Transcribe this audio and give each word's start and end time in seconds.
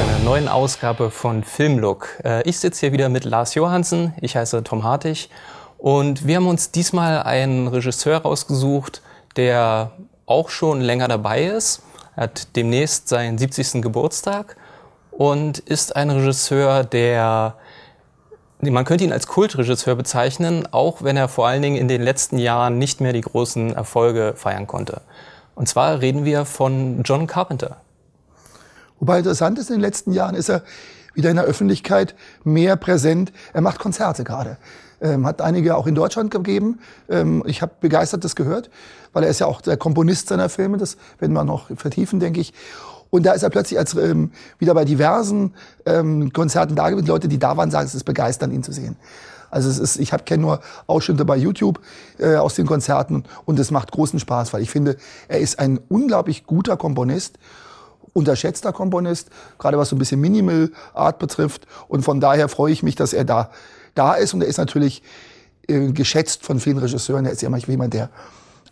Zu 0.00 0.06
einer 0.06 0.18
neuen 0.20 0.48
Ausgabe 0.48 1.10
von 1.10 1.44
Filmlook. 1.44 2.20
Äh, 2.24 2.48
ich 2.48 2.58
sitze 2.58 2.80
hier 2.80 2.92
wieder 2.92 3.10
mit 3.10 3.24
Lars 3.24 3.54
Johansen, 3.54 4.14
ich 4.22 4.34
heiße 4.34 4.64
Tom 4.64 4.82
Hartig 4.82 5.28
und 5.76 6.26
wir 6.26 6.36
haben 6.36 6.46
uns 6.46 6.70
diesmal 6.70 7.22
einen 7.22 7.68
Regisseur 7.68 8.16
rausgesucht, 8.22 9.02
der 9.36 9.90
auch 10.24 10.48
schon 10.48 10.80
länger 10.80 11.06
dabei 11.06 11.44
ist. 11.44 11.82
Er 12.16 12.22
hat 12.22 12.56
demnächst 12.56 13.08
seinen 13.08 13.36
70. 13.36 13.82
Geburtstag 13.82 14.56
und 15.10 15.58
ist 15.58 15.94
ein 15.96 16.08
Regisseur, 16.08 16.82
der 16.82 17.56
man 18.62 18.86
könnte 18.86 19.04
ihn 19.04 19.12
als 19.12 19.26
Kultregisseur 19.26 19.96
bezeichnen, 19.96 20.66
auch 20.70 21.02
wenn 21.02 21.18
er 21.18 21.28
vor 21.28 21.46
allen 21.46 21.60
Dingen 21.60 21.76
in 21.76 21.88
den 21.88 22.00
letzten 22.00 22.38
Jahren 22.38 22.78
nicht 22.78 23.02
mehr 23.02 23.12
die 23.12 23.20
großen 23.20 23.74
Erfolge 23.74 24.32
feiern 24.34 24.66
konnte. 24.66 25.02
Und 25.54 25.68
zwar 25.68 26.00
reden 26.00 26.24
wir 26.24 26.46
von 26.46 27.02
John 27.02 27.26
Carpenter. 27.26 27.76
Wobei 29.00 29.18
interessant 29.18 29.58
ist, 29.58 29.70
in 29.70 29.76
den 29.76 29.82
letzten 29.82 30.12
Jahren 30.12 30.34
ist 30.34 30.48
er 30.48 30.62
wieder 31.14 31.30
in 31.30 31.36
der 31.36 31.44
Öffentlichkeit 31.46 32.14
mehr 32.44 32.76
präsent. 32.76 33.32
Er 33.52 33.62
macht 33.62 33.80
Konzerte 33.80 34.22
gerade. 34.22 34.58
Ähm, 35.00 35.26
hat 35.26 35.40
einige 35.40 35.76
auch 35.76 35.86
in 35.86 35.94
Deutschland 35.94 36.30
gegeben. 36.30 36.78
Ähm, 37.08 37.42
ich 37.46 37.62
habe 37.62 37.72
begeistert 37.80 38.22
das 38.22 38.36
gehört, 38.36 38.70
weil 39.12 39.24
er 39.24 39.30
ist 39.30 39.40
ja 39.40 39.46
auch 39.46 39.62
der 39.62 39.78
Komponist 39.78 40.28
seiner 40.28 40.50
Filme. 40.50 40.76
Das 40.76 40.98
werden 41.18 41.32
wir 41.32 41.44
noch 41.44 41.70
vertiefen, 41.74 42.20
denke 42.20 42.40
ich. 42.40 42.52
Und 43.08 43.24
da 43.24 43.32
ist 43.32 43.42
er 43.42 43.50
plötzlich 43.50 43.78
als 43.78 43.94
ähm, 43.94 44.30
wieder 44.58 44.74
bei 44.74 44.84
diversen 44.84 45.54
ähm, 45.86 46.32
Konzerten 46.32 46.76
da 46.76 46.90
gewesen. 46.90 47.06
Leute, 47.06 47.28
die 47.28 47.38
da 47.38 47.56
waren, 47.56 47.70
sagen, 47.70 47.86
es 47.86 47.94
ist 47.94 48.04
begeisternd, 48.04 48.52
ihn 48.52 48.62
zu 48.62 48.72
sehen. 48.72 48.96
Also 49.50 49.68
es 49.68 49.78
ist, 49.78 49.98
ich 49.98 50.12
kenne 50.26 50.42
nur 50.42 50.60
Ausschnitte 50.86 51.24
bei 51.24 51.36
YouTube 51.36 51.80
äh, 52.18 52.36
aus 52.36 52.54
den 52.54 52.66
Konzerten 52.66 53.24
und 53.46 53.58
es 53.58 53.72
macht 53.72 53.90
großen 53.90 54.20
Spaß, 54.20 54.52
weil 54.52 54.62
ich 54.62 54.70
finde, 54.70 54.96
er 55.26 55.40
ist 55.40 55.58
ein 55.58 55.80
unglaublich 55.88 56.46
guter 56.46 56.76
Komponist 56.76 57.38
unterschätzter 58.12 58.72
Komponist, 58.72 59.28
gerade 59.58 59.78
was 59.78 59.88
so 59.88 59.96
ein 59.96 59.98
bisschen 59.98 60.20
Minimal 60.20 60.70
Art 60.94 61.18
betrifft. 61.18 61.66
Und 61.88 62.02
von 62.02 62.20
daher 62.20 62.48
freue 62.48 62.72
ich 62.72 62.82
mich, 62.82 62.96
dass 62.96 63.12
er 63.12 63.24
da, 63.24 63.50
da 63.94 64.14
ist. 64.14 64.34
Und 64.34 64.42
er 64.42 64.48
ist 64.48 64.58
natürlich 64.58 65.02
äh, 65.68 65.92
geschätzt 65.92 66.44
von 66.44 66.60
vielen 66.60 66.78
Regisseuren. 66.78 67.26
Er 67.26 67.32
ist 67.32 67.42
ja 67.42 67.50
manchmal 67.50 67.72
jemand, 67.72 67.94
der 67.94 68.10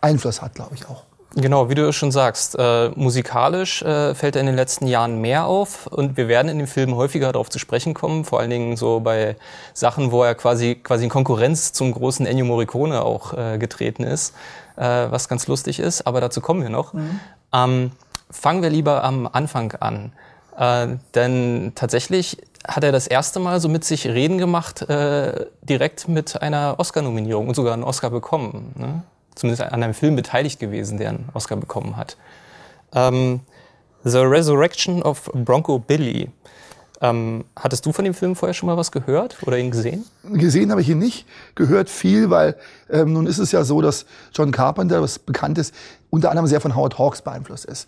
Einfluss 0.00 0.42
hat, 0.42 0.54
glaube 0.54 0.74
ich 0.74 0.88
auch. 0.88 1.04
Genau, 1.34 1.68
wie 1.68 1.74
du 1.74 1.92
schon 1.92 2.10
sagst, 2.10 2.56
äh, 2.58 2.88
musikalisch 2.94 3.82
äh, 3.82 4.14
fällt 4.14 4.34
er 4.34 4.40
in 4.40 4.46
den 4.46 4.56
letzten 4.56 4.86
Jahren 4.86 5.20
mehr 5.20 5.44
auf 5.44 5.86
und 5.86 6.16
wir 6.16 6.26
werden 6.26 6.48
in 6.48 6.56
dem 6.56 6.66
Film 6.66 6.96
häufiger 6.96 7.30
darauf 7.32 7.50
zu 7.50 7.58
sprechen 7.58 7.92
kommen, 7.92 8.24
vor 8.24 8.40
allen 8.40 8.48
Dingen 8.48 8.76
so 8.78 9.00
bei 9.00 9.36
Sachen, 9.74 10.10
wo 10.10 10.24
er 10.24 10.34
quasi 10.34 10.76
quasi 10.76 11.04
in 11.04 11.10
Konkurrenz 11.10 11.74
zum 11.74 11.92
großen 11.92 12.24
Ennio 12.24 12.46
Morricone 12.46 13.02
auch 13.02 13.34
äh, 13.34 13.58
getreten 13.58 14.04
ist, 14.04 14.34
äh, 14.76 14.82
was 14.82 15.28
ganz 15.28 15.46
lustig 15.48 15.80
ist, 15.80 16.06
aber 16.06 16.22
dazu 16.22 16.40
kommen 16.40 16.62
wir 16.62 16.70
noch. 16.70 16.94
Mhm. 16.94 17.20
Ähm, 17.52 17.90
fangen 18.30 18.62
wir 18.62 18.70
lieber 18.70 19.04
am 19.04 19.28
Anfang 19.30 19.72
an. 19.72 20.12
Äh, 20.56 20.96
denn 21.14 21.72
tatsächlich 21.74 22.38
hat 22.66 22.84
er 22.84 22.92
das 22.92 23.06
erste 23.06 23.40
Mal 23.40 23.60
so 23.60 23.68
mit 23.68 23.84
sich 23.84 24.06
reden 24.06 24.38
gemacht, 24.38 24.82
äh, 24.82 25.46
direkt 25.62 26.08
mit 26.08 26.42
einer 26.42 26.74
Oscar-Nominierung 26.78 27.48
und 27.48 27.54
sogar 27.54 27.74
einen 27.74 27.84
Oscar 27.84 28.10
bekommen. 28.10 28.74
Ne? 28.76 29.02
Zumindest 29.34 29.62
an 29.62 29.82
einem 29.82 29.94
Film 29.94 30.16
beteiligt 30.16 30.58
gewesen, 30.58 30.98
der 30.98 31.10
einen 31.10 31.28
Oscar 31.32 31.56
bekommen 31.56 31.96
hat. 31.96 32.16
Ähm, 32.92 33.40
The 34.04 34.18
Resurrection 34.18 35.02
of 35.02 35.30
Bronco 35.32 35.78
Billy. 35.78 36.30
Ähm, 37.00 37.44
hattest 37.54 37.86
du 37.86 37.92
von 37.92 38.04
dem 38.04 38.14
Film 38.14 38.34
vorher 38.34 38.54
schon 38.54 38.66
mal 38.66 38.76
was 38.76 38.90
gehört 38.90 39.36
oder 39.46 39.56
ihn 39.56 39.70
gesehen? 39.70 40.04
Gesehen 40.24 40.72
habe 40.72 40.80
ich 40.80 40.88
ihn 40.88 40.98
nicht, 40.98 41.26
gehört 41.54 41.88
viel, 41.88 42.28
weil 42.30 42.56
ähm, 42.90 43.12
nun 43.12 43.26
ist 43.26 43.38
es 43.38 43.52
ja 43.52 43.62
so, 43.62 43.80
dass 43.80 44.04
John 44.34 44.50
Carpenter, 44.50 45.00
was 45.00 45.20
bekannt 45.20 45.58
ist, 45.58 45.72
unter 46.10 46.30
anderem 46.30 46.48
sehr 46.48 46.60
von 46.60 46.74
Howard 46.74 46.98
Hawks 46.98 47.22
beeinflusst 47.22 47.66
ist. 47.66 47.86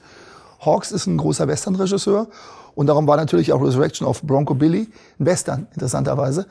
Hawks 0.60 0.92
ist 0.92 1.06
ein 1.06 1.16
großer 1.16 1.48
Western-Regisseur 1.48 2.28
und 2.74 2.86
darum 2.86 3.06
war 3.06 3.16
natürlich 3.16 3.52
auch 3.52 3.62
Resurrection 3.62 4.06
of 4.06 4.22
Bronco 4.22 4.54
Billy 4.54 4.88
ein 5.18 5.26
Western, 5.26 5.66
interessanterweise. 5.74 6.46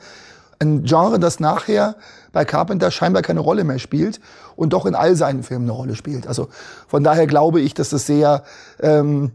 Ein 0.58 0.84
Genre, 0.84 1.18
das 1.18 1.40
nachher 1.40 1.96
bei 2.32 2.44
Carpenter 2.44 2.90
scheinbar 2.90 3.22
keine 3.22 3.40
Rolle 3.40 3.64
mehr 3.64 3.78
spielt 3.78 4.20
und 4.56 4.72
doch 4.74 4.84
in 4.84 4.94
all 4.94 5.16
seinen 5.16 5.42
Filmen 5.42 5.64
eine 5.64 5.72
Rolle 5.72 5.96
spielt. 5.96 6.26
Also 6.26 6.48
von 6.86 7.02
daher 7.02 7.26
glaube 7.26 7.60
ich, 7.60 7.72
dass 7.72 7.88
das 7.88 8.06
sehr 8.06 8.44
ähm, 8.80 9.32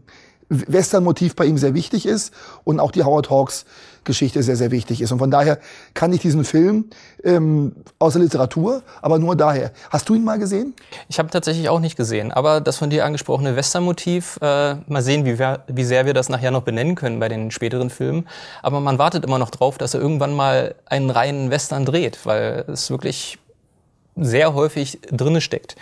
Western-Motiv 0.48 1.34
bei 1.34 1.46
ihm 1.46 1.58
sehr 1.58 1.74
wichtig 1.74 2.06
ist 2.06 2.32
und 2.62 2.78
auch 2.78 2.92
die 2.92 3.02
Howard 3.02 3.30
Hawks 3.30 3.64
Geschichte 4.06 4.42
sehr, 4.42 4.56
sehr 4.56 4.70
wichtig 4.70 5.02
ist. 5.02 5.12
Und 5.12 5.18
von 5.18 5.30
daher 5.30 5.58
kann 5.92 6.12
ich 6.12 6.20
diesen 6.20 6.44
Film 6.44 6.86
ähm, 7.22 7.76
aus 7.98 8.14
der 8.14 8.22
Literatur, 8.22 8.82
aber 9.02 9.18
nur 9.18 9.36
daher. 9.36 9.72
Hast 9.90 10.08
du 10.08 10.14
ihn 10.14 10.24
mal 10.24 10.38
gesehen? 10.38 10.74
Ich 11.08 11.18
habe 11.18 11.28
tatsächlich 11.28 11.68
auch 11.68 11.80
nicht 11.80 11.96
gesehen, 11.96 12.32
aber 12.32 12.60
das 12.60 12.78
von 12.78 12.88
dir 12.88 13.04
angesprochene 13.04 13.56
Western-Motiv, 13.56 14.38
äh, 14.40 14.76
mal 14.86 15.02
sehen, 15.02 15.24
wie, 15.26 15.38
wir, 15.38 15.64
wie 15.68 15.84
sehr 15.84 16.06
wir 16.06 16.14
das 16.14 16.28
nachher 16.28 16.50
noch 16.50 16.62
benennen 16.62 16.94
können 16.94 17.20
bei 17.20 17.28
den 17.28 17.50
späteren 17.50 17.90
Filmen. 17.90 18.26
Aber 18.62 18.80
man 18.80 18.98
wartet 18.98 19.24
immer 19.24 19.38
noch 19.38 19.50
drauf, 19.50 19.76
dass 19.76 19.94
er 19.94 20.00
irgendwann 20.00 20.34
mal 20.34 20.74
einen 20.86 21.10
reinen 21.10 21.50
Western 21.50 21.84
dreht, 21.84 22.24
weil 22.24 22.64
es 22.68 22.90
wirklich 22.90 23.38
sehr 24.16 24.54
häufig 24.54 25.00
drinne 25.10 25.40
steckt. 25.40 25.76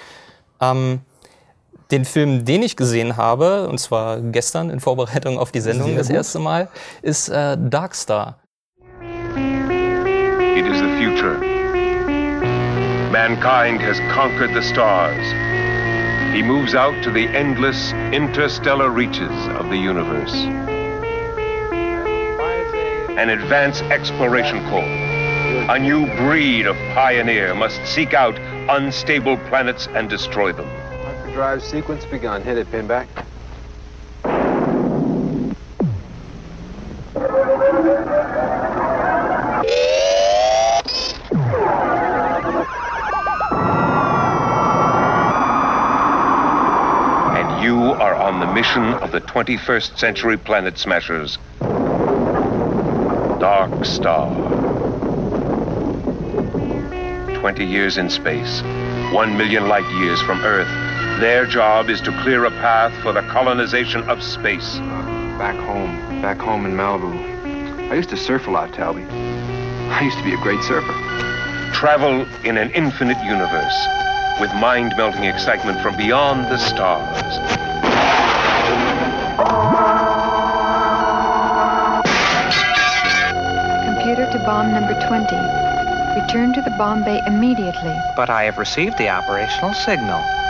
Ähm, 0.61 1.01
den 1.95 2.05
Film, 2.05 2.45
den 2.45 2.63
ich 2.63 2.77
gesehen 2.77 3.17
habe, 3.17 3.69
und 3.69 3.79
zwar 3.79 4.21
gestern 4.21 4.69
in 4.69 4.81
Vorbereitung 4.81 5.39
auf 5.39 5.53
die 5.53 5.61
Sendung 5.61 5.97
das 5.97 6.11
erste 6.11 6.41
Mal, 6.41 6.69
ist 7.03 7.29
äh, 7.29 7.57
Darkstar. 7.57 8.41
It 10.57 10.67
is 10.67 10.79
the 10.79 10.89
future. 10.99 11.39
Mankind 13.13 13.81
has 13.81 13.99
conquered 14.13 14.53
the 14.55 14.63
stars. 14.63 15.25
He 16.33 16.43
moves 16.43 16.75
out 16.75 16.95
to 17.05 17.13
the 17.13 17.27
endless 17.29 17.93
interstellar 18.13 18.91
reaches 18.91 19.31
of 19.61 19.71
the 19.71 19.79
universe. 19.79 20.35
An 23.17 23.31
advanced 23.31 23.85
exploration 23.93 24.59
corps. 24.69 24.83
A 25.69 25.79
new 25.79 26.07
breed 26.27 26.67
of 26.67 26.77
pioneer 26.93 27.55
must 27.55 27.81
seek 27.87 28.15
out 28.15 28.37
unstable 28.69 29.37
planets 29.49 29.87
and 29.95 30.11
destroy 30.11 30.53
them. 30.53 30.69
Drive 31.35 31.65
sequence 31.65 32.05
begun. 32.05 32.43
Hit 32.43 32.59
it, 32.59 32.71
Pinback. 32.71 33.09
And 47.35 47.65
you 47.65 47.79
are 47.95 48.15
on 48.15 48.39
the 48.39 48.47
mission 48.47 48.85
of 48.85 49.11
the 49.11 49.21
21st 49.21 49.99
century 49.99 50.37
planet 50.37 50.79
smashers. 50.79 51.39
Dark 53.41 53.85
Star. 53.85 54.33
20 57.41 57.65
years 57.65 57.99
in 57.99 58.09
space, 58.09 58.63
1 59.13 59.37
million 59.37 59.67
light 59.67 59.91
years 60.01 60.23
from 60.23 60.41
Earth 60.43 60.94
their 61.21 61.47
job 61.47 61.91
is 61.91 62.01
to 62.01 62.11
clear 62.23 62.45
a 62.45 62.51
path 62.51 62.93
for 63.03 63.13
the 63.13 63.23
colonization 63.23 64.03
of 64.09 64.23
space. 64.23 64.79
Uh, 64.79 65.37
back 65.39 65.55
home, 65.57 66.21
back 66.21 66.39
home 66.39 66.67
in 66.67 66.73
Malibu. 66.73 67.15
I 67.91 67.95
used 67.95 68.11
to 68.11 68.17
surf 68.17 68.49
a 68.49 68.51
lot, 68.51 68.73
Talby. 68.73 69.09
I 69.91 70.01
used 70.01 70.19
to 70.19 70.25
be 70.25 70.35
a 70.35 70.39
great 70.39 70.63
surfer. 70.65 70.93
Travel 71.73 72.27
in 72.45 72.57
an 72.57 72.71
infinite 72.73 73.23
universe 73.25 73.87
with 74.41 74.53
mind-melting 74.57 75.25
excitement 75.25 75.81
from 75.81 75.97
beyond 75.97 76.47
the 76.51 76.59
stars. 76.59 77.23
Computer 83.87 84.31
to 84.33 84.39
bomb 84.45 84.73
number 84.73 84.95
20. 85.07 85.25
Return 86.21 86.53
to 86.55 86.63
the 86.63 86.75
bomb 86.77 87.05
bay 87.05 87.21
immediately. 87.27 87.97
But 88.17 88.31
I 88.31 88.45
have 88.45 88.59
received 88.59 88.99
the 88.99 89.09
operational 89.09 89.75
signal. 89.75 90.44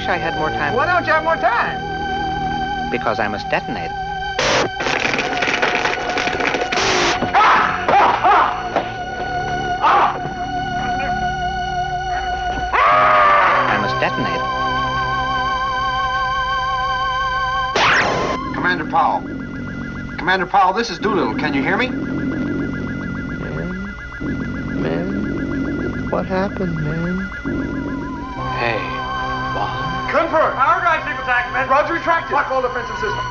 Wish 0.00 0.08
I 0.08 0.16
had 0.16 0.34
more 0.36 0.48
time. 0.48 0.72
Why 0.74 0.86
don't 0.86 1.06
you 1.06 1.12
have 1.12 1.24
more 1.24 1.36
time? 1.36 2.90
Because 2.90 3.20
I 3.20 3.28
must 3.28 3.46
detonate. 3.50 3.90
I 13.68 13.76
must 13.82 14.00
detonate. 14.00 14.40
Commander 18.54 18.86
Powell. 18.86 19.20
Commander 20.16 20.46
Powell, 20.46 20.72
this 20.72 20.88
is 20.88 20.98
Doolittle. 20.98 21.34
Can 21.34 21.52
you 21.52 21.60
hear 21.62 21.76
me? 21.76 21.90
Man 24.80 25.20
what 26.10 26.26
happened, 26.26 26.74
man? 26.82 27.09
Attack, 31.30 31.52
man. 31.52 31.68
Roger 31.68 31.94
retracted. 31.94 32.32
Lock 32.32 32.50
all 32.50 32.60
defensive 32.60 32.96
systems. 32.98 33.30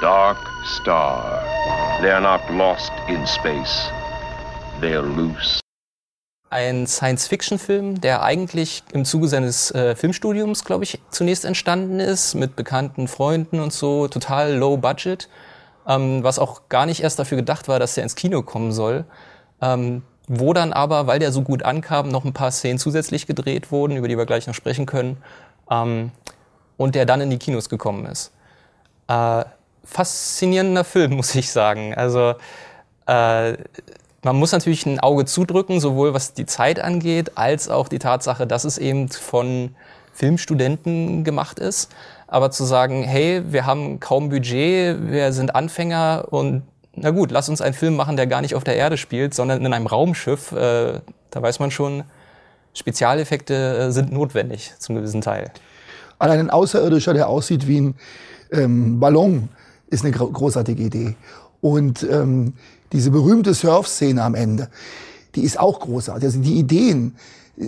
Dark 0.00 0.38
Star. 0.64 1.42
They're 2.00 2.20
not 2.20 2.40
lost 2.50 2.92
in 3.06 3.26
space. 3.26 3.90
They're 4.80 5.02
loose. 5.02 5.60
Ein 6.48 6.86
Science-Fiction-Film, 6.86 8.00
der 8.00 8.22
eigentlich 8.22 8.84
im 8.92 9.04
Zuge 9.04 9.28
seines 9.28 9.70
äh, 9.72 9.94
Filmstudiums, 9.96 10.64
glaube 10.64 10.84
ich, 10.84 10.98
zunächst 11.10 11.44
entstanden 11.44 12.00
ist, 12.00 12.34
mit 12.34 12.56
bekannten 12.56 13.06
Freunden 13.06 13.60
und 13.60 13.74
so, 13.74 14.08
total 14.08 14.54
low 14.54 14.78
budget, 14.78 15.28
ähm, 15.86 16.22
was 16.22 16.38
auch 16.38 16.70
gar 16.70 16.86
nicht 16.86 17.02
erst 17.02 17.18
dafür 17.18 17.36
gedacht 17.36 17.68
war, 17.68 17.78
dass 17.78 17.96
der 17.96 18.04
ins 18.04 18.14
Kino 18.14 18.42
kommen 18.42 18.72
soll. 18.72 19.04
Ähm, 19.60 20.04
wo 20.28 20.52
dann 20.52 20.72
aber, 20.72 21.06
weil 21.06 21.18
der 21.18 21.32
so 21.32 21.42
gut 21.42 21.62
ankam, 21.62 22.08
noch 22.08 22.24
ein 22.24 22.32
paar 22.32 22.50
Szenen 22.50 22.78
zusätzlich 22.78 23.26
gedreht 23.26 23.70
wurden, 23.70 23.96
über 23.96 24.08
die 24.08 24.18
wir 24.18 24.26
gleich 24.26 24.46
noch 24.46 24.54
sprechen 24.54 24.86
können, 24.86 25.18
ähm, 25.70 26.10
und 26.76 26.94
der 26.94 27.06
dann 27.06 27.20
in 27.20 27.30
die 27.30 27.38
Kinos 27.38 27.68
gekommen 27.68 28.06
ist. 28.06 28.32
Äh, 29.08 29.44
faszinierender 29.84 30.84
Film, 30.84 31.12
muss 31.16 31.34
ich 31.34 31.50
sagen. 31.50 31.94
Also 31.94 32.34
äh, 33.06 33.52
man 34.22 34.36
muss 34.36 34.52
natürlich 34.52 34.84
ein 34.86 34.98
Auge 34.98 35.24
zudrücken, 35.24 35.80
sowohl 35.80 36.12
was 36.12 36.34
die 36.34 36.46
Zeit 36.46 36.80
angeht, 36.80 37.32
als 37.36 37.68
auch 37.68 37.88
die 37.88 38.00
Tatsache, 38.00 38.46
dass 38.46 38.64
es 38.64 38.78
eben 38.78 39.08
von 39.08 39.76
Filmstudenten 40.12 41.22
gemacht 41.22 41.58
ist. 41.60 41.92
Aber 42.26 42.50
zu 42.50 42.64
sagen, 42.64 43.04
hey, 43.04 43.42
wir 43.52 43.66
haben 43.66 44.00
kaum 44.00 44.30
Budget, 44.30 45.10
wir 45.10 45.32
sind 45.32 45.54
Anfänger 45.54 46.26
und 46.30 46.64
na 46.96 47.10
gut, 47.10 47.30
lass 47.30 47.48
uns 47.48 47.60
einen 47.60 47.74
Film 47.74 47.94
machen, 47.94 48.16
der 48.16 48.26
gar 48.26 48.40
nicht 48.40 48.54
auf 48.54 48.64
der 48.64 48.76
Erde 48.76 48.96
spielt, 48.96 49.34
sondern 49.34 49.64
in 49.64 49.72
einem 49.72 49.86
Raumschiff, 49.86 50.52
äh, 50.52 51.00
da 51.30 51.42
weiß 51.42 51.58
man 51.58 51.70
schon, 51.70 52.04
Spezialeffekte 52.74 53.54
äh, 53.54 53.90
sind 53.92 54.12
notwendig 54.12 54.72
zum 54.78 54.96
gewissen 54.96 55.20
Teil. 55.20 55.50
Allein 56.18 56.40
ein 56.40 56.50
Außerirdischer, 56.50 57.14
der 57.14 57.28
aussieht 57.28 57.66
wie 57.66 57.80
ein 57.80 57.94
ähm, 58.50 59.00
Ballon, 59.00 59.48
ist 59.88 60.04
eine 60.04 60.12
gro 60.12 60.28
großartige 60.28 60.82
Idee. 60.82 61.14
Und 61.60 62.02
ähm, 62.10 62.54
diese 62.92 63.10
berühmte 63.10 63.54
Surf-Szene 63.54 64.22
am 64.22 64.34
Ende, 64.34 64.68
die 65.34 65.42
ist 65.42 65.58
auch 65.58 65.80
großartig. 65.80 66.24
Also 66.24 66.40
die 66.40 66.58
Ideen, 66.58 67.16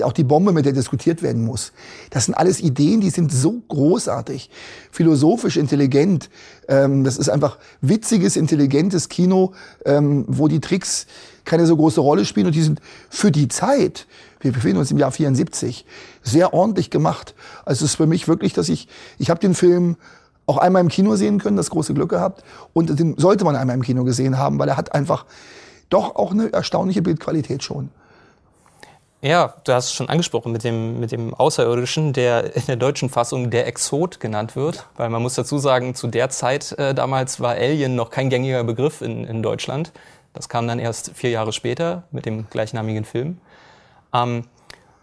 auch 0.02 0.12
die 0.12 0.24
Bombe, 0.24 0.52
mit 0.52 0.66
der 0.66 0.72
diskutiert 0.72 1.22
werden 1.22 1.44
muss, 1.44 1.72
das 2.10 2.26
sind 2.26 2.34
alles 2.34 2.60
Ideen, 2.60 3.00
die 3.00 3.10
sind 3.10 3.32
so 3.32 3.62
großartig, 3.68 4.50
philosophisch 4.90 5.56
intelligent. 5.56 6.30
Ähm, 6.68 7.04
das 7.04 7.16
ist 7.16 7.28
einfach 7.28 7.58
witziges, 7.80 8.36
intelligentes 8.36 9.08
Kino, 9.08 9.52
ähm, 9.84 10.24
wo 10.28 10.48
die 10.48 10.60
Tricks 10.60 11.06
keine 11.44 11.66
so 11.66 11.76
große 11.76 12.00
Rolle 12.00 12.24
spielen 12.24 12.46
und 12.46 12.54
die 12.54 12.62
sind 12.62 12.80
für 13.08 13.30
die 13.30 13.48
Zeit, 13.48 14.06
wir 14.40 14.52
befinden 14.52 14.78
uns 14.78 14.90
im 14.90 14.98
Jahr 14.98 15.10
74, 15.10 15.86
sehr 16.22 16.52
ordentlich 16.52 16.90
gemacht. 16.90 17.34
Also 17.64 17.84
es 17.84 17.92
ist 17.92 17.96
für 17.96 18.06
mich 18.06 18.28
wirklich, 18.28 18.52
dass 18.52 18.68
ich, 18.68 18.88
ich 19.18 19.30
habe 19.30 19.40
den 19.40 19.54
Film 19.54 19.96
auch 20.46 20.58
einmal 20.58 20.82
im 20.82 20.88
Kino 20.88 21.16
sehen 21.16 21.38
können, 21.38 21.56
das 21.56 21.70
große 21.70 21.94
Glück 21.94 22.10
gehabt. 22.10 22.42
Und 22.72 22.98
den 22.98 23.16
sollte 23.18 23.44
man 23.44 23.56
einmal 23.56 23.76
im 23.76 23.82
Kino 23.82 24.04
gesehen 24.04 24.38
haben, 24.38 24.58
weil 24.58 24.68
er 24.68 24.76
hat 24.76 24.94
einfach 24.94 25.26
doch 25.90 26.16
auch 26.16 26.32
eine 26.32 26.52
erstaunliche 26.52 27.02
Bildqualität 27.02 27.62
schon. 27.62 27.90
Ja, 29.20 29.54
du 29.64 29.72
hast 29.72 29.86
es 29.86 29.94
schon 29.94 30.08
angesprochen 30.08 30.52
mit 30.52 30.62
dem, 30.62 31.00
mit 31.00 31.10
dem 31.10 31.34
Außerirdischen, 31.34 32.12
der 32.12 32.54
in 32.54 32.66
der 32.66 32.76
deutschen 32.76 33.10
Fassung 33.10 33.50
der 33.50 33.66
Exot 33.66 34.20
genannt 34.20 34.54
wird. 34.54 34.86
Weil 34.96 35.10
man 35.10 35.22
muss 35.22 35.34
dazu 35.34 35.58
sagen, 35.58 35.96
zu 35.96 36.06
der 36.06 36.30
Zeit 36.30 36.70
äh, 36.78 36.94
damals 36.94 37.40
war 37.40 37.54
Alien 37.54 37.96
noch 37.96 38.10
kein 38.10 38.30
gängiger 38.30 38.62
Begriff 38.62 39.00
in, 39.00 39.24
in 39.24 39.42
Deutschland. 39.42 39.92
Das 40.34 40.48
kam 40.48 40.68
dann 40.68 40.78
erst 40.78 41.10
vier 41.16 41.30
Jahre 41.30 41.52
später 41.52 42.04
mit 42.12 42.26
dem 42.26 42.48
gleichnamigen 42.48 43.04
Film. 43.04 43.38
Ähm, 44.14 44.44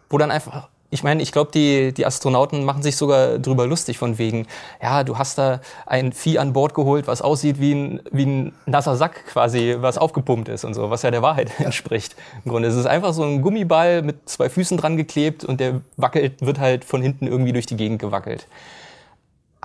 wo 0.09 0.17
dann 0.17 0.31
einfach 0.31 0.69
ich 0.91 1.03
meine, 1.03 1.21
ich 1.21 1.31
glaube, 1.31 1.51
die, 1.51 1.93
die 1.93 2.05
Astronauten 2.05 2.63
machen 2.63 2.83
sich 2.83 2.95
sogar 2.95 3.39
drüber 3.39 3.65
lustig 3.65 3.97
von 3.97 4.17
wegen, 4.17 4.47
ja, 4.81 5.03
du 5.03 5.17
hast 5.17 5.37
da 5.37 5.59
ein 5.85 6.13
Vieh 6.13 6.37
an 6.37 6.53
Bord 6.53 6.73
geholt, 6.73 7.07
was 7.07 7.21
aussieht 7.21 7.59
wie 7.59 7.73
ein, 7.73 8.01
wie 8.11 8.25
ein 8.25 8.53
nasser 8.65 8.95
Sack 8.95 9.25
quasi, 9.25 9.75
was 9.79 9.97
aufgepumpt 9.97 10.47
ist 10.47 10.63
und 10.63 10.73
so, 10.73 10.89
was 10.91 11.01
ja 11.01 11.11
der 11.11 11.21
Wahrheit 11.21 11.59
entspricht. 11.59 12.15
Im 12.43 12.51
Grunde 12.51 12.67
ist 12.67 12.75
es 12.75 12.85
einfach 12.85 13.13
so 13.13 13.23
ein 13.23 13.41
Gummiball 13.41 14.03
mit 14.03 14.29
zwei 14.29 14.47
Füßen 14.47 14.77
dran 14.77 14.95
geklebt 14.95 15.43
und 15.43 15.59
der 15.59 15.81
wackelt, 15.97 16.45
wird 16.45 16.59
halt 16.59 16.85
von 16.85 17.01
hinten 17.01 17.27
irgendwie 17.27 17.53
durch 17.53 17.65
die 17.65 17.77
Gegend 17.77 17.99
gewackelt. 17.99 18.47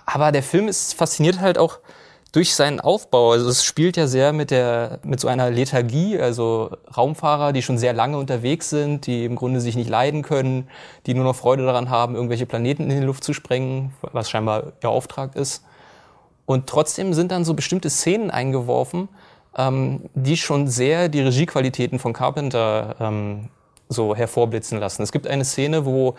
Aber 0.06 0.32
der 0.32 0.42
Film 0.42 0.68
ist 0.68 0.94
fasziniert 0.94 1.40
halt 1.40 1.58
auch 1.58 1.78
durch 2.32 2.54
seinen 2.54 2.80
Aufbau, 2.80 3.32
also 3.32 3.48
es 3.48 3.64
spielt 3.64 3.96
ja 3.96 4.06
sehr 4.06 4.32
mit 4.32 4.50
der 4.50 5.00
mit 5.02 5.18
so 5.18 5.26
einer 5.26 5.50
Lethargie, 5.50 6.18
also 6.18 6.70
Raumfahrer, 6.96 7.52
die 7.52 7.62
schon 7.62 7.78
sehr 7.78 7.92
lange 7.92 8.18
unterwegs 8.18 8.70
sind, 8.70 9.06
die 9.06 9.24
im 9.24 9.34
Grunde 9.34 9.60
sich 9.60 9.74
nicht 9.74 9.90
leiden 9.90 10.22
können, 10.22 10.68
die 11.06 11.14
nur 11.14 11.24
noch 11.24 11.34
Freude 11.34 11.64
daran 11.64 11.90
haben, 11.90 12.14
irgendwelche 12.14 12.46
Planeten 12.46 12.84
in 12.90 13.00
die 13.00 13.06
Luft 13.06 13.24
zu 13.24 13.32
sprengen, 13.32 13.92
was 14.12 14.30
scheinbar 14.30 14.72
ihr 14.82 14.90
Auftrag 14.90 15.34
ist. 15.34 15.64
Und 16.46 16.68
trotzdem 16.68 17.14
sind 17.14 17.32
dann 17.32 17.44
so 17.44 17.54
bestimmte 17.54 17.90
Szenen 17.90 18.30
eingeworfen, 18.30 19.08
ähm, 19.56 20.02
die 20.14 20.36
schon 20.36 20.68
sehr 20.68 21.08
die 21.08 21.20
Regiequalitäten 21.20 21.98
von 21.98 22.12
Carpenter 22.12 22.96
ähm, 23.00 23.48
so 23.88 24.14
hervorblitzen 24.14 24.78
lassen. 24.78 25.02
Es 25.02 25.10
gibt 25.10 25.26
eine 25.26 25.44
Szene, 25.44 25.84
wo 25.84 26.14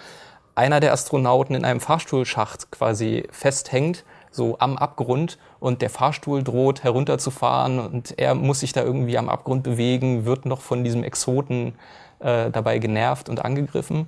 einer 0.55 0.81
der 0.81 0.91
Astronauten 0.91 1.55
in 1.55 1.63
einem 1.63 1.79
Fahrstuhlschacht 1.79 2.71
quasi 2.71 3.23
festhängt 3.31 4.03
so 4.31 4.57
am 4.59 4.77
Abgrund 4.77 5.37
und 5.61 5.83
der 5.83 5.91
Fahrstuhl 5.91 6.43
droht 6.43 6.83
herunterzufahren 6.83 7.79
und 7.79 8.17
er 8.17 8.33
muss 8.33 8.61
sich 8.61 8.73
da 8.73 8.83
irgendwie 8.83 9.17
am 9.17 9.29
Abgrund 9.29 9.61
bewegen, 9.61 10.25
wird 10.25 10.47
noch 10.47 10.59
von 10.59 10.83
diesem 10.83 11.03
Exoten 11.03 11.75
äh, 12.19 12.49
dabei 12.49 12.79
genervt 12.79 13.29
und 13.29 13.45
angegriffen. 13.45 14.07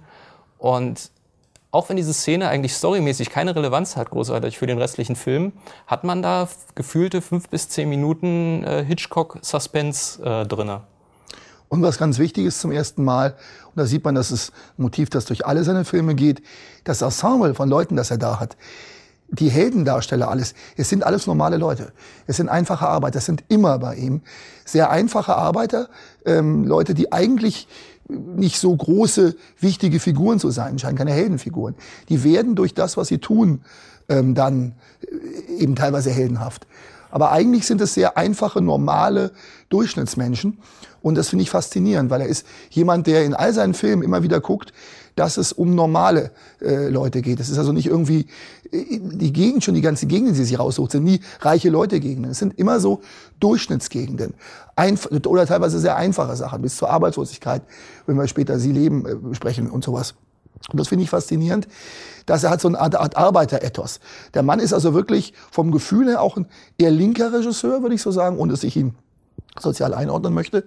Und 0.58 1.12
auch 1.70 1.90
wenn 1.90 1.96
diese 1.96 2.12
Szene 2.12 2.50
eigentlich 2.50 2.74
storymäßig 2.74 3.30
keine 3.30 3.56
Relevanz 3.56 3.96
hat, 3.96 4.10
großartig 4.10 4.58
für 4.58 4.66
den 4.66 4.80
restlichen 4.80 5.16
Film, 5.16 5.54
hat 5.86 6.04
man 6.04 6.24
da 6.24 6.50
gefühlte 6.74 7.22
fünf 7.22 7.48
bis 7.50 7.70
zehn 7.70 7.88
Minuten 7.88 8.64
äh, 8.64 8.84
Hitchcock-Suspense 8.84 10.24
äh, 10.24 10.48
drinne. 10.48 10.82
Und 11.70 11.84
was 11.84 12.00
ganz 12.00 12.18
wichtig 12.18 12.46
ist 12.46 12.62
zum 12.62 12.72
ersten 12.72 13.04
Mal, 13.04 13.36
und 13.66 13.78
da 13.78 13.86
sieht 13.86 14.04
man, 14.04 14.16
dass 14.16 14.32
es 14.32 14.52
ein 14.78 14.84
Motiv, 14.84 15.12
das 15.12 15.26
durch 15.26 15.46
alle 15.46 15.64
seine 15.64 15.86
Filme 15.86 16.16
geht, 16.16 16.42
das 16.84 17.04
Ensemble 17.04 17.54
von 17.54 17.70
Leuten, 17.70 17.96
das 17.96 18.10
er 18.10 18.18
da 18.18 18.40
hat, 18.40 18.58
die 19.34 19.50
Heldendarsteller 19.50 20.30
alles, 20.30 20.54
es 20.78 20.90
sind 20.90 21.04
alles 21.04 21.26
normale 21.28 21.58
Leute. 21.58 21.92
Es 22.28 22.38
sind 22.38 22.50
einfache 22.50 22.88
Arbeiter, 22.88 23.16
das 23.16 23.26
sind 23.26 23.44
immer 23.50 23.80
bei 23.80 23.96
ihm 23.96 24.22
sehr 24.64 24.92
einfache 24.92 25.36
Arbeiter, 25.36 25.90
ähm, 26.26 26.66
Leute, 26.66 26.94
die 26.94 27.12
eigentlich 27.12 27.68
nicht 28.08 28.60
so 28.60 28.76
große, 28.76 29.36
wichtige 29.60 30.00
Figuren 30.00 30.40
zu 30.40 30.52
sein 30.52 30.78
scheinen, 30.78 30.98
keine 30.98 31.12
Heldenfiguren. 31.12 31.76
Die 32.10 32.24
werden 32.24 32.56
durch 32.56 32.74
das, 32.74 32.96
was 32.96 33.08
sie 33.08 33.18
tun, 33.18 33.62
ähm, 34.08 34.36
dann 34.36 34.76
äh, 35.02 35.64
eben 35.64 35.76
teilweise 35.76 36.12
heldenhaft. 36.12 36.68
Aber 37.10 37.32
eigentlich 37.32 37.66
sind 37.66 37.82
es 37.82 37.94
sehr 37.94 38.18
einfache, 38.18 38.62
normale 38.62 39.32
Durchschnittsmenschen. 39.70 40.60
Und 41.02 41.16
das 41.16 41.30
finde 41.30 41.44
ich 41.44 41.50
faszinierend, 41.50 42.10
weil 42.10 42.22
er 42.22 42.28
ist 42.28 42.46
jemand, 42.70 43.08
der 43.08 43.26
in 43.26 43.34
all 43.34 43.54
seinen 43.54 43.74
Filmen 43.74 44.04
immer 44.04 44.24
wieder 44.24 44.40
guckt, 44.40 44.74
dass 45.16 45.38
es 45.38 45.54
um 45.54 45.76
normale 45.76 46.32
äh, 46.62 46.88
Leute 46.88 47.22
geht. 47.22 47.40
Es 47.40 47.50
ist 47.50 47.58
also 47.58 47.72
nicht 47.72 47.88
irgendwie 47.88 48.28
die 48.74 49.32
Gegend, 49.32 49.64
schon 49.64 49.76
die 49.76 49.82
ganze 49.82 50.08
Gegend, 50.08 50.30
die 50.30 50.36
sie 50.36 50.46
sich 50.46 50.60
raussucht, 50.60 50.92
sind 50.92 51.04
nie 51.04 51.20
reiche 51.42 51.70
Leute 51.70 52.00
Gegenden. 52.00 52.32
Es 52.32 52.40
sind 52.40 52.58
immer 52.58 52.80
so 52.80 53.02
Durchschnittsgegenden. 53.40 54.34
Einf 54.76 55.06
oder 55.06 55.46
teilweise 55.46 55.80
sehr 55.80 55.96
einfache 55.96 56.36
Sachen, 56.36 56.62
bis 56.62 56.78
zur 56.78 56.90
Arbeitslosigkeit, 56.90 57.62
wenn 58.08 58.18
wir 58.18 58.28
später 58.28 58.58
sie 58.58 58.72
leben 58.72 59.06
äh, 59.06 59.16
besprechen 59.16 59.70
und 59.70 59.84
sowas. 59.84 60.16
Und 60.72 60.80
das 60.80 60.88
finde 60.88 61.04
ich 61.04 61.10
faszinierend, 61.10 61.68
dass 62.26 62.44
er 62.44 62.50
hat 62.50 62.62
so 62.62 62.70
eine 62.70 62.80
Art, 62.80 62.96
Art 62.96 63.18
Arbeiterethos. 63.18 64.00
Der 64.34 64.44
Mann 64.44 64.60
ist 64.60 64.74
also 64.74 64.94
wirklich 64.94 65.34
vom 65.52 65.72
Gefühl 65.72 66.08
her 66.08 66.22
auch 66.22 66.38
ein 66.38 66.48
eher 66.78 66.92
linker 66.92 67.34
Regisseur, 67.34 67.82
würde 67.82 67.96
ich 67.96 68.02
so 68.02 68.12
sagen, 68.12 68.38
ohne 68.38 68.54
dass 68.54 68.64
ich 68.64 68.76
ihn 68.76 68.96
sozial 69.60 69.94
einordnen 69.94 70.34
möchte 70.34 70.64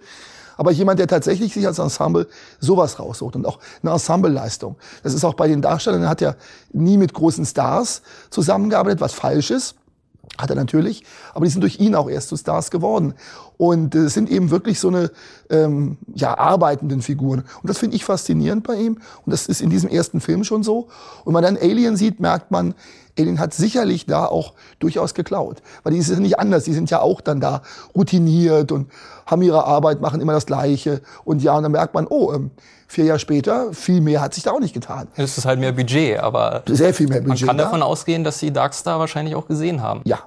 aber 0.56 0.70
jemand, 0.70 0.98
der 0.98 1.06
tatsächlich 1.06 1.52
sich 1.52 1.66
als 1.66 1.78
Ensemble 1.78 2.26
sowas 2.60 2.98
raussucht 2.98 3.36
und 3.36 3.46
auch 3.46 3.58
eine 3.82 3.92
Ensembleleistung. 3.92 4.76
Das 5.02 5.14
ist 5.14 5.24
auch 5.24 5.34
bei 5.34 5.48
den 5.48 5.62
Darstellern, 5.62 6.02
er 6.02 6.08
hat 6.08 6.20
ja 6.20 6.36
nie 6.72 6.96
mit 6.96 7.12
großen 7.12 7.44
Stars 7.44 8.02
zusammengearbeitet, 8.30 9.00
was 9.00 9.12
falsch 9.12 9.50
ist. 9.50 9.76
Hat 10.38 10.50
er 10.50 10.56
natürlich, 10.56 11.02
aber 11.32 11.46
die 11.46 11.50
sind 11.50 11.62
durch 11.62 11.80
ihn 11.80 11.94
auch 11.94 12.10
erst 12.10 12.28
zu 12.28 12.36
Stars 12.36 12.70
geworden. 12.70 13.14
Und 13.56 13.94
es 13.94 14.04
äh, 14.04 14.08
sind 14.08 14.30
eben 14.30 14.50
wirklich 14.50 14.78
so 14.80 14.88
eine 14.88 15.10
ähm, 15.48 15.96
ja, 16.14 16.36
arbeitenden 16.36 17.00
Figuren. 17.00 17.44
Und 17.62 17.70
das 17.70 17.78
finde 17.78 17.96
ich 17.96 18.04
faszinierend 18.04 18.66
bei 18.66 18.74
ihm. 18.74 18.98
Und 19.24 19.32
das 19.32 19.46
ist 19.46 19.62
in 19.62 19.70
diesem 19.70 19.88
ersten 19.88 20.20
Film 20.20 20.44
schon 20.44 20.62
so. 20.62 20.88
Und 21.24 21.26
wenn 21.26 21.32
man 21.32 21.42
dann 21.42 21.56
Alien 21.56 21.96
sieht, 21.96 22.20
merkt 22.20 22.50
man, 22.50 22.74
Alien 23.18 23.38
hat 23.38 23.54
sicherlich 23.54 24.06
da 24.06 24.26
auch 24.26 24.54
durchaus 24.78 25.14
geklaut. 25.14 25.62
Weil 25.82 25.94
die 25.94 25.98
ist 25.98 26.10
ja 26.10 26.18
nicht 26.18 26.38
anders. 26.38 26.64
Die 26.64 26.72
sind 26.72 26.90
ja 26.90 27.00
auch 27.00 27.20
dann 27.20 27.40
da 27.40 27.62
routiniert 27.94 28.72
und 28.72 28.90
haben 29.26 29.42
ihre 29.42 29.64
Arbeit, 29.64 30.00
machen 30.00 30.20
immer 30.20 30.32
das 30.32 30.46
Gleiche. 30.46 31.00
Und 31.24 31.42
ja, 31.42 31.56
und 31.56 31.62
dann 31.62 31.72
merkt 31.72 31.94
man, 31.94 32.06
oh, 32.06 32.32
ähm, 32.32 32.50
vier 32.86 33.04
Jahre 33.04 33.18
später, 33.18 33.72
viel 33.72 34.00
mehr 34.00 34.20
hat 34.20 34.34
sich 34.34 34.44
da 34.44 34.52
auch 34.52 34.60
nicht 34.60 34.74
getan. 34.74 35.08
Es 35.16 35.36
ist 35.38 35.44
halt 35.44 35.58
mehr 35.58 35.72
Budget, 35.72 36.20
aber 36.20 36.62
sehr 36.66 36.94
viel 36.94 37.08
mehr 37.08 37.20
Budget. 37.20 37.46
Man 37.46 37.56
kann 37.56 37.58
davon 37.58 37.82
ausgehen, 37.82 38.24
dass 38.24 38.38
sie 38.38 38.52
Darkstar 38.52 38.98
wahrscheinlich 38.98 39.34
auch 39.34 39.48
gesehen 39.48 39.82
haben. 39.82 40.02
Ja. 40.04 40.20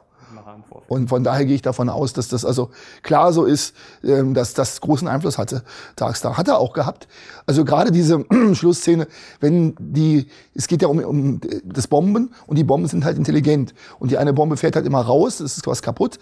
Und 0.90 1.08
von 1.08 1.24
daher 1.24 1.46
gehe 1.46 1.56
ich 1.56 1.62
davon 1.62 1.90
aus, 1.90 2.14
dass 2.14 2.28
das 2.28 2.44
also 2.44 2.72
klar 3.04 3.32
so 3.32 3.46
ist, 3.46 3.76
ähm, 4.04 4.34
dass 4.34 4.54
das 4.54 4.82
großen 4.82 5.08
Einfluss 5.08 5.38
hatte. 5.38 5.64
Darkstar 5.96 6.38
hat 6.38 6.48
er 6.48 6.58
auch 6.58 6.74
gehabt. 6.74 7.08
Also 7.46 7.64
gerade 7.64 7.92
diese 7.92 8.26
Schlussszene, 8.54 9.08
wenn 9.40 9.76
die, 9.80 10.28
es 10.56 10.68
geht 10.68 10.82
ja 10.82 10.88
um, 10.88 11.00
um 11.00 11.42
das 11.64 11.88
Bomben 11.88 12.34
und 12.48 12.58
die 12.58 12.64
Bomben 12.64 12.88
sind 12.88 13.06
halt 13.06 13.18
intelligent. 13.18 13.74
Und 14.00 14.12
die 14.12 14.18
eine 14.18 14.34
Bombe 14.34 14.58
fährt 14.58 14.76
halt 14.76 14.86
immer 14.86 15.02
raus, 15.02 15.40
es 15.40 15.58
ist 15.58 15.68
was 15.68 15.82
kaputt 15.82 16.20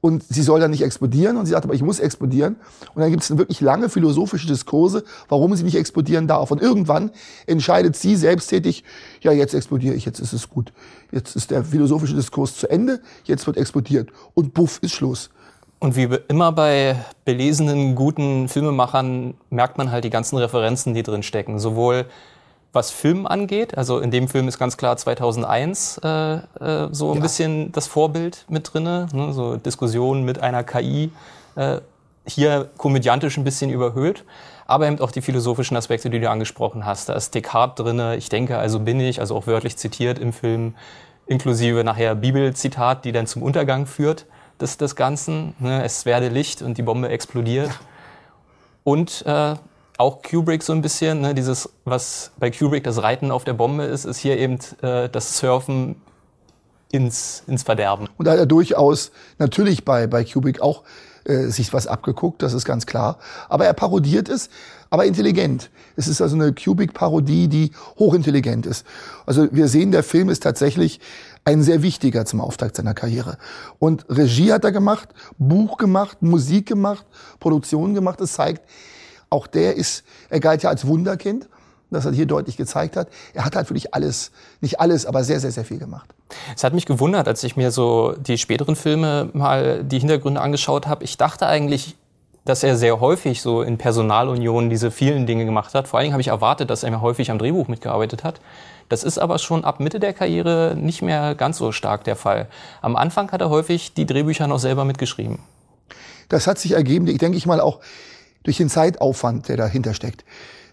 und 0.00 0.22
sie 0.22 0.42
soll 0.42 0.60
dann 0.60 0.70
nicht 0.70 0.82
explodieren 0.82 1.36
und 1.36 1.46
sie 1.46 1.52
sagt 1.52 1.64
aber, 1.64 1.74
ich 1.74 1.82
muss 1.82 2.00
explodieren. 2.00 2.56
Und 2.94 3.02
dann 3.02 3.10
gibt 3.10 3.22
es 3.22 3.36
wirklich 3.36 3.60
lange 3.60 3.88
philosophische 3.88 4.46
Diskurse, 4.46 5.04
warum 5.28 5.54
sie 5.54 5.62
nicht 5.62 5.76
explodieren 5.76 6.26
darf. 6.26 6.50
Und 6.50 6.62
irgendwann 6.62 7.10
entscheidet 7.46 7.96
sie 7.96 8.16
selbsttätig, 8.16 8.84
ja, 9.20 9.32
jetzt 9.32 9.54
explodiere 9.54 9.94
ich, 9.94 10.06
jetzt 10.06 10.20
ist 10.20 10.32
es 10.32 10.48
gut. 10.48 10.72
Jetzt 11.12 11.36
ist 11.36 11.50
der 11.50 11.64
philosophische 11.64 12.14
Diskurs 12.14 12.56
zu 12.56 12.70
Ende, 12.70 13.00
jetzt 13.24 13.46
wird 13.46 13.56
explodiert. 13.56 14.10
Und 14.34 14.54
buff 14.54 14.78
ist 14.82 14.92
Schluss. 14.92 15.30
Und 15.80 15.96
wie 15.96 16.08
immer 16.28 16.52
bei 16.52 16.96
belesenen, 17.24 17.94
guten 17.94 18.48
Filmemachern 18.48 19.34
merkt 19.48 19.78
man 19.78 19.90
halt 19.90 20.04
die 20.04 20.10
ganzen 20.10 20.36
Referenzen, 20.36 20.94
die 20.94 21.02
drin 21.02 21.22
stecken. 21.22 21.58
Sowohl 21.58 22.06
was 22.72 22.90
Film 22.90 23.26
angeht. 23.26 23.76
Also 23.76 23.98
in 23.98 24.10
dem 24.10 24.28
Film 24.28 24.48
ist 24.48 24.58
ganz 24.58 24.76
klar 24.76 24.96
2001 24.96 26.00
äh, 26.02 26.34
äh, 26.34 26.88
so 26.92 27.10
ein 27.10 27.16
ja. 27.16 27.22
bisschen 27.22 27.72
das 27.72 27.86
Vorbild 27.86 28.44
mit 28.48 28.72
drinne, 28.72 29.08
ne? 29.12 29.32
so 29.32 29.56
Diskussionen 29.56 30.24
mit 30.24 30.40
einer 30.40 30.62
KI. 30.62 31.10
Äh, 31.56 31.80
hier 32.26 32.68
komödiantisch 32.76 33.36
ein 33.38 33.44
bisschen 33.44 33.70
überhöht, 33.70 34.24
aber 34.66 34.86
eben 34.86 35.00
auch 35.00 35.10
die 35.10 35.22
philosophischen 35.22 35.76
Aspekte, 35.76 36.10
die 36.10 36.20
du 36.20 36.30
angesprochen 36.30 36.86
hast. 36.86 37.08
Da 37.08 37.14
ist 37.14 37.34
Descartes 37.34 37.84
drinne. 37.84 38.16
Ich 38.16 38.28
denke, 38.28 38.58
also 38.58 38.78
bin 38.78 39.00
ich, 39.00 39.20
also 39.20 39.36
auch 39.36 39.46
wörtlich 39.46 39.76
zitiert 39.76 40.18
im 40.18 40.32
Film, 40.32 40.74
inklusive 41.26 41.82
nachher 41.82 42.14
Bibelzitat, 42.14 43.04
die 43.04 43.12
dann 43.12 43.26
zum 43.26 43.42
Untergang 43.42 43.86
führt 43.86 44.26
des, 44.60 44.76
des 44.76 44.94
Ganzen. 44.96 45.54
Ne? 45.58 45.82
Es 45.82 46.04
werde 46.06 46.28
Licht 46.28 46.62
und 46.62 46.78
die 46.78 46.82
Bombe 46.82 47.08
explodiert. 47.08 47.68
Ja. 47.68 47.74
Und 48.84 49.24
äh, 49.26 49.54
auch 50.00 50.22
Kubrick 50.22 50.62
so 50.62 50.72
ein 50.72 50.80
bisschen, 50.80 51.20
ne, 51.20 51.34
dieses, 51.34 51.68
was 51.84 52.32
bei 52.38 52.50
Kubrick 52.50 52.84
das 52.84 53.02
Reiten 53.02 53.30
auf 53.30 53.44
der 53.44 53.52
Bombe 53.52 53.84
ist, 53.84 54.06
ist 54.06 54.18
hier 54.18 54.38
eben 54.38 54.58
äh, 54.82 55.08
das 55.08 55.38
Surfen 55.38 55.96
ins, 56.90 57.44
ins 57.46 57.62
Verderben. 57.62 58.08
Und 58.16 58.26
da 58.26 58.32
hat 58.32 58.38
er 58.38 58.46
durchaus 58.46 59.12
natürlich 59.38 59.84
bei, 59.84 60.06
bei 60.06 60.24
Kubrick 60.24 60.62
auch 60.62 60.82
äh, 61.24 61.48
sich 61.48 61.72
was 61.74 61.86
abgeguckt, 61.86 62.42
das 62.42 62.54
ist 62.54 62.64
ganz 62.64 62.86
klar. 62.86 63.18
Aber 63.50 63.66
er 63.66 63.74
parodiert 63.74 64.30
es, 64.30 64.48
aber 64.88 65.04
intelligent. 65.04 65.70
Es 65.96 66.08
ist 66.08 66.22
also 66.22 66.34
eine 66.34 66.54
Kubrick-Parodie, 66.54 67.48
die 67.48 67.72
hochintelligent 67.98 68.64
ist. 68.64 68.86
Also 69.26 69.48
wir 69.52 69.68
sehen, 69.68 69.92
der 69.92 70.02
Film 70.02 70.30
ist 70.30 70.42
tatsächlich 70.42 70.98
ein 71.44 71.62
sehr 71.62 71.82
wichtiger 71.82 72.24
zum 72.24 72.40
Auftakt 72.40 72.76
seiner 72.76 72.94
Karriere. 72.94 73.36
Und 73.78 74.06
Regie 74.08 74.52
hat 74.52 74.64
er 74.64 74.72
gemacht, 74.72 75.10
Buch 75.38 75.76
gemacht, 75.76 76.22
Musik 76.22 76.66
gemacht, 76.66 77.04
Produktion 77.38 77.92
gemacht. 77.92 78.20
Es 78.22 78.32
zeigt, 78.32 78.62
auch 79.30 79.46
der 79.46 79.76
ist, 79.76 80.04
er 80.28 80.40
galt 80.40 80.62
ja 80.62 80.70
als 80.70 80.86
Wunderkind, 80.86 81.48
das 81.90 82.04
er 82.04 82.12
hier 82.12 82.26
deutlich 82.26 82.56
gezeigt 82.56 82.96
hat. 82.96 83.08
Er 83.34 83.44
hat 83.44 83.56
halt 83.56 83.68
wirklich 83.68 83.94
alles, 83.94 84.30
nicht 84.60 84.80
alles, 84.80 85.06
aber 85.06 85.24
sehr, 85.24 85.40
sehr, 85.40 85.50
sehr 85.50 85.64
viel 85.64 85.78
gemacht. 85.78 86.10
Es 86.54 86.62
hat 86.62 86.72
mich 86.72 86.86
gewundert, 86.86 87.26
als 87.26 87.42
ich 87.42 87.56
mir 87.56 87.70
so 87.70 88.14
die 88.18 88.38
späteren 88.38 88.76
Filme 88.76 89.30
mal 89.32 89.82
die 89.82 89.98
Hintergründe 89.98 90.40
angeschaut 90.40 90.86
habe. 90.86 91.04
Ich 91.04 91.16
dachte 91.16 91.46
eigentlich, 91.46 91.96
dass 92.44 92.62
er 92.62 92.76
sehr 92.76 93.00
häufig 93.00 93.42
so 93.42 93.62
in 93.62 93.76
Personalunion 93.76 94.70
diese 94.70 94.90
vielen 94.90 95.26
Dinge 95.26 95.44
gemacht 95.44 95.74
hat. 95.74 95.88
Vor 95.88 95.98
allen 95.98 96.04
Dingen 96.04 96.14
habe 96.14 96.22
ich 96.22 96.28
erwartet, 96.28 96.70
dass 96.70 96.82
er 96.84 96.90
mir 96.90 97.00
häufig 97.00 97.30
am 97.30 97.38
Drehbuch 97.38 97.68
mitgearbeitet 97.68 98.24
hat. 98.24 98.40
Das 98.88 99.04
ist 99.04 99.18
aber 99.18 99.38
schon 99.38 99.64
ab 99.64 99.78
Mitte 99.78 100.00
der 100.00 100.12
Karriere 100.12 100.74
nicht 100.76 101.02
mehr 101.02 101.34
ganz 101.34 101.58
so 101.58 101.70
stark 101.70 102.04
der 102.04 102.16
Fall. 102.16 102.48
Am 102.82 102.96
Anfang 102.96 103.30
hat 103.30 103.40
er 103.40 103.50
häufig 103.50 103.94
die 103.94 104.06
Drehbücher 104.06 104.46
noch 104.46 104.58
selber 104.58 104.84
mitgeschrieben. 104.84 105.38
Das 106.28 106.46
hat 106.46 106.58
sich 106.58 106.72
ergeben, 106.72 107.06
ich 107.08 107.18
denke 107.18 107.36
ich 107.36 107.46
mal 107.46 107.60
auch 107.60 107.80
durch 108.42 108.56
den 108.56 108.68
Zeitaufwand, 108.68 109.48
der 109.48 109.56
dahinter 109.56 109.94
steckt. 109.94 110.24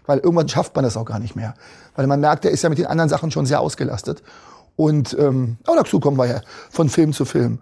Weil 0.06 0.18
irgendwann 0.18 0.48
schafft 0.48 0.74
man 0.74 0.84
das 0.84 0.96
auch 0.96 1.04
gar 1.04 1.18
nicht 1.18 1.36
mehr. 1.36 1.54
Weil 1.94 2.06
man 2.06 2.20
merkt, 2.20 2.44
er 2.44 2.50
ist 2.50 2.62
ja 2.62 2.68
mit 2.68 2.78
den 2.78 2.86
anderen 2.86 3.08
Sachen 3.10 3.30
schon 3.30 3.46
sehr 3.46 3.60
ausgelastet. 3.60 4.22
Und 4.76 5.16
ähm, 5.18 5.58
aber 5.66 5.78
dazu 5.78 6.00
kommen 6.00 6.16
wir 6.16 6.26
ja 6.26 6.40
von 6.70 6.88
Film 6.88 7.12
zu 7.12 7.24
Film. 7.24 7.60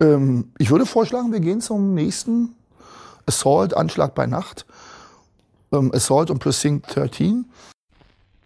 Ähm, 0.00 0.52
ich 0.58 0.70
würde 0.70 0.86
vorschlagen, 0.86 1.32
wir 1.32 1.40
gehen 1.40 1.60
zum 1.60 1.94
nächsten 1.94 2.54
Assault, 3.26 3.74
Anschlag 3.74 4.14
bei 4.14 4.26
Nacht. 4.26 4.64
Ähm, 5.72 5.92
Assault 5.94 6.30
on 6.30 6.38
Precinct 6.38 6.86
13. 6.94 7.44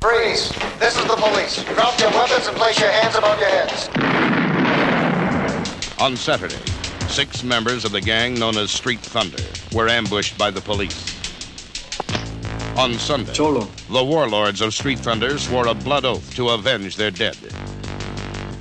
Freeze! 0.01 0.53
This 0.81 0.97
is 0.97 1.03
the 1.03 1.17
police. 1.17 1.65
Drop 1.77 1.95
your 2.01 2.11
weapons 2.11 2.49
and 2.49 2.57
place 2.57 2.81
your 2.81 2.91
hands 2.91 3.15
above 3.17 3.39
your 3.39 3.49
heads. 3.49 3.89
On 6.01 6.17
Saturday, 6.17 6.59
Six 7.13 7.43
members 7.45 7.85
of 7.85 7.93
the 7.93 8.01
gang 8.01 8.33
known 8.33 8.57
as 8.57 8.71
Street 8.71 9.01
Thunder 9.01 9.37
were 9.77 9.87
ambushed 9.87 10.39
by 10.39 10.51
the 10.51 10.63
police. 10.63 10.97
On 12.79 12.95
Sunday, 12.95 13.35
Cholo. 13.35 13.69
the 13.91 14.03
warlords 14.03 14.63
of 14.63 14.73
Street 14.73 14.99
Thunder 14.99 15.37
swore 15.37 15.67
a 15.67 15.75
blood 15.75 16.07
oath 16.07 16.35
to 16.37 16.49
avenge 16.49 16.97
their 16.97 17.11
dead. 17.11 17.37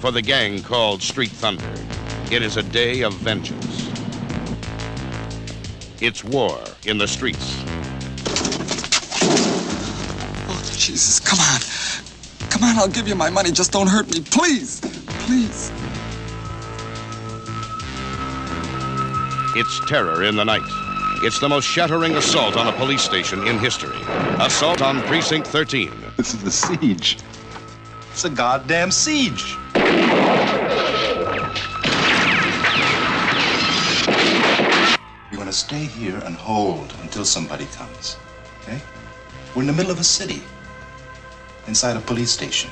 For 0.01 0.12
the 0.12 0.22
gang 0.22 0.62
called 0.63 1.01
Street 1.01 1.31
Thunder, 1.31 1.74
it 2.29 2.41
is 2.43 2.58
a 2.58 2.63
day 2.63 3.03
of 3.03 3.13
vengeance. 3.13 3.88
It's 6.01 6.22
war 6.22 6.60
in 6.86 6.98
the 6.98 7.08
streets. 7.08 7.55
Oh, 10.50 10.74
Jesus, 10.75 11.22
come 11.22 11.39
on. 11.39 12.50
Come 12.50 12.65
on, 12.65 12.77
I'll 12.77 12.89
give 12.89 13.08
you 13.08 13.15
my 13.15 13.29
money. 13.29 13.53
Just 13.53 13.72
don't 13.72 13.88
hurt 13.88 14.13
me, 14.13 14.20
please. 14.20 14.81
Please. 15.25 15.72
It's 19.53 19.81
terror 19.86 20.24
in 20.24 20.38
the 20.38 20.46
night. 20.46 20.62
It's 21.24 21.41
the 21.41 21.50
most 21.50 21.65
shattering 21.65 22.15
assault 22.15 22.55
on 22.55 22.70
a 22.70 22.72
police 22.72 23.01
station 23.01 23.46
in 23.46 23.60
history. 23.60 23.98
Assault 24.39 24.81
on 24.81 25.01
Precinct 25.01 25.46
13. 25.46 25.91
This 26.15 26.34
is 26.34 26.41
the 26.41 26.50
siege. 26.50 27.17
It's 28.12 28.24
a 28.24 28.29
goddamn 28.29 28.91
siege. 28.91 29.58
You're 35.29 35.38
gonna 35.38 35.51
stay 35.51 35.84
here 35.84 36.22
and 36.24 36.34
hold 36.34 36.93
until 37.01 37.25
somebody 37.25 37.65
comes. 37.75 38.15
Okay? 38.62 38.81
We're 39.53 39.63
in 39.63 39.67
the 39.67 39.74
middle 39.74 39.91
of 39.91 40.00
a 40.00 40.05
city. 40.05 40.41
Inside 41.67 41.98
a 41.98 42.00
police 42.00 42.31
station. 42.31 42.72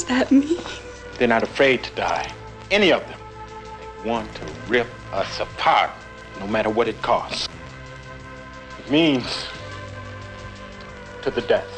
Does 0.00 0.08
that 0.08 0.32
mean? 0.32 0.56
They're 1.18 1.28
not 1.28 1.42
afraid 1.42 1.82
to 1.84 1.94
die. 1.94 2.32
Any 2.70 2.90
of 2.90 3.06
them. 3.06 3.18
They 4.02 4.08
want 4.08 4.34
to 4.36 4.46
rip 4.66 4.86
us 5.12 5.40
apart, 5.40 5.90
no 6.38 6.46
matter 6.46 6.70
what 6.70 6.88
it 6.88 7.00
costs. 7.02 7.48
It 8.78 8.90
means 8.90 9.46
to 11.20 11.30
the 11.30 11.42
death. 11.42 11.68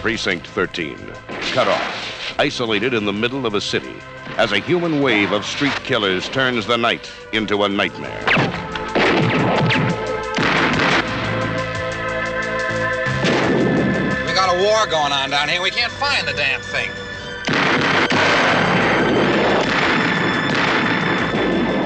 Precinct 0.00 0.46
13, 0.46 0.96
cut 1.52 1.66
off, 1.66 2.34
isolated 2.38 2.94
in 2.94 3.04
the 3.04 3.12
middle 3.12 3.44
of 3.44 3.54
a 3.54 3.60
city, 3.60 3.96
as 4.38 4.52
a 4.52 4.58
human 4.60 5.02
wave 5.02 5.32
of 5.32 5.44
street 5.44 5.74
killers 5.82 6.28
turns 6.28 6.66
the 6.66 6.78
night 6.78 7.10
into 7.32 7.64
a 7.64 7.68
nightmare. 7.68 8.69
War 14.70 14.86
going 14.86 15.12
on 15.12 15.30
down 15.30 15.48
here. 15.48 15.60
We 15.60 15.70
can't 15.70 15.90
find 15.90 16.28
the 16.28 16.32
damn 16.32 16.62
thing. 16.62 16.90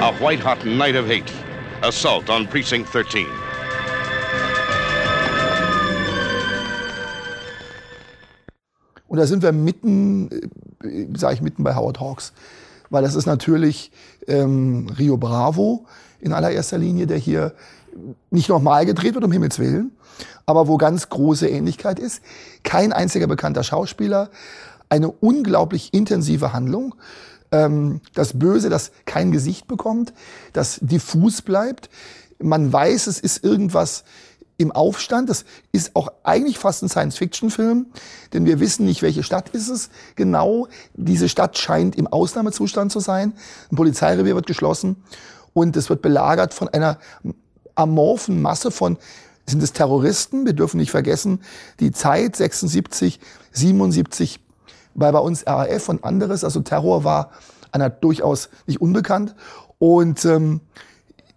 A 0.01 0.13
white 0.23 0.39
hot 0.39 0.63
night 0.65 0.95
of 0.95 1.07
hate. 1.07 1.31
Assault 1.81 2.29
on 2.29 2.45
Precinct 2.47 2.91
13. 2.91 3.25
Und 9.07 9.17
da 9.17 9.25
sind 9.25 9.41
wir 9.41 9.51
mitten, 9.51 10.29
äh, 10.83 11.07
sage 11.15 11.35
ich 11.35 11.41
mitten 11.41 11.63
bei 11.63 11.75
Howard 11.75 11.99
Hawks. 11.99 12.33
Weil 12.91 13.01
das 13.01 13.15
ist 13.15 13.25
natürlich 13.25 13.91
ähm, 14.27 14.91
Rio 14.99 15.17
Bravo 15.17 15.87
in 16.19 16.33
allererster 16.33 16.77
Linie, 16.77 17.07
der 17.07 17.17
hier 17.17 17.55
nicht 18.29 18.49
nochmal 18.49 18.85
gedreht 18.85 19.15
wird, 19.15 19.23
um 19.23 19.31
Himmels 19.31 19.59
Willen, 19.59 19.91
aber 20.45 20.67
wo 20.67 20.77
ganz 20.77 21.09
große 21.09 21.47
Ähnlichkeit 21.47 21.99
ist. 21.99 22.21
Kein 22.63 22.93
einziger 22.93 23.27
bekannter 23.27 23.63
Schauspieler, 23.63 24.29
eine 24.89 25.09
unglaublich 25.09 25.93
intensive 25.93 26.53
Handlung. 26.53 26.95
Ähm, 27.51 28.01
das 28.13 28.37
Böse, 28.37 28.69
das 28.69 28.91
kein 29.05 29.31
Gesicht 29.31 29.67
bekommt, 29.67 30.13
das 30.53 30.79
diffus 30.81 31.41
bleibt. 31.41 31.89
Man 32.39 32.71
weiß, 32.71 33.07
es 33.07 33.19
ist 33.19 33.43
irgendwas 33.43 34.03
im 34.57 34.71
Aufstand. 34.71 35.29
Das 35.29 35.45
ist 35.71 35.95
auch 35.95 36.09
eigentlich 36.23 36.57
fast 36.59 36.83
ein 36.83 36.89
Science-Fiction-Film, 36.89 37.87
denn 38.33 38.45
wir 38.45 38.59
wissen 38.59 38.85
nicht, 38.85 39.01
welche 39.01 39.23
Stadt 39.23 39.49
ist 39.49 39.69
es 39.69 39.89
genau. 40.15 40.67
Diese 40.93 41.29
Stadt 41.29 41.57
scheint 41.57 41.95
im 41.95 42.07
Ausnahmezustand 42.07 42.91
zu 42.91 42.99
sein. 42.99 43.33
Ein 43.71 43.75
Polizeirevier 43.75 44.35
wird 44.35 44.47
geschlossen 44.47 44.97
Und 45.53 45.75
es 45.77 45.89
wird 45.89 46.01
belagert 46.01 46.53
von 46.53 46.67
einer 46.67 46.99
amorphen 47.75 48.41
Masse 48.41 48.71
von, 48.71 48.97
sind 49.47 49.61
es 49.61 49.73
Terroristen? 49.73 50.45
Wir 50.45 50.53
dürfen 50.53 50.77
nicht 50.77 50.91
vergessen, 50.91 51.41
die 51.79 51.91
Zeit 51.91 52.35
76, 52.35 53.19
77 53.51 54.39
weil 54.95 55.11
bei 55.11 55.19
uns 55.19 55.45
RAF 55.45 55.89
und 55.89 56.03
anderes, 56.03 56.43
also 56.43 56.61
Terror 56.61 57.03
war 57.03 57.31
einer 57.71 57.89
durchaus 57.89 58.49
nicht 58.65 58.81
unbekannt. 58.81 59.35
Und 59.77 60.25
ähm, 60.25 60.61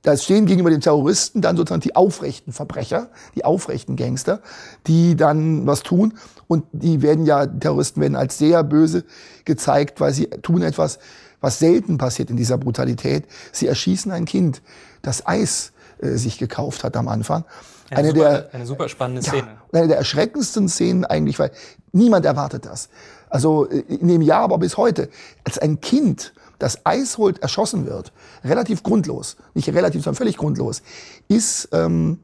da 0.02 0.16
stehen 0.16 0.47
gegenüber 0.47 0.71
den 0.71 0.80
Terroristen 0.80 1.42
dann 1.42 1.57
sozusagen 1.57 1.83
die 1.83 1.97
aufrechten 1.97 2.52
Verbrecher, 2.52 3.09
die 3.35 3.45
aufrechten 3.45 3.97
Gangster, 3.97 4.40
die 4.87 5.16
dann 5.16 5.66
was 5.66 5.83
tun. 5.83 6.14
Und 6.47 6.64
die 6.73 7.02
werden 7.02 7.26
ja, 7.26 7.47
Terroristen 7.47 8.00
werden 8.00 8.16
als 8.16 8.38
sehr 8.38 8.62
böse 8.62 9.04
gezeigt, 9.45 10.00
weil 10.00 10.14
sie 10.14 10.26
tun 10.26 10.62
etwas, 10.62 11.00
was 11.40 11.59
selten 11.59 11.99
passiert 11.99 12.30
in 12.30 12.37
dieser 12.37 12.59
Brutalität. 12.59 13.25
Sie 13.52 13.66
erschießen 13.66 14.12
ein 14.12 14.25
Kind, 14.25 14.62
das 15.02 15.26
Eis 15.26 15.73
äh, 16.00 16.17
sich 16.17 16.38
gekauft 16.38 16.85
hat 16.85 16.97
am 16.97 17.09
Anfang. 17.09 17.45
Eine, 17.90 18.00
eine, 18.00 18.09
super, 18.09 18.31
der, 18.31 18.55
eine 18.55 18.67
super 18.67 18.88
spannende 18.88 19.23
Szene. 19.23 19.49
Ja, 19.73 19.78
eine 19.78 19.88
der 19.88 19.97
erschreckendsten 19.97 20.69
Szenen 20.69 21.05
eigentlich, 21.05 21.38
weil 21.38 21.50
niemand 21.93 22.26
erwartet 22.26 22.67
das. 22.67 22.88
Also 23.31 23.69
äh, 23.69 23.78
in 23.78 24.09
dem 24.09 24.23
Jahr, 24.23 24.43
aber 24.43 24.59
bis 24.59 24.76
heute, 24.76 25.09
als 25.45 25.59
ein 25.59 25.81
Kind 25.81 26.33
das 26.59 26.85
Eis 26.85 27.19
holt, 27.19 27.38
erschossen 27.38 27.87
wird, 27.87 28.12
relativ 28.45 28.83
grundlos, 28.83 29.37
nicht 29.55 29.69
relativ, 29.69 30.02
sondern 30.02 30.17
völlig 30.17 30.37
grundlos, 30.37 30.83
ist 31.28 31.69
ähm, 31.73 32.19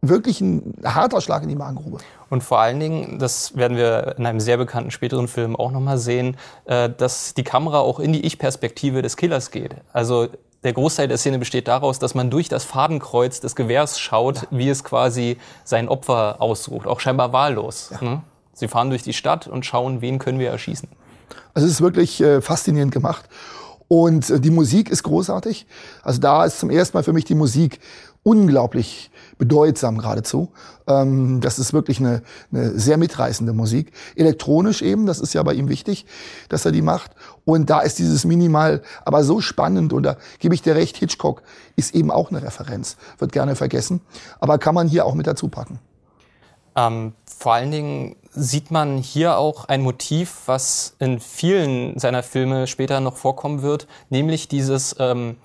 wirklich 0.00 0.40
ein 0.40 0.74
harter 0.82 1.20
Schlag 1.20 1.42
in 1.42 1.50
die 1.50 1.56
Magengrube. 1.56 1.98
Und 2.30 2.42
vor 2.42 2.60
allen 2.60 2.80
Dingen, 2.80 3.18
das 3.18 3.56
werden 3.56 3.76
wir 3.76 4.14
in 4.16 4.24
einem 4.24 4.40
sehr 4.40 4.56
bekannten 4.56 4.90
späteren 4.90 5.28
Film 5.28 5.56
auch 5.56 5.72
nochmal 5.72 5.98
sehen, 5.98 6.36
äh, 6.64 6.88
dass 6.88 7.34
die 7.34 7.44
Kamera 7.44 7.80
auch 7.80 8.00
in 8.00 8.12
die 8.12 8.24
Ich-Perspektive 8.24 9.02
des 9.02 9.16
Killers 9.16 9.50
geht. 9.50 9.74
Also 9.92 10.28
der 10.62 10.72
Großteil 10.72 11.08
der 11.08 11.16
Szene 11.16 11.38
besteht 11.38 11.68
daraus, 11.68 11.98
dass 11.98 12.14
man 12.14 12.30
durch 12.30 12.48
das 12.48 12.64
Fadenkreuz 12.64 13.40
des 13.40 13.56
Gewehrs 13.56 13.98
schaut, 13.98 14.42
ja. 14.42 14.48
wie 14.50 14.68
es 14.68 14.84
quasi 14.84 15.38
sein 15.64 15.88
Opfer 15.88 16.36
aussucht, 16.40 16.86
auch 16.86 17.00
scheinbar 17.00 17.32
wahllos. 17.32 17.90
Ja. 17.92 18.02
Ne? 18.02 18.22
Sie 18.52 18.68
fahren 18.68 18.90
durch 18.90 19.02
die 19.02 19.14
Stadt 19.14 19.46
und 19.46 19.64
schauen, 19.64 20.02
wen 20.02 20.18
können 20.18 20.38
wir 20.38 20.50
erschießen. 20.50 20.88
Also 21.54 21.66
es 21.66 21.74
ist 21.74 21.80
wirklich 21.80 22.20
äh, 22.20 22.40
faszinierend 22.42 22.92
gemacht. 22.92 23.28
Und 23.88 24.28
äh, 24.30 24.38
die 24.38 24.50
Musik 24.50 24.90
ist 24.90 25.02
großartig. 25.02 25.66
Also 26.02 26.20
da 26.20 26.44
ist 26.44 26.60
zum 26.60 26.70
ersten 26.70 26.96
Mal 26.96 27.02
für 27.02 27.12
mich 27.12 27.24
die 27.24 27.34
Musik 27.34 27.80
unglaublich 28.22 29.10
bedeutsam 29.40 29.98
geradezu. 29.98 30.52
Ähm, 30.86 31.40
das 31.40 31.58
ist 31.58 31.72
wirklich 31.72 31.98
eine, 31.98 32.22
eine 32.52 32.78
sehr 32.78 32.98
mitreißende 32.98 33.54
Musik. 33.54 33.92
Elektronisch 34.14 34.82
eben, 34.82 35.06
das 35.06 35.18
ist 35.18 35.32
ja 35.32 35.42
bei 35.42 35.54
ihm 35.54 35.68
wichtig, 35.68 36.04
dass 36.50 36.64
er 36.66 36.72
die 36.72 36.82
macht. 36.82 37.12
Und 37.44 37.70
da 37.70 37.80
ist 37.80 37.98
dieses 37.98 38.24
Minimal 38.24 38.82
aber 39.04 39.24
so 39.24 39.40
spannend 39.40 39.92
und 39.94 40.04
da 40.04 40.16
gebe 40.38 40.54
ich 40.54 40.62
dir 40.62 40.76
recht, 40.76 40.98
Hitchcock 40.98 41.42
ist 41.74 41.94
eben 41.94 42.10
auch 42.10 42.30
eine 42.30 42.42
Referenz, 42.42 42.98
wird 43.18 43.32
gerne 43.32 43.56
vergessen, 43.56 44.02
aber 44.40 44.58
kann 44.58 44.74
man 44.74 44.86
hier 44.86 45.06
auch 45.06 45.14
mit 45.14 45.26
dazu 45.26 45.48
packen. 45.48 45.80
Ähm, 46.76 47.14
vor 47.24 47.54
allen 47.54 47.70
Dingen 47.70 48.16
sieht 48.30 48.70
man 48.70 48.98
hier 48.98 49.38
auch 49.38 49.64
ein 49.64 49.80
Motiv, 49.80 50.42
was 50.46 50.94
in 50.98 51.18
vielen 51.18 51.98
seiner 51.98 52.22
Filme 52.22 52.66
später 52.66 53.00
noch 53.00 53.16
vorkommen 53.16 53.62
wird, 53.62 53.88
nämlich 54.10 54.48
dieses 54.48 54.94
ähm, 54.98 55.36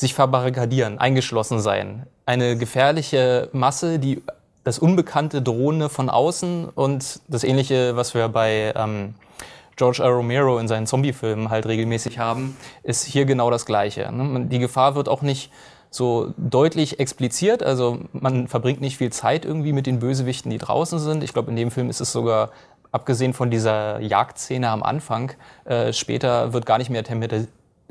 sich 0.00 0.14
verbarrikadieren, 0.14 0.98
eingeschlossen 0.98 1.60
sein. 1.60 2.06
Eine 2.26 2.56
gefährliche 2.56 3.48
Masse, 3.52 3.98
die 3.98 4.22
das 4.64 4.78
Unbekannte 4.78 5.42
Drohende 5.42 5.88
von 5.88 6.10
außen 6.10 6.68
und 6.68 7.20
das 7.28 7.44
Ähnliche, 7.44 7.96
was 7.96 8.14
wir 8.14 8.28
bei 8.28 8.72
ähm, 8.76 9.14
George 9.76 10.02
R. 10.02 10.10
Romero 10.10 10.58
in 10.58 10.68
seinen 10.68 10.86
Zombie-Filmen 10.86 11.50
halt 11.50 11.66
regelmäßig 11.66 12.18
haben, 12.18 12.56
ist 12.82 13.04
hier 13.04 13.24
genau 13.24 13.50
das 13.50 13.64
Gleiche. 13.64 14.10
Ne? 14.12 14.46
Die 14.46 14.58
Gefahr 14.58 14.94
wird 14.94 15.08
auch 15.08 15.22
nicht 15.22 15.50
so 15.90 16.32
deutlich 16.36 17.00
expliziert. 17.00 17.62
Also 17.62 18.00
man 18.12 18.48
verbringt 18.48 18.80
nicht 18.80 18.98
viel 18.98 19.10
Zeit 19.10 19.44
irgendwie 19.44 19.72
mit 19.72 19.86
den 19.86 19.98
Bösewichten, 19.98 20.50
die 20.50 20.58
draußen 20.58 20.98
sind. 20.98 21.24
Ich 21.24 21.32
glaube, 21.32 21.50
in 21.50 21.56
dem 21.56 21.70
Film 21.70 21.90
ist 21.90 22.00
es 22.00 22.12
sogar, 22.12 22.50
abgesehen 22.92 23.34
von 23.34 23.50
dieser 23.50 24.00
Jagdszene 24.00 24.68
am 24.68 24.82
Anfang, 24.82 25.32
äh, 25.64 25.92
später 25.92 26.52
wird 26.52 26.66
gar 26.66 26.78
nicht 26.78 26.90
mehr 26.90 27.04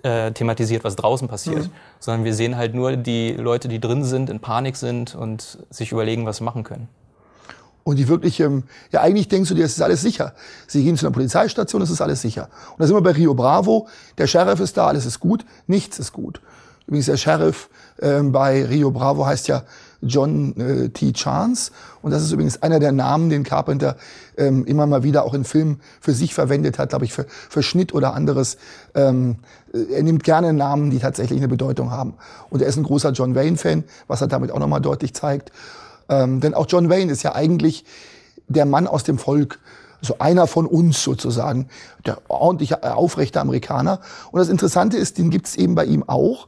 äh, 0.03 0.31
thematisiert, 0.31 0.83
was 0.83 0.95
draußen 0.95 1.27
passiert, 1.27 1.63
mhm. 1.63 1.71
sondern 1.99 2.23
wir 2.23 2.33
sehen 2.33 2.55
halt 2.57 2.73
nur 2.73 2.95
die 2.95 3.31
Leute, 3.33 3.67
die 3.67 3.79
drin 3.79 4.03
sind, 4.03 4.29
in 4.29 4.39
Panik 4.39 4.75
sind 4.75 5.15
und 5.15 5.59
sich 5.69 5.91
überlegen, 5.91 6.25
was 6.25 6.37
sie 6.37 6.43
machen 6.43 6.63
können. 6.63 6.87
Und 7.83 7.95
die 7.95 8.07
wirklich, 8.07 8.39
ähm, 8.39 8.63
ja 8.91 9.01
eigentlich 9.01 9.29
denkst 9.29 9.49
du 9.49 9.55
dir, 9.55 9.65
es 9.65 9.73
ist 9.73 9.81
alles 9.81 10.01
sicher. 10.01 10.33
Sie 10.67 10.83
gehen 10.83 10.95
zu 10.95 11.05
einer 11.05 11.13
Polizeistation, 11.13 11.81
es 11.81 11.89
ist 11.89 12.01
alles 12.01 12.21
sicher. 12.21 12.49
Und 12.71 12.79
da 12.79 12.87
sind 12.87 12.95
wir 12.95 13.01
bei 13.01 13.11
Rio 13.11 13.33
Bravo, 13.33 13.87
der 14.17 14.27
Sheriff 14.27 14.59
ist 14.59 14.77
da, 14.77 14.87
alles 14.87 15.05
ist 15.05 15.19
gut, 15.19 15.45
nichts 15.65 15.97
ist 15.97 16.13
gut. 16.13 16.41
Übrigens 16.85 17.07
der 17.07 17.17
Sheriff 17.17 17.69
äh, 17.97 18.21
bei 18.21 18.65
Rio 18.65 18.91
Bravo 18.91 19.25
heißt 19.25 19.47
ja 19.47 19.63
John 20.01 20.55
äh, 20.57 20.89
T. 20.89 21.13
Chance. 21.13 21.71
Und 22.01 22.11
das 22.11 22.23
ist 22.23 22.31
übrigens 22.31 22.61
einer 22.61 22.79
der 22.79 22.91
Namen, 22.91 23.29
den 23.29 23.43
Carpenter 23.43 23.97
ähm, 24.37 24.65
immer 24.65 24.87
mal 24.87 25.03
wieder 25.03 25.25
auch 25.25 25.33
in 25.33 25.43
Filmen 25.43 25.81
für 25.99 26.13
sich 26.13 26.33
verwendet 26.33 26.79
hat, 26.79 26.89
glaube 26.89 27.05
ich, 27.05 27.13
für, 27.13 27.25
für 27.27 27.63
Schnitt 27.63 27.93
oder 27.93 28.13
anderes. 28.13 28.57
Ähm, 28.95 29.37
äh, 29.73 29.93
er 29.93 30.03
nimmt 30.03 30.23
gerne 30.23 30.53
Namen, 30.53 30.89
die 30.89 30.99
tatsächlich 30.99 31.39
eine 31.39 31.47
Bedeutung 31.47 31.91
haben. 31.91 32.13
Und 32.49 32.61
er 32.61 32.67
ist 32.67 32.77
ein 32.77 32.83
großer 32.83 33.11
John 33.11 33.35
Wayne-Fan, 33.35 33.83
was 34.07 34.21
er 34.21 34.27
damit 34.27 34.51
auch 34.51 34.59
nochmal 34.59 34.81
deutlich 34.81 35.13
zeigt. 35.13 35.51
Ähm, 36.07 36.39
denn 36.39 36.53
auch 36.53 36.65
John 36.67 36.89
Wayne 36.89 37.11
ist 37.11 37.23
ja 37.23 37.35
eigentlich 37.35 37.85
der 38.47 38.65
Mann 38.65 38.87
aus 38.87 39.03
dem 39.03 39.17
Volk, 39.17 39.59
so 40.01 40.15
einer 40.19 40.47
von 40.47 40.65
uns 40.65 41.03
sozusagen, 41.03 41.67
der 42.05 42.19
ordentliche, 42.29 42.83
aufrechte 42.95 43.41
Amerikaner. 43.41 43.99
Und 44.31 44.39
das 44.39 44.49
Interessante 44.49 44.97
ist, 44.97 45.17
den 45.17 45.29
gibt 45.29 45.47
es 45.47 45.55
eben 45.55 45.75
bei 45.75 45.85
ihm 45.85 46.07
auch. 46.07 46.47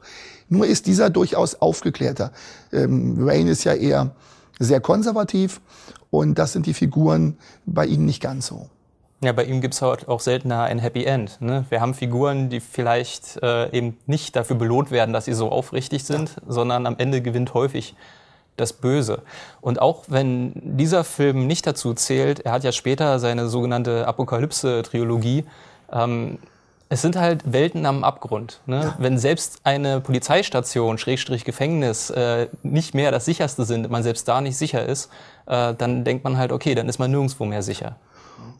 Nur 0.51 0.67
ist 0.67 0.85
dieser 0.85 1.09
durchaus 1.09 1.55
aufgeklärter. 1.55 2.33
Ähm, 2.73 3.25
Wayne 3.25 3.51
ist 3.51 3.63
ja 3.63 3.73
eher 3.73 4.11
sehr 4.59 4.81
konservativ 4.81 5.61
und 6.09 6.37
das 6.37 6.51
sind 6.51 6.65
die 6.65 6.73
Figuren 6.73 7.37
bei 7.65 7.85
ihm 7.85 8.05
nicht 8.05 8.21
ganz 8.21 8.47
so. 8.47 8.69
Ja, 9.23 9.31
bei 9.31 9.45
ihm 9.45 9.61
gibt's 9.61 9.81
halt 9.81 10.09
auch 10.09 10.19
seltener 10.19 10.63
ein 10.63 10.79
Happy 10.79 11.05
End. 11.05 11.39
Ne? 11.39 11.63
Wir 11.69 11.79
haben 11.79 11.93
Figuren, 11.93 12.49
die 12.49 12.59
vielleicht 12.59 13.41
äh, 13.41 13.71
eben 13.71 13.97
nicht 14.07 14.35
dafür 14.35 14.57
belohnt 14.57 14.91
werden, 14.91 15.13
dass 15.13 15.23
sie 15.23 15.33
so 15.33 15.49
aufrichtig 15.49 16.03
sind, 16.03 16.35
ja. 16.35 16.41
sondern 16.51 16.85
am 16.85 16.95
Ende 16.97 17.21
gewinnt 17.21 17.53
häufig 17.53 17.95
das 18.57 18.73
Böse. 18.73 19.21
Und 19.61 19.81
auch 19.81 20.03
wenn 20.09 20.51
dieser 20.55 21.05
Film 21.05 21.47
nicht 21.47 21.65
dazu 21.65 21.93
zählt, 21.93 22.41
er 22.41 22.51
hat 22.51 22.65
ja 22.65 22.73
später 22.73 23.19
seine 23.19 23.47
sogenannte 23.47 24.05
Apokalypse-Trilogie, 24.05 25.45
ähm, 25.93 26.39
es 26.91 27.01
sind 27.01 27.15
halt 27.15 27.53
Welten 27.53 27.85
am 27.85 28.03
Abgrund. 28.03 28.59
Ne? 28.65 28.81
Ja. 28.81 28.95
Wenn 28.99 29.17
selbst 29.17 29.61
eine 29.63 30.01
Polizeistation, 30.01 30.97
Schrägstrich 30.97 31.45
Gefängnis, 31.45 32.09
äh, 32.09 32.49
nicht 32.63 32.93
mehr 32.93 33.11
das 33.11 33.23
sicherste 33.23 33.63
sind, 33.63 33.89
man 33.89 34.03
selbst 34.03 34.27
da 34.27 34.41
nicht 34.41 34.57
sicher 34.57 34.85
ist, 34.85 35.09
äh, 35.45 35.73
dann 35.73 36.03
denkt 36.03 36.25
man 36.25 36.35
halt, 36.35 36.51
okay, 36.51 36.75
dann 36.75 36.89
ist 36.89 36.99
man 36.99 37.09
nirgendwo 37.09 37.45
mehr 37.45 37.63
sicher. 37.63 37.95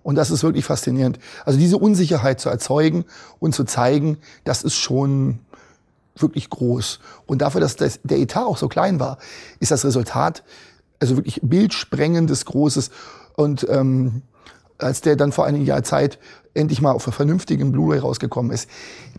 Und 0.01 0.15
das 0.15 0.31
ist 0.31 0.43
wirklich 0.43 0.63
faszinierend. 0.63 1.19
Also 1.43 1.59
diese 1.59 1.77
Unsicherheit 1.77 2.39
zu 2.39 2.47
erzeugen 2.47 3.03
und 3.39 3.53
zu 3.53 3.65
zeigen, 3.65 4.17
das 4.45 4.63
ist 4.63 4.75
schon 4.75 5.39
wirklich 6.15 6.49
groß. 6.49 7.01
Und 7.25 7.41
dafür, 7.41 7.59
dass 7.59 7.75
das, 7.75 7.99
der 8.01 8.19
Etat 8.19 8.45
auch 8.45 8.57
so 8.57 8.69
klein 8.69 9.01
war, 9.01 9.17
ist 9.59 9.71
das 9.71 9.83
Resultat 9.83 10.41
also 11.01 11.17
wirklich 11.17 11.41
bildsprengendes, 11.43 12.45
großes. 12.45 12.91
Und 13.35 13.67
ähm, 13.69 14.21
als 14.77 15.01
der 15.01 15.17
dann 15.17 15.33
vor 15.33 15.45
einigen 15.45 15.65
Jahren 15.65 15.83
Zeit 15.83 16.17
endlich 16.53 16.81
mal 16.81 16.91
auf 16.91 17.07
einer 17.07 17.13
vernünftigen 17.13 17.71
Blu-ray 17.71 17.99
rausgekommen 17.99 18.51
ist. 18.51 18.69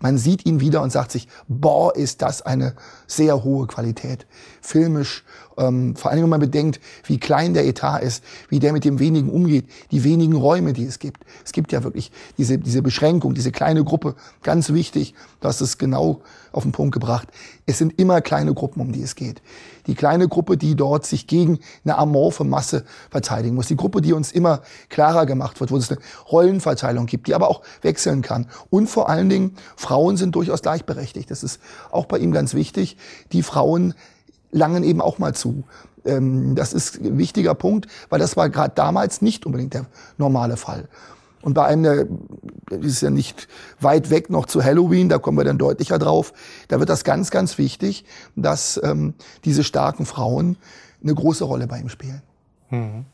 Man 0.00 0.18
sieht 0.18 0.44
ihn 0.46 0.60
wieder 0.60 0.82
und 0.82 0.90
sagt 0.90 1.12
sich, 1.12 1.28
boah, 1.48 1.94
ist 1.96 2.22
das 2.22 2.42
eine 2.42 2.74
sehr 3.06 3.44
hohe 3.44 3.66
Qualität. 3.66 4.26
Filmisch, 4.60 5.24
ähm, 5.56 5.96
vor 5.96 6.10
allem 6.10 6.22
wenn 6.24 6.30
man 6.30 6.40
bedenkt, 6.40 6.80
wie 7.04 7.18
klein 7.18 7.54
der 7.54 7.66
Etat 7.66 7.98
ist, 7.98 8.22
wie 8.48 8.58
der 8.58 8.72
mit 8.72 8.84
dem 8.84 8.98
wenigen 8.98 9.30
umgeht, 9.30 9.66
die 9.90 10.04
wenigen 10.04 10.34
Räume, 10.34 10.72
die 10.72 10.84
es 10.84 10.98
gibt. 10.98 11.24
Es 11.44 11.52
gibt 11.52 11.72
ja 11.72 11.82
wirklich 11.84 12.12
diese, 12.38 12.58
diese 12.58 12.82
Beschränkung, 12.82 13.34
diese 13.34 13.52
kleine 13.52 13.84
Gruppe, 13.84 14.14
ganz 14.42 14.72
wichtig, 14.72 15.14
du 15.40 15.48
hast 15.48 15.60
es 15.60 15.78
genau 15.78 16.20
auf 16.52 16.64
den 16.64 16.72
Punkt 16.72 16.92
gebracht. 16.92 17.28
Es 17.64 17.78
sind 17.78 17.98
immer 17.98 18.20
kleine 18.20 18.52
Gruppen, 18.52 18.80
um 18.80 18.92
die 18.92 19.02
es 19.02 19.14
geht 19.14 19.40
die 19.86 19.94
kleine 19.94 20.28
Gruppe, 20.28 20.56
die 20.56 20.74
dort 20.74 21.06
sich 21.06 21.26
gegen 21.26 21.58
eine 21.84 21.98
amorphe 21.98 22.44
Masse 22.44 22.84
verteidigen 23.10 23.54
muss. 23.54 23.66
Die 23.66 23.76
Gruppe, 23.76 24.00
die 24.00 24.12
uns 24.12 24.32
immer 24.32 24.62
klarer 24.88 25.26
gemacht 25.26 25.60
wird, 25.60 25.70
wo 25.70 25.76
es 25.76 25.90
eine 25.90 26.00
Rollenverteilung 26.30 27.06
gibt, 27.06 27.21
die 27.26 27.34
aber 27.34 27.48
auch 27.48 27.62
wechseln 27.82 28.22
kann. 28.22 28.48
Und 28.70 28.88
vor 28.88 29.08
allen 29.08 29.28
Dingen, 29.28 29.56
Frauen 29.76 30.16
sind 30.16 30.34
durchaus 30.34 30.62
gleichberechtigt. 30.62 31.30
Das 31.30 31.42
ist 31.42 31.60
auch 31.90 32.06
bei 32.06 32.18
ihm 32.18 32.32
ganz 32.32 32.54
wichtig. 32.54 32.96
Die 33.32 33.42
Frauen 33.42 33.94
langen 34.50 34.84
eben 34.84 35.00
auch 35.00 35.18
mal 35.18 35.34
zu. 35.34 35.64
Ähm, 36.04 36.54
das 36.54 36.72
ist 36.72 37.00
ein 37.00 37.18
wichtiger 37.18 37.54
Punkt, 37.54 37.86
weil 38.08 38.18
das 38.18 38.36
war 38.36 38.50
gerade 38.50 38.72
damals 38.74 39.22
nicht 39.22 39.46
unbedingt 39.46 39.74
der 39.74 39.86
normale 40.18 40.56
Fall. 40.56 40.88
Und 41.42 41.54
bei 41.54 41.64
einem, 41.64 41.82
der 41.82 42.78
ist 42.80 43.02
ja 43.02 43.10
nicht 43.10 43.48
weit 43.80 44.10
weg 44.10 44.30
noch 44.30 44.46
zu 44.46 44.62
Halloween, 44.62 45.08
da 45.08 45.18
kommen 45.18 45.36
wir 45.36 45.44
dann 45.44 45.58
deutlicher 45.58 45.98
drauf, 45.98 46.32
da 46.68 46.78
wird 46.78 46.88
das 46.88 47.02
ganz, 47.02 47.32
ganz 47.32 47.58
wichtig, 47.58 48.04
dass 48.36 48.80
ähm, 48.82 49.14
diese 49.44 49.64
starken 49.64 50.06
Frauen 50.06 50.56
eine 51.02 51.14
große 51.14 51.42
Rolle 51.42 51.66
bei 51.66 51.80
ihm 51.80 51.88
spielen. 51.88 52.22
Mhm. 52.70 53.06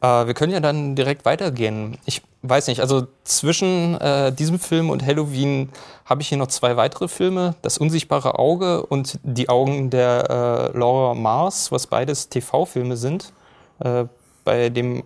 Äh, 0.00 0.26
wir 0.26 0.34
können 0.34 0.52
ja 0.52 0.60
dann 0.60 0.94
direkt 0.94 1.24
weitergehen. 1.24 1.98
Ich 2.04 2.22
weiß 2.42 2.68
nicht, 2.68 2.80
also 2.80 3.06
zwischen 3.24 4.00
äh, 4.00 4.32
diesem 4.32 4.58
Film 4.58 4.90
und 4.90 5.04
Halloween 5.04 5.70
habe 6.04 6.22
ich 6.22 6.28
hier 6.28 6.38
noch 6.38 6.46
zwei 6.48 6.76
weitere 6.76 7.08
Filme. 7.08 7.54
Das 7.62 7.78
unsichtbare 7.78 8.38
Auge 8.38 8.86
und 8.86 9.18
Die 9.22 9.48
Augen 9.48 9.90
der 9.90 10.70
äh, 10.74 10.78
Laura 10.78 11.14
Mars, 11.14 11.72
was 11.72 11.86
beides 11.86 12.28
TV-Filme 12.28 12.96
sind. 12.96 13.32
Äh, 13.80 14.04
bei 14.44 14.68
dem 14.68 15.02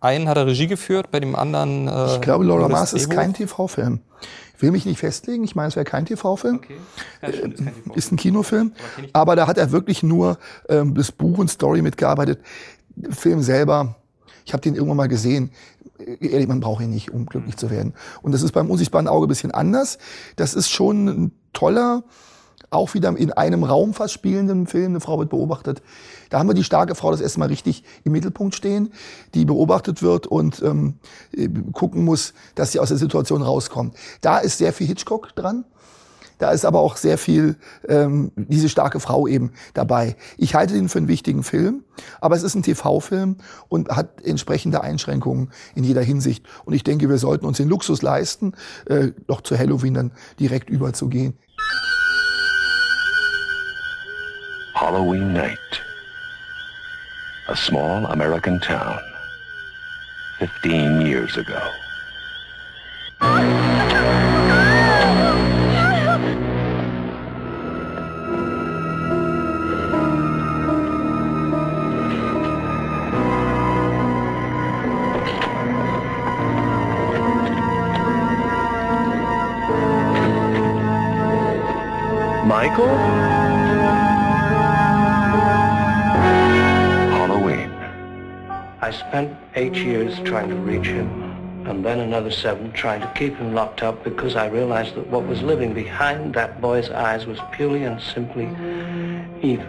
einen 0.00 0.28
hat 0.28 0.36
er 0.36 0.46
Regie 0.46 0.66
geführt, 0.66 1.10
bei 1.10 1.20
dem 1.20 1.34
anderen. 1.34 1.88
Äh, 1.88 2.14
ich 2.14 2.20
glaube, 2.20 2.44
Laura 2.44 2.68
Mars 2.68 2.92
ist 2.92 3.10
kein 3.10 3.34
TV-Film. 3.34 4.00
Ich 4.56 4.62
will 4.62 4.72
mich 4.72 4.84
nicht 4.86 4.98
festlegen. 4.98 5.44
Ich 5.44 5.54
meine, 5.54 5.68
es 5.68 5.76
wäre 5.76 5.84
kein 5.84 6.04
TV-Film. 6.04 6.56
Okay. 6.56 6.76
Ja, 7.22 7.32
stimmt, 7.32 7.60
ist, 7.60 7.64
TV 7.64 7.94
ist 7.94 8.12
ein 8.12 8.16
Kinofilm. 8.16 8.72
Aber, 9.12 9.20
aber, 9.20 9.36
da 9.36 9.46
hat 9.46 9.56
er 9.56 9.70
wirklich 9.70 10.02
nur 10.02 10.38
ähm, 10.68 10.94
das 10.94 11.12
Buch 11.12 11.38
und 11.38 11.48
Story 11.48 11.80
mitgearbeitet. 11.80 12.40
Film 13.10 13.40
selber, 13.40 13.94
ich 14.48 14.54
habe 14.54 14.62
den 14.62 14.74
irgendwann 14.74 14.96
mal 14.96 15.08
gesehen. 15.08 15.50
Ehrlich, 16.20 16.48
man 16.48 16.60
braucht 16.60 16.82
ihn 16.82 16.88
nicht, 16.88 17.12
um 17.12 17.26
glücklich 17.26 17.58
zu 17.58 17.70
werden. 17.70 17.92
Und 18.22 18.32
das 18.32 18.40
ist 18.40 18.52
beim 18.52 18.70
unsichtbaren 18.70 19.06
Auge 19.06 19.26
ein 19.26 19.28
bisschen 19.28 19.50
anders. 19.50 19.98
Das 20.36 20.54
ist 20.54 20.70
schon 20.70 21.06
ein 21.06 21.32
toller, 21.52 22.02
auch 22.70 22.94
wieder 22.94 23.14
in 23.14 23.30
einem 23.30 23.62
Raum 23.62 23.92
fast 23.92 24.14
spielenden 24.14 24.66
Film. 24.66 24.92
Eine 24.92 25.00
Frau 25.00 25.18
wird 25.18 25.28
beobachtet. 25.28 25.82
Da 26.30 26.38
haben 26.38 26.48
wir 26.48 26.54
die 26.54 26.64
starke 26.64 26.94
Frau 26.94 27.10
das 27.10 27.20
erste 27.20 27.40
Mal 27.40 27.48
richtig 27.48 27.84
im 28.04 28.12
Mittelpunkt 28.12 28.54
stehen, 28.54 28.90
die 29.34 29.44
beobachtet 29.44 30.02
wird 30.02 30.26
und 30.26 30.62
ähm, 30.62 30.94
gucken 31.72 32.06
muss, 32.06 32.32
dass 32.54 32.72
sie 32.72 32.80
aus 32.80 32.88
der 32.88 32.96
Situation 32.96 33.42
rauskommt. 33.42 33.94
Da 34.22 34.38
ist 34.38 34.56
sehr 34.56 34.72
viel 34.72 34.86
Hitchcock 34.86 35.36
dran. 35.36 35.66
Da 36.38 36.52
ist 36.52 36.64
aber 36.64 36.80
auch 36.80 36.96
sehr 36.96 37.18
viel 37.18 37.56
ähm, 37.88 38.32
diese 38.36 38.68
starke 38.68 39.00
Frau 39.00 39.26
eben 39.26 39.52
dabei. 39.74 40.16
Ich 40.36 40.54
halte 40.54 40.74
den 40.74 40.88
für 40.88 40.98
einen 40.98 41.08
wichtigen 41.08 41.42
Film, 41.42 41.84
aber 42.20 42.36
es 42.36 42.42
ist 42.42 42.54
ein 42.54 42.62
TV-Film 42.62 43.36
und 43.68 43.88
hat 43.90 44.22
entsprechende 44.24 44.82
Einschränkungen 44.82 45.50
in 45.74 45.84
jeder 45.84 46.02
Hinsicht. 46.02 46.46
Und 46.64 46.74
ich 46.74 46.84
denke, 46.84 47.08
wir 47.08 47.18
sollten 47.18 47.44
uns 47.44 47.56
den 47.56 47.68
Luxus 47.68 48.02
leisten, 48.02 48.54
äh, 48.86 49.08
doch 49.26 49.40
zu 49.40 49.58
Halloween 49.58 49.94
dann 49.94 50.12
direkt 50.38 50.70
überzugehen. 50.70 51.34
Halloween 54.74 55.32
night. 55.32 55.58
A 57.48 57.56
small 57.56 58.06
American 58.06 58.60
town. 58.60 59.00
15 60.38 61.00
years 61.00 61.36
ago. 61.36 61.58
Halloween. 87.16 87.72
I 88.80 88.92
spent 88.92 89.36
eight 89.56 89.74
years 89.74 90.16
trying 90.20 90.48
to 90.50 90.54
reach 90.54 90.86
him, 90.86 91.08
and 91.66 91.84
then 91.84 91.98
another 91.98 92.30
seven 92.30 92.70
trying 92.70 93.00
to 93.00 93.12
keep 93.16 93.36
him 93.36 93.52
locked 93.52 93.82
up 93.82 94.04
because 94.04 94.36
I 94.36 94.46
realized 94.46 94.94
that 94.94 95.08
what 95.08 95.26
was 95.26 95.42
living 95.42 95.74
behind 95.74 96.34
that 96.34 96.60
boy's 96.60 96.88
eyes 96.90 97.26
was 97.26 97.40
purely 97.50 97.82
and 97.82 98.00
simply 98.00 98.46
evil. 99.42 99.66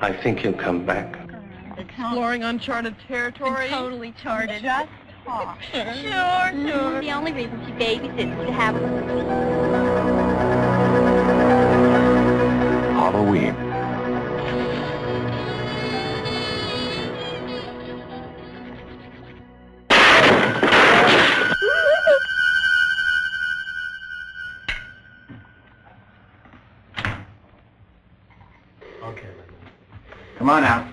I 0.00 0.12
think 0.24 0.40
he'll 0.40 0.54
come 0.54 0.84
back. 0.84 1.21
Exploring 2.02 2.42
uncharted 2.42 2.96
territory? 3.06 3.68
totally 3.68 4.12
charted. 4.20 4.60
Just 4.62 4.88
talk. 5.24 5.58
Sure. 5.72 5.84
Sure, 5.94 6.10
mm-hmm. 6.10 6.68
sure. 6.68 7.00
The 7.00 7.12
only 7.12 7.32
reason 7.32 7.64
she 7.64 7.72
babysits 7.72 8.18
is 8.18 8.46
to 8.46 8.52
have 8.52 8.74
a 8.74 8.78
Halloween. 12.92 13.54
Okay. 29.04 29.28
Come 30.38 30.50
on 30.50 30.64
out. 30.64 30.91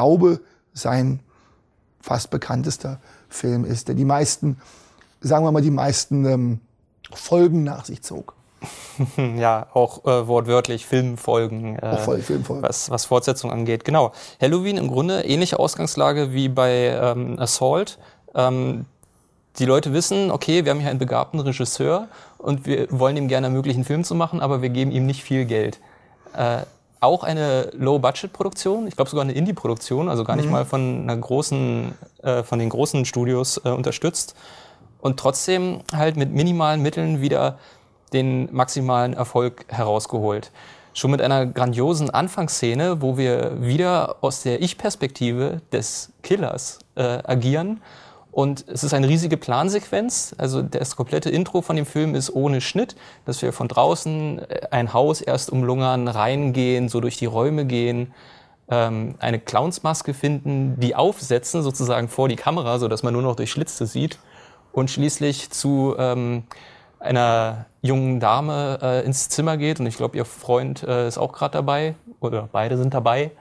Glaube, 0.00 0.40
sein 0.72 1.20
fast 2.00 2.30
bekanntester 2.30 3.00
Film 3.28 3.66
ist, 3.66 3.88
der 3.88 3.94
die 3.94 4.06
meisten, 4.06 4.56
sagen 5.20 5.44
wir 5.44 5.52
mal, 5.52 5.60
die 5.60 5.70
meisten 5.70 6.24
ähm, 6.24 6.60
Folgen 7.12 7.64
nach 7.64 7.84
sich 7.84 8.02
zog. 8.02 8.34
ja, 9.36 9.66
auch 9.74 10.04
äh, 10.06 10.26
wortwörtlich 10.26 10.86
Filmfolgen, 10.86 11.76
äh, 11.76 11.86
Auch 11.86 12.00
voll 12.00 12.20
Filmfolgen. 12.20 12.62
Was, 12.62 12.88
was 12.90 13.04
Fortsetzung 13.04 13.52
angeht. 13.52 13.84
Genau. 13.84 14.12
Halloween 14.40 14.78
im 14.78 14.88
Grunde 14.88 15.22
ähnliche 15.22 15.58
Ausgangslage 15.58 16.32
wie 16.32 16.48
bei 16.48 16.86
ähm, 16.86 17.38
Assault. 17.38 17.98
Ähm, 18.34 18.86
die 19.58 19.66
Leute 19.66 19.92
wissen, 19.92 20.30
okay, 20.30 20.64
wir 20.64 20.70
haben 20.70 20.80
hier 20.80 20.90
einen 20.90 20.98
begabten 20.98 21.40
Regisseur 21.40 22.08
und 22.38 22.64
wir 22.64 22.86
wollen 22.90 23.18
ihm 23.18 23.28
gerne 23.28 23.48
ermöglichen, 23.48 23.80
einen 23.80 23.84
Film 23.84 24.04
zu 24.04 24.14
machen, 24.14 24.40
aber 24.40 24.62
wir 24.62 24.70
geben 24.70 24.92
ihm 24.92 25.04
nicht 25.04 25.22
viel 25.22 25.44
Geld. 25.44 25.78
Äh, 26.34 26.62
auch 27.00 27.24
eine 27.24 27.70
Low-Budget-Produktion, 27.72 28.86
ich 28.86 28.96
glaube 28.96 29.10
sogar 29.10 29.24
eine 29.24 29.32
Indie-Produktion, 29.32 30.08
also 30.08 30.24
gar 30.24 30.36
nicht 30.36 30.46
Mhm. 30.46 30.52
mal 30.52 30.64
von 30.64 31.02
einer 31.02 31.16
großen, 31.16 31.94
äh, 32.22 32.42
von 32.42 32.58
den 32.58 32.68
großen 32.68 33.04
Studios 33.04 33.60
äh, 33.64 33.70
unterstützt 33.70 34.34
und 35.00 35.18
trotzdem 35.18 35.80
halt 35.94 36.16
mit 36.16 36.30
minimalen 36.32 36.82
Mitteln 36.82 37.20
wieder 37.20 37.58
den 38.12 38.48
maximalen 38.52 39.14
Erfolg 39.14 39.64
herausgeholt. 39.68 40.50
Schon 40.92 41.12
mit 41.12 41.22
einer 41.22 41.46
grandiosen 41.46 42.10
Anfangsszene, 42.10 43.00
wo 43.00 43.16
wir 43.16 43.62
wieder 43.62 44.16
aus 44.20 44.42
der 44.42 44.60
Ich-Perspektive 44.60 45.62
des 45.72 46.12
Killers 46.22 46.80
äh, 46.96 47.18
agieren. 47.24 47.80
Und 48.32 48.64
es 48.68 48.84
ist 48.84 48.94
eine 48.94 49.08
riesige 49.08 49.36
Plansequenz. 49.36 50.34
Also 50.38 50.62
das 50.62 50.94
komplette 50.96 51.30
Intro 51.30 51.62
von 51.62 51.76
dem 51.76 51.86
Film 51.86 52.14
ist 52.14 52.30
ohne 52.30 52.60
Schnitt, 52.60 52.94
dass 53.24 53.42
wir 53.42 53.52
von 53.52 53.68
draußen 53.68 54.38
äh, 54.38 54.60
ein 54.70 54.92
Haus 54.92 55.20
erst 55.20 55.50
umlungern, 55.50 56.08
reingehen, 56.08 56.88
so 56.88 57.00
durch 57.00 57.16
die 57.16 57.26
Räume 57.26 57.64
gehen, 57.64 58.12
ähm, 58.70 59.16
eine 59.18 59.40
Clownsmaske 59.40 60.14
finden, 60.14 60.78
die 60.78 60.94
aufsetzen 60.94 61.62
sozusagen 61.62 62.08
vor 62.08 62.28
die 62.28 62.36
Kamera, 62.36 62.78
so 62.78 62.88
dass 62.88 63.02
man 63.02 63.12
nur 63.12 63.22
noch 63.22 63.36
durch 63.36 63.50
Schlitze 63.50 63.86
sieht 63.86 64.18
und 64.72 64.90
schließlich 64.90 65.50
zu 65.50 65.96
ähm, 65.98 66.44
einer 67.00 67.66
jungen 67.82 68.20
Dame 68.20 68.78
äh, 68.82 69.04
ins 69.04 69.28
Zimmer 69.28 69.56
geht 69.56 69.80
und 69.80 69.86
ich 69.86 69.96
glaube, 69.96 70.16
ihr 70.16 70.24
Freund 70.24 70.82
äh, 70.82 71.08
ist 71.08 71.18
auch 71.18 71.32
gerade 71.32 71.52
dabei 71.52 71.94
oder 72.20 72.48
beide 72.52 72.76
sind 72.76 72.94
dabei. 72.94 73.32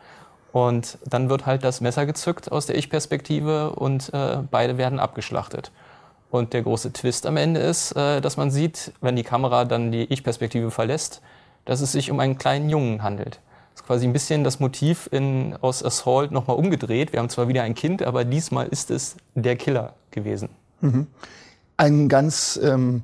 Und 0.51 0.97
dann 1.05 1.29
wird 1.29 1.45
halt 1.45 1.63
das 1.63 1.81
Messer 1.81 2.05
gezückt 2.05 2.51
aus 2.51 2.65
der 2.65 2.77
Ich-Perspektive 2.77 3.71
und 3.71 4.11
äh, 4.13 4.37
beide 4.49 4.77
werden 4.77 4.99
abgeschlachtet. 4.99 5.71
Und 6.31 6.53
der 6.53 6.63
große 6.63 6.93
Twist 6.93 7.25
am 7.25 7.37
Ende 7.37 7.59
ist, 7.59 7.91
äh, 7.93 8.21
dass 8.21 8.37
man 8.37 8.51
sieht, 8.51 8.93
wenn 9.01 9.15
die 9.15 9.23
Kamera 9.23 9.65
dann 9.65 9.91
die 9.91 10.03
Ich-Perspektive 10.11 10.71
verlässt, 10.71 11.21
dass 11.65 11.81
es 11.81 11.91
sich 11.91 12.11
um 12.11 12.19
einen 12.19 12.37
kleinen 12.37 12.69
Jungen 12.69 13.03
handelt. 13.03 13.39
Das 13.73 13.81
ist 13.81 13.87
quasi 13.87 14.07
ein 14.07 14.13
bisschen 14.13 14.43
das 14.43 14.59
Motiv 14.59 15.07
in, 15.11 15.55
aus 15.61 15.83
Assault 15.83 16.31
nochmal 16.31 16.57
umgedreht. 16.57 17.13
Wir 17.13 17.19
haben 17.19 17.29
zwar 17.29 17.47
wieder 17.47 17.63
ein 17.63 17.75
Kind, 17.75 18.01
aber 18.03 18.25
diesmal 18.25 18.67
ist 18.67 18.91
es 18.91 19.17
der 19.35 19.55
Killer 19.55 19.93
gewesen. 20.11 20.49
Mhm. 20.81 21.07
Ein 21.77 22.09
ganz 22.09 22.59
ähm, 22.61 23.03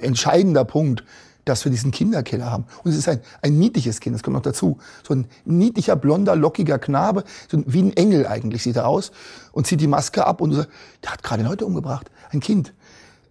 entscheidender 0.00 0.64
Punkt, 0.64 1.04
dass 1.46 1.64
wir 1.64 1.70
diesen 1.70 1.92
Kinderkiller 1.92 2.50
haben. 2.50 2.66
Und 2.84 2.90
es 2.90 2.98
ist 2.98 3.08
ein, 3.08 3.20
ein 3.40 3.58
niedliches 3.58 4.00
Kind, 4.00 4.14
das 4.14 4.22
kommt 4.22 4.34
noch 4.34 4.42
dazu. 4.42 4.78
So 5.06 5.14
ein 5.14 5.26
niedlicher, 5.44 5.96
blonder, 5.96 6.36
lockiger 6.36 6.78
Knabe, 6.78 7.24
so 7.48 7.62
wie 7.66 7.82
ein 7.82 7.96
Engel 7.96 8.26
eigentlich 8.26 8.62
sieht 8.62 8.76
er 8.76 8.86
aus 8.86 9.12
und 9.52 9.66
zieht 9.66 9.80
die 9.80 9.86
Maske 9.86 10.26
ab 10.26 10.40
und 10.40 10.52
so, 10.52 10.64
der 11.02 11.12
hat 11.12 11.22
gerade 11.22 11.44
Leute 11.44 11.64
umgebracht, 11.64 12.10
ein 12.30 12.40
Kind. 12.40 12.74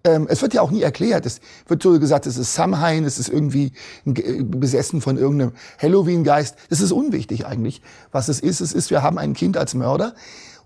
Ähm, 0.05 0.27
es 0.29 0.41
wird 0.41 0.53
ja 0.53 0.61
auch 0.61 0.71
nie 0.71 0.81
erklärt. 0.81 1.25
Es 1.25 1.41
wird 1.67 1.83
so 1.83 1.99
gesagt, 1.99 2.25
es 2.25 2.37
ist 2.37 2.53
Samhain, 2.53 3.03
es 3.03 3.19
ist 3.19 3.27
irgendwie 3.27 3.73
besessen 4.05 5.01
von 5.01 5.17
irgendeinem 5.17 5.51
Halloween-Geist. 5.79 6.55
Das 6.69 6.79
ist 6.79 6.91
unwichtig 6.91 7.45
eigentlich. 7.45 7.81
Was 8.11 8.29
es 8.29 8.39
ist, 8.39 8.61
es 8.61 8.71
ist, 8.71 8.91
wir 8.91 9.03
haben 9.03 9.17
ein 9.17 9.33
Kind 9.33 9.57
als 9.57 9.73
Mörder. 9.73 10.13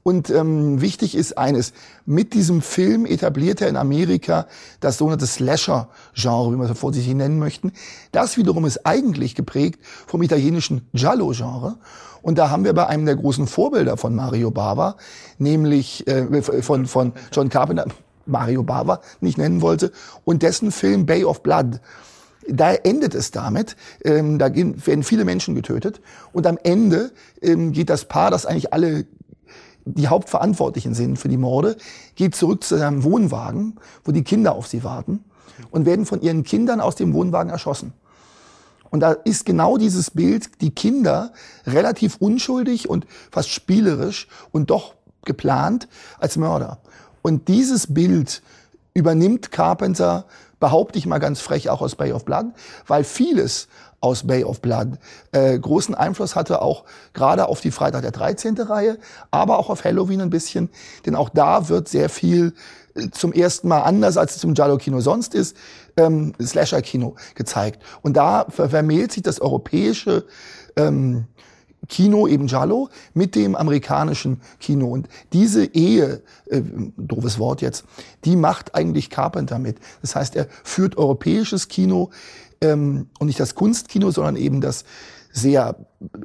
Und 0.03 0.29
ähm, 0.29 0.81
wichtig 0.81 1.15
ist 1.15 1.38
eines, 1.38 1.73
mit 2.05 2.33
diesem 2.33 2.62
Film 2.62 3.05
etabliert 3.05 3.62
er 3.62 3.67
in 3.67 3.77
Amerika 3.77 4.47
das 4.79 4.97
sogenannte 4.97 5.27
Slasher-Genre, 5.27 6.53
wie 6.53 6.57
wir 6.57 6.69
es 6.69 6.79
vorsichtig 6.79 7.13
nennen 7.15 7.39
möchten. 7.39 7.73
Das 8.12 8.38
wiederum 8.38 8.65
ist 8.65 8.85
eigentlich 8.85 9.35
geprägt 9.35 9.79
vom 10.07 10.21
italienischen 10.23 10.88
Giallo-Genre. 10.93 11.77
Und 12.21 12.38
da 12.38 12.49
haben 12.49 12.63
wir 12.63 12.73
bei 12.73 12.88
einem 12.88 13.05
der 13.05 13.15
großen 13.15 13.47
Vorbilder 13.47 13.97
von 13.97 14.15
Mario 14.15 14.51
Bava, 14.51 14.95
nämlich 15.38 16.07
äh, 16.07 16.41
von, 16.41 16.85
von 16.85 17.13
John 17.31 17.49
Carpenter, 17.49 17.85
Mario 18.25 18.63
Bava 18.63 19.01
nicht 19.21 19.38
nennen 19.38 19.62
wollte, 19.62 19.91
und 20.25 20.43
dessen 20.43 20.71
Film 20.71 21.05
Bay 21.05 21.23
of 21.23 21.43
Blood. 21.43 21.79
Da 22.47 22.73
endet 22.73 23.13
es 23.13 23.31
damit, 23.31 23.75
ähm, 24.03 24.39
da 24.39 24.53
werden 24.55 25.03
viele 25.03 25.23
Menschen 25.23 25.55
getötet 25.55 26.01
und 26.33 26.47
am 26.47 26.57
Ende 26.63 27.12
ähm, 27.41 27.73
geht 27.73 27.89
das 27.89 28.05
Paar, 28.05 28.31
das 28.31 28.45
eigentlich 28.45 28.73
alle 28.73 29.05
die 29.93 30.08
Hauptverantwortlichen 30.08 30.93
sind 30.93 31.17
für 31.17 31.28
die 31.28 31.38
Morde, 31.38 31.78
geht 32.15 32.36
zurück 32.36 32.63
zu 32.63 32.78
seinem 32.78 33.04
Wohnwagen, 33.04 33.80
wo 34.04 34.12
die 34.12 34.23
Kinder 34.23 34.54
auf 34.56 34.67
sie 34.67 34.84
warten 34.84 35.23
und 35.71 35.86
werden 35.86 36.06
von 36.06 36.21
ihren 36.21 36.43
Kindern 36.43 36.82
aus 36.82 36.95
dem 36.95 37.13
Wohnwagen 37.13 37.52
erschossen. 37.52 37.93
Und 38.91 39.02
da 39.02 39.12
ist 39.12 39.45
genau 39.45 39.78
dieses 39.78 40.12
Bild, 40.12 40.62
die 40.62 40.71
Kinder 40.71 41.32
relativ 41.65 42.17
unschuldig 42.17 42.89
und 42.89 43.06
fast 43.32 43.49
spielerisch 43.49 44.28
und 44.52 44.69
doch 44.71 44.95
geplant 45.25 45.88
als 46.19 46.38
Mörder. 46.38 46.80
Und 47.21 47.47
dieses 47.47 47.93
Bild 47.93 48.41
übernimmt 48.93 49.52
Carpenter, 49.52 50.25
behaupte 50.60 50.99
ich 50.99 51.06
mal 51.06 51.19
ganz 51.19 51.39
frech, 51.39 51.69
auch 51.69 51.82
aus 51.82 51.95
Bay 51.95 52.12
of 52.12 52.25
Blood, 52.25 52.47
weil 52.88 53.04
vieles 53.04 53.67
aus 54.01 54.25
Bay 54.25 54.43
of 54.43 54.62
Blood 54.62 54.97
äh, 55.31 55.57
großen 55.57 55.95
Einfluss 55.95 56.35
hatte, 56.35 56.62
auch 56.62 56.85
gerade 57.13 57.47
auf 57.47 57.62
die 57.62 57.71
Freitag 57.71 58.01
der 58.01 58.12
13. 58.12 58.57
Reihe, 58.57 58.97
aber 59.31 59.59
auch 59.59 59.69
auf 59.69 59.83
Halloween 59.83 60.21
ein 60.21 60.29
bisschen. 60.29 60.69
Denn 61.05 61.15
auch 61.15 61.29
da 61.29 61.69
wird 61.69 61.89
sehr 61.89 62.09
viel 62.09 62.53
äh, 62.95 63.09
zum 63.12 63.33
ersten 63.33 63.67
Mal 63.67 63.81
anders, 63.81 64.17
als 64.17 64.35
es 64.35 64.41
zum 64.41 64.53
Giallo-Kino 64.53 65.01
sonst 65.01 65.35
ist, 65.35 65.55
ähm, 65.97 66.33
Slasher-Kino 66.41 67.15
gezeigt. 67.35 67.81
Und 68.01 68.15
da 68.15 68.45
vermählt 68.49 69.12
sich 69.12 69.23
das 69.23 69.41
europäische 69.41 70.25
ähm, 70.75 71.25
Kino 71.88 72.27
eben 72.27 72.47
Giallo 72.47 72.89
mit 73.13 73.35
dem 73.35 73.55
amerikanischen 73.55 74.41
Kino. 74.59 74.88
Und 74.88 75.07
diese 75.33 75.65
Ehe, 75.65 76.21
äh, 76.45 76.62
doofes 76.97 77.39
Wort 77.39 77.62
jetzt, 77.62 77.85
die 78.25 78.35
macht 78.35 78.75
eigentlich 78.75 79.09
Carpenter 79.09 79.59
mit. 79.59 79.77
Das 80.01 80.15
heißt, 80.15 80.35
er 80.35 80.47
führt 80.63 80.97
europäisches 80.97 81.67
Kino 81.67 82.12
ähm, 82.62 83.08
und 83.19 83.28
nicht 83.28 83.39
das 83.39 83.56
Kunstkino, 83.56 84.12
sondern 84.12 84.36
eben 84.36 84.62
das 84.62 84.86
sehr 85.32 85.76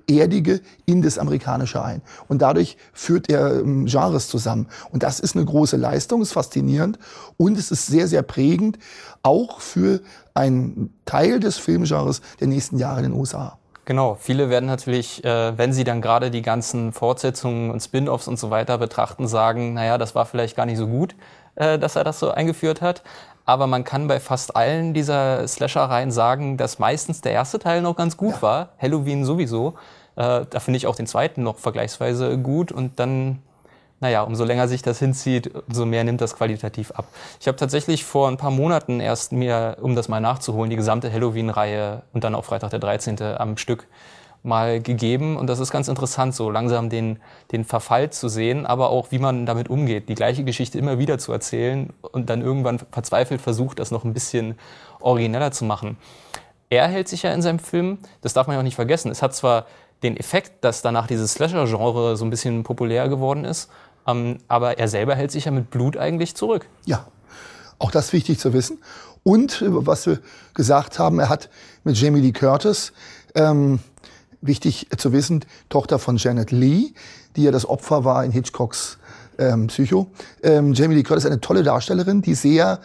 erdige 0.08 0.60
in 0.86 1.02
das 1.02 1.18
amerikanische 1.18 1.82
ein. 1.82 2.02
Und 2.28 2.42
dadurch 2.42 2.76
führt 2.92 3.28
er 3.28 3.60
ähm, 3.60 3.86
Genres 3.86 4.28
zusammen. 4.28 4.68
Und 4.90 5.02
das 5.02 5.20
ist 5.20 5.36
eine 5.36 5.44
große 5.44 5.76
Leistung, 5.76 6.22
ist 6.22 6.32
faszinierend 6.32 6.98
und 7.36 7.58
es 7.58 7.70
ist 7.70 7.86
sehr, 7.86 8.08
sehr 8.08 8.22
prägend, 8.22 8.78
auch 9.22 9.60
für 9.60 10.00
einen 10.32 10.94
Teil 11.04 11.40
des 11.40 11.58
Filmgenres 11.58 12.20
der 12.40 12.48
nächsten 12.48 12.78
Jahre 12.78 13.00
in 13.00 13.10
den 13.10 13.18
USA. 13.18 13.58
Genau, 13.86 14.16
viele 14.18 14.48
werden 14.48 14.64
natürlich, 14.64 15.22
äh, 15.24 15.58
wenn 15.58 15.74
sie 15.74 15.84
dann 15.84 16.00
gerade 16.00 16.30
die 16.30 16.40
ganzen 16.40 16.92
Fortsetzungen 16.92 17.70
und 17.70 17.80
Spin-offs 17.80 18.28
und 18.28 18.38
so 18.38 18.48
weiter 18.48 18.78
betrachten, 18.78 19.28
sagen, 19.28 19.74
naja, 19.74 19.98
das 19.98 20.14
war 20.14 20.24
vielleicht 20.24 20.56
gar 20.56 20.64
nicht 20.64 20.78
so 20.78 20.86
gut, 20.86 21.14
äh, 21.56 21.78
dass 21.78 21.94
er 21.94 22.04
das 22.04 22.18
so 22.18 22.30
eingeführt 22.30 22.80
hat. 22.80 23.02
Aber 23.46 23.66
man 23.66 23.84
kann 23.84 24.08
bei 24.08 24.20
fast 24.20 24.56
allen 24.56 24.94
dieser 24.94 25.46
Slasher-Reihen 25.46 26.10
sagen, 26.10 26.56
dass 26.56 26.78
meistens 26.78 27.20
der 27.20 27.32
erste 27.32 27.58
Teil 27.58 27.82
noch 27.82 27.96
ganz 27.96 28.16
gut 28.16 28.36
ja. 28.36 28.42
war. 28.42 28.68
Halloween 28.78 29.24
sowieso. 29.24 29.74
Äh, 30.16 30.46
da 30.48 30.60
finde 30.60 30.78
ich 30.78 30.86
auch 30.86 30.96
den 30.96 31.06
zweiten 31.06 31.42
noch 31.42 31.58
vergleichsweise 31.58 32.38
gut. 32.38 32.72
Und 32.72 32.98
dann, 32.98 33.42
naja, 34.00 34.22
umso 34.22 34.44
länger 34.44 34.66
sich 34.66 34.80
das 34.80 34.98
hinzieht, 34.98 35.52
umso 35.68 35.84
mehr 35.84 36.04
nimmt 36.04 36.22
das 36.22 36.36
qualitativ 36.36 36.90
ab. 36.92 37.06
Ich 37.38 37.46
habe 37.46 37.58
tatsächlich 37.58 38.04
vor 38.04 38.28
ein 38.28 38.38
paar 38.38 38.50
Monaten 38.50 39.00
erst 39.00 39.32
mir, 39.32 39.76
um 39.80 39.94
das 39.94 40.08
mal 40.08 40.20
nachzuholen, 40.20 40.70
die 40.70 40.76
gesamte 40.76 41.12
Halloween-Reihe 41.12 42.02
und 42.14 42.24
dann 42.24 42.34
auch 42.34 42.46
Freitag 42.46 42.70
der 42.70 42.78
13. 42.78 43.20
am 43.20 43.58
Stück 43.58 43.86
mal 44.44 44.80
gegeben. 44.80 45.36
Und 45.36 45.48
das 45.48 45.58
ist 45.58 45.70
ganz 45.70 45.88
interessant, 45.88 46.34
so 46.34 46.50
langsam 46.50 46.90
den, 46.90 47.18
den 47.50 47.64
Verfall 47.64 48.10
zu 48.10 48.28
sehen, 48.28 48.66
aber 48.66 48.90
auch, 48.90 49.10
wie 49.10 49.18
man 49.18 49.46
damit 49.46 49.70
umgeht, 49.70 50.08
die 50.08 50.14
gleiche 50.14 50.44
Geschichte 50.44 50.78
immer 50.78 50.98
wieder 50.98 51.18
zu 51.18 51.32
erzählen 51.32 51.92
und 52.00 52.30
dann 52.30 52.42
irgendwann 52.42 52.78
verzweifelt 52.78 53.40
versucht, 53.40 53.78
das 53.78 53.90
noch 53.90 54.04
ein 54.04 54.12
bisschen 54.12 54.56
origineller 55.00 55.50
zu 55.50 55.64
machen. 55.64 55.96
Er 56.68 56.88
hält 56.88 57.08
sich 57.08 57.22
ja 57.22 57.32
in 57.32 57.40
seinem 57.40 57.58
Film, 57.58 57.98
das 58.20 58.34
darf 58.34 58.46
man 58.46 58.54
ja 58.54 58.60
auch 58.60 58.64
nicht 58.64 58.74
vergessen, 58.74 59.10
es 59.10 59.22
hat 59.22 59.34
zwar 59.34 59.66
den 60.02 60.16
Effekt, 60.16 60.62
dass 60.62 60.82
danach 60.82 61.06
dieses 61.06 61.32
Slasher-Genre 61.32 62.16
so 62.16 62.24
ein 62.24 62.30
bisschen 62.30 62.64
populär 62.64 63.08
geworden 63.08 63.44
ist, 63.44 63.70
ähm, 64.06 64.38
aber 64.48 64.78
er 64.78 64.88
selber 64.88 65.14
hält 65.14 65.30
sich 65.30 65.46
ja 65.46 65.52
mit 65.52 65.70
Blut 65.70 65.96
eigentlich 65.96 66.34
zurück. 66.34 66.68
Ja, 66.84 67.06
auch 67.78 67.90
das 67.90 68.12
wichtig 68.12 68.38
zu 68.38 68.52
wissen. 68.52 68.78
Und 69.22 69.64
was 69.66 70.06
wir 70.06 70.20
gesagt 70.52 70.98
haben, 70.98 71.18
er 71.18 71.30
hat 71.30 71.48
mit 71.82 71.98
Jamie 71.98 72.20
Lee 72.20 72.32
Curtis 72.32 72.92
ähm, 73.34 73.80
wichtig 74.46 74.88
zu 74.96 75.12
wissen, 75.12 75.44
Tochter 75.68 75.98
von 75.98 76.16
Janet 76.16 76.50
Lee, 76.50 76.92
die 77.36 77.44
ja 77.44 77.50
das 77.50 77.68
Opfer 77.68 78.04
war 78.04 78.24
in 78.24 78.30
Hitchcocks 78.30 78.98
ähm, 79.38 79.66
Psycho. 79.68 80.06
Ähm, 80.42 80.74
Jamie 80.74 80.94
Lee 80.94 81.02
Curtis 81.02 81.24
ist 81.24 81.30
eine 81.30 81.40
tolle 81.40 81.62
Darstellerin, 81.62 82.22
die 82.22 82.34
sehr 82.34 82.80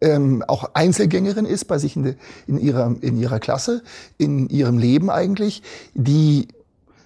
ähm, 0.00 0.44
auch 0.46 0.70
Einzelgängerin 0.74 1.44
ist 1.44 1.66
bei 1.66 1.78
sich 1.78 1.96
in, 1.96 2.02
de, 2.02 2.14
in, 2.46 2.58
ihrer, 2.58 2.94
in 3.00 3.16
ihrer 3.16 3.38
Klasse, 3.38 3.82
in 4.18 4.48
ihrem 4.48 4.78
Leben 4.78 5.10
eigentlich, 5.10 5.62
die 5.94 6.48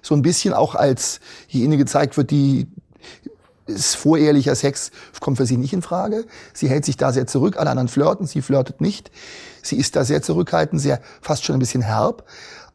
so 0.02 0.14
ein 0.14 0.22
bisschen 0.22 0.54
auch 0.54 0.74
als 0.74 1.20
diejenige 1.52 1.84
gezeigt 1.84 2.16
wird, 2.16 2.30
die 2.30 2.66
ist 3.66 3.96
vorehelicher 3.96 4.54
Sex 4.54 4.90
kommt 5.20 5.36
für 5.36 5.46
sie 5.46 5.58
nicht 5.58 5.74
in 5.74 5.82
Frage. 5.82 6.24
Sie 6.54 6.68
hält 6.68 6.86
sich 6.86 6.96
da 6.96 7.12
sehr 7.12 7.26
zurück, 7.26 7.58
alle 7.58 7.70
anderen 7.70 7.88
flirten, 7.88 8.26
sie 8.26 8.40
flirtet 8.40 8.80
nicht. 8.80 9.10
Sie 9.62 9.76
ist 9.76 9.94
da 9.94 10.04
sehr 10.04 10.22
zurückhaltend, 10.22 10.80
sehr 10.80 11.00
fast 11.20 11.44
schon 11.44 11.56
ein 11.56 11.58
bisschen 11.58 11.82
herb. 11.82 12.24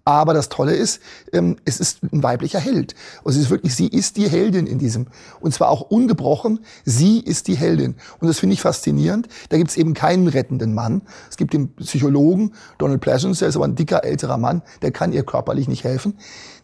Aber 0.06 0.34
das 0.34 0.50
Tolle 0.50 0.76
ist, 0.76 1.02
ähm, 1.32 1.56
es 1.64 1.80
ist 1.80 2.04
ein 2.04 2.24
weiblicher 2.24 2.60
Held. 2.60 2.94
Und 3.24 3.32
es 3.32 3.38
ist 3.38 3.50
wirklich, 3.50 3.74
sie 3.74 3.88
ist 3.88 4.18
die 4.18 4.28
Heldin 4.28 4.68
in 4.68 4.78
diesem. 4.78 5.08
Und 5.40 5.54
zwar 5.54 5.70
auch 5.70 5.82
ungebrochen, 5.82 6.60
sie 6.84 7.20
ist 7.20 7.48
die 7.48 7.56
Heldin. 7.56 7.96
Und 8.20 8.28
das 8.28 8.40
finde 8.40 8.54
ich 8.56 8.62
faszinierend. 8.62 9.30
Da 9.48 9.58
gibt 9.58 9.70
es 9.70 9.78
eben 9.78 9.94
keinen 9.94 10.28
rettenden 10.28 10.74
Mann. 10.74 11.04
Es 11.30 11.38
gibt 11.38 11.54
den 11.54 11.74
Psychologen 11.76 12.54
Donald 12.80 13.00
Pleasance, 13.00 13.40
der 13.40 13.48
ist 13.48 13.56
aber 13.56 13.66
ein 13.66 13.76
dicker, 13.76 14.04
älterer 14.04 14.38
Mann, 14.38 14.62
der 14.82 14.92
kann 14.92 15.14
ihr 15.14 15.24
körperlich 15.24 15.70
nicht 15.70 15.86
helfen. 15.86 16.18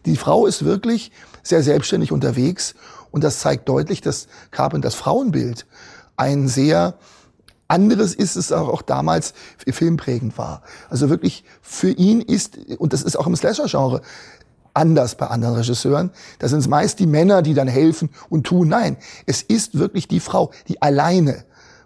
Die 0.04 0.16
Frau 0.16 0.46
ist 0.46 0.64
wirklich 0.64 1.10
sehr 1.42 1.62
selbstständig 1.62 2.12
unterwegs. 2.12 2.74
Und 3.10 3.24
das 3.24 3.40
zeigt 3.40 3.68
deutlich, 3.68 4.02
dass 4.02 4.28
Carpenters 4.50 4.94
Frauenbild 4.94 5.66
ein 6.16 6.46
sehr 6.46 6.98
anderes 7.70 8.14
ist 8.14 8.36
es 8.36 8.52
auch, 8.52 8.68
auch 8.68 8.82
damals 8.82 9.34
filmprägend 9.58 10.36
war. 10.38 10.62
Also 10.88 11.10
wirklich 11.10 11.44
für 11.62 11.90
ihn 11.90 12.20
ist, 12.20 12.58
und 12.78 12.92
das 12.92 13.02
ist 13.02 13.16
auch 13.16 13.26
im 13.26 13.36
Slasher-Genre, 13.36 14.02
anders 14.74 15.14
bei 15.16 15.26
anderen 15.26 15.56
Regisseuren. 15.56 16.10
Da 16.38 16.48
sind 16.48 16.60
es 16.60 16.68
meist 16.68 16.98
die 16.98 17.06
Männer, 17.06 17.42
die 17.42 17.54
dann 17.54 17.68
helfen 17.68 18.10
und 18.28 18.46
tun. 18.46 18.68
Nein, 18.68 18.96
es 19.26 19.42
ist 19.42 19.78
wirklich 19.78 20.08
die 20.08 20.20
Frau, 20.20 20.52
die 20.68 20.80
alleine 20.80 21.44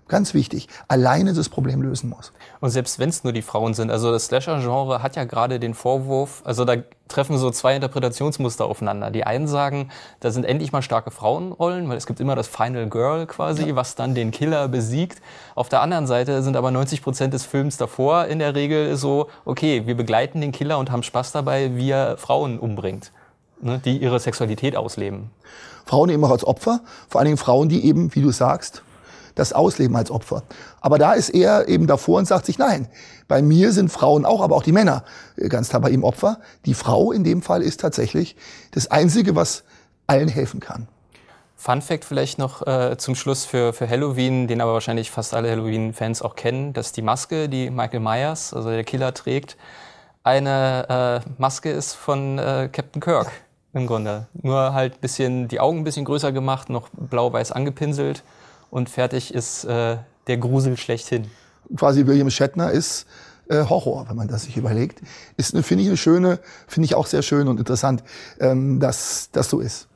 ganz 0.08 0.34
wichtig, 0.34 0.68
alleine 0.88 1.32
das 1.32 1.48
Problem 1.48 1.82
lösen 1.82 2.10
muss. 2.10 2.32
Und 2.64 2.70
selbst 2.70 2.98
wenn 2.98 3.10
es 3.10 3.24
nur 3.24 3.34
die 3.34 3.42
Frauen 3.42 3.74
sind, 3.74 3.90
also 3.90 4.10
das 4.10 4.24
Slasher-Genre 4.24 5.02
hat 5.02 5.16
ja 5.16 5.24
gerade 5.24 5.60
den 5.60 5.74
Vorwurf, 5.74 6.40
also 6.46 6.64
da 6.64 6.76
treffen 7.08 7.36
so 7.36 7.50
zwei 7.50 7.76
Interpretationsmuster 7.76 8.64
aufeinander. 8.64 9.10
Die 9.10 9.24
einen 9.24 9.46
sagen, 9.46 9.90
da 10.20 10.30
sind 10.30 10.44
endlich 10.44 10.72
mal 10.72 10.80
starke 10.80 11.10
Frauenrollen, 11.10 11.90
weil 11.90 11.98
es 11.98 12.06
gibt 12.06 12.20
immer 12.20 12.34
das 12.34 12.48
Final 12.48 12.88
Girl 12.88 13.26
quasi, 13.26 13.68
ja. 13.68 13.76
was 13.76 13.96
dann 13.96 14.14
den 14.14 14.30
Killer 14.30 14.68
besiegt. 14.68 15.20
Auf 15.54 15.68
der 15.68 15.82
anderen 15.82 16.06
Seite 16.06 16.42
sind 16.42 16.56
aber 16.56 16.70
90 16.70 17.02
Prozent 17.02 17.34
des 17.34 17.44
Films 17.44 17.76
davor 17.76 18.24
in 18.28 18.38
der 18.38 18.54
Regel 18.54 18.96
so, 18.96 19.28
okay, 19.44 19.82
wir 19.84 19.94
begleiten 19.94 20.40
den 20.40 20.50
Killer 20.50 20.78
und 20.78 20.90
haben 20.90 21.02
Spaß 21.02 21.32
dabei, 21.32 21.76
wie 21.76 21.90
er 21.90 22.16
Frauen 22.16 22.58
umbringt, 22.58 23.12
ne, 23.60 23.78
die 23.84 23.98
ihre 23.98 24.18
Sexualität 24.18 24.74
ausleben. 24.74 25.28
Frauen 25.84 26.08
eben 26.08 26.24
auch 26.24 26.30
als 26.30 26.46
Opfer, 26.46 26.80
vor 27.10 27.18
allen 27.18 27.26
Dingen 27.26 27.36
Frauen, 27.36 27.68
die 27.68 27.84
eben, 27.84 28.14
wie 28.14 28.22
du 28.22 28.30
sagst, 28.30 28.82
das 29.34 29.52
ausleben 29.52 29.96
als 29.96 30.10
Opfer. 30.10 30.42
Aber 30.80 30.98
da 30.98 31.12
ist 31.12 31.30
er 31.30 31.68
eben 31.68 31.86
davor 31.86 32.18
und 32.18 32.26
sagt 32.26 32.46
sich, 32.46 32.58
nein, 32.58 32.88
bei 33.28 33.42
mir 33.42 33.72
sind 33.72 33.90
Frauen 33.90 34.24
auch, 34.24 34.40
aber 34.40 34.56
auch 34.56 34.62
die 34.62 34.72
Männer 34.72 35.04
äh, 35.36 35.48
ganz 35.48 35.68
klar 35.68 35.82
bei 35.82 35.90
ihm 35.90 36.04
Opfer. 36.04 36.38
Die 36.66 36.74
Frau 36.74 37.12
in 37.12 37.24
dem 37.24 37.42
Fall 37.42 37.62
ist 37.62 37.80
tatsächlich 37.80 38.36
das 38.72 38.90
Einzige, 38.90 39.34
was 39.34 39.64
allen 40.06 40.28
helfen 40.28 40.60
kann. 40.60 40.88
Fun 41.56 41.80
Fact 41.80 42.04
vielleicht 42.04 42.38
noch 42.38 42.66
äh, 42.66 42.96
zum 42.98 43.14
Schluss 43.14 43.44
für, 43.44 43.72
für 43.72 43.88
Halloween, 43.88 44.48
den 44.48 44.60
aber 44.60 44.74
wahrscheinlich 44.74 45.10
fast 45.10 45.32
alle 45.32 45.50
Halloween-Fans 45.50 46.20
auch 46.20 46.36
kennen, 46.36 46.72
dass 46.74 46.92
die 46.92 47.00
Maske, 47.00 47.48
die 47.48 47.70
Michael 47.70 48.00
Myers, 48.00 48.52
also 48.52 48.70
der 48.70 48.84
Killer, 48.84 49.14
trägt, 49.14 49.56
eine 50.24 51.22
äh, 51.24 51.30
Maske 51.38 51.70
ist 51.70 51.94
von 51.94 52.38
äh, 52.38 52.68
Captain 52.70 53.00
Kirk 53.00 53.30
im 53.72 53.86
Grunde. 53.86 54.26
Nur 54.34 54.74
halt 54.74 55.00
bisschen 55.00 55.48
die 55.48 55.60
Augen 55.60 55.78
ein 55.78 55.84
bisschen 55.84 56.04
größer 56.04 56.32
gemacht, 56.32 56.70
noch 56.70 56.88
blau-weiß 56.92 57.52
angepinselt 57.52 58.22
und 58.74 58.90
fertig 58.90 59.32
ist 59.32 59.64
äh, 59.64 59.98
der 60.26 60.36
Grusel 60.36 60.76
schlechthin. 60.76 61.30
Quasi 61.76 62.06
William 62.08 62.28
Shatner 62.28 62.72
ist 62.72 63.06
äh, 63.48 63.64
Horror, 63.64 64.08
wenn 64.08 64.16
man 64.16 64.26
das 64.26 64.42
sich 64.42 64.56
überlegt. 64.56 65.00
Ist, 65.36 65.56
finde 65.64 65.82
ich, 65.84 65.88
eine 65.88 65.96
schöne, 65.96 66.40
finde 66.66 66.86
ich 66.86 66.96
auch 66.96 67.06
sehr 67.06 67.22
schön 67.22 67.46
und 67.46 67.60
interessant, 67.60 68.02
ähm, 68.40 68.80
dass 68.80 69.30
das 69.30 69.48
so 69.48 69.60
ist. 69.60 69.86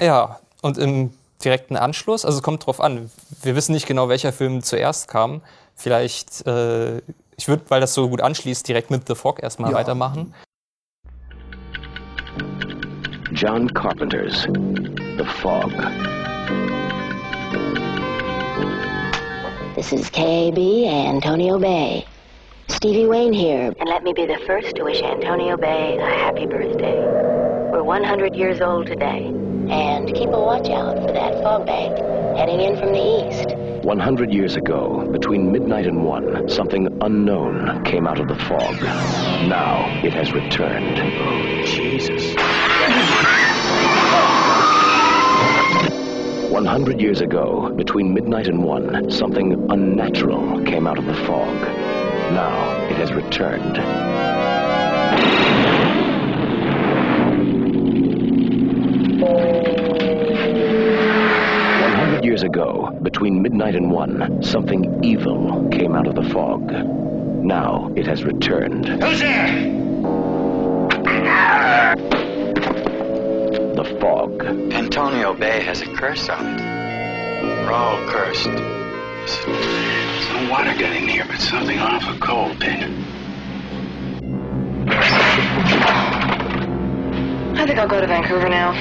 Ja, 0.00 0.40
und 0.62 0.78
im 0.78 1.12
direkten 1.44 1.76
Anschluss, 1.76 2.24
also 2.24 2.38
es 2.38 2.42
kommt 2.42 2.66
drauf 2.66 2.80
an, 2.80 3.08
wir 3.42 3.54
wissen 3.54 3.72
nicht 3.72 3.86
genau, 3.86 4.08
welcher 4.08 4.32
Film 4.32 4.64
zuerst 4.64 5.06
kam. 5.06 5.42
Vielleicht, 5.76 6.44
äh, 6.44 6.96
ich 7.36 7.46
würde, 7.46 7.62
weil 7.68 7.80
das 7.80 7.94
so 7.94 8.08
gut 8.08 8.20
anschließt, 8.20 8.66
direkt 8.66 8.90
mit 8.90 9.06
The 9.06 9.14
Fog 9.14 9.40
erstmal 9.40 9.70
Ja. 9.70 9.76
weitermachen. 9.76 10.34
John 13.32 13.72
Carpenter's 13.74 14.42
The 15.18 15.24
Fog. 15.40 15.70
This 19.76 19.92
is 19.92 20.08
KB 20.08 20.88
Antonio 20.88 21.58
Bay. 21.58 22.06
Stevie 22.68 23.04
Wayne 23.04 23.34
here, 23.34 23.74
and 23.78 23.86
let 23.90 24.02
me 24.02 24.14
be 24.14 24.24
the 24.24 24.38
first 24.46 24.74
to 24.76 24.84
wish 24.84 25.02
Antonio 25.02 25.58
Bay 25.58 25.98
a 25.98 26.02
happy 26.02 26.46
birthday. 26.46 26.98
We're 27.70 27.82
100 27.82 28.34
years 28.34 28.62
old 28.62 28.86
today, 28.86 29.26
and 29.26 30.14
keep 30.14 30.30
a 30.30 30.40
watch 30.40 30.70
out 30.70 30.96
for 31.02 31.12
that 31.12 31.42
fog 31.42 31.66
bank 31.66 31.94
heading 32.38 32.62
in 32.62 32.78
from 32.78 32.92
the 32.94 33.28
east. 33.28 33.54
100 33.84 34.32
years 34.32 34.56
ago, 34.56 35.06
between 35.12 35.52
midnight 35.52 35.86
and 35.86 36.02
one, 36.02 36.48
something 36.48 36.88
unknown 37.02 37.84
came 37.84 38.06
out 38.06 38.18
of 38.18 38.28
the 38.28 38.36
fog. 38.46 38.80
Now 39.46 39.84
it 40.02 40.14
has 40.14 40.32
returned. 40.32 40.98
Oh, 40.98 41.62
Jesus. 41.66 42.34
100 46.56 47.02
years 47.02 47.20
ago, 47.20 47.70
between 47.76 48.14
midnight 48.14 48.46
and 48.46 48.64
one, 48.64 49.10
something 49.10 49.66
unnatural 49.70 50.64
came 50.64 50.86
out 50.86 50.96
of 50.96 51.04
the 51.04 51.14
fog. 51.26 51.54
Now 52.32 52.88
it 52.88 52.96
has 52.96 53.12
returned. 53.12 53.76
One 61.82 61.92
hundred 61.92 62.24
years 62.24 62.42
ago, 62.42 62.98
between 63.02 63.42
midnight 63.42 63.74
and 63.74 63.90
one, 63.90 64.42
something 64.42 65.04
evil 65.04 65.68
came 65.70 65.94
out 65.94 66.06
of 66.06 66.14
the 66.14 66.24
fog. 66.30 66.72
Now 66.72 67.92
it 67.94 68.06
has 68.06 68.24
returned. 68.24 68.88
Who's 68.88 69.20
there? 69.20 69.76
The 73.86 74.00
fog. 74.00 74.44
Antonio 74.72 75.32
Bay 75.32 75.62
has 75.62 75.80
a 75.80 75.86
curse 75.86 76.28
on 76.28 76.44
it. 76.44 76.60
We're 77.42 77.70
all 77.70 78.04
cursed. 78.08 78.46
There's 78.46 80.28
no 80.32 80.50
water 80.50 80.74
getting 80.74 81.06
here, 81.06 81.24
but 81.24 81.38
something 81.38 81.78
awful 81.78 82.18
cold, 82.18 82.58
Dana. 82.58 82.86
I 87.54 87.64
think 87.64 87.78
I'll 87.78 87.86
go 87.86 88.00
to 88.00 88.08
Vancouver 88.08 88.48
now. 88.48 88.72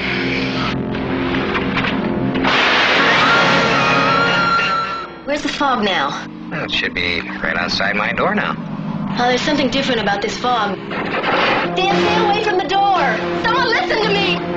Where's 5.25 5.43
the 5.43 5.49
fog 5.49 5.83
now? 5.83 6.27
Well, 6.49 6.63
it 6.63 6.71
should 6.71 6.95
be 6.95 7.21
right 7.21 7.55
outside 7.55 7.95
my 7.95 8.11
door 8.11 8.33
now. 8.33 8.55
Oh, 9.19 9.27
there's 9.29 9.41
something 9.41 9.69
different 9.69 10.01
about 10.01 10.23
this 10.23 10.35
fog. 10.37 10.75
Dan, 11.75 11.95
stay 11.95 12.25
away 12.25 12.43
from 12.43 12.57
the 12.57 12.67
door! 12.67 13.17
Someone 13.43 13.67
listen 13.69 14.01
to 14.01 14.09
me! 14.09 14.55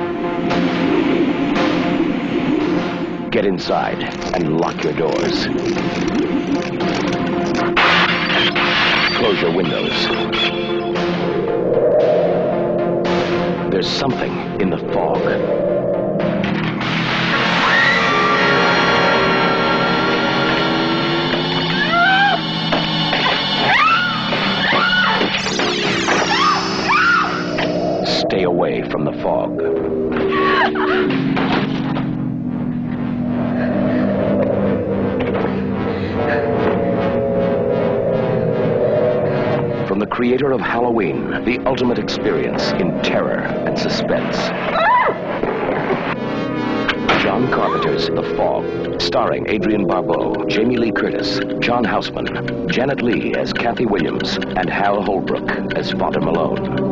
Get 3.31 3.45
inside 3.45 4.03
and 4.35 4.59
lock 4.59 4.83
your 4.83 4.93
doors. 4.93 5.45
Close 9.17 9.41
your 9.41 9.55
windows. 9.55 9.93
There's 13.71 13.87
something 13.87 14.31
in 14.59 14.69
the 14.69 14.79
fog. 14.93 15.68
Away 28.49 28.81
from 28.89 29.05
the 29.05 29.13
fog. 29.21 29.59
From 39.87 39.99
the 39.99 40.07
creator 40.07 40.51
of 40.51 40.61
Halloween, 40.61 41.29
the 41.45 41.59
ultimate 41.67 41.99
experience 41.99 42.71
in 42.73 42.99
terror 43.03 43.39
and 43.67 43.77
suspense. 43.77 44.37
John 47.21 47.51
Carpenter's 47.51 48.07
The 48.07 48.23
Fog, 48.35 48.99
starring 48.99 49.47
Adrian 49.47 49.85
Barbeau, 49.85 50.33
Jamie 50.47 50.77
Lee 50.77 50.91
Curtis, 50.91 51.39
John 51.59 51.83
Houseman, 51.83 52.67
Janet 52.67 53.03
Lee 53.03 53.33
as 53.35 53.53
Kathy 53.53 53.85
Williams, 53.85 54.37
and 54.37 54.69
Hal 54.69 55.03
Holbrook 55.03 55.75
as 55.75 55.91
Father 55.91 56.21
Malone. 56.21 56.88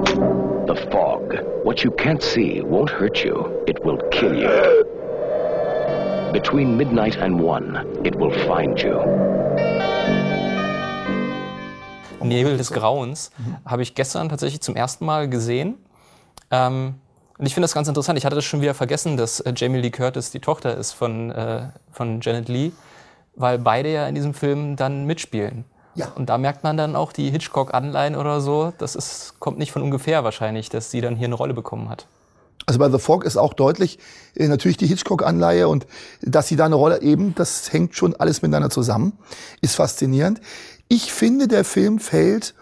Fog. 0.91 1.33
What 1.63 1.83
you 1.83 1.91
can't 1.91 2.21
see 2.21 2.61
won't 2.61 2.89
hurt 2.89 3.23
you, 3.23 3.45
it 3.67 3.83
will 3.83 3.97
kill 4.11 4.35
you. 4.35 4.85
Between 6.33 6.77
midnight 6.77 7.17
and 7.17 7.41
one, 7.41 7.85
it 8.03 8.15
will 8.15 8.31
find 8.47 8.79
you. 8.79 8.99
Nebel 12.21 12.57
des 12.57 12.71
Grauens 12.71 13.31
habe 13.65 13.81
ich 13.81 13.95
gestern 13.95 14.29
tatsächlich 14.29 14.61
zum 14.61 14.75
ersten 14.75 15.05
Mal 15.05 15.29
gesehen. 15.29 15.77
Ähm, 16.51 16.95
und 17.37 17.45
ich 17.45 17.53
finde 17.53 17.65
das 17.65 17.73
ganz 17.73 17.87
interessant. 17.87 18.17
Ich 18.17 18.25
hatte 18.25 18.35
das 18.35 18.45
schon 18.45 18.61
wieder 18.61 18.73
vergessen, 18.73 19.17
dass 19.17 19.39
äh, 19.39 19.53
Jamie 19.55 19.79
Lee 19.79 19.91
Curtis 19.91 20.31
die 20.31 20.39
Tochter 20.39 20.75
ist 20.75 20.93
von, 20.93 21.31
äh, 21.31 21.69
von 21.91 22.19
Janet 22.21 22.49
Lee, 22.49 22.71
weil 23.35 23.59
beide 23.59 23.91
ja 23.91 24.07
in 24.07 24.15
diesem 24.15 24.33
Film 24.33 24.75
dann 24.75 25.05
mitspielen. 25.05 25.65
Ja. 25.97 26.11
Und 26.15 26.29
da 26.29 26.37
merkt 26.37 26.63
man 26.63 26.77
dann 26.77 26.95
auch 26.95 27.11
die 27.11 27.31
Hitchcock-Anleihen 27.31 28.15
oder 28.15 28.39
so. 28.39 28.71
Das 28.77 28.95
ist, 28.95 29.33
kommt 29.39 29.57
nicht 29.57 29.71
von 29.71 29.81
ungefähr 29.81 30.23
wahrscheinlich, 30.23 30.69
dass 30.69 30.91
sie 30.91 31.01
dann 31.01 31.15
hier 31.15 31.25
eine 31.25 31.35
Rolle 31.35 31.55
bekommen 31.55 31.89
hat. 31.89 32.05
Also 32.67 32.79
bei 32.79 32.89
The 32.89 32.99
Fog 32.99 33.23
ist 33.23 33.35
auch 33.35 33.53
deutlich 33.53 33.97
äh, 34.35 34.47
natürlich 34.47 34.77
die 34.77 34.85
Hitchcock-Anleihe 34.85 35.67
und 35.67 35.87
dass 36.21 36.47
sie 36.47 36.55
da 36.55 36.65
eine 36.65 36.75
Rolle 36.75 37.01
eben, 37.01 37.33
das 37.33 37.73
hängt 37.73 37.95
schon 37.95 38.15
alles 38.15 38.43
miteinander 38.43 38.69
zusammen, 38.69 39.13
ist 39.61 39.75
faszinierend. 39.75 40.39
Ich 40.87 41.11
finde, 41.11 41.47
der 41.47 41.63
Film 41.63 41.97
fällt 41.97 42.53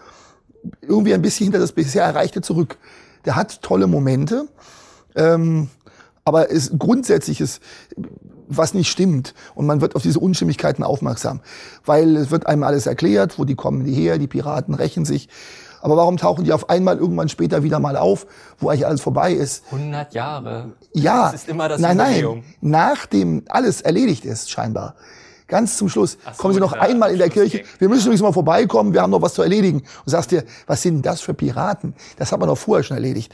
irgendwie 0.80 1.12
ein 1.12 1.22
bisschen 1.22 1.44
hinter 1.44 1.58
das 1.58 1.72
bisher 1.72 2.04
Erreichte 2.04 2.40
zurück. 2.40 2.78
Der 3.26 3.36
hat 3.36 3.60
tolle 3.60 3.86
Momente, 3.86 4.48
ähm, 5.14 5.68
aber 6.24 6.50
es 6.50 6.72
grundsätzlich 6.78 7.40
ist 7.40 7.60
was 8.48 8.74
nicht 8.74 8.90
stimmt 8.90 9.34
und 9.54 9.66
man 9.66 9.80
wird 9.80 9.94
auf 9.96 10.02
diese 10.02 10.18
Unstimmigkeiten 10.20 10.82
aufmerksam, 10.82 11.40
weil 11.84 12.16
es 12.16 12.30
wird 12.30 12.46
einem 12.46 12.62
alles 12.62 12.86
erklärt, 12.86 13.38
wo 13.38 13.44
die 13.44 13.54
kommen 13.54 13.84
die 13.84 13.94
her, 13.94 14.18
die 14.18 14.26
Piraten 14.26 14.74
rächen 14.74 15.04
sich. 15.04 15.28
Aber 15.80 15.96
warum 15.96 16.16
tauchen 16.16 16.44
die 16.44 16.52
auf 16.52 16.68
einmal 16.68 16.96
irgendwann 16.98 17.28
später 17.28 17.62
wieder 17.62 17.78
mal 17.78 17.96
auf, 17.96 18.26
wo 18.58 18.68
eigentlich 18.68 18.86
alles 18.86 19.00
vorbei 19.00 19.32
ist? 19.32 19.64
100 19.70 20.14
Jahre. 20.14 20.72
Ja, 20.94 21.30
Das 21.30 21.42
ist 21.42 21.48
immer 21.48 21.68
das 21.68 21.80
nein, 21.80 21.96
nein, 21.96 22.42
nachdem 22.60 23.44
alles 23.48 23.82
erledigt 23.82 24.24
ist, 24.24 24.50
scheinbar. 24.50 24.94
Ganz 25.48 25.76
zum 25.76 25.88
Schluss 25.88 26.18
so, 26.24 26.42
kommen 26.42 26.54
sie 26.54 26.60
noch 26.60 26.72
einmal 26.72 27.12
in 27.12 27.18
der 27.18 27.28
Kirche. 27.30 27.62
Wir 27.78 27.88
müssen 27.88 28.06
übrigens 28.06 28.22
mal 28.22 28.32
vorbeikommen, 28.32 28.92
wir 28.94 29.02
haben 29.02 29.10
noch 29.10 29.22
was 29.22 29.34
zu 29.34 29.42
erledigen. 29.42 29.78
Und 29.78 30.10
sagst 30.10 30.32
dir, 30.32 30.44
was 30.66 30.82
sind 30.82 31.06
das 31.06 31.20
für 31.20 31.34
Piraten? 31.34 31.94
Das 32.16 32.32
hat 32.32 32.40
man 32.40 32.48
doch 32.48 32.58
vorher 32.58 32.82
schon 32.82 32.96
erledigt. 32.96 33.32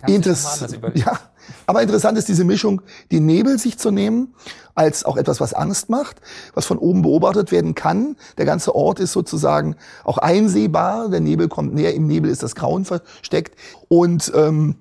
Haben 0.00 0.06
sich 0.06 0.14
Interess 0.16 0.44
mal 0.44 0.52
anders 0.52 0.72
überlegt. 0.74 1.06
ja, 1.06 1.18
aber 1.66 1.82
interessant 1.82 2.18
ist 2.18 2.28
diese 2.28 2.44
Mischung, 2.44 2.82
den 3.12 3.26
Nebel 3.26 3.58
sich 3.58 3.78
zu 3.78 3.90
nehmen, 3.90 4.34
als 4.74 5.04
auch 5.04 5.16
etwas, 5.16 5.40
was 5.40 5.52
Angst 5.52 5.90
macht, 5.90 6.20
was 6.54 6.66
von 6.66 6.78
oben 6.78 7.02
beobachtet 7.02 7.52
werden 7.52 7.74
kann. 7.74 8.16
Der 8.38 8.46
ganze 8.46 8.74
Ort 8.74 9.00
ist 9.00 9.12
sozusagen 9.12 9.76
auch 10.04 10.18
einsehbar. 10.18 11.08
Der 11.08 11.20
Nebel 11.20 11.48
kommt 11.48 11.74
näher, 11.74 11.94
im 11.94 12.06
Nebel 12.06 12.30
ist 12.30 12.42
das 12.42 12.54
Grauen 12.54 12.84
versteckt. 12.84 13.56
Und 13.88 14.32
ähm, 14.34 14.76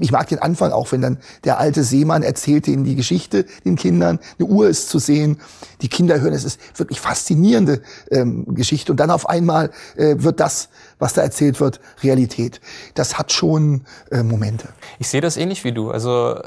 ich 0.00 0.12
mag 0.12 0.28
den 0.28 0.38
Anfang 0.38 0.72
auch, 0.72 0.92
wenn 0.92 1.00
dann 1.00 1.18
der 1.44 1.58
alte 1.58 1.82
Seemann 1.82 2.22
erzählt 2.22 2.68
ihnen 2.68 2.84
die 2.84 2.96
Geschichte, 2.96 3.46
den 3.64 3.76
Kindern, 3.76 4.18
eine 4.38 4.48
Uhr 4.48 4.68
ist 4.68 4.88
zu 4.88 4.98
sehen, 4.98 5.40
die 5.82 5.88
Kinder 5.88 6.20
hören, 6.20 6.34
es 6.34 6.44
ist 6.44 6.60
wirklich 6.78 7.00
faszinierende 7.00 7.82
ähm, 8.10 8.44
Geschichte 8.54 8.92
und 8.92 8.98
dann 8.98 9.10
auf 9.10 9.28
einmal 9.28 9.70
äh, 9.96 10.16
wird 10.18 10.40
das, 10.40 10.68
was 10.98 11.14
da 11.14 11.22
erzählt 11.22 11.60
wird, 11.60 11.80
Realität. 12.02 12.60
Das 12.94 13.18
hat 13.18 13.32
schon 13.32 13.86
äh, 14.10 14.22
Momente. 14.22 14.68
Ich 14.98 15.08
sehe 15.08 15.20
das 15.20 15.36
ähnlich 15.36 15.64
wie 15.64 15.72
du. 15.72 15.90
Also 15.90 16.40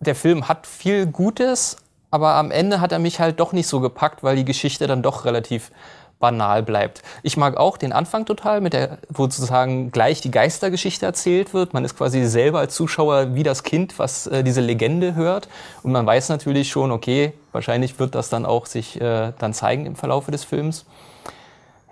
der 0.00 0.14
Film 0.14 0.48
hat 0.48 0.66
viel 0.66 1.06
Gutes, 1.06 1.76
aber 2.10 2.34
am 2.34 2.50
Ende 2.50 2.80
hat 2.80 2.92
er 2.92 2.98
mich 2.98 3.20
halt 3.20 3.40
doch 3.40 3.52
nicht 3.52 3.66
so 3.66 3.80
gepackt, 3.80 4.22
weil 4.22 4.36
die 4.36 4.44
Geschichte 4.44 4.86
dann 4.86 5.02
doch 5.02 5.24
relativ 5.24 5.70
banal 6.18 6.62
bleibt. 6.62 7.02
Ich 7.22 7.36
mag 7.36 7.56
auch 7.56 7.76
den 7.76 7.92
Anfang 7.92 8.24
total, 8.24 8.60
mit 8.60 8.72
der, 8.72 8.98
wo 9.08 9.24
sozusagen 9.24 9.90
gleich 9.90 10.20
die 10.20 10.30
Geistergeschichte 10.30 11.04
erzählt 11.04 11.52
wird. 11.52 11.74
Man 11.74 11.84
ist 11.84 11.96
quasi 11.96 12.24
selber 12.24 12.60
als 12.60 12.74
Zuschauer 12.74 13.34
wie 13.34 13.42
das 13.42 13.62
Kind, 13.62 13.98
was 13.98 14.26
äh, 14.26 14.42
diese 14.42 14.60
Legende 14.60 15.14
hört. 15.14 15.48
Und 15.82 15.92
man 15.92 16.06
weiß 16.06 16.30
natürlich 16.30 16.70
schon, 16.70 16.90
okay, 16.90 17.32
wahrscheinlich 17.52 17.98
wird 17.98 18.14
das 18.14 18.30
dann 18.30 18.46
auch 18.46 18.66
sich 18.66 19.00
äh, 19.00 19.32
dann 19.38 19.52
zeigen 19.52 19.84
im 19.84 19.96
Verlauf 19.96 20.26
des 20.26 20.44
Films. 20.44 20.86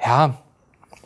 Ja, 0.04 0.34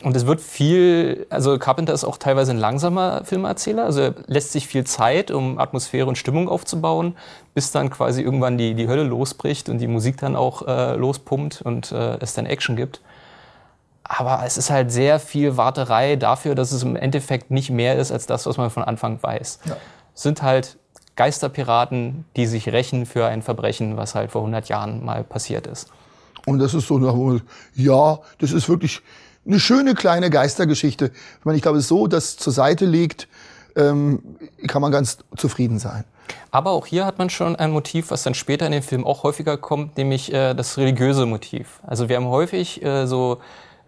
und 0.03 0.15
es 0.15 0.25
wird 0.25 0.41
viel, 0.41 1.27
also 1.29 1.57
Carpenter 1.57 1.93
ist 1.93 2.03
auch 2.03 2.17
teilweise 2.17 2.51
ein 2.51 2.57
langsamer 2.57 3.23
Filmerzähler, 3.25 3.85
also 3.85 4.01
er 4.01 4.15
lässt 4.27 4.51
sich 4.51 4.67
viel 4.67 4.85
Zeit, 4.85 5.31
um 5.31 5.59
Atmosphäre 5.59 6.07
und 6.07 6.17
Stimmung 6.17 6.47
aufzubauen, 6.47 7.15
bis 7.53 7.71
dann 7.71 7.89
quasi 7.89 8.21
irgendwann 8.21 8.57
die, 8.57 8.75
die 8.75 8.87
Hölle 8.87 9.03
losbricht 9.03 9.69
und 9.69 9.79
die 9.79 9.87
Musik 9.87 10.17
dann 10.17 10.35
auch 10.35 10.67
äh, 10.67 10.95
lospumpt 10.95 11.61
und 11.61 11.91
äh, 11.91 12.17
es 12.19 12.33
dann 12.33 12.45
Action 12.45 12.75
gibt. 12.75 13.01
Aber 14.03 14.41
es 14.45 14.57
ist 14.57 14.69
halt 14.69 14.91
sehr 14.91 15.19
viel 15.19 15.57
Warterei 15.57 16.15
dafür, 16.15 16.55
dass 16.55 16.71
es 16.71 16.81
im 16.81 16.95
Endeffekt 16.95 17.51
nicht 17.51 17.69
mehr 17.69 17.97
ist 17.97 18.11
als 18.11 18.25
das, 18.25 18.45
was 18.45 18.57
man 18.57 18.69
von 18.69 18.83
Anfang 18.83 19.21
weiß. 19.21 19.59
Ja. 19.65 19.77
Es 20.15 20.23
sind 20.23 20.41
halt 20.41 20.77
Geisterpiraten, 21.15 22.25
die 22.35 22.47
sich 22.47 22.69
rächen 22.69 23.05
für 23.05 23.25
ein 23.27 23.41
Verbrechen, 23.41 23.97
was 23.97 24.15
halt 24.15 24.31
vor 24.31 24.41
100 24.41 24.69
Jahren 24.69 25.03
mal 25.03 25.23
passiert 25.23 25.67
ist. 25.67 25.89
Und 26.45 26.59
das 26.59 26.73
ist 26.73 26.87
so, 26.87 27.39
ja, 27.75 28.19
das 28.39 28.51
ist 28.51 28.69
wirklich 28.69 29.01
eine 29.49 29.59
schöne 29.59 29.95
kleine 29.95 30.29
Geistergeschichte. 30.29 31.11
Ich 31.39 31.45
meine, 31.45 31.57
ich 31.57 31.61
glaube, 31.61 31.81
so 31.81 32.07
das 32.07 32.37
zur 32.37 32.53
Seite 32.53 32.85
liegt, 32.85 33.27
ähm, 33.75 34.21
kann 34.67 34.81
man 34.81 34.91
ganz 34.91 35.17
zufrieden 35.35 35.79
sein. 35.79 36.03
Aber 36.51 36.71
auch 36.71 36.85
hier 36.85 37.05
hat 37.05 37.17
man 37.17 37.29
schon 37.29 37.55
ein 37.55 37.71
Motiv, 37.71 38.11
was 38.11 38.23
dann 38.23 38.35
später 38.35 38.65
in 38.65 38.71
dem 38.71 38.83
Film 38.83 39.05
auch 39.05 39.23
häufiger 39.23 39.57
kommt, 39.57 39.97
nämlich 39.97 40.31
äh, 40.31 40.53
das 40.53 40.77
religiöse 40.77 41.25
Motiv. 41.25 41.79
Also 41.85 42.09
wir 42.09 42.15
haben 42.15 42.27
häufig 42.27 42.83
äh, 42.83 43.07
so 43.07 43.39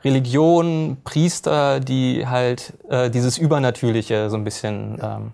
Religion, 0.04 0.98
Priester, 1.04 1.80
die 1.80 2.26
halt 2.28 2.74
äh, 2.90 3.12
dieses 3.12 3.38
Übernatürliche 3.38 4.30
so 4.32 4.38
ein 4.38 4.44
bisschen 4.44 5.00
ähm, 5.02 5.32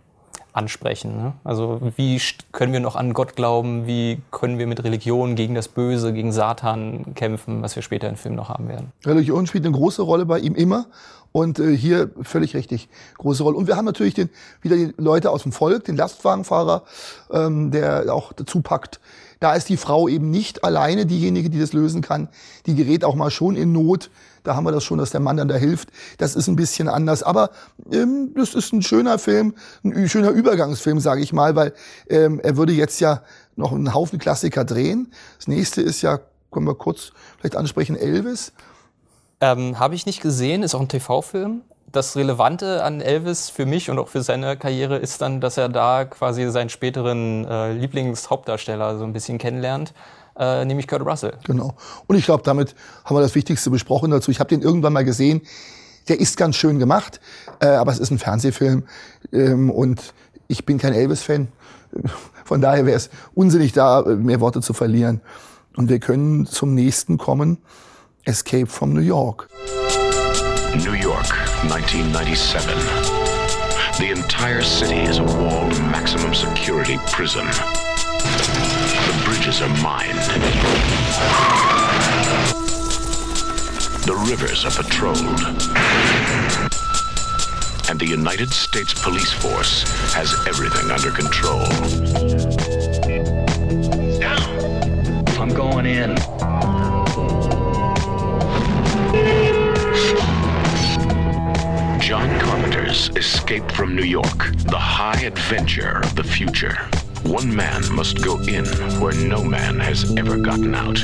ansprechen. 0.57 1.15
Ne? 1.15 1.33
Also 1.43 1.79
wie 1.95 2.19
können 2.51 2.73
wir 2.73 2.79
noch 2.79 2.95
an 2.95 3.13
Gott 3.13 3.35
glauben? 3.35 3.87
Wie 3.87 4.19
können 4.31 4.57
wir 4.57 4.67
mit 4.67 4.83
Religion 4.83 5.35
gegen 5.35 5.55
das 5.55 5.67
Böse, 5.67 6.11
gegen 6.11 6.31
Satan 6.31 7.13
kämpfen, 7.15 7.61
was 7.61 7.75
wir 7.75 7.83
später 7.83 8.09
im 8.09 8.17
Film 8.17 8.35
noch 8.35 8.49
haben 8.49 8.67
werden? 8.67 8.91
Religion 9.05 9.47
spielt 9.47 9.65
eine 9.65 9.75
große 9.75 10.01
Rolle 10.01 10.25
bei 10.25 10.39
ihm 10.39 10.55
immer. 10.55 10.87
Und 11.33 11.59
äh, 11.59 11.75
hier 11.75 12.09
völlig 12.21 12.55
richtig 12.55 12.89
große 13.17 13.43
Rolle. 13.43 13.57
Und 13.57 13.67
wir 13.67 13.75
haben 13.75 13.85
natürlich 13.85 14.15
den, 14.15 14.29
wieder 14.61 14.75
die 14.75 14.93
Leute 14.97 15.29
aus 15.29 15.43
dem 15.43 15.51
Volk, 15.51 15.83
den 15.83 15.95
Lastwagenfahrer, 15.95 16.83
ähm, 17.31 17.69
der 17.69 18.11
auch 18.11 18.33
dazu 18.33 18.61
packt. 18.61 18.99
Da 19.39 19.53
ist 19.53 19.69
die 19.69 19.77
Frau 19.77 20.07
eben 20.07 20.31
nicht 20.31 20.63
alleine 20.63 21.05
diejenige, 21.05 21.49
die 21.49 21.59
das 21.59 21.73
lösen 21.73 22.01
kann. 22.01 22.29
Die 22.65 22.73
gerät 22.73 23.03
auch 23.03 23.13
mal 23.13 23.29
schon 23.29 23.55
in 23.55 23.71
Not. 23.71 24.09
Da 24.47 24.55
haben 24.55 24.63
wir 24.63 24.71
das 24.71 24.85
schon, 24.85 24.97
dass 24.97 25.11
der 25.11 25.19
Mann 25.19 25.35
dann 25.35 25.49
da 25.49 25.55
hilft. 25.55 25.89
Das 26.19 26.35
ist 26.37 26.47
ein 26.47 26.55
bisschen 26.55 26.87
anders. 26.87 27.21
Aber 27.21 27.49
ähm, 27.91 28.31
das 28.33 28.55
ist 28.55 28.71
ein 28.71 28.81
schöner 28.81 29.19
Film, 29.19 29.55
ein 29.83 30.07
schöner 30.07 30.29
Übergangsfilm, 30.29 31.01
sage 31.01 31.21
ich 31.21 31.33
mal, 31.33 31.57
weil 31.57 31.73
ähm, 32.09 32.39
er 32.39 32.55
würde 32.55 32.71
jetzt 32.71 33.01
ja 33.01 33.23
noch 33.57 33.73
einen 33.73 33.93
Haufen 33.93 34.19
Klassiker 34.19 34.63
drehen. 34.63 35.11
Das 35.37 35.49
nächste 35.49 35.81
ist 35.81 36.01
ja, 36.01 36.21
können 36.49 36.65
wir 36.65 36.75
kurz 36.75 37.11
vielleicht 37.37 37.57
ansprechen, 37.57 37.97
Elvis. 37.97 38.53
Ähm, 39.41 39.77
Habe 39.79 39.95
ich 39.95 40.05
nicht 40.05 40.21
gesehen, 40.21 40.63
ist 40.63 40.75
auch 40.75 40.79
ein 40.79 40.87
TV-Film. 40.87 41.61
Das 41.91 42.15
Relevante 42.15 42.83
an 42.85 43.01
Elvis 43.01 43.49
für 43.49 43.65
mich 43.65 43.89
und 43.89 43.99
auch 43.99 44.07
für 44.07 44.21
seine 44.21 44.55
Karriere 44.55 44.95
ist 44.95 45.21
dann, 45.21 45.41
dass 45.41 45.57
er 45.57 45.67
da 45.67 46.05
quasi 46.05 46.49
seinen 46.51 46.69
späteren 46.69 47.43
äh, 47.43 47.73
Lieblingshauptdarsteller 47.73 48.97
so 48.97 49.03
ein 49.03 49.11
bisschen 49.11 49.39
kennenlernt 49.39 49.93
äh, 50.37 50.65
nämlich 50.65 50.87
Kurt 50.87 51.05
Russell. 51.05 51.33
Genau. 51.45 51.75
Und 52.07 52.15
ich 52.15 52.25
glaube, 52.25 52.43
damit 52.43 52.75
haben 53.05 53.15
wir 53.15 53.21
das 53.21 53.35
Wichtigste 53.35 53.69
besprochen 53.69 54.11
dazu. 54.11 54.31
Ich 54.31 54.39
habe 54.39 54.49
den 54.49 54.61
irgendwann 54.61 54.93
mal 54.93 55.05
gesehen. 55.05 55.41
Der 56.07 56.19
ist 56.19 56.37
ganz 56.37 56.55
schön 56.55 56.79
gemacht, 56.79 57.19
äh, 57.59 57.67
aber 57.67 57.91
es 57.91 57.99
ist 57.99 58.11
ein 58.11 58.19
Fernsehfilm 58.19 58.83
ähm, 59.33 59.69
und 59.69 60.13
ich 60.47 60.65
bin 60.65 60.77
kein 60.77 60.93
Elvis-Fan. 60.93 61.49
Von 62.45 62.61
daher 62.61 62.85
wäre 62.85 62.95
es 62.95 63.09
unsinnig, 63.35 63.73
da 63.73 64.01
äh, 64.01 64.15
mehr 64.15 64.39
Worte 64.39 64.61
zu 64.61 64.73
verlieren. 64.73 65.21
Und 65.75 65.89
wir 65.89 65.99
können 65.99 66.45
zum 66.45 66.73
nächsten 66.73 67.17
kommen. 67.17 67.57
Escape 68.25 68.67
from 68.67 68.93
New 68.93 69.01
York. 69.01 69.49
New 70.75 70.93
York, 70.93 71.33
1997. 71.63 72.71
The 73.97 74.11
entire 74.11 74.61
city 74.61 75.01
is 75.01 75.19
a 75.19 75.23
walled 75.23 75.71
maximum 75.91 76.33
security 76.33 76.97
prison. 77.07 77.47
Bridges 79.47 79.61
are 79.61 79.81
mined. 79.81 80.19
The 84.03 84.25
rivers 84.27 84.65
are 84.65 84.71
patrolled. 84.71 85.39
And 87.89 87.97
the 87.97 88.05
United 88.05 88.49
States 88.49 88.93
Police 88.93 89.31
Force 89.31 89.83
has 90.13 90.33
everything 90.47 90.91
under 90.91 91.11
control. 91.11 91.63
Down. 94.19 95.29
I'm 95.39 95.53
going 95.53 95.85
in. 95.85 96.17
John 102.01 102.37
Carpenter's 102.41 103.11
Escape 103.15 103.71
from 103.71 103.95
New 103.95 104.03
York, 104.03 104.51
the 104.65 104.77
high 104.77 105.21
adventure 105.21 106.01
of 106.03 106.17
the 106.17 106.23
future. 106.25 106.89
One 107.23 107.53
man 107.55 107.83
must 107.93 108.21
go 108.21 108.39
in 108.41 108.65
where 108.99 109.13
no 109.13 109.43
man 109.43 109.79
has 109.79 110.15
ever 110.17 110.37
gotten 110.37 110.75
out. 110.75 110.97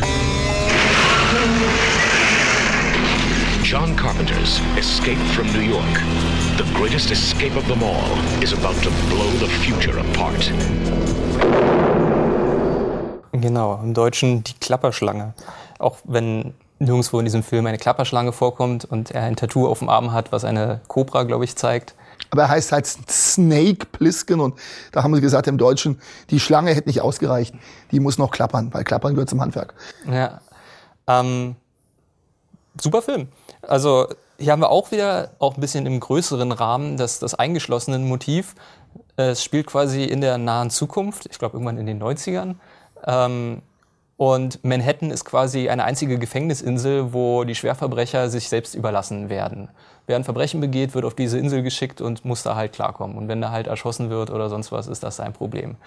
John 3.64 3.96
Carpenter's 3.96 4.62
Escape 4.78 5.18
from 5.36 5.48
New 5.54 5.62
York, 5.62 5.94
the 6.58 6.66
greatest 6.76 7.12
escape 7.12 7.56
of 7.56 7.68
them 7.68 7.82
all, 7.84 8.18
is 8.42 8.54
about 8.54 8.76
to 8.84 8.90
blow 9.10 9.30
the 9.40 9.48
future 9.48 9.98
apart. 10.00 10.52
Genau, 13.32 13.80
im 13.84 13.94
Deutschen 13.94 14.44
die 14.44 14.54
Klapperschlange. 14.60 15.34
Auch 15.80 15.98
wenn 16.04 16.54
nirgendwo 16.80 17.20
in 17.20 17.26
diesem 17.26 17.44
Film 17.44 17.66
eine 17.66 17.78
Klapperschlange 17.78 18.32
vorkommt 18.32 18.86
und 18.86 19.12
er 19.12 19.24
ein 19.24 19.36
Tattoo 19.36 19.68
auf 19.68 19.80
dem 19.80 19.90
Arm 19.90 20.12
hat, 20.14 20.32
was 20.32 20.46
eine 20.46 20.82
Cobra, 20.88 21.24
glaube 21.24 21.46
ich, 21.46 21.56
zeigt. 21.56 21.96
Aber 22.34 22.42
er 22.42 22.50
heißt 22.50 22.72
halt 22.72 22.88
Snake 22.88 23.86
Plissken 23.92 24.40
und 24.40 24.56
da 24.92 25.04
haben 25.04 25.14
wir 25.14 25.22
gesagt 25.22 25.46
im 25.46 25.60
Deutschen, 25.60 26.02
die 26.32 26.40
Schlange 26.40 26.74
hätte 26.74 26.90
nicht 26.90 27.00
ausgereicht. 27.00 27.54
Die 27.92 28.00
muss 28.00 28.18
noch 28.18 28.32
klappern, 28.32 28.74
weil 28.74 28.84
klappern 28.84 29.14
gehört 29.14 29.30
zum 29.30 29.40
Handwerk. 29.40 29.76
Ja. 30.12 30.42
Ähm, 31.06 31.56
super 32.82 33.04
Film. 33.04 33.28
Also 33.62 34.08
hier 34.40 34.52
haben 34.52 34.62
wir 34.62 34.72
auch 34.72 34.90
wieder, 34.90 35.30
auch 35.38 35.54
ein 35.58 35.62
bisschen 35.62 35.86
im 35.86 36.00
größeren 36.00 36.52
Rahmen, 36.52 36.98
das, 36.98 37.20
das 37.20 37.36
eingeschlossene 37.36 38.00
Motiv. 38.00 38.56
Es 39.16 39.44
spielt 39.44 39.68
quasi 39.68 40.04
in 40.04 40.20
der 40.20 40.40
nahen 40.40 40.72
Zukunft, 40.72 41.28
ich 41.30 41.38
glaube 41.38 41.58
irgendwann 41.58 41.78
in 41.78 41.86
den 41.86 42.02
90ern. 42.02 42.56
Ähm, 43.06 43.62
und 44.18 44.64
Manhattan 44.64 45.12
ist 45.12 45.24
quasi 45.24 45.70
eine 45.70 45.84
einzige 45.84 46.18
Gefängnisinsel, 46.18 47.14
wo 47.14 47.44
die 47.44 47.54
Schwerverbrecher 47.54 48.32
sich 48.32 48.50
selbst 48.50 48.74
überlassen 48.74 49.30
werden. 49.30 49.70
Wer 50.06 50.18
ein 50.18 50.24
Verbrechen 50.24 50.60
begeht, 50.60 50.94
wird 50.94 51.06
auf 51.06 51.16
diese 51.16 51.38
Insel 51.40 51.64
geschickt 51.64 52.02
und 52.02 52.26
muss 52.26 52.44
da 52.44 52.56
halt 52.56 52.74
klarkommen. 52.74 53.18
Und 53.18 53.28
wenn 53.28 53.42
er 53.42 53.52
halt 53.52 53.68
erschossen 53.68 54.10
wird 54.10 54.30
oder 54.30 54.50
sonst 54.50 54.72
was, 54.72 54.88
ist 54.88 55.04
das 55.04 55.16
sein 55.16 55.34
Problem. 55.34 55.78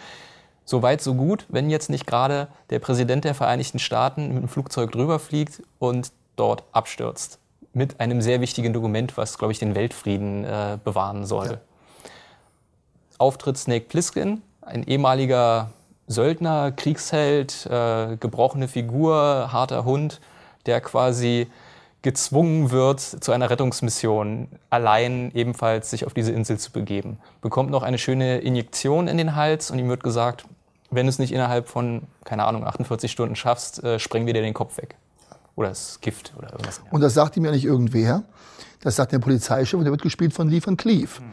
So 0.65 0.83
weit, 0.83 1.01
so 1.01 1.15
gut, 1.15 1.47
wenn 1.49 1.71
jetzt 1.71 1.91
nicht 1.91 2.07
gerade 2.07 2.49
der 2.71 2.79
Präsident 2.79 3.25
der 3.25 3.35
Vereinigten 3.35 3.79
Staaten 3.79 4.29
mit 4.35 4.43
dem 4.43 4.49
Flugzeug 4.49 4.91
drüber 4.91 5.19
fliegt 5.19 5.63
und 5.79 6.11
dort 6.35 6.65
abstürzt. 6.73 7.39
Mit 7.73 8.01
einem 8.01 8.23
sehr 8.23 8.41
wichtigen 8.41 8.73
Dokument, 8.73 9.17
was, 9.17 9.39
glaube 9.39 9.53
ich, 9.53 9.59
den 9.59 9.75
Weltfrieden 9.75 10.45
äh, 10.45 10.79
bewahren 10.83 11.27
soll. 11.27 11.47
Ja. 11.47 12.11
Auftritt 13.19 13.59
Snake 13.59 13.87
Plissken, 13.87 14.43
ein 14.63 14.83
ehemaliger 14.83 15.71
Söldner, 16.07 16.73
Kriegsheld, 16.73 17.67
äh, 17.67 18.17
gebrochene 18.17 18.69
Figur, 18.69 19.53
harter 19.53 19.85
Hund, 19.85 20.21
der 20.67 20.81
quasi 20.81 21.49
gezwungen 22.07 22.71
wird, 22.71 23.01
zu 23.01 23.33
einer 23.33 23.51
Rettungsmission 23.51 24.47
allein 24.71 25.33
ebenfalls 25.35 25.91
sich 25.91 26.07
auf 26.07 26.15
diese 26.15 26.31
Insel 26.31 26.57
zu 26.57 26.71
begeben. 26.71 27.19
Bekommt 27.43 27.69
noch 27.69 27.83
eine 27.83 27.99
schöne 27.99 28.39
Injektion 28.39 29.09
in 29.09 29.19
den 29.19 29.35
Hals 29.35 29.73
und 29.73 29.81
ihm 29.81 29.89
wird 29.89 30.05
gesagt, 30.05 30.45
wenn 30.93 31.07
du 31.07 31.11
es 31.11 31.19
nicht 31.19 31.33
innerhalb 31.33 31.67
von, 31.67 32.03
keine 32.23 32.45
Ahnung, 32.45 32.65
48 32.65 33.11
Stunden 33.11 33.35
schaffst, 33.35 33.83
äh, 33.83 33.99
sprengen 33.99 34.29
wir 34.29 34.35
dir 34.35 34.43
den 34.43 34.55
Kopf 34.55 34.77
weg. 34.77 34.95
Oder 35.57 35.71
das 35.71 36.01
Gift 36.01 36.33
oder 36.39 36.53
irgendwas. 36.53 36.81
Und 36.93 37.01
das 37.01 37.15
sagt 37.15 37.37
ihm 37.37 37.45
ja 37.45 37.51
nicht 37.51 37.65
irgendwer. 37.65 38.23
Das 38.83 38.95
sagt 38.95 39.11
der 39.11 39.19
Polizeichef 39.19 39.75
und 39.75 39.83
der 39.83 39.91
wird 39.91 40.03
gespielt 40.03 40.33
von 40.33 40.49
Lee 40.49 40.61
Van 40.65 40.77
Cleef. 40.77 41.19
Mhm. 41.19 41.25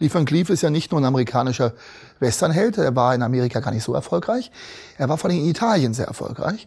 Lee 0.00 0.12
Van 0.12 0.24
Cleef 0.24 0.50
ist 0.50 0.62
ja 0.62 0.70
nicht 0.70 0.90
nur 0.90 1.00
ein 1.00 1.04
amerikanischer 1.04 1.74
Westernheld, 2.18 2.76
er 2.76 2.96
war 2.96 3.14
in 3.14 3.22
Amerika 3.22 3.60
gar 3.60 3.70
nicht 3.70 3.84
so 3.84 3.94
erfolgreich, 3.94 4.50
er 4.96 5.08
war 5.08 5.16
vor 5.16 5.30
allem 5.30 5.38
in 5.38 5.48
Italien 5.48 5.94
sehr 5.94 6.06
erfolgreich. 6.06 6.66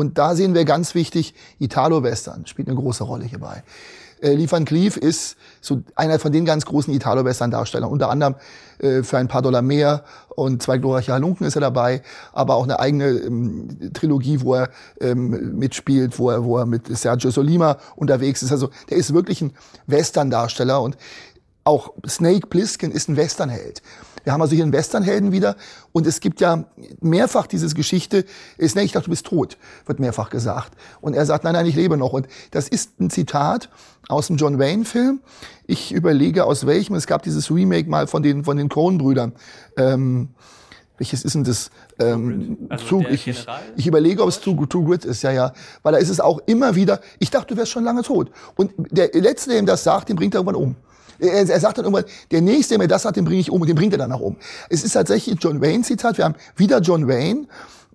Und 0.00 0.16
da 0.16 0.34
sehen 0.34 0.54
wir 0.54 0.64
ganz 0.64 0.94
wichtig, 0.94 1.34
Italo-Western 1.58 2.46
spielt 2.46 2.68
eine 2.68 2.76
große 2.78 3.04
Rolle 3.04 3.26
hierbei. 3.26 3.62
Äh, 4.22 4.32
Lee 4.32 4.50
Van 4.50 4.64
Cleef 4.64 4.96
ist 4.96 5.36
so 5.60 5.82
einer 5.94 6.18
von 6.18 6.32
den 6.32 6.46
ganz 6.46 6.64
großen 6.64 6.94
Italo-Western-Darstellern. 6.94 7.90
Unter 7.90 8.08
anderem 8.08 8.36
äh, 8.78 9.02
für 9.02 9.18
ein 9.18 9.28
paar 9.28 9.42
Dollar 9.42 9.60
mehr 9.60 10.04
und 10.30 10.62
zwei 10.62 10.78
glorreiche 10.78 11.12
Halunken 11.12 11.46
ist 11.46 11.54
er 11.54 11.60
dabei, 11.60 12.00
aber 12.32 12.54
auch 12.54 12.64
eine 12.64 12.80
eigene 12.80 13.10
ähm, 13.10 13.92
Trilogie, 13.92 14.40
wo 14.40 14.54
er 14.54 14.70
ähm, 15.02 15.58
mitspielt, 15.58 16.18
wo 16.18 16.30
er, 16.30 16.44
wo 16.44 16.56
er 16.56 16.64
mit 16.64 16.86
Sergio 16.96 17.30
Solima 17.30 17.76
unterwegs 17.94 18.42
ist. 18.42 18.52
Also 18.52 18.70
der 18.88 18.96
ist 18.96 19.12
wirklich 19.12 19.42
ein 19.42 19.52
Western-Darsteller 19.86 20.80
und 20.80 20.96
auch 21.64 21.92
Snake 22.08 22.46
Plissken 22.46 22.90
ist 22.90 23.10
ein 23.10 23.18
Westernheld. 23.18 23.82
Wir 24.24 24.32
haben 24.32 24.42
also 24.42 24.54
hier 24.54 24.64
einen 24.64 24.72
Westernhelden 24.72 25.32
wieder 25.32 25.56
und 25.92 26.06
es 26.06 26.20
gibt 26.20 26.40
ja 26.40 26.64
mehrfach 27.00 27.46
diese 27.46 27.68
Geschichte, 27.74 28.24
Snake, 28.60 28.86
ich 28.86 28.92
dachte, 28.92 29.06
du 29.06 29.10
bist 29.10 29.26
tot, 29.26 29.56
wird 29.86 30.00
mehrfach 30.00 30.30
gesagt. 30.30 30.72
Und 31.00 31.14
er 31.14 31.26
sagt, 31.26 31.44
nein, 31.44 31.54
nein, 31.54 31.66
ich 31.66 31.74
lebe 31.74 31.96
noch. 31.96 32.12
Und 32.12 32.26
das 32.50 32.68
ist 32.68 33.00
ein 33.00 33.10
Zitat 33.10 33.68
aus 34.08 34.26
dem 34.26 34.36
John 34.36 34.58
Wayne-Film. 34.58 35.20
Ich 35.66 35.92
überlege, 35.92 36.44
aus 36.44 36.66
welchem. 36.66 36.94
Es 36.94 37.06
gab 37.06 37.22
dieses 37.22 37.50
Remake 37.50 37.88
mal 37.88 38.06
von 38.06 38.22
den, 38.22 38.44
von 38.44 38.56
den 38.56 38.68
Coen-Brüdern. 38.68 39.32
Ähm, 39.76 40.30
welches 41.00 41.24
ist 41.24 41.34
denn 41.34 41.44
das? 41.44 41.70
Ähm, 41.98 42.58
Also 42.68 42.84
True, 42.86 43.08
ich, 43.08 43.24
General? 43.24 43.60
ich 43.74 43.86
überlege, 43.86 44.22
ob 44.22 44.28
es 44.28 44.38
True, 44.40 44.68
True 44.68 44.84
Grit 44.84 45.06
ist, 45.06 45.22
ja, 45.22 45.30
ja. 45.30 45.52
Weil 45.82 45.92
da 45.92 45.98
ist 45.98 46.10
es 46.10 46.20
auch 46.20 46.40
immer 46.44 46.74
wieder, 46.74 47.00
ich 47.18 47.30
dachte, 47.30 47.54
du 47.54 47.56
wärst 47.58 47.72
schon 47.72 47.84
lange 47.84 48.02
tot. 48.02 48.30
Und 48.54 48.72
der 48.76 49.08
Letzte, 49.14 49.50
der 49.50 49.60
ihm 49.60 49.66
das 49.66 49.82
sagt, 49.82 50.10
den 50.10 50.16
bringt 50.16 50.34
er 50.34 50.40
irgendwann 50.40 50.62
um. 50.62 50.76
Er, 51.20 51.48
er 51.48 51.60
sagt 51.60 51.78
dann 51.78 51.84
irgendwann, 51.84 52.10
der 52.30 52.40
Nächste, 52.40 52.74
der 52.74 52.78
mir 52.78 52.88
das 52.88 53.02
sagt, 53.02 53.16
den 53.16 53.24
bringe 53.24 53.40
ich 53.40 53.50
um 53.50 53.60
und 53.60 53.68
den 53.68 53.76
bringt 53.76 53.92
er 53.92 53.98
dann 53.98 54.12
auch 54.12 54.20
um. 54.20 54.36
Es 54.68 54.84
ist 54.84 54.92
tatsächlich 54.92 55.36
John 55.40 55.60
Wayne-Zitat. 55.60 56.18
Wir 56.18 56.24
haben 56.24 56.36
wieder 56.56 56.80
John 56.80 57.08
Wayne, 57.08 57.46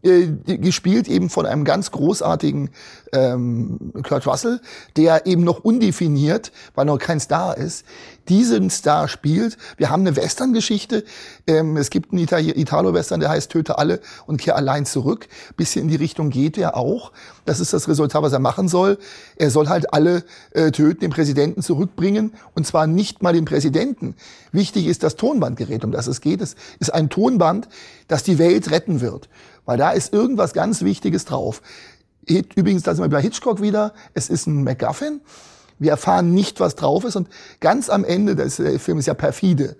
äh, 0.05 0.27
gespielt 0.57 1.07
eben 1.07 1.31
von 1.31 1.47
einem 1.47 1.63
ganz 1.63 1.89
großartigen 1.89 2.69
ähm, 3.11 3.91
Kurt 4.07 4.27
Russell, 4.27 4.61
der 4.97 5.25
eben 5.25 5.43
noch 5.43 5.63
undefiniert, 5.63 6.51
weil 6.75 6.85
noch 6.85 6.99
kein 6.99 7.19
Star 7.19 7.57
ist, 7.57 7.85
diesen 8.29 8.69
Star 8.69 9.07
spielt. 9.07 9.57
Wir 9.77 9.89
haben 9.89 10.01
eine 10.01 10.15
Western-Geschichte. 10.15 11.03
Ähm, 11.47 11.77
es 11.77 11.89
gibt 11.89 12.11
einen 12.11 12.21
Italo-Western, 12.21 13.19
der 13.19 13.29
heißt 13.29 13.51
Töte 13.51 13.77
alle 13.77 13.99
und 14.25 14.41
kehr 14.41 14.55
allein 14.55 14.85
zurück. 14.85 15.27
Bisschen 15.57 15.83
in 15.83 15.87
die 15.89 15.95
Richtung 15.95 16.29
geht 16.29 16.57
er 16.57 16.75
auch. 16.75 17.11
Das 17.45 17.59
ist 17.59 17.73
das 17.73 17.87
Resultat, 17.87 18.21
was 18.21 18.33
er 18.33 18.39
machen 18.39 18.67
soll. 18.67 18.97
Er 19.37 19.51
soll 19.51 19.67
halt 19.67 19.93
alle 19.93 20.23
äh, 20.51 20.71
töten, 20.71 21.01
den 21.01 21.11
Präsidenten 21.11 21.61
zurückbringen. 21.61 22.33
Und 22.53 22.65
zwar 22.65 22.87
nicht 22.87 23.21
mal 23.21 23.33
den 23.33 23.45
Präsidenten. 23.45 24.15
Wichtig 24.51 24.87
ist 24.87 25.03
das 25.03 25.15
Tonbandgerät, 25.15 25.83
um 25.83 25.91
das 25.91 26.07
es 26.07 26.21
geht. 26.21 26.41
Es 26.41 26.55
ist 26.79 26.93
ein 26.93 27.09
Tonband, 27.09 27.67
das 28.07 28.23
die 28.23 28.39
Welt 28.39 28.71
retten 28.71 29.01
wird. 29.01 29.29
Weil 29.65 29.77
da 29.77 29.91
ist 29.91 30.13
irgendwas 30.13 30.53
ganz 30.53 30.81
Wichtiges 30.81 31.25
drauf. 31.25 31.61
Übrigens, 32.27 32.83
da 32.83 32.95
sind 32.95 33.03
wir 33.03 33.09
bei 33.09 33.21
Hitchcock 33.21 33.61
wieder. 33.61 33.93
Es 34.13 34.29
ist 34.29 34.47
ein 34.47 34.63
MacGuffin. 34.63 35.21
Wir 35.79 35.91
erfahren 35.91 36.33
nicht, 36.33 36.59
was 36.59 36.75
drauf 36.75 37.03
ist. 37.03 37.15
Und 37.15 37.29
ganz 37.59 37.89
am 37.89 38.03
Ende, 38.03 38.35
des 38.35 38.57
der 38.57 38.79
Film 38.79 38.97
ist 38.97 39.07
ja 39.07 39.13
perfide, 39.13 39.75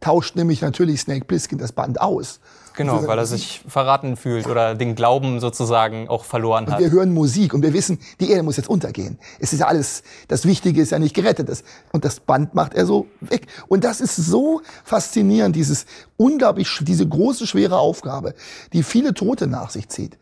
tauscht 0.00 0.36
nämlich 0.36 0.60
natürlich 0.60 1.00
Snake 1.00 1.24
Plissken 1.24 1.58
das 1.58 1.72
Band 1.72 2.00
aus. 2.00 2.40
Genau, 2.76 2.98
Und 2.98 3.06
weil 3.06 3.18
er 3.18 3.26
sich 3.26 3.62
verraten 3.68 4.16
fühlt 4.16 4.48
oder 4.48 4.74
den 4.74 4.96
Glauben 4.96 5.38
sozusagen 5.38 6.08
auch 6.08 6.24
verloren 6.24 6.64
Und 6.64 6.72
hat. 6.72 6.80
wir 6.80 6.90
hören 6.90 7.14
Musik 7.14 7.54
und 7.54 7.62
wir 7.62 7.72
wissen, 7.72 8.00
die 8.18 8.30
Erde 8.30 8.42
muss 8.42 8.56
jetzt 8.56 8.68
untergehen. 8.68 9.18
Es 9.38 9.52
ist 9.52 9.60
ja 9.60 9.68
alles, 9.68 10.02
das 10.26 10.44
Wichtige 10.44 10.82
ist 10.82 10.90
ja 10.90 10.98
nicht 10.98 11.14
gerettet. 11.14 11.48
Das, 11.48 11.62
und 11.92 12.04
das 12.04 12.18
Band 12.18 12.54
macht 12.54 12.74
er 12.74 12.84
so 12.84 13.06
weg. 13.20 13.46
Und 13.68 13.84
das 13.84 14.00
ist 14.00 14.16
so 14.16 14.60
faszinierend, 14.82 15.54
dieses 15.54 15.86
unglaublich, 16.16 16.68
diese 16.82 17.06
große, 17.06 17.46
schwere 17.46 17.78
Aufgabe, 17.78 18.34
die 18.72 18.82
viele 18.82 19.14
Tote 19.14 19.46
nach 19.46 19.70
sich 19.70 19.88
zieht. 19.88 20.18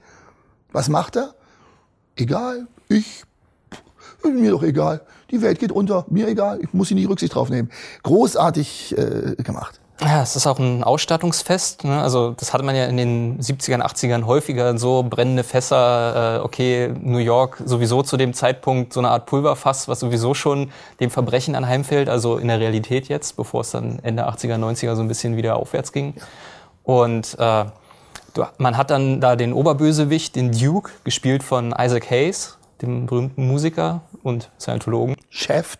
Was 0.72 0.90
macht 0.90 1.16
er? 1.16 1.34
Egal, 2.16 2.66
ich, 2.88 3.24
mir 4.30 4.50
doch 4.50 4.62
egal. 4.62 5.02
Die 5.30 5.40
Welt 5.42 5.58
geht 5.58 5.72
unter, 5.72 6.04
mir 6.08 6.28
egal, 6.28 6.60
ich 6.62 6.72
muss 6.72 6.88
hier 6.88 6.96
nicht 6.96 7.08
Rücksicht 7.08 7.34
drauf 7.34 7.48
nehmen. 7.48 7.70
Großartig 8.02 8.96
äh, 8.98 9.42
gemacht. 9.42 9.80
Ja, 10.04 10.20
es 10.20 10.34
ist 10.34 10.48
auch 10.48 10.58
ein 10.58 10.82
Ausstattungsfest. 10.82 11.84
Ne? 11.84 12.02
Also 12.02 12.34
das 12.36 12.52
hatte 12.52 12.64
man 12.64 12.74
ja 12.74 12.86
in 12.86 12.96
den 12.96 13.38
70ern, 13.40 13.80
80ern 13.82 14.26
häufiger 14.26 14.76
so 14.76 15.04
brennende 15.04 15.44
Fässer. 15.44 16.38
Äh, 16.38 16.44
okay, 16.44 16.92
New 17.00 17.18
York 17.18 17.62
sowieso 17.64 18.02
zu 18.02 18.16
dem 18.16 18.34
Zeitpunkt 18.34 18.92
so 18.92 19.00
eine 19.00 19.10
Art 19.10 19.26
Pulverfass, 19.26 19.86
was 19.86 20.00
sowieso 20.00 20.34
schon 20.34 20.72
dem 20.98 21.10
Verbrechen 21.10 21.54
anheimfällt. 21.54 22.08
Also 22.08 22.38
in 22.38 22.48
der 22.48 22.58
Realität 22.58 23.08
jetzt, 23.08 23.36
bevor 23.36 23.60
es 23.60 23.70
dann 23.70 24.00
Ende 24.02 24.28
80er, 24.28 24.56
90er 24.56 24.96
so 24.96 25.02
ein 25.02 25.08
bisschen 25.08 25.36
wieder 25.36 25.54
aufwärts 25.56 25.92
ging. 25.92 26.14
Und 26.82 27.36
äh, 27.38 27.64
man 28.58 28.76
hat 28.76 28.90
dann 28.90 29.20
da 29.20 29.36
den 29.36 29.52
Oberbösewicht, 29.52 30.34
den 30.34 30.50
Duke, 30.50 30.90
gespielt 31.04 31.44
von 31.44 31.74
Isaac 31.78 32.10
Hayes, 32.10 32.58
dem 32.82 33.06
berühmten 33.06 33.46
Musiker 33.46 34.02
und 34.22 34.50
Scientologen. 34.58 35.16
Chef 35.30 35.76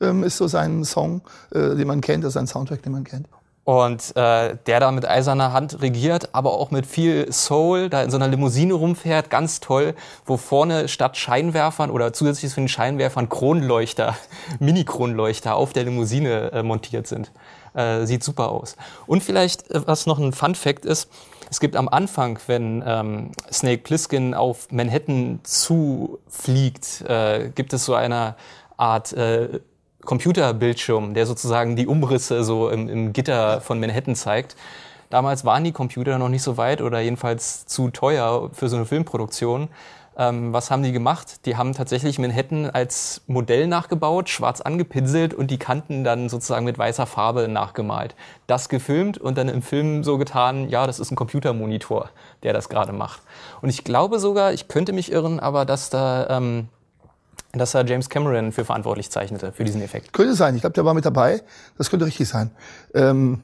ähm, 0.00 0.24
ist 0.24 0.36
so 0.36 0.48
sein 0.48 0.84
Song, 0.84 1.22
äh, 1.52 1.74
den 1.76 1.86
man 1.86 2.00
kennt, 2.00 2.24
das 2.24 2.30
ist 2.30 2.36
ein 2.38 2.46
Soundtrack, 2.46 2.82
den 2.82 2.92
man 2.92 3.04
kennt. 3.04 3.28
Und 3.64 4.14
äh, 4.16 4.56
der 4.66 4.78
da 4.78 4.92
mit 4.92 5.08
eiserner 5.08 5.52
Hand 5.52 5.82
regiert, 5.82 6.28
aber 6.32 6.52
auch 6.52 6.70
mit 6.70 6.86
viel 6.86 7.32
Soul, 7.32 7.90
da 7.90 8.00
in 8.02 8.12
so 8.12 8.16
einer 8.16 8.28
Limousine 8.28 8.74
rumfährt, 8.74 9.28
ganz 9.28 9.58
toll, 9.58 9.94
wo 10.24 10.36
vorne 10.36 10.86
statt 10.86 11.16
Scheinwerfern 11.16 11.90
oder 11.90 12.12
zusätzlich 12.12 12.52
zu 12.52 12.60
den 12.60 12.68
Scheinwerfern 12.68 13.28
Kronleuchter, 13.28 14.16
Mini-Kronleuchter 14.60 15.56
auf 15.56 15.72
der 15.72 15.82
Limousine 15.82 16.52
äh, 16.52 16.62
montiert 16.62 17.08
sind. 17.08 17.32
Äh, 17.74 18.06
sieht 18.06 18.22
super 18.22 18.50
aus. 18.50 18.76
Und 19.08 19.24
vielleicht, 19.24 19.68
äh, 19.72 19.84
was 19.84 20.06
noch 20.06 20.20
ein 20.20 20.32
Fun-Fact 20.32 20.84
ist, 20.84 21.08
es 21.50 21.60
gibt 21.60 21.76
am 21.76 21.88
Anfang, 21.88 22.38
wenn 22.46 22.82
ähm, 22.86 23.30
Snake 23.52 23.82
Plissken 23.82 24.34
auf 24.34 24.68
Manhattan 24.70 25.40
zufliegt, 25.42 27.02
äh, 27.02 27.50
gibt 27.54 27.72
es 27.72 27.84
so 27.84 27.94
eine 27.94 28.34
Art 28.76 29.12
äh, 29.12 29.60
Computerbildschirm, 30.04 31.14
der 31.14 31.26
sozusagen 31.26 31.76
die 31.76 31.86
Umrisse 31.86 32.44
so 32.44 32.68
im, 32.68 32.88
im 32.88 33.12
Gitter 33.12 33.60
von 33.60 33.80
Manhattan 33.80 34.14
zeigt. 34.14 34.56
Damals 35.10 35.44
waren 35.44 35.64
die 35.64 35.72
Computer 35.72 36.18
noch 36.18 36.28
nicht 36.28 36.42
so 36.42 36.56
weit 36.56 36.80
oder 36.82 37.00
jedenfalls 37.00 37.66
zu 37.66 37.90
teuer 37.90 38.50
für 38.52 38.68
so 38.68 38.76
eine 38.76 38.86
Filmproduktion. 38.86 39.68
Ähm, 40.18 40.52
was 40.52 40.70
haben 40.70 40.82
die 40.82 40.92
gemacht? 40.92 41.44
Die 41.44 41.56
haben 41.56 41.74
tatsächlich 41.74 42.18
Manhattan 42.18 42.70
als 42.70 43.22
Modell 43.26 43.66
nachgebaut, 43.66 44.30
schwarz 44.30 44.60
angepinselt 44.60 45.34
und 45.34 45.50
die 45.50 45.58
Kanten 45.58 46.04
dann 46.04 46.28
sozusagen 46.28 46.64
mit 46.64 46.78
weißer 46.78 47.06
Farbe 47.06 47.48
nachgemalt. 47.48 48.14
Das 48.46 48.68
gefilmt 48.68 49.18
und 49.18 49.36
dann 49.36 49.48
im 49.48 49.60
Film 49.60 50.04
so 50.04 50.16
getan, 50.16 50.68
ja, 50.70 50.86
das 50.86 51.00
ist 51.00 51.10
ein 51.10 51.16
Computermonitor, 51.16 52.10
der 52.42 52.54
das 52.54 52.68
gerade 52.68 52.92
macht. 52.92 53.20
Und 53.60 53.68
ich 53.68 53.84
glaube 53.84 54.18
sogar, 54.18 54.52
ich 54.52 54.68
könnte 54.68 54.92
mich 54.92 55.12
irren, 55.12 55.38
aber 55.38 55.66
dass 55.66 55.90
da, 55.90 56.28
ähm, 56.30 56.68
dass 57.52 57.72
da 57.72 57.82
James 57.82 58.08
Cameron 58.08 58.52
für 58.52 58.64
verantwortlich 58.64 59.10
zeichnete, 59.10 59.52
für 59.52 59.64
diesen 59.64 59.82
Effekt. 59.82 60.12
Könnte 60.12 60.34
sein. 60.34 60.54
Ich 60.54 60.60
glaube, 60.60 60.74
der 60.74 60.84
war 60.84 60.94
mit 60.94 61.04
dabei. 61.04 61.42
Das 61.78 61.90
könnte 61.90 62.06
richtig 62.06 62.28
sein. 62.28 62.50
Ähm, 62.94 63.42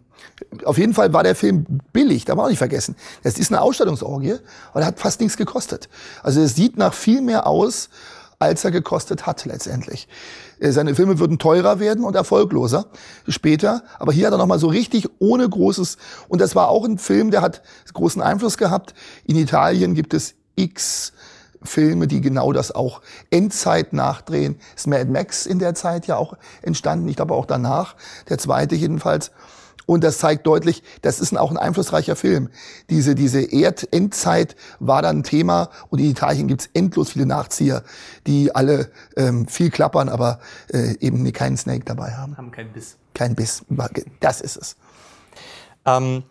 auf 0.64 0.78
jeden 0.78 0.94
Fall 0.94 1.12
war 1.12 1.22
der 1.22 1.34
Film 1.34 1.66
billig, 1.92 2.24
darf 2.24 2.36
man 2.36 2.46
auch 2.46 2.50
nicht 2.50 2.58
vergessen. 2.58 2.96
Das 3.22 3.38
ist 3.38 3.50
eine 3.50 3.60
Ausstattungsorgie, 3.60 4.34
aber 4.70 4.80
der 4.80 4.86
hat 4.86 5.00
fast 5.00 5.20
nichts 5.20 5.36
gekostet. 5.36 5.88
Also 6.22 6.40
es 6.40 6.54
sieht 6.54 6.76
nach 6.76 6.94
viel 6.94 7.20
mehr 7.20 7.46
aus, 7.46 7.88
als 8.38 8.64
er 8.64 8.70
gekostet 8.70 9.26
hat 9.26 9.44
letztendlich. 9.44 10.08
Äh, 10.58 10.72
Seine 10.72 10.94
Filme 10.94 11.18
würden 11.18 11.38
teurer 11.38 11.78
werden 11.78 12.04
und 12.04 12.14
erfolgloser 12.16 12.86
später, 13.28 13.82
aber 13.98 14.12
hier 14.12 14.26
hat 14.26 14.34
er 14.34 14.38
noch 14.38 14.46
mal 14.46 14.58
so 14.58 14.68
richtig 14.68 15.08
ohne 15.18 15.48
großes 15.48 15.96
und 16.28 16.40
das 16.40 16.54
war 16.54 16.68
auch 16.68 16.84
ein 16.84 16.98
Film, 16.98 17.30
der 17.30 17.40
hat 17.40 17.62
großen 17.92 18.20
Einfluss 18.20 18.58
gehabt. 18.58 18.94
In 19.24 19.36
Italien 19.36 19.94
gibt 19.94 20.12
es 20.14 20.34
X 20.56 21.12
Filme, 21.64 22.06
die 22.06 22.20
genau 22.20 22.52
das 22.52 22.72
auch 22.72 23.02
Endzeit 23.30 23.92
nachdrehen. 23.92 24.58
Ist 24.76 24.86
Mad 24.86 25.10
Max 25.10 25.46
in 25.46 25.58
der 25.58 25.74
Zeit 25.74 26.06
ja 26.06 26.16
auch 26.16 26.36
entstanden, 26.62 27.08
ich 27.08 27.16
glaube 27.16 27.34
auch 27.34 27.46
danach, 27.46 27.96
der 28.28 28.38
zweite 28.38 28.74
jedenfalls. 28.74 29.30
Und 29.86 30.04
das 30.04 30.18
zeigt 30.18 30.46
deutlich, 30.46 30.82
das 31.02 31.18
ist 31.20 31.36
auch 31.36 31.50
ein 31.50 31.56
einflussreicher 31.56 32.16
Film. 32.16 32.50
Diese, 32.88 33.14
diese 33.14 33.42
Erdendzeit 33.42 34.54
war 34.78 35.02
dann 35.02 35.18
ein 35.18 35.22
Thema 35.24 35.70
und 35.90 35.98
in 35.98 36.10
Italien 36.10 36.46
gibt's 36.48 36.70
endlos 36.72 37.10
viele 37.10 37.26
Nachzieher, 37.26 37.82
die 38.26 38.54
alle 38.54 38.90
ähm, 39.16 39.48
viel 39.48 39.70
klappern, 39.70 40.08
aber 40.08 40.38
äh, 40.72 40.94
eben 41.00 41.30
keinen 41.32 41.56
Snake 41.56 41.84
dabei 41.84 42.12
haben. 42.12 42.36
Haben 42.36 42.52
keinen 42.52 42.72
Biss. 42.72 42.96
Kein 43.14 43.34
Biss. 43.34 43.64
Das 44.20 44.40
ist 44.40 44.56
es. 44.56 44.76
Ähm, 45.84 46.22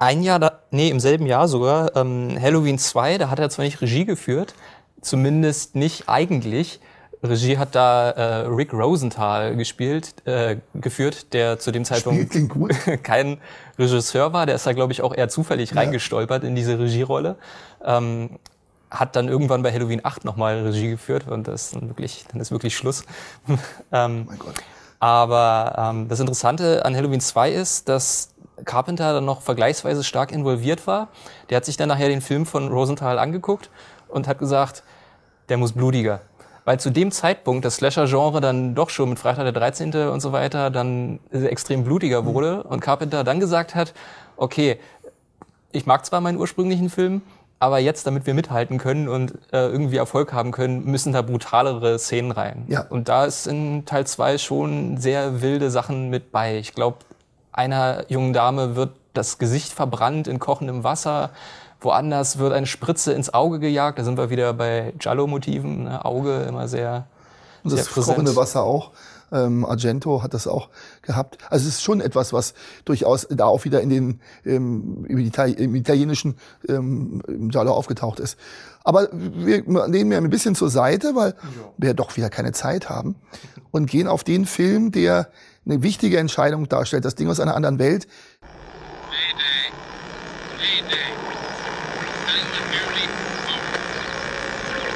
ein 0.00 0.22
Jahr, 0.22 0.38
da, 0.38 0.60
nee, 0.70 0.88
im 0.88 0.98
selben 0.98 1.26
Jahr 1.26 1.46
sogar, 1.46 1.94
ähm, 1.94 2.36
Halloween 2.40 2.78
2, 2.78 3.18
da 3.18 3.30
hat 3.30 3.38
er 3.38 3.50
zwar 3.50 3.64
nicht 3.64 3.80
Regie 3.80 4.06
geführt, 4.06 4.54
zumindest 5.02 5.76
nicht 5.76 6.08
eigentlich. 6.08 6.80
Regie 7.22 7.58
hat 7.58 7.74
da 7.74 8.10
äh, 8.10 8.46
Rick 8.46 8.72
Rosenthal 8.72 9.54
gespielt, 9.56 10.14
äh, 10.26 10.56
geführt, 10.74 11.34
der 11.34 11.58
zu 11.58 11.70
dem 11.70 11.84
Zeitpunkt 11.84 12.34
kein 13.02 13.38
Regisseur 13.78 14.32
war. 14.32 14.46
Der 14.46 14.54
ist 14.54 14.66
da, 14.66 14.72
glaube 14.72 14.92
ich, 14.92 15.02
auch 15.02 15.14
eher 15.14 15.28
zufällig 15.28 15.76
reingestolpert 15.76 16.44
in 16.44 16.54
diese 16.54 16.78
Regierolle. 16.78 17.36
Ähm, 17.84 18.38
hat 18.90 19.16
dann 19.16 19.28
irgendwann 19.28 19.62
bei 19.62 19.70
Halloween 19.70 20.00
8 20.02 20.24
nochmal 20.24 20.62
Regie 20.62 20.88
geführt 20.88 21.28
und 21.28 21.46
das 21.46 21.66
ist 21.66 21.76
dann 21.76 21.88
wirklich, 21.88 22.24
dann 22.32 22.40
ist 22.40 22.50
wirklich 22.50 22.74
Schluss. 22.74 23.04
ähm, 23.92 24.24
mein 24.26 24.38
Gott. 24.38 24.54
Aber 24.98 25.74
ähm, 25.76 26.08
das 26.08 26.20
Interessante 26.20 26.84
an 26.86 26.96
Halloween 26.96 27.20
2 27.20 27.52
ist, 27.52 27.88
dass 27.88 28.30
Carpenter 28.64 29.12
dann 29.12 29.24
noch 29.24 29.42
vergleichsweise 29.42 30.04
stark 30.04 30.32
involviert 30.32 30.86
war. 30.86 31.08
Der 31.48 31.56
hat 31.56 31.64
sich 31.64 31.76
dann 31.76 31.88
nachher 31.88 32.08
den 32.08 32.20
Film 32.20 32.46
von 32.46 32.68
Rosenthal 32.68 33.18
angeguckt 33.18 33.70
und 34.08 34.28
hat 34.28 34.38
gesagt, 34.38 34.82
der 35.48 35.56
muss 35.56 35.72
blutiger. 35.72 36.20
Weil 36.64 36.78
zu 36.78 36.90
dem 36.90 37.10
Zeitpunkt 37.10 37.64
das 37.64 37.76
Slasher-Genre 37.76 38.40
dann 38.40 38.74
doch 38.74 38.90
schon 38.90 39.08
mit 39.08 39.18
Freitag 39.18 39.44
der 39.44 39.52
13. 39.52 39.94
und 40.08 40.20
so 40.20 40.32
weiter 40.32 40.70
dann 40.70 41.18
extrem 41.32 41.84
blutiger 41.84 42.24
wurde 42.24 42.62
und 42.64 42.80
Carpenter 42.80 43.24
dann 43.24 43.40
gesagt 43.40 43.74
hat, 43.74 43.94
okay, 44.36 44.78
ich 45.72 45.86
mag 45.86 46.04
zwar 46.04 46.20
meinen 46.20 46.38
ursprünglichen 46.38 46.90
Film, 46.90 47.22
aber 47.58 47.78
jetzt, 47.78 48.06
damit 48.06 48.26
wir 48.26 48.32
mithalten 48.32 48.78
können 48.78 49.06
und 49.06 49.32
äh, 49.52 49.68
irgendwie 49.68 49.98
Erfolg 49.98 50.32
haben 50.32 50.50
können, 50.50 50.84
müssen 50.84 51.12
da 51.12 51.20
brutalere 51.22 51.98
Szenen 51.98 52.30
rein. 52.30 52.64
Ja. 52.68 52.86
Und 52.88 53.08
da 53.08 53.26
ist 53.26 53.46
in 53.46 53.84
Teil 53.84 54.06
2 54.06 54.38
schon 54.38 54.96
sehr 54.96 55.42
wilde 55.42 55.70
Sachen 55.70 56.08
mit 56.08 56.32
bei. 56.32 56.56
Ich 56.56 56.74
glaube, 56.74 56.98
einer 57.52 58.04
jungen 58.08 58.32
Dame 58.32 58.76
wird 58.76 58.90
das 59.12 59.38
Gesicht 59.38 59.72
verbrannt 59.72 60.28
in 60.28 60.38
kochendem 60.38 60.84
Wasser. 60.84 61.30
Woanders 61.80 62.38
wird 62.38 62.52
eine 62.52 62.66
Spritze 62.66 63.12
ins 63.12 63.32
Auge 63.32 63.58
gejagt. 63.58 63.98
Da 63.98 64.04
sind 64.04 64.18
wir 64.18 64.30
wieder 64.30 64.52
bei 64.52 64.92
Giallo-Motiven. 64.98 65.84
Ne? 65.84 66.04
Auge 66.04 66.42
immer 66.42 66.68
sehr, 66.68 67.06
Und 67.64 67.72
das 67.72 67.86
sehr 67.86 68.04
kochende 68.04 68.36
Wasser 68.36 68.62
auch. 68.62 68.92
Ähm, 69.32 69.64
Argento 69.64 70.22
hat 70.22 70.34
das 70.34 70.46
auch 70.46 70.68
gehabt. 71.02 71.38
Also 71.50 71.68
es 71.68 71.76
ist 71.76 71.82
schon 71.82 72.00
etwas, 72.00 72.32
was 72.32 72.54
durchaus 72.84 73.28
da 73.30 73.46
auch 73.46 73.64
wieder 73.64 73.80
in 73.80 73.88
den 73.88 74.20
ähm, 74.44 75.06
im, 75.08 75.18
Itali 75.18 75.52
im 75.52 75.76
italienischen 75.76 76.36
ähm, 76.68 77.22
Giallo 77.48 77.72
aufgetaucht 77.72 78.18
ist. 78.18 78.36
Aber 78.82 79.08
wir 79.12 79.62
nehmen 79.88 80.12
ja 80.12 80.18
ein 80.18 80.30
bisschen 80.30 80.54
zur 80.54 80.70
Seite, 80.70 81.14
weil 81.14 81.34
wir 81.78 81.90
ja 81.90 81.94
doch 81.94 82.16
wieder 82.16 82.28
keine 82.28 82.52
Zeit 82.52 82.88
haben 82.88 83.14
und 83.70 83.86
gehen 83.86 84.08
auf 84.08 84.24
den 84.24 84.46
Film, 84.46 84.90
der 84.90 85.28
eine 85.66 85.82
wichtige 85.82 86.18
Entscheidung 86.18 86.68
darstellt. 86.68 87.04
Das 87.04 87.14
Ding 87.14 87.28
aus 87.28 87.40
einer 87.40 87.54
anderen 87.54 87.78
Welt. 87.78 88.06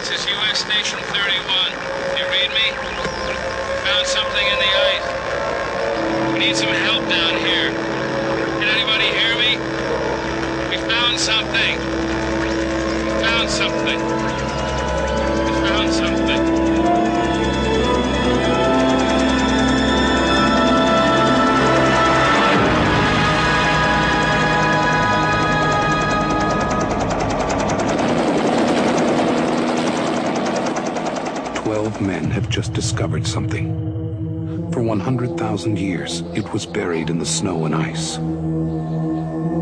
This 0.01 0.11
is 0.11 0.27
U.S. 0.27 0.59
Station 0.61 1.01
31. 1.13 1.73
You 2.19 2.25
read 2.31 2.51
me? 2.51 2.67
Found 3.85 4.07
something 4.07 4.47
in 4.47 4.59
the 4.59 4.71
ice. 4.93 5.07
We 6.33 6.39
need 6.39 6.57
some 6.57 6.69
help 6.69 7.09
down 7.09 7.37
here. 7.37 7.71
Can 8.61 8.69
anybody 8.69 9.09
hear 9.09 9.37
me? 9.37 9.57
We 10.71 10.77
found 10.89 11.19
something. 11.19 11.79
We 13.05 13.11
found 13.23 13.49
something. 13.51 14.01
We 15.45 15.53
found 15.69 15.93
something. 15.93 16.64
Twelve 31.85 32.01
men 32.01 32.31
have 32.31 32.49
just 32.49 32.73
discovered 32.73 33.27
something. 33.27 34.73
For 34.73 34.81
100,000 34.83 35.79
years, 35.79 36.23
it 36.35 36.51
was 36.51 36.65
buried 36.65 37.11
in 37.11 37.19
the 37.19 37.27
snow 37.27 37.67
and 37.67 37.75
ice. 37.75 38.17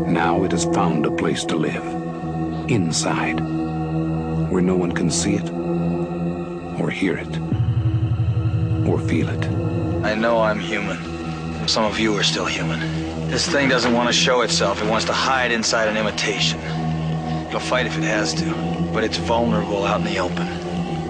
Now 0.07 0.45
it 0.45 0.53
has 0.53 0.63
found 0.63 1.05
a 1.05 1.11
place 1.11 1.43
to 1.43 1.57
live. 1.57 1.83
Inside. 2.71 3.41
Where 4.49 4.61
no 4.61 4.77
one 4.77 4.93
can 4.93 5.11
see 5.11 5.33
it, 5.33 5.49
or 6.79 6.89
hear 6.89 7.17
it, 7.17 7.37
or 8.87 9.01
feel 9.01 9.27
it. 9.27 9.45
I 10.05 10.15
know 10.15 10.39
I'm 10.39 10.61
human. 10.61 10.97
Some 11.67 11.83
of 11.83 11.99
you 11.99 12.15
are 12.15 12.23
still 12.23 12.45
human. 12.45 12.79
This 13.27 13.45
thing 13.49 13.67
doesn't 13.67 13.91
want 13.91 14.07
to 14.07 14.13
show 14.13 14.43
itself. 14.43 14.81
It 14.81 14.89
wants 14.89 15.03
to 15.07 15.13
hide 15.13 15.51
inside 15.51 15.89
an 15.89 15.97
imitation. 15.97 16.61
It'll 17.49 17.59
fight 17.59 17.85
if 17.85 17.97
it 17.97 18.05
has 18.05 18.33
to, 18.35 18.45
but 18.93 19.03
it's 19.03 19.17
vulnerable 19.17 19.83
out 19.83 19.99
in 19.99 20.05
the 20.05 20.19
open. 20.19 20.62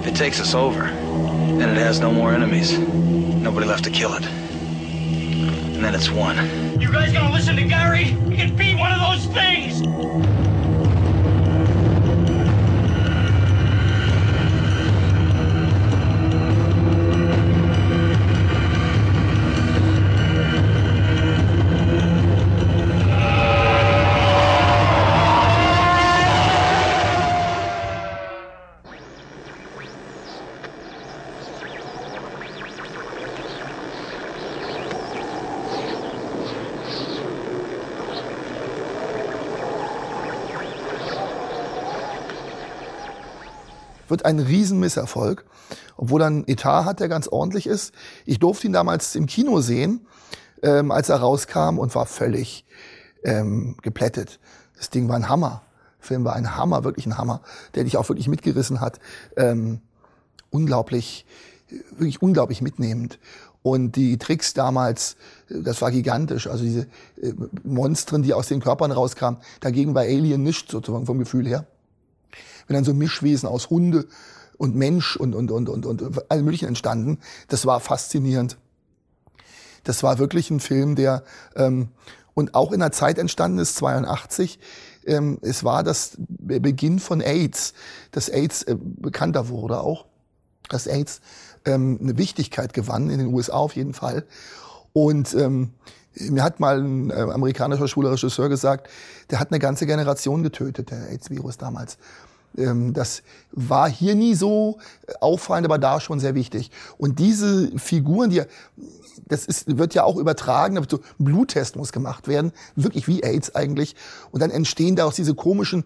If 0.03 0.09
it 0.09 0.15
takes 0.17 0.41
us 0.41 0.53
over, 0.53 0.81
then 0.81 1.69
it 1.69 1.77
has 1.77 2.01
no 2.01 2.11
more 2.11 2.33
enemies. 2.33 2.77
Nobody 2.77 3.65
left 3.65 3.85
to 3.85 3.89
kill 3.89 4.13
it. 4.15 4.25
And 4.25 5.81
then 5.81 5.95
it's 5.95 6.09
won. 6.09 6.35
You 6.77 6.91
guys 6.91 7.13
gonna 7.13 7.31
listen 7.31 7.55
to 7.55 7.63
Gary? 7.63 8.03
He 8.03 8.35
can 8.35 8.53
beat 8.53 8.77
one 8.77 8.91
of 8.91 8.99
those 8.99 9.33
things! 9.33 9.81
Wird 44.13 44.25
ein 44.25 44.37
Riesenmisserfolg, 44.37 45.43
obwohl 45.97 46.21
er 46.21 46.27
einen 46.27 46.47
Etat 46.47 46.85
hat, 46.85 46.99
der 46.99 47.09
ganz 47.09 47.27
ordentlich 47.27 47.65
ist. 47.65 47.95
Ich 48.27 48.37
durfte 48.37 48.67
ihn 48.67 48.73
damals 48.73 49.15
im 49.15 49.25
Kino 49.25 49.59
sehen, 49.59 50.05
ähm, 50.61 50.91
als 50.91 51.09
er 51.09 51.15
rauskam 51.15 51.79
und 51.79 51.95
war 51.95 52.05
völlig 52.05 52.63
ähm, 53.23 53.75
geplättet. 53.81 54.39
Das 54.77 54.91
Ding 54.91 55.09
war 55.09 55.15
ein 55.15 55.29
Hammer. 55.29 55.63
Der 55.99 56.07
Film 56.09 56.25
war 56.25 56.35
ein 56.35 56.55
Hammer, 56.55 56.83
wirklich 56.83 57.07
ein 57.07 57.17
Hammer, 57.17 57.41
der 57.73 57.85
dich 57.85 57.97
auch 57.97 58.07
wirklich 58.07 58.27
mitgerissen 58.27 58.81
hat. 58.81 58.99
Ähm, 59.35 59.81
unglaublich, 60.51 61.25
wirklich 61.97 62.21
unglaublich 62.21 62.61
mitnehmend. 62.61 63.17
Und 63.63 63.95
die 63.95 64.19
Tricks 64.19 64.53
damals, 64.53 65.15
das 65.49 65.81
war 65.81 65.89
gigantisch. 65.89 66.45
Also 66.45 66.63
diese 66.63 66.81
äh, 67.19 67.33
Monstren, 67.63 68.21
die 68.21 68.35
aus 68.35 68.47
den 68.47 68.59
Körpern 68.59 68.91
rauskamen, 68.91 69.39
dagegen 69.59 69.95
war 69.95 70.03
Alien 70.03 70.43
nicht 70.43 70.69
sozusagen 70.69 71.07
vom 71.07 71.17
Gefühl 71.17 71.47
her 71.47 71.65
wenn 72.67 72.75
dann 72.75 72.83
so 72.83 72.93
Mischwesen 72.93 73.47
aus 73.47 73.69
Hunde 73.69 74.07
und 74.57 74.75
Mensch 74.75 75.15
und, 75.15 75.35
und, 75.35 75.51
und, 75.51 75.69
und, 75.69 75.85
und 75.85 76.31
allem 76.31 76.45
Möglichen 76.45 76.67
entstanden. 76.67 77.19
Das 77.47 77.65
war 77.65 77.79
faszinierend. 77.79 78.57
Das 79.83 80.03
war 80.03 80.17
wirklich 80.17 80.49
ein 80.49 80.59
Film, 80.59 80.95
der 80.95 81.23
ähm, 81.55 81.89
und 82.33 82.55
auch 82.55 82.71
in 82.71 82.79
der 82.79 82.91
Zeit 82.91 83.17
entstanden 83.17 83.59
ist, 83.59 83.75
82. 83.75 84.59
Ähm, 85.05 85.37
es 85.41 85.63
war 85.63 85.83
das 85.83 86.13
Beginn 86.17 86.99
von 86.99 87.21
AIDS, 87.21 87.73
dass 88.11 88.29
AIDS 88.29 88.63
äh, 88.63 88.75
bekannter 88.79 89.49
wurde 89.49 89.79
auch, 89.79 90.05
dass 90.69 90.87
AIDS 90.87 91.21
ähm, 91.65 91.99
eine 92.01 92.17
Wichtigkeit 92.17 92.73
gewann, 92.73 93.09
in 93.09 93.19
den 93.19 93.33
USA 93.33 93.53
auf 93.53 93.75
jeden 93.75 93.93
Fall. 93.93 94.25
Und 94.93 95.33
ähm, 95.33 95.73
mir 96.15 96.43
hat 96.43 96.59
mal 96.59 96.79
ein 96.79 97.09
äh, 97.09 97.13
amerikanischer 97.13 97.87
schwuler 97.87 98.11
Regisseur 98.11 98.49
gesagt, 98.49 98.89
der 99.29 99.39
hat 99.39 99.51
eine 99.51 99.59
ganze 99.59 99.85
Generation 99.85 100.43
getötet, 100.43 100.91
der 100.91 101.09
AIDS-Virus 101.09 101.57
damals. 101.57 101.97
Ähm, 102.57 102.93
das 102.93 103.23
war 103.51 103.89
hier 103.89 104.15
nie 104.15 104.35
so 104.35 104.77
auffallend, 105.19 105.65
aber 105.65 105.77
da 105.77 105.99
schon 105.99 106.19
sehr 106.19 106.35
wichtig. 106.35 106.71
Und 106.97 107.19
diese 107.19 107.77
Figuren, 107.77 108.29
die, 108.29 108.43
das 109.27 109.45
ist, 109.45 109.77
wird 109.77 109.93
ja 109.93 110.03
auch 110.03 110.17
übertragen, 110.17 110.79
so 110.89 110.97
ein 110.97 111.25
Bluttest 111.25 111.75
muss 111.75 111.91
gemacht 111.91 112.27
werden, 112.27 112.51
wirklich 112.75 113.07
wie 113.07 113.23
AIDS 113.23 113.55
eigentlich. 113.55 113.95
Und 114.31 114.41
dann 114.41 114.51
entstehen 114.51 114.95
daraus 114.95 115.15
diese 115.15 115.35
komischen 115.35 115.83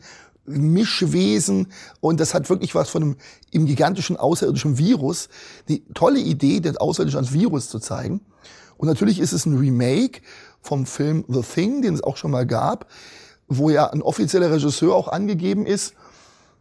Mischwesen 0.47 1.67
und 1.99 2.19
das 2.21 2.33
hat 2.33 2.49
wirklich 2.49 2.73
was 2.73 2.89
von 2.89 3.03
einem 3.03 3.15
im 3.51 3.65
gigantischen 3.65 4.15
außerirdischen 4.15 4.77
Virus. 4.77 5.27
Die 5.67 5.83
tolle 5.93 6.19
Idee, 6.19 6.61
das 6.61 6.77
außerirdische 6.77 7.17
als 7.17 7.33
Virus 7.33 7.69
zu 7.69 7.79
zeigen. 7.79 8.21
Und 8.77 8.87
natürlich 8.87 9.19
ist 9.19 9.33
es 9.33 9.45
ein 9.45 9.57
Remake 9.57 10.21
vom 10.61 10.85
Film 10.85 11.25
The 11.27 11.41
Thing, 11.41 11.81
den 11.81 11.95
es 11.95 12.03
auch 12.03 12.15
schon 12.15 12.31
mal 12.31 12.45
gab, 12.45 12.87
wo 13.47 13.69
ja 13.69 13.89
ein 13.89 14.01
offizieller 14.01 14.51
Regisseur 14.51 14.95
auch 14.95 15.07
angegeben 15.07 15.65
ist, 15.65 15.93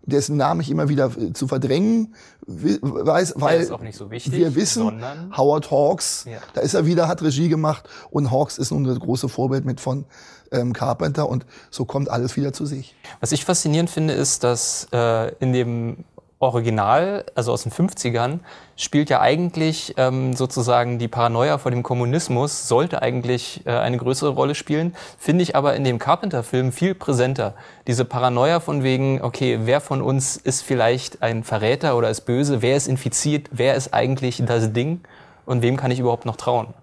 dessen 0.06 0.36
Namen 0.36 0.60
ich 0.60 0.70
immer 0.70 0.88
wieder 0.88 1.10
äh, 1.18 1.32
zu 1.32 1.46
verdrängen 1.48 2.14
weiß, 2.46 3.34
weil 3.36 3.64
so 3.92 4.10
wichtig, 4.10 4.32
wir 4.32 4.54
wissen, 4.54 5.02
Howard 5.36 5.70
Hawks, 5.70 6.26
Ja. 6.30 6.38
da 6.54 6.60
ist 6.60 6.74
er 6.74 6.86
wieder, 6.86 7.08
hat 7.08 7.22
Regie 7.22 7.48
gemacht 7.48 7.88
und 8.10 8.30
Hawks 8.30 8.58
ist 8.58 8.70
nun 8.70 8.84
das 8.84 8.98
große 9.00 9.28
Vorbild 9.28 9.64
mit 9.64 9.80
von 9.80 10.04
ähm, 10.52 10.72
Carpenter 10.72 11.28
und 11.28 11.44
so 11.70 11.84
kommt 11.84 12.08
alles 12.08 12.36
wieder 12.36 12.52
zu 12.52 12.66
sich. 12.66 12.94
Was 13.20 13.32
ich 13.32 13.44
faszinierend 13.44 13.90
finde, 13.90 14.14
ist, 14.14 14.44
dass 14.44 14.86
äh, 14.92 15.34
in 15.40 15.52
dem 15.52 16.04
Original, 16.38 17.24
also 17.34 17.52
aus 17.52 17.62
den 17.62 17.72
50ern, 17.72 18.40
spielt 18.76 19.08
ja 19.08 19.22
eigentlich 19.22 19.94
ähm, 19.96 20.36
sozusagen 20.36 20.98
die 20.98 21.08
Paranoia 21.08 21.56
vor 21.56 21.70
dem 21.70 21.82
Kommunismus, 21.82 22.68
sollte 22.68 23.00
eigentlich 23.00 23.62
äh, 23.64 23.70
eine 23.70 23.96
größere 23.96 24.30
Rolle 24.30 24.54
spielen, 24.54 24.94
finde 25.18 25.42
ich 25.42 25.56
aber 25.56 25.76
in 25.76 25.84
dem 25.84 25.98
Carpenter-Film 25.98 26.72
viel 26.72 26.94
präsenter. 26.94 27.54
Diese 27.86 28.04
Paranoia 28.04 28.60
von 28.60 28.82
wegen, 28.82 29.22
okay, 29.22 29.60
wer 29.62 29.80
von 29.80 30.02
uns 30.02 30.36
ist 30.36 30.60
vielleicht 30.60 31.22
ein 31.22 31.42
Verräter 31.42 31.96
oder 31.96 32.10
ist 32.10 32.22
böse, 32.22 32.60
wer 32.60 32.76
ist 32.76 32.86
infiziert, 32.86 33.48
wer 33.50 33.74
ist 33.74 33.94
eigentlich 33.94 34.42
das 34.44 34.72
Ding? 34.74 35.00
Und 35.46 35.62
wem 35.62 35.78
kann 35.78 35.90
ich 35.90 36.00
überhaupt 36.00 36.26
noch 36.26 36.36
trauen? 36.36 36.74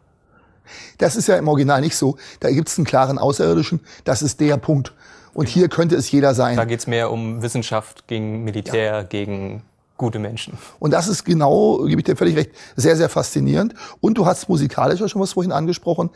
Das 0.98 1.16
ist 1.16 1.28
ja 1.28 1.36
im 1.36 1.48
Original 1.48 1.82
nicht 1.82 1.98
so. 1.98 2.18
Da 2.40 2.50
gibt 2.50 2.70
es 2.70 2.78
einen 2.78 2.86
klaren 2.86 3.20
Außerirdischen, 3.20 3.82
das 4.04 4.22
ist 4.22 4.40
der 4.40 4.58
Punkt. 4.58 4.94
Und 5.34 5.48
hier 5.48 5.68
könnte 5.68 5.96
es 5.96 6.12
jeder 6.12 6.36
sein. 6.36 6.58
Da 6.58 6.66
geht 6.66 6.80
es 6.80 6.88
mehr 6.88 7.12
um 7.12 7.42
Wissenschaft 7.42 8.08
gegen 8.08 8.44
Militär, 8.44 8.84
ja. 8.84 9.04
gegen 9.04 9.64
gute 9.98 10.20
Menschen. 10.20 10.58
Und 10.80 10.92
das 10.92 11.08
ist 11.08 11.24
genau, 11.24 11.86
gebe 11.86 12.02
ich 12.02 12.06
dir 12.06 12.16
völlig 12.16 12.36
recht, 12.36 12.52
sehr, 12.76 12.96
sehr 12.96 13.10
faszinierend. 13.10 13.74
Und 14.02 14.18
du 14.18 14.26
hast 14.26 14.50
musikalisch 14.50 15.00
ja 15.00 15.08
schon 15.08 15.22
was 15.22 15.34
vorhin 15.34 15.52
angesprochen. 15.52 16.10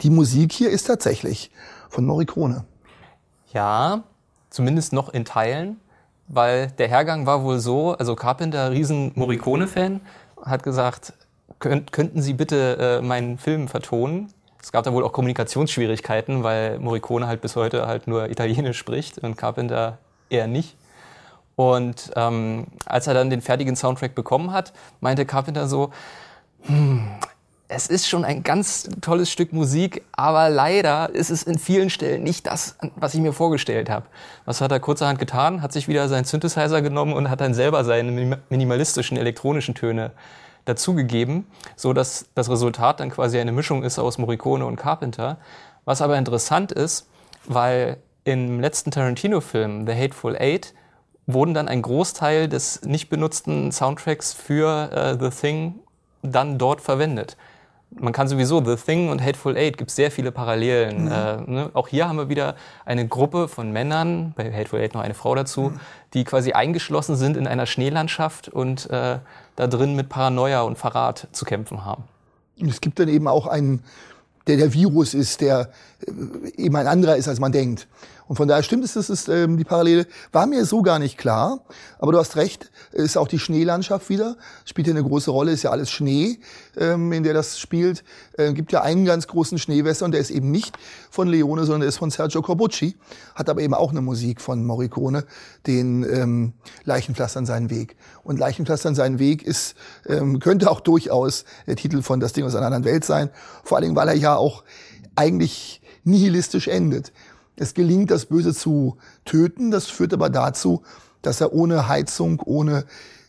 Die 0.00 0.10
Musik 0.10 0.52
hier 0.52 0.70
ist 0.70 0.84
tatsächlich 0.84 1.50
von 1.88 2.04
Morricone. 2.06 2.64
Ja, 3.52 4.04
zumindest 4.50 4.92
noch 4.92 5.12
in 5.12 5.24
Teilen, 5.24 5.80
weil 6.28 6.68
der 6.72 6.88
Hergang 6.88 7.26
war 7.26 7.44
wohl 7.44 7.58
so, 7.58 7.92
also 7.92 8.16
Carpenter, 8.16 8.70
riesen 8.70 9.12
Morricone-Fan, 9.14 10.00
hat 10.42 10.62
gesagt, 10.62 11.12
könnt, 11.58 11.92
könnten 11.92 12.22
Sie 12.22 12.34
bitte 12.34 13.00
äh, 13.00 13.04
meinen 13.04 13.38
Film 13.38 13.68
vertonen? 13.68 14.32
Es 14.64 14.72
gab 14.72 14.82
da 14.82 14.94
wohl 14.94 15.04
auch 15.04 15.12
Kommunikationsschwierigkeiten, 15.12 16.42
weil 16.42 16.78
Morricone 16.78 17.26
halt 17.26 17.42
bis 17.42 17.54
heute 17.54 17.86
halt 17.86 18.06
nur 18.06 18.30
Italienisch 18.30 18.78
spricht 18.78 19.18
und 19.18 19.36
Carpenter 19.36 19.98
eher 20.30 20.46
nicht. 20.46 20.74
Und 21.54 22.10
ähm, 22.16 22.66
als 22.86 23.06
er 23.06 23.12
dann 23.12 23.28
den 23.28 23.42
fertigen 23.42 23.76
Soundtrack 23.76 24.14
bekommen 24.14 24.52
hat, 24.52 24.72
meinte 25.02 25.26
Carpenter 25.26 25.68
so, 25.68 25.90
hm, 26.62 27.06
es 27.68 27.88
ist 27.88 28.08
schon 28.08 28.24
ein 28.24 28.42
ganz 28.42 28.88
tolles 29.02 29.30
Stück 29.30 29.52
Musik, 29.52 30.02
aber 30.12 30.48
leider 30.48 31.10
ist 31.10 31.28
es 31.28 31.42
in 31.42 31.58
vielen 31.58 31.90
Stellen 31.90 32.22
nicht 32.22 32.46
das, 32.46 32.76
was 32.96 33.12
ich 33.12 33.20
mir 33.20 33.34
vorgestellt 33.34 33.90
habe. 33.90 34.06
Was 34.46 34.62
hat 34.62 34.72
er 34.72 34.80
kurzerhand 34.80 35.18
getan? 35.18 35.60
Hat 35.60 35.74
sich 35.74 35.88
wieder 35.88 36.08
seinen 36.08 36.24
Synthesizer 36.24 36.80
genommen 36.80 37.12
und 37.12 37.28
hat 37.28 37.42
dann 37.42 37.52
selber 37.52 37.84
seine 37.84 38.38
minimalistischen 38.48 39.18
elektronischen 39.18 39.74
Töne 39.74 40.12
dazugegeben, 40.64 41.46
so 41.76 41.92
dass 41.92 42.26
das 42.34 42.50
Resultat 42.50 43.00
dann 43.00 43.10
quasi 43.10 43.38
eine 43.38 43.52
Mischung 43.52 43.82
ist 43.82 43.98
aus 43.98 44.18
Morricone 44.18 44.64
und 44.64 44.76
Carpenter. 44.76 45.38
Was 45.84 46.00
aber 46.00 46.16
interessant 46.16 46.72
ist, 46.72 47.08
weil 47.46 47.98
im 48.24 48.60
letzten 48.60 48.90
Tarantino-Film 48.90 49.86
The 49.86 49.94
Hateful 49.94 50.36
Eight 50.36 50.74
wurden 51.26 51.54
dann 51.54 51.68
ein 51.68 51.82
Großteil 51.82 52.48
des 52.48 52.82
nicht 52.82 53.08
benutzten 53.08 53.72
Soundtracks 53.72 54.32
für 54.32 54.90
äh, 54.92 55.18
The 55.20 55.30
Thing 55.30 55.80
dann 56.22 56.58
dort 56.58 56.80
verwendet. 56.80 57.36
Man 57.98 58.12
kann 58.12 58.28
sowieso 58.28 58.64
The 58.64 58.76
Thing 58.76 59.08
und 59.08 59.22
Hateful 59.22 59.56
Eight 59.56 59.78
gibt 59.78 59.90
sehr 59.90 60.10
viele 60.10 60.32
Parallelen. 60.32 61.04
Mhm. 61.04 61.12
Äh, 61.12 61.50
ne? 61.50 61.70
Auch 61.74 61.88
hier 61.88 62.08
haben 62.08 62.16
wir 62.16 62.28
wieder 62.28 62.56
eine 62.84 63.06
Gruppe 63.06 63.48
von 63.48 63.72
Männern, 63.72 64.32
bei 64.36 64.52
Hateful 64.52 64.80
Eight 64.80 64.94
noch 64.94 65.00
eine 65.00 65.14
Frau 65.14 65.34
dazu, 65.34 65.70
mhm. 65.70 65.80
die 66.12 66.24
quasi 66.24 66.52
eingeschlossen 66.52 67.16
sind 67.16 67.36
in 67.36 67.46
einer 67.46 67.66
Schneelandschaft 67.66 68.48
und 68.48 68.90
äh, 68.90 69.18
da 69.56 69.66
drin 69.66 69.94
mit 69.94 70.08
Paranoia 70.08 70.62
und 70.62 70.76
Verrat 70.76 71.28
zu 71.32 71.44
kämpfen 71.44 71.84
haben. 71.84 72.04
Es 72.60 72.80
gibt 72.80 72.98
dann 72.98 73.08
eben 73.08 73.28
auch 73.28 73.46
einen, 73.46 73.82
der 74.46 74.56
der 74.56 74.72
Virus 74.72 75.14
ist, 75.14 75.40
der 75.40 75.70
äh, 76.06 76.10
eben 76.56 76.76
ein 76.76 76.86
anderer 76.86 77.16
ist, 77.16 77.28
als 77.28 77.38
man 77.38 77.52
denkt. 77.52 77.86
Und 78.26 78.36
von 78.36 78.48
daher 78.48 78.62
stimmt 78.62 78.84
es, 78.84 78.94
das 78.94 79.10
ist 79.10 79.28
ähm, 79.28 79.56
die 79.56 79.64
Parallele. 79.64 80.06
War 80.32 80.46
mir 80.46 80.64
so 80.64 80.82
gar 80.82 80.98
nicht 80.98 81.18
klar. 81.18 81.60
Aber 81.98 82.12
du 82.12 82.18
hast 82.18 82.36
recht, 82.36 82.70
ist 82.92 83.16
auch 83.16 83.28
die 83.28 83.38
Schneelandschaft 83.38 84.08
wieder. 84.08 84.36
Spielt 84.64 84.86
hier 84.86 84.94
eine 84.94 85.04
große 85.04 85.30
Rolle, 85.30 85.52
ist 85.52 85.62
ja 85.62 85.70
alles 85.70 85.90
Schnee, 85.90 86.38
ähm, 86.76 87.12
in 87.12 87.22
der 87.22 87.34
das 87.34 87.58
spielt. 87.58 88.02
Äh, 88.38 88.52
gibt 88.54 88.72
ja 88.72 88.82
einen 88.82 89.04
ganz 89.04 89.26
großen 89.26 89.58
Schneewestern, 89.58 90.10
der 90.10 90.20
ist 90.20 90.30
eben 90.30 90.50
nicht 90.50 90.76
von 91.10 91.28
Leone, 91.28 91.64
sondern 91.64 91.80
der 91.80 91.88
ist 91.90 91.98
von 91.98 92.10
Sergio 92.10 92.40
Corbucci. 92.40 92.96
Hat 93.34 93.48
aber 93.48 93.60
eben 93.60 93.74
auch 93.74 93.90
eine 93.90 94.00
Musik 94.00 94.40
von 94.40 94.64
Morricone, 94.64 95.24
den 95.66 96.04
ähm, 96.04 96.52
Leichenpflastern 96.84 97.44
seinen 97.44 97.68
Weg. 97.68 97.96
Und 98.22 98.38
Leichenpflastern 98.38 98.94
seinen 98.94 99.18
Weg 99.18 99.42
ist, 99.42 99.74
ähm, 100.06 100.38
könnte 100.38 100.70
auch 100.70 100.80
durchaus 100.80 101.44
der 101.66 101.76
Titel 101.76 102.00
von 102.00 102.20
Das 102.20 102.32
Ding 102.32 102.44
aus 102.44 102.54
einer 102.54 102.66
anderen 102.66 102.84
Welt 102.84 103.04
sein. 103.04 103.30
Vor 103.64 103.76
allen 103.76 103.82
Dingen, 103.82 103.96
weil 103.96 104.08
er 104.08 104.14
ja 104.14 104.36
auch 104.36 104.64
eigentlich 105.14 105.82
nihilistisch 106.04 106.68
endet. 106.68 107.12
Es 107.56 107.74
gelingt, 107.74 108.10
das 108.10 108.26
Böse 108.26 108.54
zu 108.54 108.96
töten. 109.24 109.70
Das 109.70 109.86
führt 109.86 110.12
aber 110.12 110.30
dazu, 110.30 110.82
dass 111.22 111.40
er 111.40 111.52
ohne 111.52 111.88
Heizung, 111.88 112.40
ohne 112.44 112.84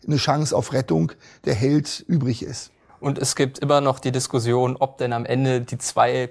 eine 0.05 0.17
Chance 0.17 0.55
auf 0.55 0.73
Rettung 0.73 1.11
der 1.45 1.53
Held 1.53 2.03
übrig 2.07 2.43
ist. 2.43 2.71
Und 2.99 3.19
es 3.19 3.36
gibt 3.36 3.59
immer 3.59 3.82
noch 3.82 3.99
die 3.99 4.11
Diskussion, 4.11 4.78
ob 4.78 4.97
denn 4.97 5.13
am 5.13 5.26
Ende 5.26 5.61
die 5.61 5.78
zwei 5.78 6.30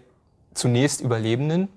zunächst 0.54 1.00
Überlebenden, 1.00 1.68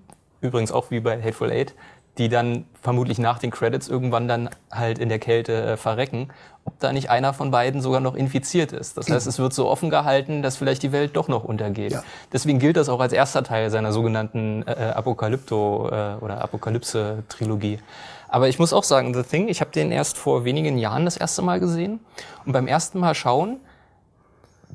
übrigens 0.41 0.71
auch 0.71 0.91
wie 0.91 0.99
bei 0.99 1.21
Hateful 1.21 1.51
Eight, 1.51 1.73
die 2.17 2.29
dann 2.29 2.65
vermutlich 2.81 3.19
nach 3.19 3.39
den 3.39 3.51
Credits 3.51 3.87
irgendwann 3.87 4.27
dann 4.27 4.49
halt 4.71 4.99
in 4.99 5.09
der 5.09 5.19
Kälte 5.19 5.53
äh, 5.53 5.77
verrecken, 5.77 6.29
ob 6.65 6.79
da 6.79 6.91
nicht 6.91 7.09
einer 7.09 7.33
von 7.33 7.51
beiden 7.51 7.81
sogar 7.81 8.01
noch 8.01 8.15
infiziert 8.15 8.71
ist. 8.73 8.97
Das 8.97 9.09
heißt, 9.09 9.27
es 9.27 9.39
wird 9.39 9.53
so 9.53 9.67
offen 9.69 9.89
gehalten, 9.89 10.41
dass 10.41 10.57
vielleicht 10.57 10.83
die 10.83 10.91
Welt 10.91 11.15
doch 11.15 11.27
noch 11.27 11.43
untergeht. 11.43 11.93
Ja. 11.93 12.03
Deswegen 12.33 12.59
gilt 12.59 12.75
das 12.75 12.89
auch 12.89 12.99
als 12.99 13.13
erster 13.13 13.43
Teil 13.43 13.69
seiner 13.69 13.91
sogenannten 13.91 14.63
äh, 14.63 14.93
Apokalypto- 14.95 16.15
äh, 16.15 16.17
oder 16.17 16.41
Apokalypse-Trilogie. 16.41 17.79
Aber 18.27 18.49
ich 18.49 18.59
muss 18.59 18.73
auch 18.73 18.83
sagen, 18.83 19.13
The 19.13 19.23
Thing, 19.23 19.47
ich 19.47 19.61
habe 19.61 19.71
den 19.71 19.91
erst 19.91 20.17
vor 20.17 20.43
wenigen 20.43 20.77
Jahren 20.77 21.05
das 21.05 21.15
erste 21.15 21.41
Mal 21.41 21.59
gesehen. 21.59 21.99
Und 22.45 22.51
beim 22.51 22.67
ersten 22.67 22.99
Mal 22.99 23.15
schauen 23.15 23.57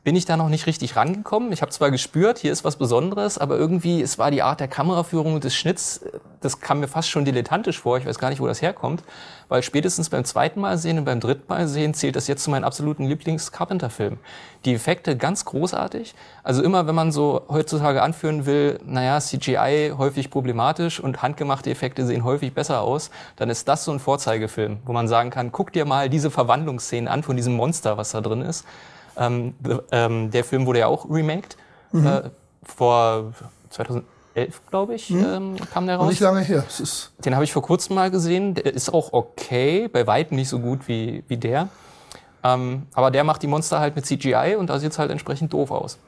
bin 0.05 0.17
ich 0.17 0.25
da 0.25 0.37
noch 0.37 0.49
nicht 0.49 0.67
richtig 0.67 0.97
rangekommen. 0.97 1.53
Ich 1.53 1.63
habe 1.63 1.71
zwar 1.71 1.93
gespürt, 1.93 2.39
hier 2.39 2.51
ist 2.51 2.65
was 2.65 2.75
Besonderes, 2.75 3.39
aber 3.39 3.57
irgendwie, 3.57 4.03
es 4.03 4.19
war 4.19 4.33
die 4.33 4.43
Art 4.43 4.59
der 4.59 4.67
Kameraführung 4.67 5.35
und 5.35 5.45
des 5.45 5.55
Schnitts, 5.55 6.05
das 6.41 6.59
kam 6.59 6.81
mir 6.81 6.89
fast 6.89 7.09
schon 7.09 7.25
dilettantisch 7.25 7.79
vor. 7.79 7.99
Ich 7.99 8.07
weiß 8.07 8.19
gar 8.19 8.29
nicht, 8.29 8.41
wo 8.41 8.49
das 8.49 8.61
herkommt, 8.63 9.05
weil 9.49 9.63
spätestens 9.63 10.11
beim 10.11 10.25
zweiten 10.25 10.61
Mal 10.61 10.77
sehen 10.77 10.99
und 10.99 11.05
beim 11.05 11.21
dritten 11.21 11.45
Mal 11.47 11.69
sehen 11.69 11.95
zählt 11.95 12.17
das 12.17 12.27
jetzt 12.27 12.43
zu 12.43 12.51
meinen 12.51 12.65
absoluten 12.65 13.05
Lieblings-Carpenter-Filmen. 13.05 14.19
Die 14.65 14.75
Effekte 14.75 15.17
ganz 15.17 15.45
großartig. 15.45 16.17
Also 16.43 16.65
immer, 16.65 16.89
wenn 16.89 16.97
man 16.97 17.13
so 17.13 17.43
heutzutage 17.49 18.03
anführen 18.03 18.45
will, 18.45 18.81
naja, 18.85 19.21
CGI 19.21 19.93
häufig 19.97 20.31
problematisch 20.31 20.99
und 20.99 21.23
handgemachte 21.23 21.71
Effekte 21.71 22.05
sehen 22.07 22.25
häufig 22.25 22.53
besser 22.55 22.81
aus, 22.81 23.11
dann 23.37 23.51
ist 23.51 23.69
das 23.69 23.85
so 23.85 23.93
ein 23.93 24.01
Vorzeigefilm, 24.01 24.79
wo 24.85 24.93
man 24.93 25.07
sagen 25.07 25.31
kann, 25.31 25.53
guck 25.53 25.73
dir 25.73 25.85
mal 25.85 26.09
diese 26.09 26.33
Verwandlungsszenen 26.33 27.07
an 27.07 27.23
von 27.23 27.37
diesem 27.37 27.55
Monster, 27.55 27.97
was 27.99 28.11
da 28.11 28.21
drin 28.21 28.43
ist. 28.43 28.65
Ähm, 29.17 29.55
ähm, 29.91 30.31
der 30.31 30.45
Film 30.45 30.67
wurde 30.67 30.81
ja 30.81 30.87
auch 30.87 31.09
remaked. 31.09 31.57
Mhm. 31.93 32.07
Äh, 32.07 32.23
vor 32.65 33.33
2011, 33.71 34.05
glaube 34.71 34.95
ich, 34.95 35.11
mhm. 35.11 35.25
ähm, 35.25 35.57
kam 35.73 35.87
der 35.87 35.97
raus. 35.97 36.09
nicht 36.09 36.21
lange 36.21 36.41
her. 36.41 36.65
Den 37.25 37.35
habe 37.35 37.45
ich 37.45 37.53
vor 37.53 37.63
kurzem 37.63 37.97
mal 37.97 38.11
gesehen. 38.11 38.55
Der 38.55 38.73
ist 38.73 38.93
auch 38.93 39.13
okay, 39.13 39.89
bei 39.89 40.07
weitem 40.07 40.37
nicht 40.37 40.49
so 40.49 40.59
gut 40.59 40.89
wie, 40.89 41.25
wie 41.29 41.37
der. 41.37 41.69
Ähm, 42.45 42.87
aber 42.93 43.11
der 43.11 43.25
macht 43.25 43.43
die 43.43 43.47
Monster 43.47 43.81
halt 43.81 43.95
mit 43.97 44.07
CGI 44.07 44.57
und 44.59 44.69
da 44.71 44.79
sieht 44.79 44.93
es 44.93 44.99
halt 44.99 45.11
entsprechend 45.11 45.53
doof 45.53 45.71
aus. 45.71 45.99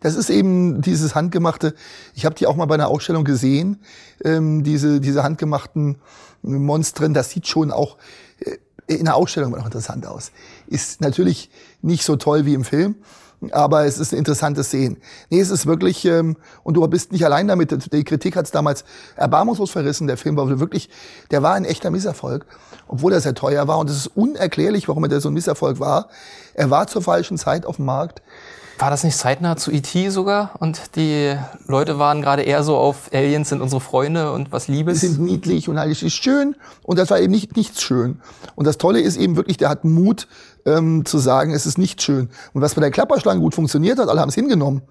Das 0.00 0.14
ist 0.14 0.30
eben 0.30 0.80
dieses 0.80 1.14
handgemachte, 1.14 1.74
ich 2.14 2.24
habe 2.24 2.34
die 2.34 2.46
auch 2.46 2.56
mal 2.56 2.66
bei 2.66 2.74
einer 2.74 2.88
Ausstellung 2.88 3.24
gesehen, 3.24 3.82
ähm, 4.24 4.62
diese, 4.62 5.00
diese 5.00 5.22
handgemachten 5.22 5.96
Monstren, 6.42 7.14
das 7.14 7.30
sieht 7.30 7.48
schon 7.48 7.72
auch 7.72 7.96
äh, 8.40 8.58
in 8.86 9.04
der 9.04 9.16
Ausstellung 9.16 9.52
noch 9.52 9.64
interessant 9.64 10.06
aus. 10.06 10.30
Ist 10.66 11.00
natürlich 11.00 11.50
nicht 11.82 12.04
so 12.04 12.16
toll 12.16 12.44
wie 12.44 12.54
im 12.54 12.64
Film, 12.64 12.96
aber 13.52 13.84
es 13.84 13.98
ist 13.98 14.12
ein 14.12 14.18
interessantes 14.18 14.70
Sehen. 14.70 14.98
Nee, 15.30 15.40
es 15.40 15.50
ist 15.50 15.66
wirklich, 15.66 16.04
ähm, 16.04 16.36
und 16.64 16.74
du 16.74 16.86
bist 16.88 17.12
nicht 17.12 17.24
allein 17.24 17.46
damit, 17.46 17.92
die 17.92 18.04
Kritik 18.04 18.36
hat 18.36 18.46
es 18.46 18.50
damals 18.50 18.84
erbarmungslos 19.16 19.70
verrissen, 19.70 20.06
der 20.06 20.16
Film 20.16 20.36
war 20.36 20.48
wirklich, 20.58 20.90
der 21.30 21.42
war 21.42 21.54
ein 21.54 21.64
echter 21.64 21.90
Misserfolg, 21.90 22.46
obwohl 22.88 23.12
er 23.12 23.20
sehr 23.20 23.34
teuer 23.34 23.68
war 23.68 23.78
und 23.78 23.90
es 23.90 23.96
ist 23.96 24.16
unerklärlich, 24.16 24.88
warum 24.88 25.04
er 25.04 25.20
so 25.20 25.28
ein 25.28 25.34
Misserfolg 25.34 25.78
war. 25.78 26.08
Er 26.54 26.70
war 26.70 26.86
zur 26.88 27.02
falschen 27.02 27.38
Zeit 27.38 27.64
auf 27.64 27.76
dem 27.76 27.84
Markt. 27.84 28.22
War 28.80 28.90
das 28.90 29.02
nicht 29.02 29.16
zeitnah 29.16 29.56
zu 29.56 29.72
E.T. 29.72 30.08
sogar? 30.10 30.52
Und 30.60 30.94
die 30.94 31.36
Leute 31.66 31.98
waren 31.98 32.22
gerade 32.22 32.42
eher 32.42 32.62
so 32.62 32.76
auf 32.76 33.10
Aliens 33.12 33.48
sind 33.48 33.60
unsere 33.60 33.80
Freunde 33.80 34.32
und 34.32 34.52
was 34.52 34.68
Liebes? 34.68 35.00
Die 35.00 35.08
sind 35.08 35.20
niedlich 35.20 35.68
und 35.68 35.78
alles 35.78 36.02
ist 36.04 36.12
schön. 36.14 36.54
Und 36.84 36.96
das 36.96 37.10
war 37.10 37.18
eben 37.18 37.32
nicht 37.32 37.56
nichts 37.56 37.82
schön. 37.82 38.20
Und 38.54 38.68
das 38.68 38.78
Tolle 38.78 39.00
ist 39.00 39.16
eben 39.16 39.34
wirklich, 39.34 39.56
der 39.56 39.68
hat 39.68 39.84
Mut 39.84 40.28
ähm, 40.76 41.04
zu 41.04 41.18
sagen, 41.18 41.52
es 41.52 41.66
ist 41.66 41.78
nicht 41.78 42.02
schön. 42.02 42.28
Und 42.52 42.62
was 42.62 42.74
bei 42.74 42.80
der 42.80 42.90
Klapperschlange 42.90 43.40
gut 43.40 43.54
funktioniert 43.54 43.98
hat, 43.98 44.08
alle 44.08 44.20
haben 44.20 44.28
es 44.28 44.34
hingenommen. 44.34 44.82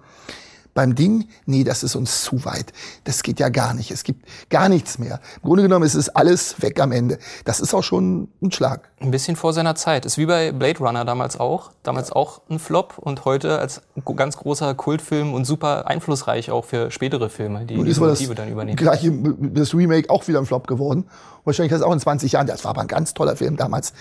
Beim 0.78 0.94
Ding, 0.94 1.28
nee, 1.44 1.64
das 1.64 1.82
ist 1.82 1.96
uns 1.96 2.22
zu 2.22 2.44
weit. 2.44 2.72
Das 3.02 3.24
geht 3.24 3.40
ja 3.40 3.48
gar 3.48 3.74
nicht. 3.74 3.90
Es 3.90 4.04
gibt 4.04 4.24
gar 4.48 4.68
nichts 4.68 5.00
mehr. 5.00 5.18
Im 5.42 5.48
Grunde 5.48 5.64
genommen 5.64 5.84
ist 5.84 5.96
es 5.96 6.08
alles 6.08 6.62
weg 6.62 6.78
am 6.80 6.92
Ende. 6.92 7.18
Das 7.44 7.58
ist 7.58 7.74
auch 7.74 7.82
schon 7.82 8.28
ein 8.40 8.52
Schlag. 8.52 8.88
Ein 9.00 9.10
bisschen 9.10 9.34
vor 9.34 9.52
seiner 9.52 9.74
Zeit. 9.74 10.06
Ist 10.06 10.18
wie 10.18 10.26
bei 10.26 10.52
Blade 10.52 10.78
Runner 10.78 11.04
damals 11.04 11.40
auch. 11.40 11.72
Damals 11.82 12.12
auch 12.12 12.42
ein 12.48 12.60
Flop 12.60 12.96
und 12.96 13.24
heute 13.24 13.58
als 13.58 13.82
ganz 14.14 14.36
großer 14.36 14.72
Kultfilm 14.76 15.34
und 15.34 15.46
super 15.46 15.88
einflussreich 15.88 16.52
auch 16.52 16.64
für 16.64 16.92
spätere 16.92 17.28
Filme, 17.28 17.64
die 17.64 17.74
die 17.74 18.00
Motive 18.00 18.36
dann 18.36 18.48
übernehmen. 18.48 18.76
Gleiche, 18.76 19.10
das 19.12 19.74
Remake 19.74 20.08
auch 20.10 20.28
wieder 20.28 20.38
ein 20.38 20.46
Flop 20.46 20.68
geworden. 20.68 21.06
Wahrscheinlich 21.44 21.72
ist 21.72 21.80
es 21.80 21.84
auch 21.84 21.92
in 21.92 21.98
20 21.98 22.30
Jahren. 22.30 22.46
Das 22.46 22.62
war 22.62 22.70
aber 22.70 22.82
ein 22.82 22.88
ganz 22.88 23.14
toller 23.14 23.34
Film 23.34 23.56
damals. 23.56 23.94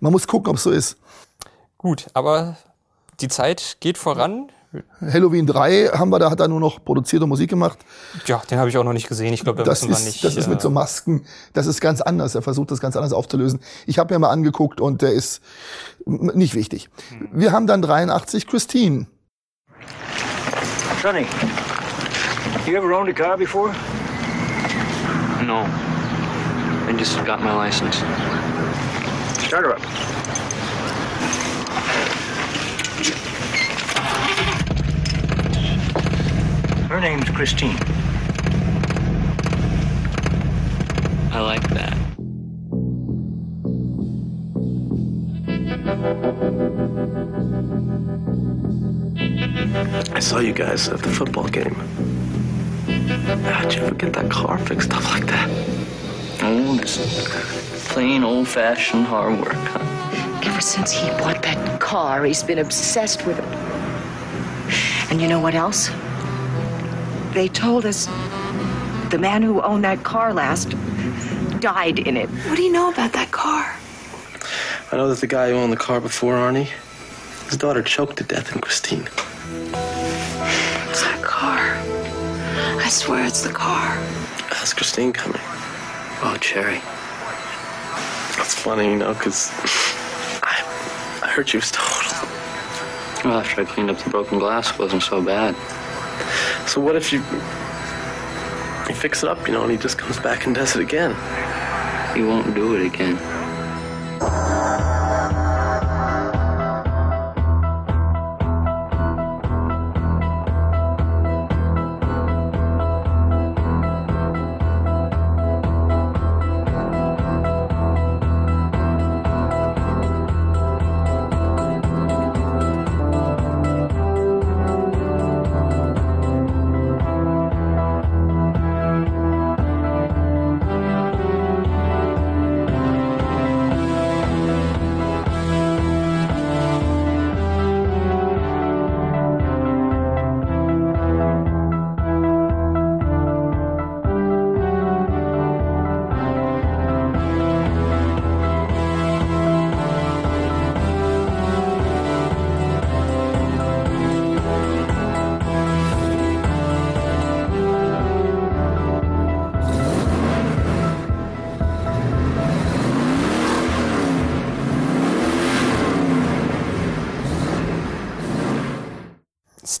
Man 0.00 0.12
muss 0.12 0.26
gucken, 0.26 0.50
ob 0.50 0.56
es 0.56 0.64
so 0.64 0.70
ist. 0.70 0.98
Gut, 1.80 2.08
aber 2.12 2.58
die 3.20 3.28
Zeit 3.28 3.78
geht 3.80 3.96
voran. 3.96 4.52
Halloween 5.00 5.46
3 5.46 5.92
haben 5.94 6.10
wir, 6.10 6.18
da 6.18 6.30
hat 6.30 6.38
er 6.38 6.46
nur 6.46 6.60
noch 6.60 6.84
produziert 6.84 7.22
und 7.22 7.30
Musik 7.30 7.48
gemacht. 7.48 7.78
Ja, 8.26 8.42
den 8.50 8.58
habe 8.58 8.68
ich 8.68 8.76
auch 8.76 8.84
noch 8.84 8.92
nicht 8.92 9.08
gesehen. 9.08 9.32
Ich 9.32 9.44
glaube, 9.44 9.62
da 9.62 9.64
das 9.64 9.82
ist, 9.82 10.04
nicht. 10.04 10.22
Das 10.22 10.36
ist 10.36 10.46
mit 10.46 10.60
so 10.60 10.68
Masken, 10.68 11.24
das 11.54 11.66
ist 11.66 11.80
ganz 11.80 12.02
anders. 12.02 12.34
Er 12.34 12.42
versucht 12.42 12.70
das 12.70 12.80
ganz 12.80 12.96
anders 12.96 13.14
aufzulösen. 13.14 13.60
Ich 13.86 13.98
habe 13.98 14.12
mir 14.12 14.18
mal 14.18 14.28
angeguckt 14.28 14.78
und 14.78 15.00
der 15.00 15.12
ist 15.12 15.40
nicht 16.04 16.54
wichtig. 16.54 16.90
Wir 17.32 17.50
haben 17.50 17.66
dann 17.66 17.80
83 17.80 18.46
Christine. 18.46 19.06
Sonny, 21.00 21.24
you 22.66 22.76
ever 22.76 22.92
owned 22.92 23.08
a 23.08 23.14
car 23.14 23.38
before? 23.38 23.72
No. 25.46 25.64
I 26.86 26.92
just 26.98 27.16
got 27.24 27.40
my 27.40 27.54
license. 27.54 28.04
Start 29.46 29.64
her 29.64 29.72
up. 29.76 29.80
Her 36.90 37.00
name's 37.00 37.30
Christine. 37.30 37.76
I 41.30 41.38
like 41.40 41.62
that. 41.68 41.96
I 50.12 50.18
saw 50.18 50.40
you 50.40 50.52
guys 50.52 50.88
at 50.88 50.98
the 51.00 51.08
football 51.08 51.46
game. 51.46 51.74
How'd 53.44 53.72
you 53.72 53.82
ever 53.82 53.94
get 53.94 54.12
that 54.14 54.28
car 54.28 54.58
fixed 54.58 54.92
up 54.92 55.04
like 55.12 55.26
that? 55.26 55.48
Oh, 56.42 56.76
just 56.80 57.28
plain 57.90 58.24
old-fashioned 58.24 59.04
hard 59.04 59.38
work, 59.38 59.54
huh? 59.54 60.40
Ever 60.44 60.60
since 60.60 60.90
he 60.90 61.08
bought 61.10 61.40
that 61.44 61.80
car, 61.80 62.24
he's 62.24 62.42
been 62.42 62.58
obsessed 62.58 63.24
with 63.26 63.38
it. 63.38 63.44
And 65.08 65.22
you 65.22 65.28
know 65.28 65.38
what 65.38 65.54
else? 65.54 65.88
They 67.32 67.48
told 67.48 67.86
us 67.86 68.06
the 69.10 69.18
man 69.18 69.42
who 69.42 69.62
owned 69.62 69.84
that 69.84 70.02
car 70.02 70.34
last 70.34 70.70
died 71.60 72.00
in 72.00 72.16
it. 72.16 72.28
What 72.28 72.56
do 72.56 72.62
you 72.62 72.72
know 72.72 72.90
about 72.90 73.12
that 73.12 73.30
car? 73.30 73.76
I 74.92 74.96
know 74.96 75.08
that 75.08 75.20
the 75.20 75.26
guy 75.28 75.50
who 75.50 75.56
owned 75.56 75.72
the 75.72 75.76
car 75.76 76.00
before 76.00 76.34
Arnie, 76.34 76.68
his 77.48 77.56
daughter 77.56 77.82
choked 77.82 78.16
to 78.18 78.24
death 78.24 78.52
in 78.54 78.60
Christine. 78.60 79.08
It's 80.88 81.02
that 81.02 81.20
car. 81.22 81.76
I 82.82 82.88
swear 82.88 83.24
it's 83.24 83.42
the 83.42 83.52
car. 83.52 83.90
How's 84.48 84.74
Christine 84.74 85.12
coming? 85.12 85.40
Oh, 86.22 86.36
Cherry. 86.40 86.80
That's 88.36 88.54
funny, 88.54 88.90
you 88.90 88.96
know, 88.96 89.14
because 89.14 89.50
I, 90.42 91.20
I 91.22 91.28
heard 91.28 91.48
she 91.48 91.58
was 91.58 91.70
total. 91.70 92.28
Well, 93.24 93.38
after 93.38 93.60
I 93.60 93.64
cleaned 93.64 93.90
up 93.90 93.98
the 93.98 94.10
broken 94.10 94.38
glass, 94.38 94.72
it 94.72 94.78
wasn't 94.78 95.02
so 95.02 95.22
bad. 95.22 95.54
So 96.70 96.80
what 96.80 96.94
if 96.94 97.12
you 97.12 97.18
you 97.18 98.94
fix 98.94 99.24
it 99.24 99.28
up, 99.28 99.44
you 99.48 99.52
know, 99.52 99.62
and 99.62 99.72
he 99.72 99.76
just 99.76 99.98
comes 99.98 100.20
back 100.20 100.46
and 100.46 100.54
does 100.54 100.76
it 100.76 100.80
again? 100.80 101.10
He 102.14 102.22
won't 102.22 102.54
do 102.54 102.76
it 102.76 102.86
again. 102.86 103.18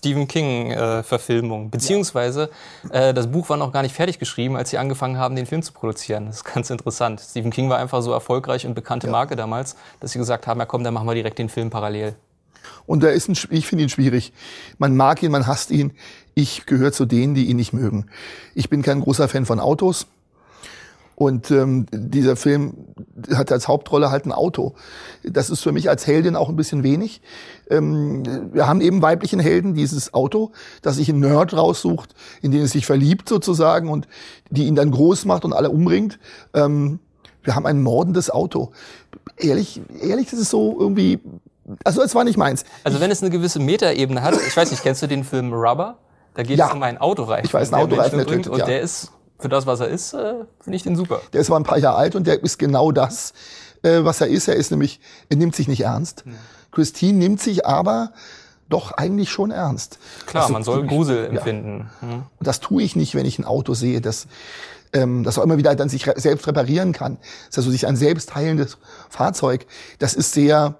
Stephen 0.00 0.26
King-Verfilmung. 0.26 1.68
Beziehungsweise 1.68 2.48
äh, 2.90 3.12
das 3.12 3.30
Buch 3.30 3.50
war 3.50 3.58
noch 3.58 3.70
gar 3.70 3.82
nicht 3.82 3.94
fertig 3.94 4.18
geschrieben, 4.18 4.56
als 4.56 4.70
sie 4.70 4.78
angefangen 4.78 5.18
haben, 5.18 5.36
den 5.36 5.44
Film 5.44 5.62
zu 5.62 5.74
produzieren. 5.74 6.24
Das 6.24 6.36
ist 6.36 6.44
ganz 6.44 6.70
interessant. 6.70 7.20
Stephen 7.20 7.50
King 7.50 7.68
war 7.68 7.78
einfach 7.78 8.00
so 8.00 8.10
erfolgreich 8.10 8.66
und 8.66 8.72
bekannte 8.72 9.08
Marke 9.08 9.36
damals, 9.36 9.76
dass 10.00 10.12
sie 10.12 10.18
gesagt 10.18 10.46
haben, 10.46 10.58
ja 10.58 10.64
komm, 10.64 10.84
dann 10.84 10.94
machen 10.94 11.06
wir 11.06 11.14
direkt 11.14 11.38
den 11.38 11.50
Film 11.50 11.68
parallel. 11.68 12.14
Und 12.86 13.04
er 13.04 13.12
ist 13.12 13.28
ein, 13.28 13.36
ich 13.50 13.66
finde 13.66 13.84
ihn 13.84 13.90
schwierig. 13.90 14.32
Man 14.78 14.96
mag 14.96 15.22
ihn, 15.22 15.30
man 15.30 15.46
hasst 15.46 15.70
ihn. 15.70 15.92
Ich 16.34 16.64
gehöre 16.64 16.92
zu 16.92 17.04
denen, 17.04 17.34
die 17.34 17.44
ihn 17.44 17.56
nicht 17.56 17.74
mögen. 17.74 18.06
Ich 18.54 18.70
bin 18.70 18.80
kein 18.80 19.02
großer 19.02 19.28
Fan 19.28 19.44
von 19.44 19.60
Autos. 19.60 20.06
Und 21.20 21.50
ähm, 21.50 21.84
dieser 21.92 22.34
Film 22.34 22.72
hat 23.34 23.52
als 23.52 23.68
Hauptrolle 23.68 24.10
halt 24.10 24.24
ein 24.24 24.32
Auto. 24.32 24.72
Das 25.22 25.50
ist 25.50 25.60
für 25.60 25.70
mich 25.70 25.90
als 25.90 26.06
Heldin 26.06 26.34
auch 26.34 26.48
ein 26.48 26.56
bisschen 26.56 26.82
wenig. 26.82 27.20
Ähm, 27.68 28.54
wir 28.54 28.66
haben 28.66 28.80
eben 28.80 29.02
weiblichen 29.02 29.38
Helden, 29.38 29.74
dieses 29.74 30.14
Auto, 30.14 30.52
das 30.80 30.96
sich 30.96 31.10
einen 31.10 31.20
Nerd 31.20 31.52
raussucht, 31.52 32.14
in 32.40 32.52
den 32.52 32.62
es 32.62 32.70
sich 32.70 32.86
verliebt 32.86 33.28
sozusagen 33.28 33.90
und 33.90 34.08
die 34.48 34.64
ihn 34.64 34.74
dann 34.76 34.90
groß 34.90 35.26
macht 35.26 35.44
und 35.44 35.52
alle 35.52 35.68
umbringt. 35.68 36.18
Ähm, 36.54 37.00
wir 37.42 37.54
haben 37.54 37.66
ein 37.66 37.82
mordendes 37.82 38.30
Auto. 38.30 38.70
Ehrlich, 39.36 39.82
ehrlich, 40.00 40.30
das 40.30 40.40
ist 40.40 40.48
so 40.48 40.74
irgendwie, 40.80 41.18
also 41.84 42.00
es 42.00 42.14
war 42.14 42.24
nicht 42.24 42.38
meins. 42.38 42.64
Also 42.82 42.98
wenn 42.98 43.10
es 43.10 43.20
eine 43.20 43.30
gewisse 43.30 43.58
Metaebene 43.60 44.22
hat, 44.22 44.36
ich 44.48 44.56
weiß 44.56 44.70
nicht, 44.70 44.82
kennst 44.82 45.02
du 45.02 45.06
den 45.06 45.24
Film 45.24 45.52
Rubber? 45.52 45.98
Da 46.32 46.44
geht 46.44 46.56
Ja. 46.56 46.68
es 46.68 46.72
um 46.72 46.82
einen 46.82 46.96
Autoreifen. 46.96 47.44
Ich 47.44 47.52
weiß, 47.52 47.74
ein 47.74 47.78
Autoreifen, 47.82 48.20
tötet, 48.20 48.48
Und 48.48 48.60
ja. 48.60 48.64
der 48.64 48.80
ist, 48.80 49.12
für 49.40 49.48
das, 49.48 49.66
was 49.66 49.80
er 49.80 49.88
ist, 49.88 50.12
äh, 50.14 50.34
finde 50.62 50.76
ich 50.76 50.82
den 50.82 50.96
super. 50.96 51.20
Der 51.32 51.40
ist 51.40 51.48
aber 51.50 51.58
ein 51.58 51.64
paar 51.64 51.78
Jahre 51.78 51.96
alt 51.96 52.14
und 52.14 52.26
der 52.26 52.42
ist 52.42 52.58
genau 52.58 52.92
das, 52.92 53.32
äh, 53.82 54.04
was 54.04 54.20
er 54.20 54.28
ist. 54.28 54.46
Er 54.48 54.56
ist 54.56 54.70
nämlich, 54.70 55.00
er 55.28 55.36
nimmt 55.36 55.56
sich 55.56 55.66
nicht 55.68 55.80
ernst. 55.82 56.24
Christine 56.70 57.18
nimmt 57.18 57.40
sich 57.40 57.66
aber 57.66 58.12
doch 58.68 58.92
eigentlich 58.92 59.30
schon 59.30 59.50
ernst. 59.50 59.98
Klar, 60.26 60.44
Also, 60.44 60.52
man 60.52 60.62
soll 60.62 60.84
ich- 60.84 60.88
Grusel 60.90 61.24
ja. 61.24 61.30
empfinden. 61.30 61.90
Hm. 62.00 62.10
Und 62.38 62.46
das 62.46 62.60
tue 62.60 62.82
ich 62.84 62.94
nicht, 62.94 63.14
wenn 63.16 63.26
ich 63.26 63.38
ein 63.40 63.44
Auto 63.44 63.74
sehe, 63.74 64.00
das, 64.00 64.28
ähm, 64.92 65.24
das 65.24 65.38
auch 65.38 65.42
immer 65.42 65.56
wieder 65.56 65.74
dann 65.74 65.88
sich 65.88 66.06
re- 66.06 66.14
selbst 66.16 66.46
reparieren 66.46 66.92
kann. 66.92 67.16
Das 67.20 67.48
ist 67.50 67.58
also 67.58 67.70
sich 67.72 67.86
ein 67.88 67.96
selbst 67.96 68.34
heilendes 68.36 68.78
Fahrzeug. 69.08 69.66
Das 69.98 70.14
ist 70.14 70.32
sehr, 70.32 70.76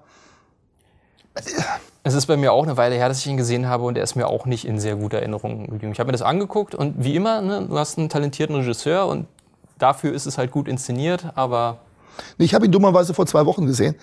Es 2.03 2.15
ist 2.15 2.25
bei 2.25 2.35
mir 2.35 2.51
auch 2.51 2.63
eine 2.63 2.77
Weile 2.77 2.95
her, 2.95 3.09
dass 3.09 3.19
ich 3.19 3.27
ihn 3.27 3.37
gesehen 3.37 3.67
habe 3.67 3.83
und 3.83 3.95
er 3.95 4.03
ist 4.03 4.15
mir 4.15 4.27
auch 4.27 4.45
nicht 4.45 4.65
in 4.65 4.79
sehr 4.79 4.95
guter 4.95 5.19
Erinnerung 5.19 5.67
geblieben. 5.67 5.91
Ich 5.93 5.99
habe 5.99 6.07
mir 6.07 6.13
das 6.13 6.23
angeguckt 6.23 6.73
und 6.73 6.95
wie 7.03 7.15
immer, 7.15 7.41
ne, 7.41 7.67
du 7.69 7.77
hast 7.77 7.99
einen 7.99 8.09
talentierten 8.09 8.55
Regisseur 8.55 9.05
und 9.05 9.27
dafür 9.77 10.11
ist 10.13 10.25
es 10.25 10.37
halt 10.37 10.51
gut 10.51 10.67
inszeniert, 10.67 11.25
aber 11.35 11.77
Ich 12.37 12.53
habe 12.53 12.65
ihn 12.65 12.71
dummerweise 12.71 13.13
vor 13.13 13.25
zwei 13.25 13.45
Wochen 13.45 13.67
gesehen 13.67 13.95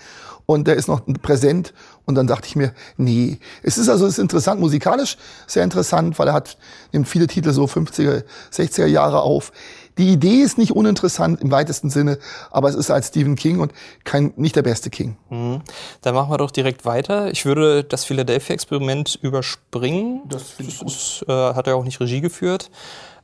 und 0.45 0.67
der 0.67 0.75
ist 0.75 0.87
noch 0.87 1.01
präsent 1.21 1.73
und 2.05 2.15
dann 2.15 2.25
dachte 2.25 2.47
ich 2.47 2.55
mir, 2.55 2.73
nee, 2.97 3.37
es 3.63 3.77
ist 3.77 3.89
also 3.89 4.05
es 4.05 4.13
ist 4.13 4.19
interessant, 4.19 4.59
musikalisch 4.59 5.17
sehr 5.45 5.63
interessant, 5.63 6.17
weil 6.17 6.29
er 6.29 6.33
hat 6.33 6.57
nimmt 6.91 7.07
viele 7.07 7.27
Titel 7.27 7.51
so 7.51 7.65
50er, 7.65 8.23
60er 8.51 8.87
Jahre 8.87 9.21
auf. 9.21 9.51
Die 9.99 10.13
Idee 10.13 10.41
ist 10.41 10.57
nicht 10.57 10.71
uninteressant 10.71 11.41
im 11.41 11.51
weitesten 11.51 11.89
Sinne, 11.89 12.19
aber 12.51 12.69
es 12.69 12.75
ist 12.75 12.89
als 12.89 13.09
Stephen 13.09 13.35
King 13.35 13.59
und 13.59 13.73
kein 14.05 14.31
nicht 14.37 14.55
der 14.55 14.61
beste 14.61 14.89
King. 14.89 15.17
Mhm. 15.29 15.61
Dann 16.01 16.15
machen 16.15 16.31
wir 16.31 16.37
doch 16.37 16.51
direkt 16.51 16.85
weiter. 16.85 17.29
Ich 17.31 17.45
würde 17.45 17.83
das 17.83 18.05
Philadelphia-Experiment 18.05 19.19
überspringen. 19.21 20.21
Das, 20.29 20.53
ist, 20.57 21.25
äh, 21.27 21.33
hat 21.33 21.67
er 21.67 21.75
auch 21.75 21.83
nicht 21.83 21.99
Regie 21.99 22.21
geführt. 22.21 22.71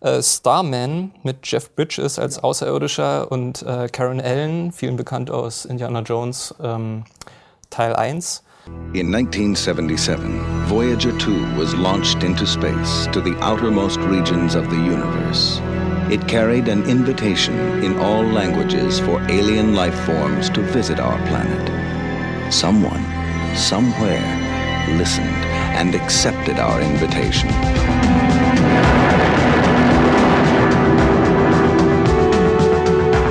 Äh, 0.02 0.22
Starman 0.22 1.12
mit 1.24 1.48
Jeff 1.48 1.74
Bridges 1.74 2.20
als 2.20 2.40
Außerirdischer 2.40 3.32
und 3.32 3.64
äh, 3.64 3.88
Karen 3.88 4.20
Allen, 4.20 4.74
vielen 4.74 4.98
bekannt 4.98 5.32
aus 5.32 5.64
Indiana 5.64 6.02
Jones, 6.02 6.54
ähm, 6.62 7.06
Teil 7.70 7.96
1. 7.96 8.44
In 8.92 9.16
1977, 9.16 10.20
Voyager 10.68 11.18
2 11.20 11.58
was 11.58 11.74
launched 11.76 12.22
into 12.24 12.46
space 12.46 13.08
to 13.14 13.22
the 13.22 13.36
outermost 13.40 14.00
regions 14.00 14.56
of 14.56 14.70
the 14.70 14.76
universe. 14.76 15.62
It 16.08 16.28
carried 16.28 16.68
an 16.68 16.84
invitation 16.88 17.84
in 17.84 17.98
all 17.98 18.24
languages 18.24 19.00
for 19.00 19.20
alien 19.24 19.74
life 19.74 20.00
forms 20.06 20.52
to 20.52 20.62
visit 20.62 21.00
our 21.00 21.18
planet. 21.26 22.54
Someone, 22.54 23.04
somewhere, 23.56 24.22
listened 25.00 25.26
and 25.74 25.96
accepted 25.96 26.60
our 26.60 26.80
invitation. 26.80 27.50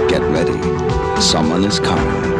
Get 0.08 0.22
ready. 0.32 0.58
Someone 1.22 1.62
is 1.62 1.78
coming. 1.78 2.33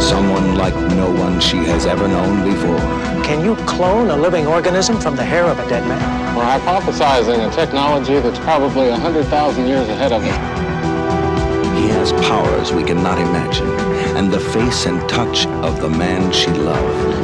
Someone 0.00 0.56
like 0.56 0.68
like 0.70 0.96
no 0.96 1.10
one 1.10 1.40
she 1.40 1.56
has 1.56 1.86
ever 1.86 2.06
known 2.06 2.44
before. 2.44 2.78
Can 3.24 3.42
you 3.42 3.56
clone 3.64 4.10
a 4.10 4.16
living 4.16 4.46
organism 4.46 5.00
from 5.00 5.16
the 5.16 5.24
hair 5.24 5.46
of 5.46 5.58
a 5.58 5.66
dead 5.66 5.86
man? 5.88 6.36
We're 6.36 6.44
hypothesizing 6.44 7.48
a 7.48 7.50
technology 7.54 8.18
that's 8.20 8.38
probably 8.40 8.90
100,000 8.90 9.66
years 9.66 9.88
ahead 9.88 10.12
of 10.12 10.22
us. 10.22 11.78
He 11.80 11.88
has 11.88 12.12
powers 12.28 12.70
we 12.70 12.84
cannot 12.84 13.18
imagine, 13.18 13.70
and 14.14 14.30
the 14.30 14.40
face 14.40 14.84
and 14.84 15.00
touch 15.08 15.46
of 15.64 15.80
the 15.80 15.88
man 15.88 16.32
she 16.32 16.50
loved. 16.50 17.14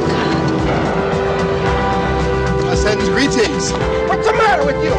I 2.71 2.75
send 2.75 3.01
greetings. 3.01 3.71
What's 4.09 4.25
the 4.25 4.33
matter 4.33 4.65
with 4.65 4.81
you? 4.83 4.95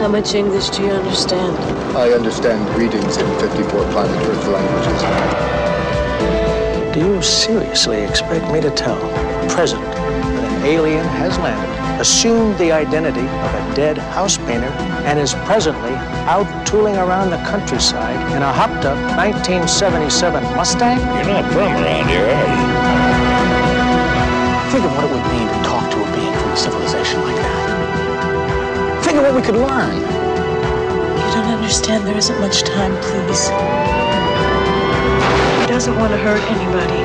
How 0.00 0.08
much 0.08 0.34
English 0.34 0.70
do 0.70 0.82
you 0.82 0.92
understand? 0.92 1.85
I 1.96 2.12
understand 2.12 2.60
greetings 2.74 3.16
in 3.16 3.26
54 3.40 3.70
planet 3.90 4.26
Earth 4.28 4.46
languages. 4.48 5.00
Do 6.92 7.00
you 7.00 7.22
seriously 7.22 8.02
expect 8.02 8.52
me 8.52 8.60
to 8.60 8.70
tell 8.70 9.00
the 9.00 9.48
president 9.54 9.90
that 9.94 10.52
an 10.58 10.66
alien 10.66 11.06
has 11.16 11.38
landed, 11.38 11.98
assumed 11.98 12.58
the 12.58 12.70
identity 12.70 13.24
of 13.24 13.54
a 13.54 13.74
dead 13.74 13.96
house 13.96 14.36
painter, 14.36 14.68
and 15.08 15.18
is 15.18 15.32
presently 15.48 15.94
out 16.28 16.66
tooling 16.66 16.96
around 16.96 17.30
the 17.30 17.38
countryside 17.48 18.20
in 18.36 18.42
a 18.42 18.52
hopped 18.52 18.84
up 18.84 18.98
1977 19.16 20.44
Mustang? 20.54 20.98
You're 21.00 21.32
not 21.32 21.50
from 21.50 21.72
around 21.80 22.08
here, 22.12 22.28
are 22.28 22.44
you? 22.44 22.68
Think 24.70 24.84
of 24.84 24.92
what 25.00 25.04
it 25.08 25.12
would 25.16 25.24
mean 25.32 25.48
to 25.48 25.60
talk 25.64 25.88
to 25.92 25.96
a 25.96 26.06
being 26.14 26.34
from 26.44 26.50
a 26.52 26.56
civilization 26.58 27.22
like 27.22 27.36
that. 27.36 29.02
Think 29.02 29.16
of 29.16 29.24
what 29.24 29.34
we 29.34 29.40
could 29.40 29.56
learn. 29.56 30.25
You 31.66 31.72
don't 31.72 31.78
understand. 31.80 32.06
There 32.06 32.16
isn't 32.16 32.40
much 32.40 32.62
time, 32.62 32.94
please. 33.02 33.48
He 35.58 35.66
doesn't 35.66 35.96
want 35.96 36.12
to 36.12 36.16
hurt 36.16 36.40
anybody. 36.42 37.02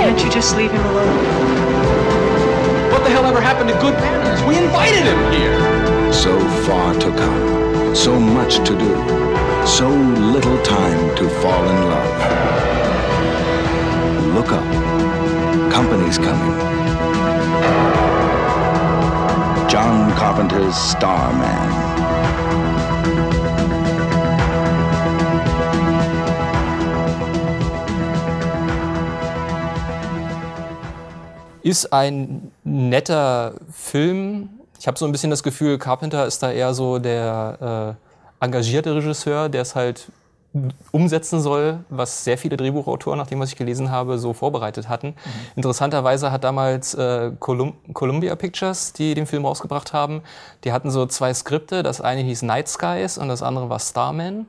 Can't 0.00 0.24
you 0.24 0.30
just 0.30 0.56
leave 0.56 0.70
him 0.72 0.80
alone? 0.86 1.18
What 2.90 3.04
the 3.04 3.10
hell 3.10 3.26
ever 3.26 3.42
happened 3.42 3.68
to 3.68 3.78
good 3.78 3.92
manners? 3.92 4.42
We 4.48 4.56
invited 4.56 5.04
him 5.04 5.32
here. 5.32 6.12
So 6.14 6.40
far 6.64 6.94
to 6.94 7.10
come, 7.10 7.94
so 7.94 8.18
much 8.18 8.56
to 8.66 8.78
do, 8.78 8.96
so 9.66 9.90
little 9.90 10.56
time 10.62 11.14
to 11.16 11.28
fall 11.42 11.68
in 11.68 11.76
love. 11.90 12.16
Look 14.34 14.50
up. 14.50 14.64
Company's 15.70 16.16
coming. 16.16 16.58
John 19.68 20.10
Carpenter's 20.16 20.74
Starman. 20.74 21.89
Ist 31.62 31.92
ein 31.92 32.50
netter 32.64 33.54
Film. 33.70 34.48
Ich 34.78 34.86
habe 34.86 34.98
so 34.98 35.04
ein 35.04 35.12
bisschen 35.12 35.30
das 35.30 35.42
Gefühl, 35.42 35.78
Carpenter 35.78 36.26
ist 36.26 36.42
da 36.42 36.50
eher 36.50 36.72
so 36.72 36.98
der 36.98 37.96
äh, 38.40 38.44
engagierte 38.44 38.94
Regisseur, 38.94 39.48
der 39.48 39.62
es 39.62 39.74
halt 39.74 40.10
umsetzen 40.90 41.40
soll, 41.40 41.78
was 41.90 42.24
sehr 42.24 42.36
viele 42.36 42.56
Drehbuchautoren, 42.56 43.18
nach 43.18 43.28
dem, 43.28 43.38
was 43.38 43.50
ich 43.50 43.56
gelesen 43.56 43.90
habe, 43.90 44.18
so 44.18 44.32
vorbereitet 44.32 44.88
hatten. 44.88 45.14
Interessanterweise 45.54 46.32
hat 46.32 46.42
damals 46.42 46.94
äh, 46.94 47.30
Colum 47.38 47.74
Columbia 47.92 48.34
Pictures, 48.34 48.92
die 48.92 49.14
den 49.14 49.26
Film 49.26 49.46
rausgebracht 49.46 49.92
haben, 49.92 50.22
die 50.64 50.72
hatten 50.72 50.90
so 50.90 51.06
zwei 51.06 51.32
Skripte. 51.34 51.82
Das 51.84 52.00
eine 52.00 52.22
hieß 52.22 52.42
Night 52.42 52.68
Skies 52.68 53.16
und 53.16 53.28
das 53.28 53.42
andere 53.42 53.68
war 53.68 53.78
Starman. 53.78 54.46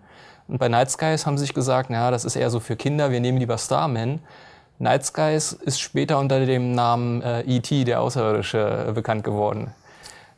Und 0.47 0.57
bei 0.57 0.69
Night 0.69 0.89
Skies 0.89 1.25
haben 1.25 1.37
sie 1.37 1.43
sich 1.43 1.53
gesagt, 1.53 1.91
naja, 1.91 2.09
das 2.09 2.25
ist 2.25 2.35
eher 2.35 2.49
so 2.49 2.59
für 2.59 2.75
Kinder, 2.75 3.11
wir 3.11 3.19
nehmen 3.19 3.37
lieber 3.37 3.57
Starman. 3.57 4.21
Night 4.81 5.05
Skies 5.05 5.53
ist 5.53 5.79
später 5.79 6.17
unter 6.17 6.43
dem 6.45 6.73
Namen 6.73 7.21
äh, 7.21 7.41
E.T., 7.41 7.83
der 7.83 8.01
Außerirdische, 8.01 8.87
äh, 8.89 8.91
bekannt 8.91 9.23
geworden. 9.23 9.71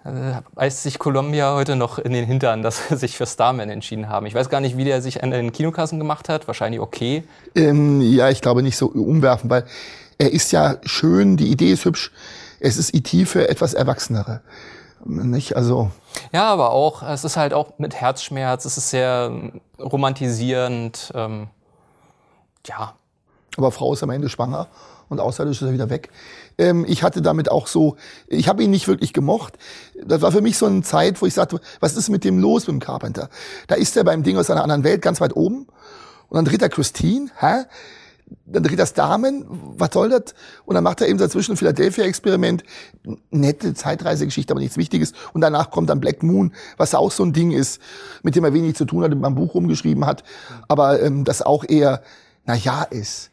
Äh, 0.03 0.69
sich 0.69 0.99
Columbia 0.99 1.55
heute 1.55 1.77
noch 1.77 1.97
in 1.97 2.11
den 2.11 2.25
Hintern, 2.25 2.61
dass 2.61 2.89
sie 2.89 2.97
sich 2.97 3.15
für 3.15 3.25
Starman 3.25 3.69
entschieden 3.69 4.09
haben. 4.09 4.25
Ich 4.25 4.35
weiß 4.35 4.49
gar 4.49 4.59
nicht, 4.59 4.75
wie 4.75 4.83
der 4.83 5.01
sich 5.01 5.23
an 5.23 5.31
den 5.31 5.53
Kinokassen 5.53 5.97
gemacht 5.97 6.27
hat. 6.27 6.45
Wahrscheinlich 6.47 6.81
okay. 6.81 7.23
Ähm, 7.55 8.01
ja, 8.01 8.29
ich 8.29 8.41
glaube 8.41 8.63
nicht 8.63 8.75
so 8.75 8.87
umwerfen, 8.87 9.49
weil 9.49 9.63
er 10.17 10.33
ist 10.33 10.51
ja 10.51 10.75
schön, 10.83 11.37
die 11.37 11.47
Idee 11.47 11.71
ist 11.71 11.85
hübsch. 11.85 12.11
Es 12.59 12.75
ist 12.77 12.93
IT 12.93 13.27
für 13.27 13.47
etwas 13.47 13.73
Erwachsenere. 13.73 14.41
Nicht? 15.05 15.55
Also. 15.55 15.89
Ja, 16.33 16.49
aber 16.49 16.71
auch, 16.71 17.01
es 17.03 17.23
ist 17.23 17.37
halt 17.37 17.53
auch 17.53 17.77
mit 17.77 17.95
Herzschmerz, 17.95 18.65
es 18.65 18.77
ist 18.77 18.89
sehr 18.89 19.31
romantisierend. 19.79 21.11
Ähm, 21.15 21.47
ja, 22.65 22.93
aber 23.57 23.71
Frau 23.71 23.93
ist 23.93 24.03
am 24.03 24.09
Ende 24.09 24.29
schwanger 24.29 24.67
und 25.09 25.19
außerirdisch 25.19 25.61
ist 25.61 25.67
er 25.67 25.73
wieder 25.73 25.89
weg. 25.89 26.09
Ähm, 26.57 26.85
ich 26.87 27.03
hatte 27.03 27.21
damit 27.21 27.49
auch 27.49 27.67
so, 27.67 27.97
ich 28.27 28.47
habe 28.47 28.63
ihn 28.63 28.71
nicht 28.71 28.87
wirklich 28.87 29.13
gemocht. 29.13 29.57
Das 30.03 30.21
war 30.21 30.31
für 30.31 30.41
mich 30.41 30.57
so 30.57 30.65
eine 30.65 30.81
Zeit, 30.81 31.21
wo 31.21 31.25
ich 31.25 31.33
sagte, 31.33 31.59
was 31.79 31.95
ist 31.95 32.09
mit 32.09 32.23
dem 32.23 32.39
los 32.39 32.67
mit 32.67 32.75
dem 32.75 32.79
Carpenter? 32.79 33.29
Da 33.67 33.75
ist 33.75 33.95
er 33.97 34.03
beim 34.03 34.23
Ding 34.23 34.37
aus 34.37 34.49
einer 34.49 34.63
anderen 34.63 34.83
Welt 34.83 35.01
ganz 35.01 35.21
weit 35.21 35.35
oben 35.35 35.67
und 36.29 36.35
dann 36.35 36.45
dreht 36.45 36.61
er 36.61 36.69
Christine, 36.69 37.29
hä? 37.39 37.65
Dann 38.45 38.63
dreht 38.63 38.79
er 38.79 38.85
Damen, 38.87 39.45
was 39.77 39.89
soll 39.93 40.09
das? 40.09 40.33
Und 40.65 40.73
dann 40.73 40.83
macht 40.83 41.01
er 41.01 41.07
eben 41.07 41.19
dazwischen 41.19 41.51
ein 41.51 41.57
Philadelphia-Experiment, 41.57 42.63
nette 43.29 43.75
Zeitreisegeschichte, 43.75 44.51
aber 44.53 44.59
nichts 44.61 44.77
Wichtiges. 44.77 45.13
Und 45.33 45.41
danach 45.41 45.69
kommt 45.69 45.91
dann 45.91 45.99
Black 45.99 46.23
Moon, 46.23 46.51
was 46.77 46.95
auch 46.95 47.11
so 47.11 47.23
ein 47.23 47.33
Ding 47.33 47.51
ist, 47.51 47.79
mit 48.23 48.35
dem 48.35 48.43
er 48.43 48.53
wenig 48.53 48.75
zu 48.75 48.85
tun 48.85 49.03
hat, 49.03 49.11
in 49.11 49.19
meinem 49.19 49.35
Buch 49.35 49.53
rumgeschrieben 49.53 50.07
hat, 50.07 50.23
aber 50.67 51.01
ähm, 51.03 51.25
das 51.25 51.43
auch 51.43 51.63
eher, 51.67 52.01
na 52.45 52.55
ja, 52.55 52.81
ist. 52.81 53.32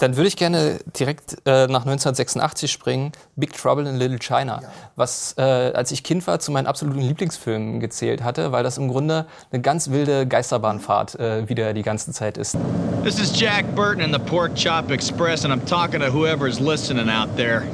Dann 0.00 0.16
würde 0.16 0.28
ich 0.28 0.36
gerne 0.36 0.78
direkt 0.96 1.38
äh, 1.44 1.66
nach 1.66 1.80
1986 1.80 2.70
springen, 2.70 3.10
Big 3.34 3.52
Trouble 3.52 3.88
in 3.88 3.96
Little 3.96 4.20
China, 4.20 4.60
ja. 4.62 4.68
was 4.94 5.34
äh, 5.36 5.42
als 5.42 5.90
ich 5.90 6.04
Kind 6.04 6.24
war 6.28 6.38
zu 6.38 6.52
meinen 6.52 6.68
absoluten 6.68 7.00
Lieblingsfilmen 7.00 7.80
gezählt 7.80 8.22
hatte, 8.22 8.52
weil 8.52 8.62
das 8.62 8.78
im 8.78 8.86
Grunde 8.86 9.26
eine 9.50 9.60
ganz 9.60 9.90
wilde 9.90 10.24
Geisterbahnfahrt 10.28 11.18
äh, 11.18 11.48
wieder 11.48 11.74
die 11.74 11.82
ganze 11.82 12.12
Zeit 12.12 12.38
ist. 12.38 12.56
This 13.02 13.18
is 13.18 13.32
Jack 13.36 13.64
Burton 13.74 14.00
in 14.00 14.12
the 14.12 14.20
Pork 14.20 14.52
Chop 14.54 14.92
Express 14.92 15.44
and 15.44 15.52
I'm 15.52 15.66
talking 15.66 15.98
to 15.98 16.12
whoever's 16.12 16.60
listening 16.60 17.10
out 17.10 17.36
there. 17.36 17.64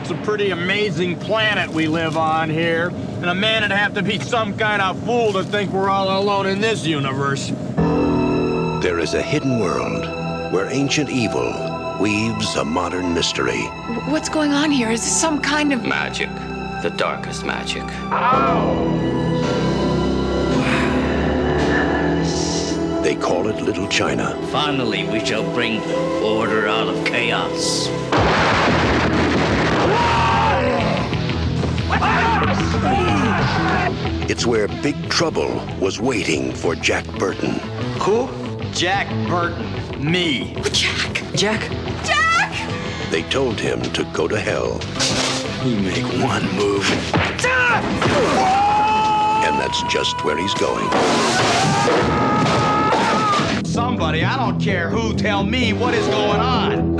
It's 0.00 0.12
a 0.12 0.22
pretty 0.24 0.52
amazing 0.52 1.18
planet 1.18 1.68
we 1.68 1.88
live 1.88 2.16
on 2.16 2.48
here, 2.48 2.92
and 3.22 3.26
a 3.26 3.34
man 3.34 3.62
would 3.62 3.72
have 3.72 3.94
to 3.94 4.02
be 4.02 4.20
some 4.20 4.56
kind 4.56 4.80
of 4.80 4.96
fool 5.04 5.32
to 5.32 5.42
think 5.42 5.72
we're 5.72 5.90
all 5.90 6.16
alone 6.16 6.46
in 6.46 6.60
this 6.60 6.86
universe. 6.86 7.50
There 8.82 9.00
is 9.00 9.14
a 9.14 9.22
hidden 9.22 9.58
world 9.58 10.23
where 10.54 10.70
ancient 10.70 11.10
evil 11.10 11.52
weaves 12.00 12.54
a 12.54 12.64
modern 12.64 13.12
mystery. 13.12 13.62
What's 14.06 14.28
going 14.28 14.52
on 14.52 14.70
here? 14.70 14.88
Is 14.88 15.00
this 15.00 15.20
some 15.20 15.40
kind 15.40 15.72
of 15.72 15.82
magic? 15.84 16.28
The 16.80 16.94
darkest 16.96 17.44
magic. 17.44 17.82
They 23.02 23.16
call 23.16 23.48
it 23.48 23.60
Little 23.62 23.88
China. 23.88 24.40
Finally, 24.52 25.08
we 25.08 25.24
shall 25.24 25.42
bring 25.54 25.82
order 26.22 26.68
out 26.68 26.86
of 26.86 27.04
chaos. 27.04 27.88
It's 34.30 34.46
where 34.46 34.68
Big 34.68 35.10
Trouble 35.10 35.60
was 35.80 36.00
waiting 36.00 36.52
for 36.54 36.76
Jack 36.76 37.04
Burton. 37.18 37.58
Who? 37.98 38.43
Jack 38.74 39.08
Burton. 39.28 39.64
Me. 40.00 40.52
Jack. 40.72 41.22
Jack? 41.36 41.70
Jack! 42.04 42.52
They 43.08 43.22
told 43.22 43.60
him 43.60 43.80
to 43.92 44.02
go 44.12 44.26
to 44.26 44.36
hell. 44.38 44.80
You 45.64 45.76
make 45.76 46.04
one 46.20 46.42
move. 46.56 46.90
And 49.44 49.60
that's 49.60 49.80
just 49.84 50.24
where 50.24 50.36
he's 50.36 50.54
going. 50.54 50.90
Somebody, 53.64 54.24
I 54.24 54.36
don't 54.36 54.60
care 54.60 54.90
who, 54.90 55.14
tell 55.14 55.44
me 55.44 55.72
what 55.72 55.94
is 55.94 56.08
going 56.08 56.40
on. 56.40 56.98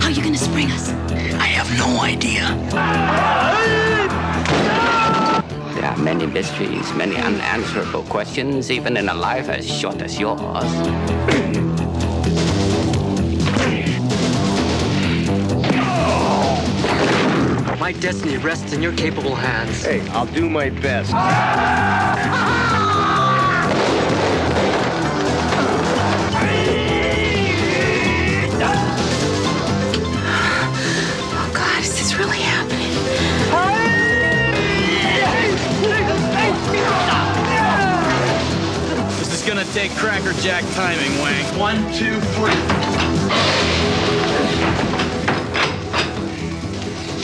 How 0.00 0.08
are 3.28 3.51
many 6.02 6.26
mysteries, 6.26 6.92
many 6.94 7.16
unanswerable 7.16 8.02
questions, 8.04 8.70
even 8.70 8.96
in 8.96 9.08
a 9.08 9.14
life 9.14 9.48
as 9.48 9.68
short 9.68 10.02
as 10.02 10.18
yours. 10.18 10.64
My 17.78 17.92
destiny 17.92 18.36
rests 18.38 18.72
in 18.72 18.82
your 18.82 18.92
capable 18.92 19.34
hands. 19.34 19.84
Hey, 19.84 20.00
I'll 20.08 20.26
do 20.26 20.50
my 20.50 20.70
best. 20.70 21.12
exact 39.76 40.70
timing, 40.74 41.18
Wang. 41.22 41.58
One, 41.58 41.76
two, 41.94 42.20
three. 42.34 42.52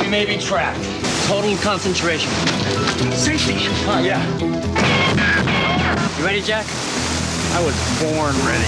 We 0.00 0.10
may 0.10 0.24
be 0.24 0.38
trapped. 0.38 0.82
Total 1.26 1.56
concentration. 1.58 2.30
Safety. 3.12 3.54
Huh, 3.84 4.00
yeah. 4.02 4.24
You 6.18 6.24
ready, 6.24 6.40
Jack? 6.40 6.64
I 7.52 7.62
was 7.62 7.74
born 8.00 8.34
ready. 8.46 8.64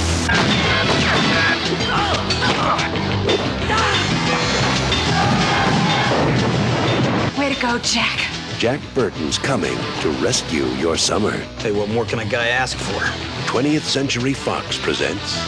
Way 7.38 7.54
to 7.54 7.60
go, 7.62 7.78
Jack. 7.78 8.26
Jack 8.58 8.80
Burton's 8.94 9.38
coming 9.38 9.78
to 10.00 10.10
rescue 10.22 10.66
your 10.76 10.98
summer. 10.98 11.30
Hey, 11.60 11.72
what 11.72 11.88
more 11.88 12.04
can 12.04 12.18
a 12.18 12.26
guy 12.26 12.48
ask 12.48 12.76
for? 12.76 13.29
20th 13.50 13.82
Century 13.82 14.32
Fox 14.32 14.78
presents 14.78 15.44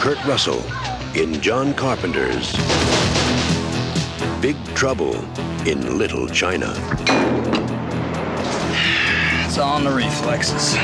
Kurt 0.00 0.18
Russell 0.24 0.60
in 1.14 1.40
John 1.40 1.72
Carpenter's 1.72 2.50
Big 4.42 4.56
Trouble 4.74 5.14
in 5.64 5.98
Little 5.98 6.26
China. 6.26 6.74
It's 9.46 9.56
all 9.56 9.78
in 9.78 9.84
the 9.84 9.92
reflexes. 9.92 10.76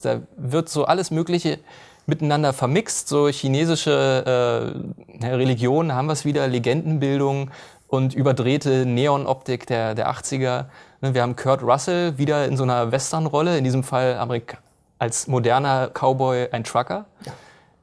Da 0.00 0.22
wird 0.36 0.68
so 0.68 0.86
alles 0.86 1.12
Mögliche 1.12 1.60
miteinander 2.06 2.52
vermixt, 2.52 3.08
so 3.08 3.28
chinesische 3.28 4.74
äh, 5.22 5.24
Religionen 5.24 5.94
haben 5.94 6.06
wir 6.06 6.14
es 6.14 6.24
wieder, 6.24 6.48
Legendenbildung 6.48 7.52
und 7.92 8.14
überdrehte 8.14 8.86
Neonoptik 8.86 9.66
der, 9.66 9.94
der 9.94 10.10
80er. 10.10 10.64
Ne, 11.02 11.12
Wir 11.12 11.20
haben 11.20 11.36
Kurt 11.36 11.62
Russell 11.62 12.16
wieder 12.16 12.46
in 12.46 12.56
so 12.56 12.62
einer 12.62 12.90
Westernrolle, 12.90 13.58
in 13.58 13.64
diesem 13.64 13.84
Fall 13.84 14.16
Amerik 14.16 14.56
als 14.98 15.26
moderner 15.26 15.90
Cowboy 15.92 16.48
ein 16.52 16.64
Trucker, 16.64 17.04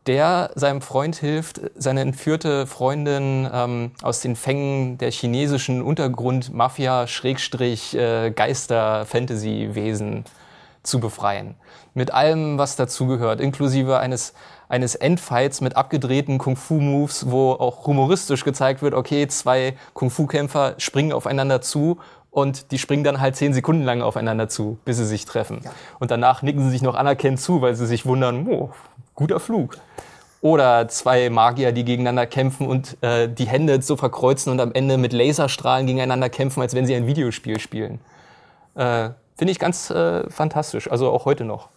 der 0.07 0.49
seinem 0.55 0.81
Freund 0.81 1.15
hilft, 1.15 1.61
seine 1.75 2.01
entführte 2.01 2.65
Freundin 2.65 3.47
ähm, 3.53 3.91
aus 4.01 4.21
den 4.21 4.35
Fängen 4.35 4.97
der 4.97 5.11
chinesischen 5.11 5.83
Untergrund-Mafia, 5.83 7.05
Schrägstrich, 7.05 7.95
äh, 7.95 8.31
Geister, 8.31 9.05
Fantasy-Wesen 9.05 10.25
zu 10.81 10.99
befreien. 10.99 11.53
Mit 11.93 12.11
allem, 12.15 12.57
was 12.57 12.75
dazugehört, 12.75 13.41
inklusive 13.41 13.99
eines, 13.99 14.33
eines 14.69 14.95
Endfights 14.95 15.61
mit 15.61 15.75
abgedrehten 15.75 16.37
Kung-Fu-Moves, 16.37 17.29
wo 17.29 17.51
auch 17.51 17.85
humoristisch 17.87 18.45
gezeigt 18.45 18.81
wird, 18.81 18.93
okay, 18.93 19.27
zwei 19.27 19.75
Kung-Fu-Kämpfer 19.93 20.75
springen 20.77 21.11
aufeinander 21.11 21.59
zu 21.59 21.97
und 22.31 22.71
die 22.71 22.77
springen 22.77 23.03
dann 23.03 23.19
halt 23.19 23.35
zehn 23.35 23.53
Sekunden 23.53 23.83
lang 23.83 24.01
aufeinander 24.01 24.47
zu, 24.47 24.77
bis 24.85 24.97
sie 24.97 25.05
sich 25.05 25.25
treffen. 25.25 25.61
Und 25.99 26.11
danach 26.11 26.43
nicken 26.43 26.63
sie 26.63 26.69
sich 26.69 26.83
noch 26.83 26.95
anerkennend 26.95 27.41
zu, 27.41 27.61
weil 27.61 27.75
sie 27.75 27.87
sich 27.87 28.05
wundern, 28.05 28.47
oh, 28.47 28.69
guter 29.15 29.39
Flug. 29.39 29.77
Oder 30.41 30.87
zwei 30.87 31.29
Magier, 31.29 31.71
die 31.71 31.83
gegeneinander 31.83 32.27
kämpfen 32.27 32.67
und 32.67 32.95
äh, 33.01 33.27
die 33.27 33.47
Hände 33.47 33.81
so 33.81 33.97
verkreuzen 33.97 34.53
und 34.53 34.61
am 34.61 34.71
Ende 34.71 34.97
mit 34.97 35.11
Laserstrahlen 35.11 35.87
gegeneinander 35.87 36.29
kämpfen, 36.29 36.61
als 36.61 36.75
wenn 36.75 36.85
sie 36.85 36.95
ein 36.95 37.07
Videospiel 37.07 37.59
spielen. 37.59 37.99
Äh, 38.75 39.09
Finde 39.35 39.51
ich 39.51 39.59
ganz 39.59 39.89
äh, 39.89 40.29
fantastisch, 40.29 40.91
also 40.91 41.09
auch 41.11 41.25
heute 41.25 41.45
noch. 41.45 41.69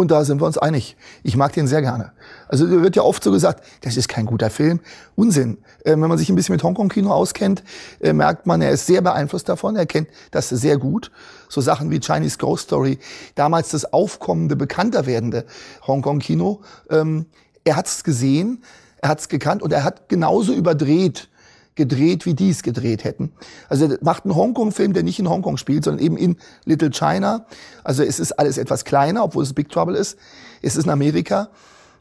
Und 0.00 0.10
da 0.10 0.24
sind 0.24 0.40
wir 0.40 0.46
uns 0.46 0.56
einig. 0.56 0.96
Ich 1.22 1.36
mag 1.36 1.52
den 1.52 1.66
sehr 1.66 1.82
gerne. 1.82 2.12
Also 2.48 2.70
wird 2.70 2.96
ja 2.96 3.02
oft 3.02 3.22
so 3.22 3.30
gesagt, 3.30 3.62
das 3.82 3.98
ist 3.98 4.08
kein 4.08 4.24
guter 4.24 4.48
Film. 4.48 4.80
Unsinn. 5.14 5.58
Äh, 5.84 5.90
wenn 5.90 6.00
man 6.00 6.16
sich 6.16 6.30
ein 6.30 6.36
bisschen 6.36 6.54
mit 6.54 6.62
Hongkong-Kino 6.62 7.12
auskennt, 7.12 7.62
äh, 8.00 8.14
merkt 8.14 8.46
man, 8.46 8.62
er 8.62 8.70
ist 8.70 8.86
sehr 8.86 9.02
beeinflusst 9.02 9.46
davon. 9.50 9.76
Er 9.76 9.84
kennt 9.84 10.08
das 10.30 10.48
sehr 10.48 10.78
gut. 10.78 11.10
So 11.50 11.60
Sachen 11.60 11.90
wie 11.90 12.00
Chinese 12.00 12.38
Ghost 12.38 12.64
Story, 12.64 12.98
damals 13.34 13.68
das 13.68 13.92
aufkommende, 13.92 14.56
bekannter 14.56 15.04
werdende 15.04 15.44
Hongkong-Kino. 15.86 16.62
Ähm, 16.88 17.26
er 17.64 17.76
hat 17.76 17.86
es 17.86 18.02
gesehen, 18.02 18.64
er 19.02 19.10
hat 19.10 19.20
es 19.20 19.28
gekannt 19.28 19.62
und 19.62 19.70
er 19.70 19.84
hat 19.84 20.08
genauso 20.08 20.54
überdreht 20.54 21.28
gedreht, 21.74 22.26
wie 22.26 22.34
die 22.34 22.50
es 22.50 22.62
gedreht 22.62 23.04
hätten. 23.04 23.32
Also 23.68 23.86
er 23.86 23.98
macht 24.02 24.24
einen 24.24 24.34
Hongkong-Film, 24.34 24.92
der 24.92 25.02
nicht 25.02 25.18
in 25.18 25.28
Hongkong 25.28 25.56
spielt, 25.56 25.84
sondern 25.84 26.04
eben 26.04 26.16
in 26.16 26.36
Little 26.64 26.90
China. 26.90 27.46
Also 27.84 28.02
es 28.02 28.20
ist 28.20 28.32
alles 28.32 28.58
etwas 28.58 28.84
kleiner, 28.84 29.24
obwohl 29.24 29.42
es 29.42 29.52
Big 29.52 29.68
Trouble 29.70 29.96
ist. 29.96 30.18
Es 30.62 30.76
ist 30.76 30.84
in 30.84 30.90
Amerika. 30.90 31.48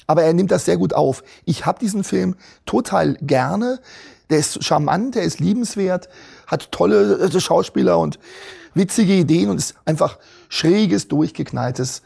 Aber 0.08 0.24
er 0.24 0.34
nimmt 0.34 0.52
das 0.52 0.66
sehr 0.66 0.78
gut 0.78 0.94
auf. 0.94 1.24
Ich 1.46 1.66
habe 1.66 1.80
diesen 1.80 2.04
Film 2.04 2.36
total 2.66 3.16
gerne. 3.22 3.80
Der 4.30 4.40
ist 4.40 4.64
charmant, 4.64 5.16
der 5.16 5.24
ist 5.24 5.40
liebenswert, 5.40 6.10
hat 6.48 6.72
tolle 6.72 7.20
äh, 7.20 7.40
Schauspieler 7.40 7.98
und 8.00 8.20
witzige 8.74 9.14
Ideen 9.14 9.50
und 9.50 9.58
ist 9.58 9.76
einfach 9.86 10.20
schräges, 10.50 11.08
durchgeknalltes, 11.08 12.02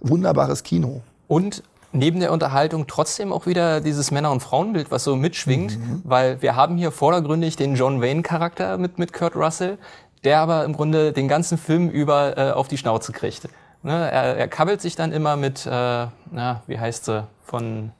wunderbares 0.00 0.62
Kino. 0.62 1.02
Und 1.26 1.62
neben 1.94 2.20
der 2.20 2.32
Unterhaltung 2.32 2.86
trotzdem 2.86 3.32
auch 3.32 3.46
wieder 3.46 3.80
dieses 3.80 4.10
Männer- 4.10 4.30
und 4.32 4.40
Frauenbild, 4.40 4.90
was 4.90 5.04
so 5.04 5.16
mitschwingt, 5.16 5.78
weil 6.04 6.42
wir 6.42 6.56
haben 6.56 6.76
hier 6.76 6.90
vordergründig 6.90 7.56
den 7.56 7.74
John 7.76 8.02
Wayne-Charakter 8.02 8.76
mit, 8.78 8.98
mit 8.98 9.12
Kurt 9.12 9.36
Russell, 9.36 9.78
der 10.24 10.40
aber 10.40 10.64
im 10.64 10.72
Grunde 10.74 11.12
den 11.12 11.28
ganzen 11.28 11.58
Film 11.58 11.88
über 11.88 12.36
äh, 12.36 12.50
auf 12.52 12.68
die 12.68 12.78
Schnauze 12.78 13.12
kriegt. 13.12 13.48
Ne? 13.82 13.92
Er, 13.92 14.36
er 14.36 14.48
kabbelt 14.48 14.80
sich 14.80 14.96
dann 14.96 15.12
immer 15.12 15.36
mit, 15.36 15.66
äh, 15.66 15.70
na, 15.70 16.62
wie 16.66 16.78
heißt 16.78 17.04
sie, 17.04 17.24
von 17.44 17.92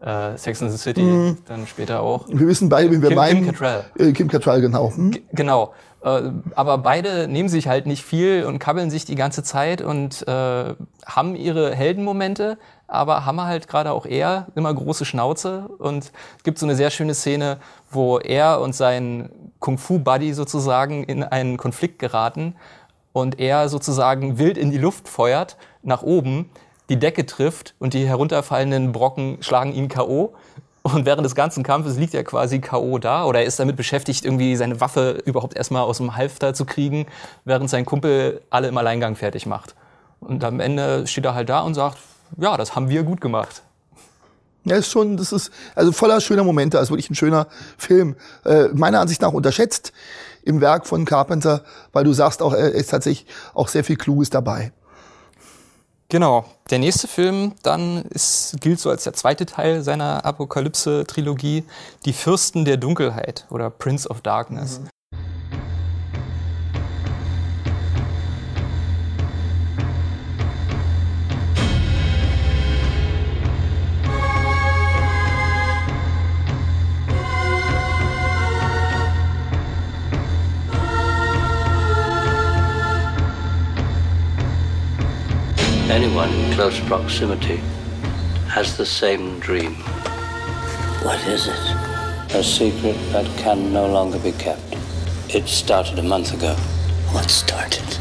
äh, 0.00 0.36
Sex 0.36 0.62
and 0.62 0.70
the 0.70 0.78
City, 0.78 1.02
Mhm. 1.02 1.38
dann 1.46 1.66
später 1.66 2.00
auch. 2.02 2.26
Wir 2.28 2.46
wissen 2.46 2.68
beide, 2.68 2.90
wie 2.90 3.00
wir 3.02 3.08
Kim, 3.08 3.16
meinen. 3.16 3.44
Kim 3.44 3.52
Cattrall. 3.54 3.84
Äh, 3.98 4.12
Kim 4.12 4.28
Cattrall, 4.28 4.60
genau. 4.60 4.92
Hm? 4.94 5.12
Genau. 5.32 5.72
Äh, 6.02 6.30
aber 6.54 6.78
beide 6.78 7.28
nehmen 7.28 7.48
sich 7.50 7.68
halt 7.68 7.86
nicht 7.86 8.02
viel 8.04 8.44
und 8.44 8.58
kabbeln 8.58 8.90
sich 8.90 9.04
die 9.04 9.14
ganze 9.14 9.42
Zeit 9.42 9.82
und 9.82 10.26
äh, 10.26 10.74
haben 11.04 11.34
ihre 11.36 11.74
Heldenmomente, 11.74 12.56
aber 12.90 13.24
haben 13.24 13.40
halt 13.40 13.68
gerade 13.68 13.92
auch 13.92 14.04
er 14.04 14.48
immer 14.54 14.72
große 14.74 15.04
Schnauze. 15.04 15.68
Und 15.78 16.12
es 16.38 16.42
gibt 16.42 16.58
so 16.58 16.66
eine 16.66 16.74
sehr 16.74 16.90
schöne 16.90 17.14
Szene, 17.14 17.58
wo 17.90 18.18
er 18.18 18.60
und 18.60 18.74
sein 18.74 19.30
Kung-Fu-Buddy 19.60 20.34
sozusagen 20.34 21.04
in 21.04 21.22
einen 21.22 21.56
Konflikt 21.56 21.98
geraten 21.98 22.56
und 23.12 23.38
er 23.38 23.68
sozusagen 23.68 24.38
wild 24.38 24.58
in 24.58 24.70
die 24.70 24.78
Luft 24.78 25.08
feuert, 25.08 25.56
nach 25.82 26.02
oben, 26.02 26.50
die 26.88 26.98
Decke 26.98 27.26
trifft 27.26 27.74
und 27.78 27.94
die 27.94 28.06
herunterfallenden 28.06 28.92
Brocken 28.92 29.38
schlagen 29.40 29.72
ihn 29.72 29.88
K.O. 29.88 30.34
Und 30.82 31.04
während 31.04 31.24
des 31.24 31.34
ganzen 31.34 31.62
Kampfes 31.62 31.98
liegt 31.98 32.14
er 32.14 32.24
quasi 32.24 32.58
K.O. 32.60 32.98
da 32.98 33.24
oder 33.24 33.40
er 33.40 33.46
ist 33.46 33.60
damit 33.60 33.76
beschäftigt, 33.76 34.24
irgendwie 34.24 34.56
seine 34.56 34.80
Waffe 34.80 35.22
überhaupt 35.26 35.54
erstmal 35.54 35.82
aus 35.82 35.98
dem 35.98 36.16
Halfter 36.16 36.54
zu 36.54 36.64
kriegen, 36.64 37.06
während 37.44 37.68
sein 37.68 37.84
Kumpel 37.84 38.40
alle 38.50 38.68
im 38.68 38.78
Alleingang 38.78 39.14
fertig 39.14 39.46
macht. 39.46 39.74
Und 40.20 40.42
am 40.42 40.58
Ende 40.58 41.06
steht 41.06 41.24
er 41.24 41.34
halt 41.34 41.48
da 41.48 41.60
und 41.60 41.74
sagt, 41.74 41.98
ja, 42.36 42.56
das 42.56 42.74
haben 42.74 42.88
wir 42.88 43.02
gut 43.02 43.20
gemacht. 43.20 43.62
Ja, 44.64 44.76
ist 44.76 44.90
schon, 44.90 45.16
das 45.16 45.32
ist 45.32 45.50
also 45.74 45.90
voller 45.90 46.20
schöner 46.20 46.44
Momente, 46.44 46.78
also 46.78 46.90
wirklich 46.90 47.10
ein 47.10 47.14
schöner 47.14 47.46
Film. 47.78 48.16
Äh, 48.44 48.68
meiner 48.68 49.00
Ansicht 49.00 49.22
nach 49.22 49.32
unterschätzt 49.32 49.92
im 50.42 50.60
Werk 50.60 50.86
von 50.86 51.04
Carpenter, 51.04 51.64
weil 51.92 52.04
du 52.04 52.12
sagst 52.12 52.42
auch, 52.42 52.52
er 52.52 52.72
ist 52.72 52.90
tatsächlich 52.90 53.26
auch 53.54 53.68
sehr 53.68 53.84
viel 53.84 53.96
Kluges 53.96 54.30
dabei. 54.30 54.72
Genau. 56.10 56.44
Der 56.70 56.80
nächste 56.80 57.08
Film 57.08 57.52
dann 57.62 58.02
ist, 58.06 58.56
gilt 58.60 58.80
so 58.80 58.90
als 58.90 59.04
der 59.04 59.12
zweite 59.12 59.46
Teil 59.46 59.82
seiner 59.82 60.24
Apokalypse-Trilogie, 60.24 61.64
Die 62.04 62.12
Fürsten 62.12 62.64
der 62.64 62.76
Dunkelheit 62.76 63.46
oder 63.48 63.70
Prince 63.70 64.08
of 64.08 64.20
Darkness. 64.20 64.80
Anyone 85.90 86.30
in 86.30 86.52
close 86.52 86.78
proximity 86.86 87.56
has 88.46 88.76
the 88.76 88.86
same 88.86 89.40
dream. 89.40 89.74
What 91.02 91.18
is 91.26 91.48
it? 91.48 91.58
A 92.32 92.44
secret 92.44 92.94
that 93.10 93.26
can 93.36 93.72
no 93.72 93.88
longer 93.88 94.20
be 94.20 94.30
kept. 94.30 94.76
It 95.34 95.48
started 95.48 95.98
a 95.98 96.02
month 96.04 96.32
ago. 96.32 96.54
What 97.10 97.28
started? 97.28 97.98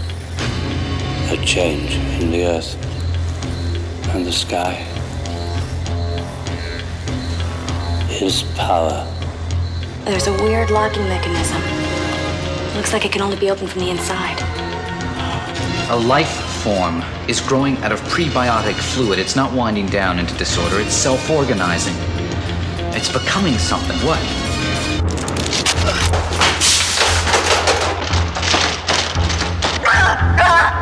A 1.31 1.43
change 1.43 1.95
in 2.21 2.29
the 2.29 2.45
earth 2.45 2.75
and 4.13 4.23
the 4.23 4.31
sky. 4.31 4.73
His 8.07 8.43
power. 8.55 9.03
There's 10.05 10.27
a 10.27 10.33
weird 10.43 10.69
locking 10.69 11.09
mechanism. 11.09 11.63
Looks 12.75 12.93
like 12.93 13.05
it 13.05 13.11
can 13.11 13.23
only 13.23 13.37
be 13.37 13.49
opened 13.49 13.71
from 13.71 13.81
the 13.81 13.89
inside. 13.89 14.39
A 15.89 15.97
life 15.97 16.48
form 16.69 17.01
is 17.27 17.41
growing 17.41 17.77
out 17.77 17.91
of 17.91 17.99
prebiotic 18.01 18.75
fluid. 18.75 19.17
It's 19.17 19.35
not 19.35 19.51
winding 19.53 19.87
down 19.87 20.19
into 20.19 20.37
disorder, 20.37 20.79
it's 20.79 20.93
self 20.93 21.29
organizing. 21.29 21.95
It's 22.95 23.11
becoming 23.11 23.57
something. 23.57 23.97
What? 24.05 24.19
Ah! 30.41 30.78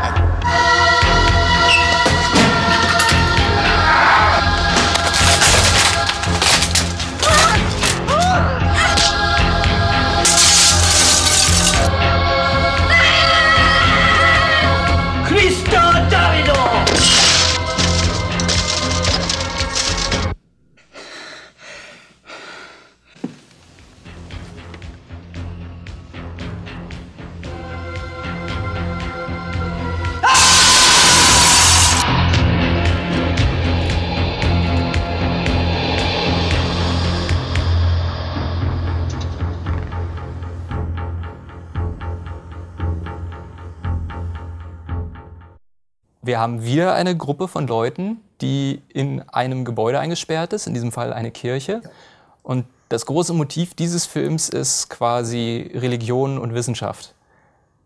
Haben 46.38 46.64
wieder 46.64 46.94
eine 46.94 47.16
Gruppe 47.16 47.48
von 47.48 47.68
Leuten, 47.68 48.22
die 48.42 48.82
in 48.90 49.22
einem 49.30 49.66
Gebäude 49.66 50.00
eingesperrt 50.00 50.54
ist, 50.54 50.68
in 50.68 50.74
diesem 50.74 50.92
Fall 50.92 51.14
eine 51.14 51.32
Kirche. 51.32 51.82
Und 52.44 52.66
das 52.90 53.06
große 53.06 53.34
Motiv 53.34 53.74
dieses 53.74 54.06
Films 54.06 54.50
ist 54.50 54.90
quasi 54.90 55.70
Religion 55.74 56.38
und 56.38 56.54
Wissenschaft. 56.54 57.14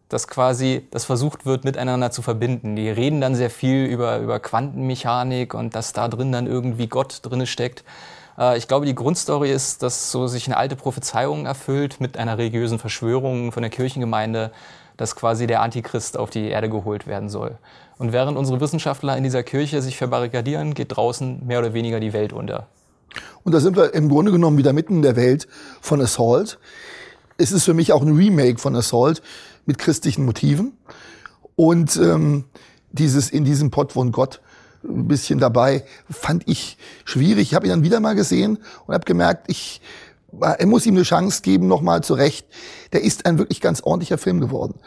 Dass 0.10 0.28
quasi 0.28 0.86
das 0.92 1.06
versucht 1.06 1.46
wird, 1.46 1.64
miteinander 1.64 2.12
zu 2.12 2.22
verbinden. 2.22 2.76
Die 2.76 2.90
reden 2.90 3.22
dann 3.22 3.34
sehr 3.34 3.50
viel 3.50 3.86
über, 3.86 4.20
über 4.20 4.40
Quantenmechanik 4.40 5.54
und 5.54 5.74
dass 5.74 5.94
da 5.94 6.08
drin 6.08 6.32
dann 6.32 6.48
irgendwie 6.48 6.88
Gott 6.88 7.20
drinne 7.24 7.48
steckt. 7.48 7.84
Äh, 8.38 8.58
ich 8.58 8.68
glaube, 8.68 8.86
die 8.86 8.96
Grundstory 8.96 9.50
ist, 9.52 9.84
dass 9.84 10.12
so 10.12 10.28
sich 10.28 10.48
eine 10.48 10.58
alte 10.58 10.76
Prophezeiung 10.76 11.46
erfüllt 11.46 12.00
mit 12.00 12.18
einer 12.18 12.38
religiösen 12.38 12.78
Verschwörung 12.78 13.52
von 13.52 13.64
der 13.64 13.70
Kirchengemeinde, 13.70 14.52
dass 14.98 15.16
quasi 15.16 15.48
der 15.48 15.62
Antichrist 15.62 16.18
auf 16.18 16.30
die 16.30 16.50
Erde 16.50 16.70
geholt 16.70 17.08
werden 17.08 17.30
soll. 17.30 17.58
Und 18.02 18.14
während 18.14 18.36
unsere 18.36 18.60
Wissenschaftler 18.60 19.16
in 19.16 19.24
dieser 19.24 19.44
Kirche 19.44 19.80
sich 19.84 19.96
verbarrikadieren, 19.96 20.74
geht 20.74 20.98
draußen 20.98 21.46
mehr 21.46 21.60
oder 21.60 21.76
weniger 21.76 22.00
die 22.00 22.14
Welt 22.14 22.34
unter. 22.34 22.66
Und 23.44 23.54
da 23.54 23.60
sind 23.60 23.78
wir 23.78 23.94
im 23.94 24.10
Grunde 24.10 24.32
genommen 24.32 24.58
wieder 24.58 24.74
mitten 24.74 24.96
in 24.96 25.02
der 25.04 25.16
Welt 25.16 25.48
von 25.82 26.02
Assault. 26.02 26.58
Es 27.38 27.52
ist 27.52 27.64
für 27.64 27.76
mich 27.76 27.94
auch 27.94 28.02
ein 28.02 28.16
Remake 28.16 28.58
von 28.58 28.76
Assault 28.76 29.22
mit 29.68 29.78
christlichen 29.78 30.26
Motiven. 30.26 30.76
Und 31.56 31.96
ähm, 31.98 32.46
dieses 32.92 33.30
in 33.30 33.46
diesem 33.46 33.70
Pott 33.70 33.92
von 33.92 34.12
Gott 34.12 34.42
ein 34.84 35.08
bisschen 35.08 35.38
dabei, 35.38 35.84
fand 36.10 36.48
ich 36.48 36.80
schwierig. 37.06 37.50
Ich 37.50 37.54
habe 37.54 37.68
ihn 37.68 37.70
dann 37.70 37.84
wieder 37.84 38.00
mal 38.00 38.16
gesehen 38.16 38.58
und 38.88 38.96
habe 38.96 39.06
gemerkt, 39.06 39.44
ich 39.48 39.80
er 40.40 40.66
muss 40.66 40.88
ihm 40.88 40.96
eine 40.96 41.04
Chance 41.04 41.44
geben, 41.44 41.68
nochmal 41.68 42.02
zurecht. 42.02 42.48
Der 42.94 43.04
ist 43.04 43.28
ein 43.28 43.38
wirklich 43.38 43.62
ganz 43.62 43.84
ordentlicher 43.84 44.18
Film 44.18 44.40
geworden. 44.40 44.80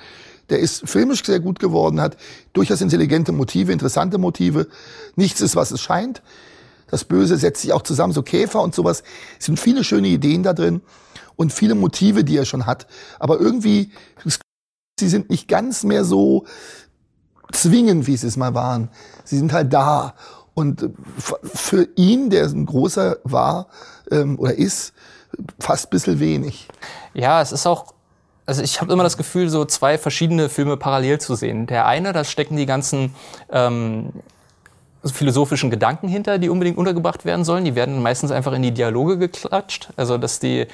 Der 0.51 0.59
ist 0.59 0.89
filmisch 0.89 1.25
sehr 1.25 1.41
gut 1.41 1.59
geworden, 1.59 2.01
hat 2.01 2.17
durchaus 2.53 2.81
intelligente 2.81 3.33
Motive, 3.33 3.73
interessante 3.73 4.19
Motive. 4.19 4.69
Nichts 5.17 5.41
ist, 5.41 5.57
was 5.57 5.71
es 5.71 5.81
scheint. 5.81 6.23
Das 6.89 7.05
Böse 7.05 7.37
setzt 7.37 7.63
sich 7.63 7.73
auch 7.73 7.83
zusammen, 7.83 8.13
so 8.13 8.23
Käfer 8.23 8.61
und 8.61 8.75
sowas. 8.75 9.03
Es 9.39 9.47
sind 9.47 9.59
viele 9.59 9.85
schöne 9.85 10.09
Ideen 10.09 10.43
da 10.43 10.53
drin 10.53 10.83
und 11.37 11.53
viele 11.53 11.75
Motive, 11.75 12.25
die 12.25 12.37
er 12.37 12.45
schon 12.45 12.67
hat. 12.67 12.87
Aber 13.19 13.41
irgendwie, 13.41 13.91
sie 15.01 15.09
sind 15.09 15.31
nicht 15.31 15.49
ganz 15.49 15.83
mehr 15.85 16.05
so 16.05 16.45
zwingend, 17.53 18.07
wie 18.07 18.17
sie 18.17 18.27
es 18.27 18.37
mal 18.37 18.55
waren. 18.55 18.91
Sie 19.25 19.39
sind 19.39 19.53
halt 19.53 19.73
da. 19.73 20.15
Und 20.55 20.91
für 21.43 21.89
ihn, 21.97 22.31
der 22.31 22.45
ein 22.45 22.67
großer 22.67 23.17
war 23.25 23.69
ähm, 24.11 24.39
oder 24.39 24.55
ist, 24.55 24.93
fast 25.59 25.87
ein 25.87 25.91
bisschen 25.91 26.21
wenig. 26.21 26.69
Ja, 27.13 27.43
es 27.43 27.51
ist 27.51 27.67
auch 27.67 27.94
also 28.47 28.63
ich 28.63 28.81
habe 28.81 28.93
immer 28.93 29.03
das 29.03 29.17
Gefühl, 29.17 29.49
so 29.49 29.65
zwei 29.65 29.99
verschiedene 29.99 30.49
Filme 30.49 30.77
parallel 30.77 31.21
zu 31.21 31.35
sehen. 31.35 31.67
Der 31.67 31.87
eine, 31.87 32.13
da 32.13 32.25
stecken 32.25 32.57
die 32.57 32.67
ganzen 32.67 33.15
ähm, 33.51 34.11
philosophischen 35.05 35.71
Gedanken 35.71 36.09
hinter, 36.09 36.39
die 36.39 36.49
unbedingt 36.49 36.77
untergebracht 36.77 37.25
werden 37.25 37.45
sollen. 37.45 37.65
Die 37.65 37.75
werden 37.75 38.03
meistens 38.03 38.31
einfach 38.31 38.53
in 38.53 38.63
die 38.63 38.73
Dialoge 38.73 39.19
geklatscht. 39.19 39.89
Also 39.97 40.19
dass 40.19 40.41
die 40.41 40.67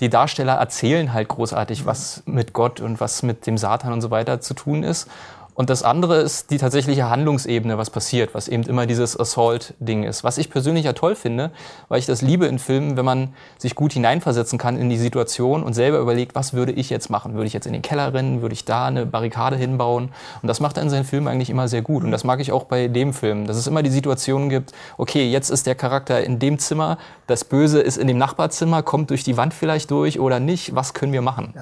die 0.00 0.08
Darsteller 0.08 0.54
erzählen 0.54 1.12
halt 1.12 1.28
großartig, 1.28 1.86
was 1.86 2.22
mit 2.26 2.52
Gott 2.52 2.80
und 2.80 3.00
was 3.00 3.22
mit 3.22 3.46
dem 3.46 3.56
Satan 3.56 3.92
und 3.92 4.00
so 4.00 4.10
weiter 4.10 4.40
zu 4.40 4.54
tun 4.54 4.82
ist. 4.82 5.08
Und 5.54 5.70
das 5.70 5.84
andere 5.84 6.16
ist 6.16 6.50
die 6.50 6.58
tatsächliche 6.58 7.08
Handlungsebene, 7.08 7.78
was 7.78 7.88
passiert, 7.88 8.34
was 8.34 8.48
eben 8.48 8.64
immer 8.64 8.86
dieses 8.86 9.18
Assault-Ding 9.18 10.02
ist. 10.02 10.24
Was 10.24 10.36
ich 10.36 10.50
persönlich 10.50 10.84
ja 10.84 10.94
toll 10.94 11.14
finde, 11.14 11.52
weil 11.88 12.00
ich 12.00 12.06
das 12.06 12.22
liebe 12.22 12.46
in 12.46 12.58
Filmen, 12.58 12.96
wenn 12.96 13.04
man 13.04 13.34
sich 13.56 13.76
gut 13.76 13.92
hineinversetzen 13.92 14.58
kann 14.58 14.76
in 14.76 14.90
die 14.90 14.96
Situation 14.96 15.62
und 15.62 15.72
selber 15.74 15.98
überlegt, 15.98 16.34
was 16.34 16.54
würde 16.54 16.72
ich 16.72 16.90
jetzt 16.90 17.08
machen? 17.08 17.34
Würde 17.34 17.46
ich 17.46 17.52
jetzt 17.52 17.66
in 17.66 17.72
den 17.72 17.82
Keller 17.82 18.12
rennen? 18.12 18.42
Würde 18.42 18.52
ich 18.52 18.64
da 18.64 18.86
eine 18.86 19.06
Barrikade 19.06 19.56
hinbauen? 19.56 20.10
Und 20.42 20.48
das 20.48 20.58
macht 20.58 20.76
er 20.76 20.82
in 20.82 20.90
seinen 20.90 21.04
Filmen 21.04 21.28
eigentlich 21.28 21.50
immer 21.50 21.68
sehr 21.68 21.82
gut. 21.82 22.02
Und 22.02 22.10
das 22.10 22.24
mag 22.24 22.40
ich 22.40 22.50
auch 22.50 22.64
bei 22.64 22.88
dem 22.88 23.12
Film, 23.12 23.46
dass 23.46 23.56
es 23.56 23.68
immer 23.68 23.84
die 23.84 23.90
Situation 23.90 24.48
gibt, 24.48 24.72
okay, 24.98 25.30
jetzt 25.30 25.50
ist 25.50 25.68
der 25.68 25.76
Charakter 25.76 26.24
in 26.24 26.40
dem 26.40 26.58
Zimmer, 26.58 26.98
das 27.28 27.44
Böse 27.44 27.80
ist 27.80 27.96
in 27.96 28.08
dem 28.08 28.18
Nachbarzimmer, 28.18 28.82
kommt 28.82 29.10
durch 29.10 29.22
die 29.22 29.36
Wand 29.36 29.54
vielleicht 29.54 29.92
durch 29.92 30.18
oder 30.18 30.40
nicht, 30.40 30.74
was 30.74 30.94
können 30.94 31.12
wir 31.12 31.22
machen? 31.22 31.54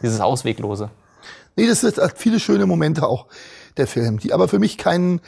Dieses 0.00 0.20
Ausweglose. 0.20 0.90
Nee, 1.56 1.66
das 1.66 1.82
hat 1.84 2.18
viele 2.18 2.40
schöne 2.40 2.66
Momente 2.66 3.06
auch, 3.06 3.26
der 3.76 3.86
Film, 3.86 4.18
die 4.18 4.32
aber 4.32 4.48
für 4.48 4.58
mich 4.58 4.76
keinen 4.78 5.20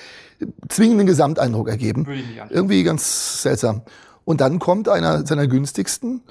zwingenden 0.68 1.06
Gesamteindruck 1.06 1.68
ergeben. 1.68 2.06
Würde 2.06 2.20
ich 2.20 2.26
nicht 2.28 2.42
Irgendwie 2.50 2.82
ganz 2.82 3.42
seltsam. 3.42 3.82
Und 4.24 4.40
dann 4.40 4.58
kommt 4.58 4.88
einer 4.88 5.24
seiner 5.24 5.46
günstigsten, 5.46 6.22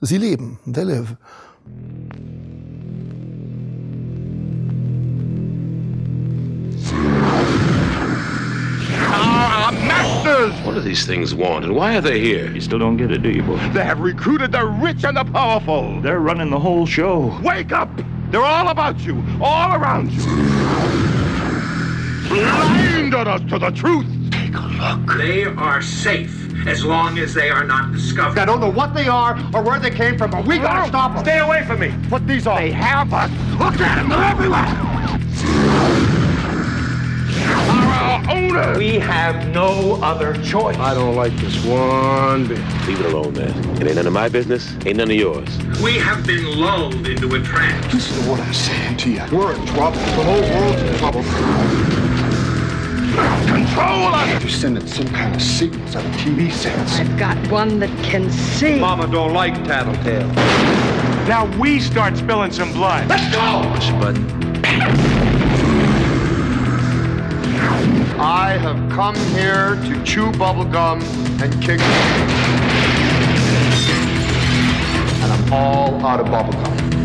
Sie 0.00 0.18
leben, 0.18 0.60
They 0.70 0.84
Live. 0.84 1.16
Our 9.10 9.72
masters! 9.72 10.54
What 10.64 10.74
do 10.74 10.80
these 10.80 11.04
things 11.04 11.34
want, 11.34 11.64
and 11.64 11.74
why 11.74 11.96
are 11.96 12.00
they 12.00 12.20
here? 12.20 12.50
You 12.50 12.60
still 12.60 12.78
don't 12.78 12.96
get 12.96 13.10
it, 13.10 13.22
do 13.22 13.30
you, 13.30 13.42
boy? 13.42 13.56
They 13.72 13.84
have 13.84 14.00
recruited 14.00 14.52
the 14.52 14.64
rich 14.64 15.04
and 15.04 15.16
the 15.16 15.24
powerful. 15.24 16.00
They're 16.00 16.20
running 16.20 16.50
the 16.50 16.60
whole 16.60 16.86
show. 16.86 17.36
Wake 17.42 17.72
up! 17.72 17.88
They're 18.30 18.44
all 18.44 18.68
about 18.68 19.00
you, 19.00 19.24
all 19.40 19.74
around 19.74 20.10
you. 20.12 20.22
Blinded 22.28 23.26
us 23.26 23.40
to 23.48 23.58
the 23.58 23.70
truth. 23.70 24.06
Take 24.30 24.54
a 24.54 24.60
look. 24.60 25.16
They 25.16 25.44
are 25.44 25.80
safe 25.80 26.66
as 26.66 26.84
long 26.84 27.18
as 27.18 27.32
they 27.32 27.48
are 27.48 27.64
not 27.64 27.90
discovered. 27.92 28.38
I 28.38 28.44
don't 28.44 28.60
know 28.60 28.70
what 28.70 28.94
they 28.94 29.08
are 29.08 29.38
or 29.54 29.62
where 29.62 29.80
they 29.80 29.90
came 29.90 30.18
from, 30.18 30.30
but 30.30 30.44
we 30.44 30.58
gotta 30.58 30.88
stop 30.88 31.14
them. 31.14 31.24
stay 31.24 31.38
away 31.38 31.64
from 31.64 31.80
me. 31.80 31.94
Put 32.10 32.26
these 32.26 32.46
on. 32.46 32.60
They 32.60 32.70
have 32.70 33.14
us. 33.14 33.30
Look 33.58 33.80
at 33.80 33.96
them. 33.96 34.10
They're 34.10 34.22
everywhere. 34.22 36.17
Our 38.08 38.30
owners. 38.30 38.78
We 38.78 38.94
have 39.00 39.48
no 39.48 39.98
other 40.02 40.32
choice. 40.42 40.76
I 40.78 40.94
don't 40.94 41.14
like 41.14 41.36
this 41.36 41.62
one 41.64 42.48
bit. 42.48 42.58
Leave 42.86 43.00
it 43.00 43.12
alone, 43.12 43.34
man. 43.34 43.76
It 43.76 43.86
ain't 43.86 43.96
none 43.96 44.06
of 44.06 44.14
my 44.14 44.30
business. 44.30 44.72
Ain't 44.86 44.96
none 44.96 45.10
of 45.10 45.16
yours. 45.16 45.48
We 45.82 45.98
have 45.98 46.26
been 46.26 46.58
lulled 46.58 47.06
into 47.06 47.34
a 47.34 47.40
trance. 47.42 47.92
Listen 47.92 48.22
to 48.22 48.30
what 48.30 48.40
I'm 48.40 48.54
saying 48.54 48.96
to 48.96 49.10
you. 49.10 49.22
We're 49.30 49.54
in 49.54 49.66
trouble. 49.66 49.98
The 49.98 50.24
whole 50.24 50.40
world's 50.40 50.82
in 50.82 50.96
trouble. 50.96 51.22
Control 53.46 54.14
us! 54.14 54.42
You're 54.42 54.50
sending 54.50 54.86
some 54.86 55.08
kind 55.08 55.34
of 55.34 55.42
signals 55.42 55.94
out 55.94 56.04
of 56.04 56.12
TV 56.12 56.50
sets. 56.50 56.98
I've 56.98 57.18
got 57.18 57.36
one 57.50 57.78
that 57.80 57.90
can 58.04 58.30
see. 58.30 58.78
Mama 58.78 59.06
don't 59.06 59.34
like 59.34 59.52
tattletale. 59.64 60.28
Now 61.28 61.44
we 61.58 61.78
start 61.78 62.16
spilling 62.16 62.52
some 62.52 62.72
blood. 62.72 63.06
Let's 63.08 63.34
go! 63.34 63.70
Push 63.74 63.90
a 63.90 63.92
button. 64.00 65.17
I 68.20 68.58
have 68.58 68.90
come 68.90 69.14
here 69.36 69.76
to 69.76 70.04
chew 70.04 70.32
bubblegum 70.32 71.00
and 71.40 71.52
kick. 71.62 71.80
And 75.22 75.32
I'm 75.32 75.52
all 75.52 76.04
out 76.04 76.18
of 76.18 76.26
bubblegum. 76.26 76.97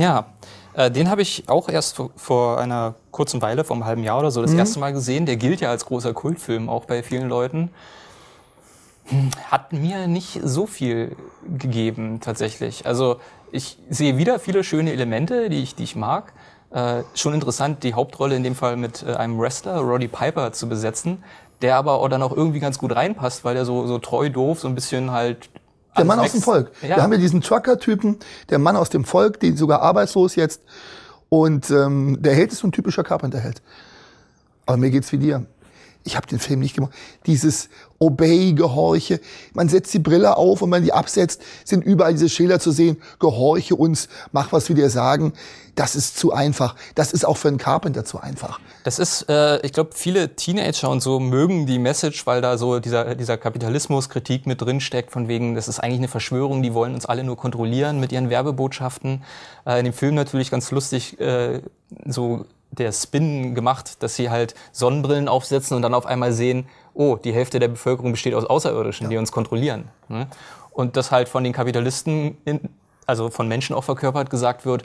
Ja, 0.00 0.24
äh, 0.72 0.90
den 0.90 1.10
habe 1.10 1.20
ich 1.20 1.44
auch 1.48 1.68
erst 1.68 1.96
vor, 1.96 2.10
vor 2.16 2.58
einer 2.58 2.94
kurzen 3.10 3.42
Weile, 3.42 3.64
vor 3.64 3.76
einem 3.76 3.84
halben 3.84 4.02
Jahr 4.02 4.18
oder 4.18 4.30
so, 4.30 4.40
das 4.40 4.52
Mhm. 4.52 4.58
erste 4.58 4.80
Mal 4.80 4.92
gesehen. 4.94 5.26
Der 5.26 5.36
gilt 5.36 5.60
ja 5.60 5.68
als 5.68 5.84
großer 5.84 6.14
Kultfilm, 6.14 6.70
auch 6.70 6.86
bei 6.86 7.02
vielen 7.02 7.28
Leuten. 7.28 7.70
Hm, 9.06 9.30
Hat 9.50 9.72
mir 9.74 10.06
nicht 10.06 10.40
so 10.42 10.66
viel 10.66 11.16
gegeben, 11.58 12.20
tatsächlich. 12.20 12.86
Also 12.86 13.16
ich 13.52 13.78
sehe 13.90 14.16
wieder 14.16 14.38
viele 14.38 14.64
schöne 14.64 14.92
Elemente, 14.92 15.50
die 15.50 15.62
ich, 15.62 15.74
die 15.74 15.82
ich 15.84 15.96
mag. 15.96 16.32
Äh, 16.72 17.02
schon 17.14 17.34
interessant, 17.34 17.82
die 17.82 17.92
Hauptrolle 17.94 18.36
in 18.36 18.42
dem 18.44 18.54
Fall 18.54 18.76
mit 18.76 19.02
äh, 19.02 19.14
einem 19.16 19.38
Wrestler, 19.38 19.80
Roddy 19.80 20.08
Piper, 20.08 20.52
zu 20.52 20.66
besetzen, 20.68 21.22
der 21.60 21.76
aber 21.76 21.94
auch 22.00 22.08
dann 22.08 22.22
auch 22.22 22.34
irgendwie 22.34 22.60
ganz 22.60 22.78
gut 22.78 22.94
reinpasst, 22.96 23.44
weil 23.44 23.56
er 23.56 23.66
so, 23.66 23.86
so 23.86 23.98
treu 23.98 24.30
doof, 24.30 24.60
so 24.60 24.68
ein 24.68 24.74
bisschen 24.74 25.10
halt 25.10 25.50
Der 25.96 26.04
alles 26.04 26.06
Mann 26.08 26.18
aus 26.20 26.32
dem. 26.32 26.42
Volk. 26.42 26.72
Ja. 26.82 26.96
Wir 26.96 27.02
haben 27.02 27.12
ja 27.12 27.18
diesen 27.18 27.40
Trucker-Typen, 27.40 28.18
der 28.48 28.58
Mann 28.58 28.76
aus 28.76 28.90
dem 28.90 29.04
Volk, 29.04 29.40
den 29.40 29.56
sogar 29.56 29.82
arbeitslos 29.82 30.36
jetzt. 30.36 30.62
Und 31.28 31.70
ähm, 31.70 32.18
der 32.20 32.34
Held 32.34 32.52
ist 32.52 32.58
so 32.58 32.68
ein 32.68 32.72
typischer 32.72 33.04
Carpenter-Held. 33.04 33.62
Aber 34.66 34.76
mir 34.76 34.90
geht's 34.90 35.10
wie 35.12 35.18
dir. 35.18 35.46
ich 36.04 36.16
habe 36.16 36.26
den 36.26 36.38
Film 36.38 36.60
nicht 36.60 36.74
gemacht. 36.74 36.92
Dieses 37.26 37.68
Obey, 38.02 38.54
Gehorche. 38.54 39.20
Man 39.52 39.68
setzt 39.68 39.92
die 39.92 39.98
Brille 39.98 40.38
auf 40.38 40.62
und 40.62 40.70
man 40.70 40.82
die 40.82 40.92
absetzt, 40.94 41.42
sind 41.64 41.84
überall 41.84 42.12
diese 42.12 42.30
Schilder 42.30 42.58
zu 42.58 42.70
sehen. 42.70 42.96
Gehorche 43.18 43.76
uns, 43.76 44.08
mach 44.32 44.52
was 44.52 44.70
wir 44.70 44.74
dir 44.74 44.88
sagen. 44.88 45.34
Das 45.74 45.94
ist 45.94 46.18
zu 46.18 46.32
einfach. 46.32 46.76
Das 46.94 47.12
ist 47.12 47.26
auch 47.26 47.36
für 47.36 47.48
einen 47.48 47.58
Carpenter 47.58 48.06
zu 48.06 48.18
einfach. 48.18 48.58
Das 48.84 48.98
ist, 48.98 49.28
äh, 49.28 49.60
ich 49.60 49.74
glaube, 49.74 49.90
viele 49.92 50.34
Teenager 50.34 50.88
und 50.88 51.02
so 51.02 51.20
mögen 51.20 51.66
die 51.66 51.78
Message, 51.78 52.26
weil 52.26 52.40
da 52.40 52.56
so 52.56 52.80
dieser, 52.80 53.14
dieser 53.14 53.36
Kapitalismuskritik 53.36 54.46
mit 54.46 54.62
drin 54.62 54.80
steckt, 54.80 55.12
von 55.12 55.28
wegen, 55.28 55.54
das 55.54 55.68
ist 55.68 55.78
eigentlich 55.78 56.00
eine 56.00 56.08
Verschwörung, 56.08 56.62
die 56.62 56.72
wollen 56.72 56.94
uns 56.94 57.04
alle 57.04 57.22
nur 57.22 57.36
kontrollieren 57.36 58.00
mit 58.00 58.12
ihren 58.12 58.30
Werbebotschaften. 58.30 59.22
Äh, 59.66 59.78
in 59.78 59.84
dem 59.84 59.94
Film 59.94 60.14
natürlich 60.14 60.50
ganz 60.50 60.70
lustig, 60.70 61.20
äh, 61.20 61.60
so 62.06 62.46
der 62.70 62.92
Spin 62.92 63.54
gemacht, 63.54 64.02
dass 64.02 64.14
sie 64.14 64.30
halt 64.30 64.54
Sonnenbrillen 64.72 65.28
aufsetzen 65.28 65.76
und 65.76 65.82
dann 65.82 65.94
auf 65.94 66.06
einmal 66.06 66.32
sehen, 66.32 66.66
oh, 67.00 67.16
die 67.16 67.32
Hälfte 67.32 67.58
der 67.58 67.68
Bevölkerung 67.68 68.12
besteht 68.12 68.34
aus 68.34 68.44
Außerirdischen, 68.44 69.04
ja. 69.04 69.10
die 69.10 69.16
uns 69.16 69.32
kontrollieren. 69.32 69.88
Ne? 70.08 70.26
Und 70.70 70.96
das 70.96 71.10
halt 71.10 71.30
von 71.30 71.42
den 71.42 71.54
Kapitalisten, 71.54 72.36
in, 72.44 72.60
also 73.06 73.30
von 73.30 73.48
Menschen 73.48 73.74
auch 73.74 73.84
verkörpert 73.84 74.28
gesagt 74.28 74.66
wird, 74.66 74.84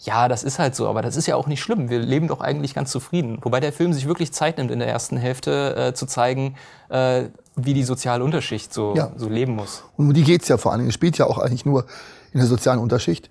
ja, 0.00 0.26
das 0.26 0.42
ist 0.42 0.58
halt 0.58 0.74
so, 0.74 0.88
aber 0.88 1.02
das 1.02 1.14
ist 1.14 1.28
ja 1.28 1.36
auch 1.36 1.46
nicht 1.46 1.60
schlimm. 1.60 1.88
Wir 1.88 2.00
leben 2.00 2.26
doch 2.26 2.40
eigentlich 2.40 2.74
ganz 2.74 2.90
zufrieden. 2.90 3.38
Wobei 3.42 3.60
der 3.60 3.72
Film 3.72 3.92
sich 3.92 4.08
wirklich 4.08 4.32
Zeit 4.32 4.58
nimmt, 4.58 4.72
in 4.72 4.80
der 4.80 4.88
ersten 4.88 5.16
Hälfte 5.16 5.76
äh, 5.76 5.94
zu 5.94 6.06
zeigen, 6.06 6.56
äh, 6.88 7.26
wie 7.54 7.74
die 7.74 7.84
soziale 7.84 8.24
Unterschicht 8.24 8.74
so, 8.74 8.94
ja. 8.96 9.12
so 9.16 9.28
leben 9.28 9.54
muss. 9.54 9.84
Und 9.96 10.08
um 10.08 10.12
die 10.12 10.24
geht's 10.24 10.48
ja 10.48 10.56
vor 10.56 10.72
allen 10.72 10.80
Dingen. 10.80 10.88
Es 10.88 10.94
spielt 10.94 11.16
ja 11.18 11.26
auch 11.26 11.38
eigentlich 11.38 11.64
nur 11.64 11.86
in 12.32 12.40
der 12.40 12.48
sozialen 12.48 12.80
Unterschicht 12.80 13.30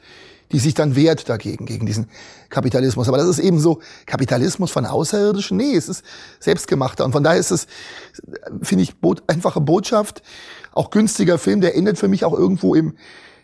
die 0.52 0.60
sich 0.60 0.74
dann 0.74 0.96
wehrt 0.96 1.30
dagegen, 1.30 1.66
gegen 1.66 1.86
diesen 1.86 2.08
Kapitalismus. 2.50 3.08
Aber 3.08 3.18
das 3.18 3.28
ist 3.28 3.40
eben 3.40 3.60
so 3.60 3.80
Kapitalismus 4.06 4.72
von 4.72 4.86
Außerirdischen. 4.86 5.58
Nee, 5.58 5.76
es 5.76 5.90
ist 5.90 6.04
selbstgemachter. 6.40 7.06
Und 7.06 7.12
von 7.12 7.24
daher 7.24 7.40
ist 7.40 7.52
es, 7.52 7.68
finde 8.62 8.84
ich, 8.84 8.98
bot, 8.98 9.24
einfache 9.28 9.62
Botschaft, 9.62 10.22
auch 10.72 10.90
günstiger 10.90 11.38
Film, 11.38 11.62
der 11.62 11.76
endet 11.76 11.98
für 11.98 12.08
mich 12.08 12.26
auch 12.26 12.34
irgendwo 12.38 12.76
im, 12.76 12.96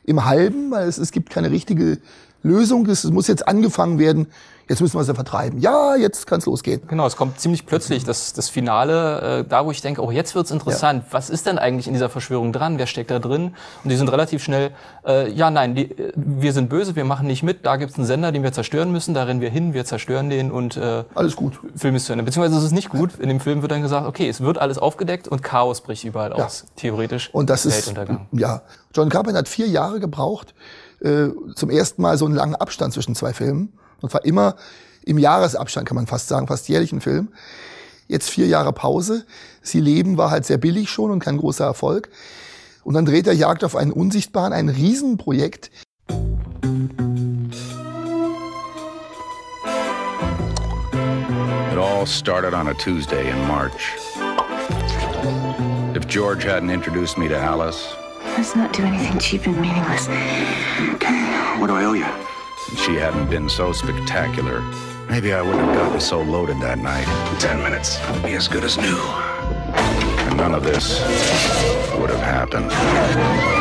im 0.04 0.26
Halben, 0.26 0.72
weil 0.72 0.88
es, 0.88 0.98
es 0.98 1.12
gibt 1.12 1.30
keine 1.30 1.52
richtige 1.52 2.00
Lösung. 2.44 2.86
Es 2.88 3.04
muss 3.06 3.28
jetzt 3.28 3.48
angefangen 3.48 4.00
werden, 4.00 4.28
jetzt 4.70 4.82
müssen 4.82 4.98
wir 4.98 5.04
sie 5.04 5.16
vertreiben. 5.16 5.60
Ja, 5.60 5.96
jetzt 5.96 6.28
kann 6.28 6.40
es 6.40 6.46
losgehen. 6.46 6.82
Genau, 6.88 7.08
es 7.08 7.16
kommt 7.16 7.40
ziemlich 7.40 7.66
plötzlich, 7.66 8.04
das, 8.04 8.34
das 8.34 8.50
Finale, 8.50 9.40
äh, 9.40 9.46
da 9.48 9.66
wo 9.66 9.72
ich 9.72 9.82
denke, 9.82 10.04
oh, 10.04 10.12
jetzt 10.12 10.36
wird's 10.36 10.52
interessant. 10.52 11.04
Ja. 11.06 11.14
Was 11.14 11.30
ist 11.30 11.46
denn 11.46 11.58
eigentlich 11.58 11.88
in 11.88 11.94
dieser 11.94 12.10
Verschwörung 12.10 12.54
dran? 12.54 12.78
Wer 12.78 12.88
steckt 12.88 13.12
da 13.12 13.20
drin? 13.20 13.56
Und 13.84 13.90
die 13.90 13.96
sind 13.96 14.10
relativ 14.10 14.44
schnell, 14.44 14.72
äh, 15.06 15.32
ja, 15.32 15.50
nein, 15.50 15.76
die, 15.76 15.92
äh, 15.92 16.12
wir 16.16 16.54
sind 16.54 16.70
böse, 16.70 16.96
wir 16.96 17.06
machen 17.06 17.28
nicht 17.28 17.44
mit, 17.44 17.66
da 17.66 17.78
gibt's 17.78 17.96
einen 17.96 18.06
Sender, 18.06 18.32
den 18.32 18.44
wir 18.44 18.52
zerstören 18.52 18.92
müssen, 18.92 19.14
da 19.14 19.24
rennen 19.24 19.42
wir 19.42 19.50
hin, 19.50 19.74
wir 19.74 19.86
zerstören 19.86 20.30
den 20.30 20.52
und 20.52 20.78
äh, 20.78 21.04
alles 21.16 21.36
gut. 21.36 21.60
Film 21.76 21.96
ist 21.96 22.06
zu 22.06 22.14
Ende. 22.14 22.24
Beziehungsweise 22.24 22.58
ist 22.58 22.66
es 22.66 22.72
nicht 22.72 22.90
gut. 22.90 23.20
In 23.20 23.30
dem 23.30 23.40
Film 23.40 23.62
wird 23.62 23.72
dann 23.72 23.82
gesagt, 23.82 24.08
okay, 24.08 24.28
es 24.28 24.42
wird 24.42 24.58
alles 24.58 24.78
aufgedeckt 24.78 25.28
und 25.28 25.44
Chaos 25.44 25.82
bricht 25.82 26.04
überall 26.04 26.32
ja. 26.38 26.46
aus. 26.46 26.66
Theoretisch. 26.76 27.30
Und 27.34 27.50
das 27.50 27.66
ist, 27.66 27.94
ja, 28.32 28.62
John 28.94 29.10
Carpenter 29.10 29.40
hat 29.40 29.48
vier 29.48 29.68
Jahre 29.68 30.00
gebraucht, 30.00 30.54
äh, 31.02 31.30
zum 31.56 31.70
ersten 31.70 32.02
Mal 32.02 32.18
so 32.18 32.26
einen 32.26 32.36
langen 32.36 32.56
Abstand 32.56 32.94
zwischen 32.94 33.16
zwei 33.16 33.34
Filmen. 33.34 33.74
Und 34.02 34.14
war 34.14 34.26
immer 34.26 34.56
im 35.06 35.18
Jahresabstand, 35.18 35.88
kann 35.88 35.96
man 35.96 36.08
fast 36.08 36.28
sagen, 36.28 36.48
fast 36.48 36.70
jährlich 36.70 36.92
ein 36.92 37.02
Film. 37.02 37.30
Jetzt 38.08 38.30
vier 38.30 38.48
Jahre 38.48 38.74
Pause. 38.74 39.26
Sie 39.62 39.80
leben 39.80 40.18
war 40.18 40.32
halt 40.32 40.46
sehr 40.46 40.58
billig 40.58 40.90
schon 40.90 41.12
und 41.12 41.20
kein 41.20 41.38
großer 41.38 41.66
Erfolg. 41.66 42.10
Und 42.84 42.94
dann 42.94 43.06
dreht 43.06 43.28
er 43.28 43.34
Jagd 43.34 43.64
auf 43.64 43.76
einen 43.76 43.92
Unsichtbaren, 43.92 44.54
ein 44.54 44.70
Riesenprojekt. 44.70 45.72
It 51.72 51.78
all 51.78 52.08
started 52.08 52.54
on 52.54 52.70
a 52.70 52.74
Tuesday 52.76 53.30
in 53.30 53.48
March. 53.48 53.94
If 55.96 56.08
George 56.08 56.46
hadn't 56.46 56.70
introduced 56.70 57.18
me 57.18 57.28
to 57.28 57.36
Alice. 57.36 57.96
Let's 58.38 58.56
not 58.56 58.72
do 58.72 58.84
anything 58.84 59.18
cheap 59.18 59.48
and 59.48 59.60
meaningless. 59.60 60.08
Okay, 60.94 61.58
what 61.60 61.68
do 61.68 61.74
I 61.74 61.86
owe 61.86 61.94
you? 61.94 62.06
If 62.72 62.80
she 62.86 62.94
hadn't 62.94 63.32
been 63.32 63.50
so 63.50 63.74
spectacular. 63.74 64.62
Maybe 65.10 65.34
I 65.34 65.42
wouldn't 65.42 65.66
have 65.66 65.76
gotten 65.76 66.00
so 66.00 66.22
loaded 66.22 66.62
that 66.62 66.78
night. 66.78 67.08
Ten 67.40 67.64
minutes. 67.64 68.00
It'll 68.00 68.22
be 68.22 68.34
as 68.34 68.48
good 68.48 68.64
as 68.64 68.78
new. 68.78 68.96
And 68.96 70.38
none 70.38 70.54
of 70.54 70.64
this 70.64 71.02
would 71.98 72.12
have 72.12 72.20
happened. 72.20 72.72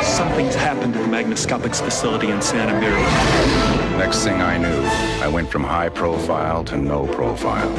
Something's 0.04 0.54
happened 0.54 0.92
to 0.92 0.98
the 0.98 1.06
Magnascopics 1.06 1.82
facility 1.82 2.28
in 2.28 2.42
Santa 2.42 2.78
Mira. 2.78 3.00
Next 3.96 4.24
thing 4.24 4.42
I 4.42 4.58
knew, 4.58 4.82
I 5.24 5.28
went 5.28 5.50
from 5.50 5.64
high 5.64 5.88
profile 5.88 6.62
to 6.64 6.76
no 6.76 7.06
profile. 7.06 7.70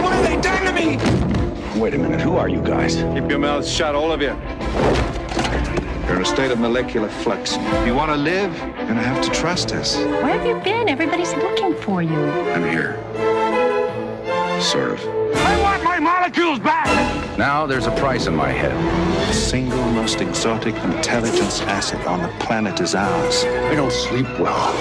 What 0.00 0.12
have 0.12 0.24
they 0.24 0.40
done 0.40 0.64
to 0.66 0.72
me? 0.72 1.80
Wait 1.80 1.94
a 1.94 1.98
minute, 1.98 2.20
who 2.20 2.36
are 2.36 2.48
you 2.48 2.62
guys? 2.62 2.94
Keep 2.94 3.28
your 3.28 3.40
mouths 3.40 3.68
shut, 3.68 3.96
all 3.96 4.12
of 4.12 4.22
you. 4.22 4.36
You're 6.08 6.16
in 6.16 6.22
a 6.22 6.24
state 6.24 6.50
of 6.50 6.58
molecular 6.58 7.10
flux. 7.10 7.58
If 7.58 7.86
you 7.86 7.94
want 7.94 8.10
to 8.10 8.16
live, 8.16 8.56
you're 8.56 8.76
going 8.76 8.94
to 8.94 9.02
have 9.02 9.22
to 9.22 9.30
trust 9.30 9.72
us. 9.72 9.96
Where 9.96 10.38
have 10.38 10.46
you 10.46 10.54
been? 10.64 10.88
Everybody's 10.88 11.34
looking 11.34 11.74
for 11.74 12.02
you. 12.02 12.16
I'm 12.16 12.62
here. 12.62 12.94
Sort 14.58 14.92
of. 14.92 15.00
I 15.36 15.60
want 15.60 15.84
my 15.84 15.98
molecules 15.98 16.60
back! 16.60 16.88
Now 17.36 17.66
there's 17.66 17.86
a 17.86 17.90
price 17.96 18.26
in 18.26 18.34
my 18.34 18.48
head. 18.48 18.72
The 19.28 19.34
single 19.34 19.84
most 19.90 20.22
exotic 20.22 20.74
intelligence 20.76 21.60
asset 21.60 22.06
on 22.06 22.22
the 22.22 22.28
planet 22.38 22.80
is 22.80 22.94
ours. 22.94 23.44
I 23.44 23.74
don't 23.74 23.92
sleep 23.92 24.26
well. 24.38 24.72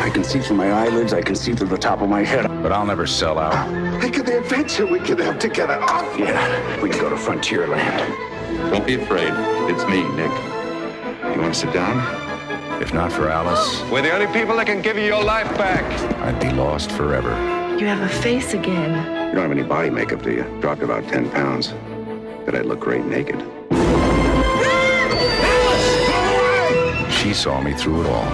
I 0.00 0.08
can 0.08 0.24
see 0.24 0.40
through 0.40 0.56
my 0.56 0.72
eyelids, 0.72 1.12
I 1.12 1.20
can 1.20 1.36
see 1.36 1.52
through 1.52 1.68
the 1.68 1.76
top 1.76 2.00
of 2.00 2.08
my 2.08 2.24
head. 2.24 2.48
But 2.62 2.72
I'll 2.72 2.86
never 2.86 3.06
sell 3.06 3.38
out. 3.38 4.00
Think 4.00 4.16
of 4.16 4.24
the 4.24 4.38
adventure 4.38 4.86
we 4.86 5.00
could 5.00 5.18
have 5.18 5.38
together. 5.38 5.78
Oh. 5.82 6.16
Yeah, 6.18 6.80
we 6.80 6.88
can 6.88 6.98
go 6.98 7.10
to 7.10 7.16
Frontierland. 7.16 8.35
Don't 8.70 8.86
be 8.86 8.94
afraid. 8.94 9.32
It's 9.70 9.84
me, 9.86 10.02
Nick. 10.16 10.30
You 11.34 11.40
want 11.42 11.54
to 11.54 11.60
sit 11.60 11.72
down? 11.72 11.96
If 12.82 12.92
not 12.92 13.10
for 13.12 13.28
Alice, 13.28 13.82
we're 13.90 14.02
the 14.02 14.12
only 14.12 14.26
people 14.38 14.56
that 14.56 14.66
can 14.66 14.82
give 14.82 14.96
you 14.96 15.04
your 15.04 15.24
life 15.24 15.48
back. 15.56 15.84
I'd 16.20 16.38
be 16.40 16.50
lost 16.50 16.90
forever. 16.92 17.30
You 17.78 17.86
have 17.86 18.00
a 18.02 18.08
face 18.08 18.54
again. 18.54 18.90
You 19.28 19.34
don't 19.34 19.42
have 19.42 19.50
any 19.50 19.62
body 19.62 19.90
makeup, 19.90 20.22
do 20.22 20.32
you? 20.32 20.44
Dropped 20.60 20.82
about 20.82 21.06
10 21.08 21.30
pounds. 21.30 21.74
But 22.44 22.54
I'd 22.54 22.66
look 22.66 22.80
great 22.80 23.04
naked. 23.04 23.40
She 27.12 27.34
saw 27.34 27.60
me 27.60 27.72
through 27.74 28.02
it 28.02 28.06
all. 28.06 28.28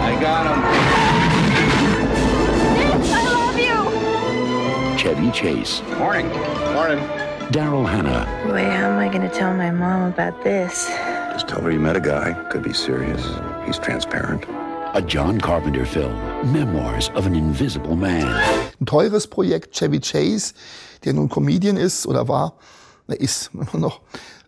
I 0.00 0.18
got 0.20 0.46
him. 0.50 0.60
Nick, 2.74 2.94
I 3.12 3.22
love 3.32 3.58
you. 3.58 4.98
Chevy 4.98 5.30
Chase. 5.30 5.80
Morning. 5.98 6.28
Morning. 6.74 7.21
Daryl 7.52 7.86
Hannah. 7.86 8.26
Wait, 8.50 8.64
how 8.64 8.88
am 8.88 8.98
I 8.98 9.08
going 9.08 9.28
to 9.28 9.28
tell 9.28 9.52
my 9.52 9.70
mom 9.70 10.10
about 10.10 10.42
this? 10.42 10.88
Just 11.34 11.48
tell 11.48 11.60
her 11.60 11.70
you 11.70 11.78
met 11.78 11.96
a 11.96 12.00
guy. 12.00 12.32
Could 12.48 12.62
be 12.62 12.72
serious. 12.72 13.22
He's 13.66 13.78
transparent. 13.78 14.46
A 14.94 15.02
John 15.02 15.38
Carpenter 15.38 15.84
film, 15.84 16.14
Memoirs 16.50 17.10
of 17.10 17.26
an 17.26 17.34
Invisible 17.34 17.94
Man. 17.94 18.24
Ein 18.80 18.86
teures 18.86 19.26
Projekt, 19.26 19.74
Chevy 19.74 20.00
Chase, 20.00 20.54
der 21.04 21.12
nun 21.12 21.28
Comedian 21.28 21.76
ist 21.76 22.06
oder 22.06 22.26
war, 22.26 22.54
er 23.06 23.20
ist 23.20 23.50
immer 23.52 23.76
noch. 23.78 24.00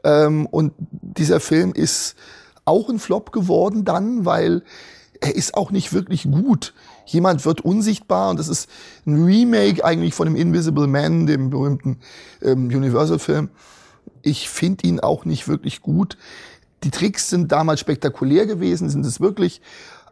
Ähm, 0.03 0.47
und 0.47 0.73
dieser 0.79 1.41
Film 1.41 1.75
ist 1.75 2.17
auch 2.65 2.89
ein 2.89 2.99
Flop 2.99 3.33
geworden 3.33 3.85
dann, 3.85 4.25
weil 4.25 4.63
er 5.21 5.35
ist 5.35 5.55
auch 5.59 5.71
nicht 5.71 5.93
wirklich 5.93 6.23
gut 6.25 6.73
jemand 7.07 7.45
wird 7.45 7.61
unsichtbar 7.61 8.31
und 8.31 8.39
das 8.39 8.49
ist 8.49 8.69
ein 9.07 9.25
Remake 9.25 9.85
eigentlich 9.85 10.15
von 10.15 10.27
dem 10.27 10.37
Invisible 10.37 10.87
Man, 10.87 11.27
dem 11.27 11.51
berühmten 11.51 11.99
ähm, 12.43 12.67
Universal-Film. 12.67 13.51
Ich 14.23 14.49
finde 14.49 14.87
ihn 14.87 15.01
auch 15.01 15.25
nicht 15.25 15.49
wirklich 15.49 15.83
gut. 15.83 16.17
Die 16.83 16.91
Tricks 16.91 17.31
sind 17.31 17.53
damals 17.53 17.81
spektakulär 17.81 18.47
gewesen, 18.47 18.89
sind 18.89 19.07
es 19.07 19.21
wirklich, 19.21 19.61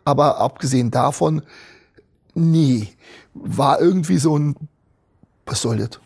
aber 0.04 0.38
abgesehen 0.38 0.90
davon, 0.90 1.42
nee, 2.34 2.88
war 3.34 3.80
irgendwie 3.80 4.18
so 4.18 4.38
ein, 4.38 4.56
was 5.46 5.62
soll 5.62 5.78
das? 5.78 6.00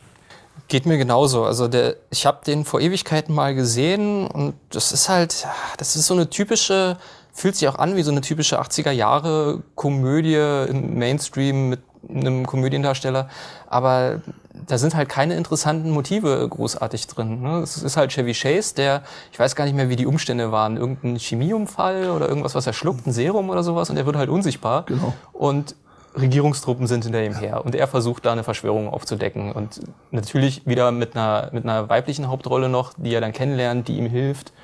Geht 0.68 0.86
mir 0.86 0.98
genauso. 0.98 1.44
Also 1.44 1.68
der, 1.68 1.96
ich 2.10 2.26
habe 2.26 2.44
den 2.44 2.64
vor 2.64 2.80
Ewigkeiten 2.80 3.32
mal 3.32 3.54
gesehen 3.54 4.26
und 4.26 4.54
das 4.70 4.90
ist 4.90 5.08
halt, 5.08 5.46
das 5.78 5.94
ist 5.94 6.06
so 6.06 6.14
eine 6.14 6.28
typische 6.28 6.98
fühlt 7.36 7.54
sich 7.54 7.68
auch 7.68 7.76
an 7.76 7.96
wie 7.96 8.02
so 8.02 8.10
eine 8.10 8.22
typische 8.22 8.60
80er 8.60 8.90
Jahre 8.90 9.62
Komödie 9.74 10.36
im 10.68 10.98
Mainstream 10.98 11.68
mit 11.68 11.80
einem 12.08 12.46
Komödiendarsteller, 12.46 13.28
aber 13.68 14.22
da 14.66 14.78
sind 14.78 14.94
halt 14.94 15.08
keine 15.08 15.34
interessanten 15.34 15.90
Motive 15.90 16.48
großartig 16.48 17.06
drin. 17.08 17.42
Ne? 17.42 17.58
Es 17.58 17.76
ist 17.76 17.96
halt 17.96 18.12
Chevy 18.12 18.32
Chase, 18.32 18.74
der, 18.74 19.02
ich 19.32 19.38
weiß 19.38 19.54
gar 19.54 19.64
nicht 19.64 19.74
mehr, 19.74 19.90
wie 19.90 19.96
die 19.96 20.06
Umstände 20.06 20.50
waren, 20.50 20.78
irgendein 20.78 21.16
Chemieunfall 21.16 22.10
oder 22.10 22.26
irgendwas, 22.26 22.54
was 22.54 22.66
er 22.66 22.72
schluckt, 22.72 23.06
ein 23.06 23.12
Serum 23.12 23.50
oder 23.50 23.62
sowas, 23.62 23.90
und 23.90 23.98
er 23.98 24.06
wird 24.06 24.16
halt 24.16 24.30
unsichtbar. 24.30 24.84
Genau. 24.86 25.12
Und 25.32 25.74
Regierungstruppen 26.14 26.86
sind 26.86 27.04
hinter 27.04 27.22
ihm 27.22 27.34
her 27.34 27.66
und 27.66 27.74
er 27.74 27.86
versucht 27.86 28.24
da 28.24 28.32
eine 28.32 28.44
Verschwörung 28.44 28.88
aufzudecken 28.88 29.52
und 29.52 29.80
natürlich 30.10 30.66
wieder 30.66 30.90
mit 30.90 31.14
einer, 31.14 31.50
mit 31.52 31.64
einer 31.64 31.90
weiblichen 31.90 32.28
Hauptrolle 32.28 32.70
noch, 32.70 32.94
die 32.96 33.12
er 33.12 33.20
dann 33.20 33.32
kennenlernt, 33.32 33.88
die 33.88 33.98
ihm 33.98 34.06
hilft 34.06 34.54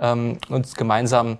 ähm, 0.00 0.38
und 0.48 0.76
gemeinsam 0.76 1.38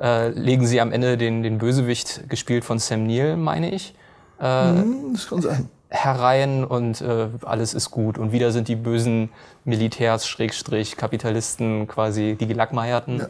äh, 0.00 0.28
legen 0.28 0.66
sie 0.66 0.80
am 0.80 0.92
Ende 0.92 1.16
den, 1.16 1.42
den 1.42 1.58
Bösewicht, 1.58 2.28
gespielt 2.28 2.64
von 2.64 2.78
Sam 2.78 3.06
Neill, 3.06 3.36
meine 3.36 3.72
ich. 3.72 3.94
Äh, 4.40 4.72
mhm, 4.72 5.12
das 5.12 5.28
kann 5.28 5.42
sein. 5.42 5.68
herein 5.88 6.64
und 6.64 7.00
äh, 7.00 7.28
alles 7.42 7.74
ist 7.74 7.90
gut. 7.90 8.18
Und 8.18 8.32
wieder 8.32 8.52
sind 8.52 8.68
die 8.68 8.76
bösen 8.76 9.30
Militärs, 9.64 10.26
Schrägstrich, 10.26 10.96
Kapitalisten 10.96 11.86
quasi 11.86 12.36
die 12.38 12.46
Gelackmeierten. 12.46 13.18
Ja. 13.18 13.28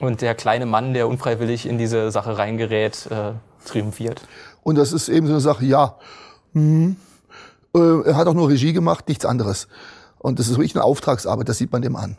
Und 0.00 0.20
der 0.20 0.34
kleine 0.34 0.64
Mann, 0.64 0.94
der 0.94 1.08
unfreiwillig 1.08 1.66
in 1.66 1.76
diese 1.76 2.10
Sache 2.10 2.38
reingerät, 2.38 3.08
äh, 3.10 3.32
triumphiert. 3.66 4.22
Und 4.62 4.76
das 4.76 4.92
ist 4.92 5.08
eben 5.08 5.26
so 5.26 5.32
eine 5.32 5.40
Sache, 5.40 5.64
ja, 5.64 5.96
mh, 6.52 6.94
äh, 7.74 8.02
er 8.06 8.16
hat 8.16 8.28
auch 8.28 8.34
nur 8.34 8.48
Regie 8.48 8.72
gemacht, 8.72 9.08
nichts 9.08 9.24
anderes. 9.24 9.68
Und 10.18 10.38
das 10.38 10.48
ist 10.48 10.56
wirklich 10.56 10.74
eine 10.74 10.84
Auftragsarbeit, 10.84 11.48
das 11.48 11.58
sieht 11.58 11.72
man 11.72 11.82
dem 11.82 11.96
an. 11.96 12.16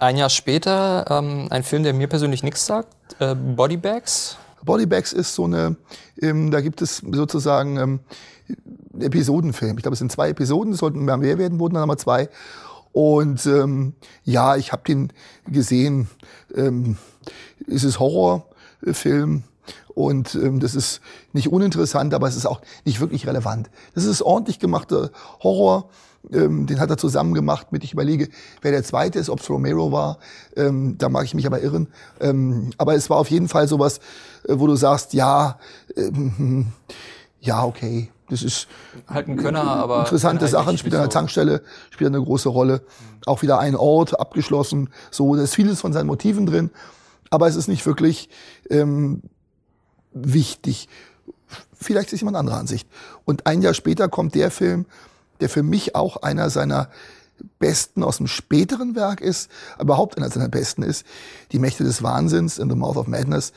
Ein 0.00 0.16
Jahr 0.16 0.30
später 0.30 1.04
ähm, 1.10 1.48
ein 1.50 1.62
Film, 1.62 1.82
der 1.82 1.92
mir 1.92 2.06
persönlich 2.06 2.42
nichts 2.42 2.64
sagt, 2.64 2.88
äh, 3.18 3.34
Bodybags. 3.34 4.38
Bodybags 4.64 5.12
ist 5.12 5.34
so 5.34 5.44
eine, 5.44 5.76
ähm, 6.22 6.50
da 6.50 6.62
gibt 6.62 6.80
es 6.80 7.02
sozusagen 7.12 7.76
ähm, 7.76 8.00
Episodenfilm. 8.98 9.76
Ich 9.76 9.82
glaube, 9.82 9.92
es 9.92 9.98
sind 9.98 10.10
zwei 10.10 10.30
Episoden, 10.30 10.72
es 10.72 10.78
sollten 10.78 11.04
mehr 11.04 11.36
werden, 11.36 11.58
wurden 11.58 11.74
dann 11.74 11.82
aber 11.82 11.98
zwei. 11.98 12.30
Und 12.92 13.44
ähm, 13.44 13.92
ja, 14.24 14.56
ich 14.56 14.72
habe 14.72 14.82
den 14.86 15.12
gesehen. 15.46 16.08
Ähm, 16.54 16.96
es 17.68 17.84
ist 17.84 18.00
Horrorfilm 18.00 19.42
und 19.88 20.34
ähm, 20.34 20.60
das 20.60 20.74
ist 20.74 21.02
nicht 21.34 21.52
uninteressant, 21.52 22.14
aber 22.14 22.26
es 22.26 22.36
ist 22.36 22.46
auch 22.46 22.62
nicht 22.86 23.00
wirklich 23.00 23.26
relevant. 23.26 23.68
Das 23.94 24.04
ist 24.04 24.22
ordentlich 24.22 24.58
gemachter 24.58 25.10
Horror. 25.42 25.90
Ähm, 26.32 26.66
den 26.66 26.80
hat 26.80 26.90
er 26.90 26.98
zusammen 26.98 27.32
gemacht 27.32 27.72
mit, 27.72 27.82
ich 27.82 27.92
überlege, 27.92 28.28
wer 28.60 28.72
der 28.72 28.84
zweite 28.84 29.18
ist, 29.18 29.30
ob 29.30 29.40
es 29.40 29.48
Romero 29.48 29.90
war. 29.90 30.18
Ähm, 30.54 30.98
da 30.98 31.08
mag 31.08 31.24
ich 31.24 31.34
mich 31.34 31.46
aber 31.46 31.62
irren. 31.62 31.88
Ähm, 32.20 32.70
aber 32.76 32.94
es 32.94 33.08
war 33.08 33.16
auf 33.16 33.30
jeden 33.30 33.48
Fall 33.48 33.68
sowas, 33.68 34.00
äh, 34.46 34.58
wo 34.58 34.66
du 34.66 34.76
sagst, 34.76 35.14
ja, 35.14 35.58
ähm, 35.96 36.66
ja, 37.40 37.64
okay. 37.64 38.10
Das 38.28 38.44
ist 38.44 38.68
halt 39.08 39.26
ein 39.26 39.36
Könner, 39.36 39.64
aber 39.64 40.00
interessante 40.00 40.46
Sachen. 40.46 40.78
Spielt 40.78 40.94
an 40.94 41.00
der 41.00 41.10
Tankstelle, 41.10 41.62
spielt 41.90 42.14
eine 42.14 42.22
große 42.22 42.48
Rolle. 42.48 42.82
Auch 43.26 43.42
wieder 43.42 43.58
ein 43.58 43.74
Ort 43.74 44.20
abgeschlossen. 44.20 44.90
So, 45.10 45.34
da 45.34 45.42
ist 45.42 45.56
vieles 45.56 45.80
von 45.80 45.92
seinen 45.92 46.06
Motiven 46.06 46.46
drin, 46.46 46.70
aber 47.30 47.48
es 47.48 47.56
ist 47.56 47.66
nicht 47.66 47.84
wirklich 47.86 48.28
ähm, 48.70 49.22
wichtig. 50.12 50.88
Vielleicht 51.72 52.12
ist 52.12 52.20
jemand 52.20 52.36
anderer 52.36 52.58
Ansicht. 52.58 52.88
Und 53.24 53.46
ein 53.46 53.62
Jahr 53.62 53.74
später 53.74 54.08
kommt 54.08 54.36
der 54.36 54.52
Film, 54.52 54.86
der 55.40 55.48
für 55.48 55.62
mich 55.62 55.94
auch 55.94 56.18
einer 56.18 56.50
seiner 56.50 56.90
besten 57.58 58.02
aus 58.02 58.18
dem 58.18 58.26
späteren 58.26 58.94
Werk 58.94 59.20
ist, 59.20 59.50
überhaupt 59.80 60.16
einer 60.16 60.30
seiner 60.30 60.48
besten 60.48 60.82
ist, 60.82 61.06
Die 61.52 61.58
Mächte 61.58 61.84
des 61.84 62.02
Wahnsinns 62.02 62.58
in 62.58 62.68
The 62.68 62.76
Mouth 62.76 62.96
of 62.96 63.06
Madness. 63.06 63.52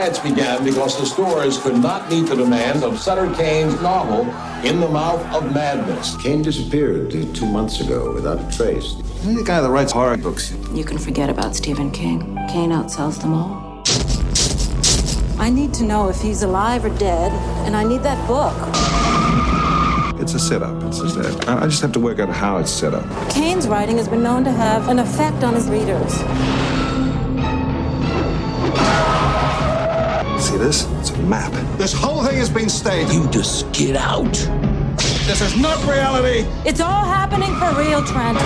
Riots 0.00 0.18
began 0.18 0.64
because 0.64 0.98
the 0.98 1.04
stores 1.04 1.58
could 1.58 1.76
not 1.76 2.08
meet 2.08 2.26
the 2.26 2.34
demands 2.34 2.82
of 2.82 2.98
Sutter 2.98 3.32
Kane's 3.34 3.78
novel, 3.82 4.22
In 4.64 4.80
the 4.80 4.88
Mouth 4.88 5.22
of 5.34 5.52
Madness. 5.52 6.16
Kane 6.22 6.40
disappeared 6.40 7.10
two 7.10 7.44
months 7.44 7.80
ago 7.80 8.14
without 8.14 8.40
a 8.40 8.56
trace. 8.56 8.94
He's 9.22 9.36
the 9.36 9.44
guy 9.44 9.60
that 9.60 9.68
writes 9.68 9.92
horror 9.92 10.16
books. 10.16 10.52
You 10.72 10.84
can 10.84 10.96
forget 10.96 11.28
about 11.28 11.54
Stephen 11.54 11.90
King. 11.90 12.20
Kane 12.48 12.70
outsells 12.70 13.20
them 13.20 13.34
all. 13.34 13.82
I 15.38 15.50
need 15.50 15.74
to 15.74 15.84
know 15.84 16.08
if 16.08 16.18
he's 16.22 16.42
alive 16.42 16.82
or 16.82 16.96
dead, 16.96 17.30
and 17.66 17.76
I 17.76 17.84
need 17.84 18.02
that 18.02 18.20
book. 18.26 18.56
It's 20.18 20.32
a 20.32 20.38
setup. 20.38 20.82
It's 20.84 21.00
just 21.00 21.18
I 21.46 21.66
just 21.66 21.82
have 21.82 21.92
to 21.92 22.00
work 22.00 22.20
out 22.20 22.30
how 22.30 22.56
it's 22.56 22.70
set 22.70 22.94
up. 22.94 23.04
Kane's 23.30 23.68
writing 23.68 23.98
has 23.98 24.08
been 24.08 24.22
known 24.22 24.44
to 24.44 24.50
have 24.50 24.88
an 24.88 24.98
effect 24.98 25.44
on 25.44 25.54
his 25.54 25.68
readers. 25.68 26.14
See 30.40 30.56
this? 30.56 30.86
It's 31.00 31.10
a 31.10 31.18
map. 31.18 31.52
This 31.76 31.92
whole 31.92 32.24
thing 32.24 32.38
has 32.38 32.48
been 32.48 32.70
staged. 32.70 33.12
You 33.12 33.28
just 33.28 33.70
get 33.72 33.94
out. 33.94 34.32
This 35.26 35.42
is 35.42 35.54
not 35.58 35.78
reality. 35.84 36.46
It's 36.64 36.80
all 36.80 37.04
happening 37.04 37.54
for 37.56 37.78
real, 37.78 38.02
Trent. 38.02 38.38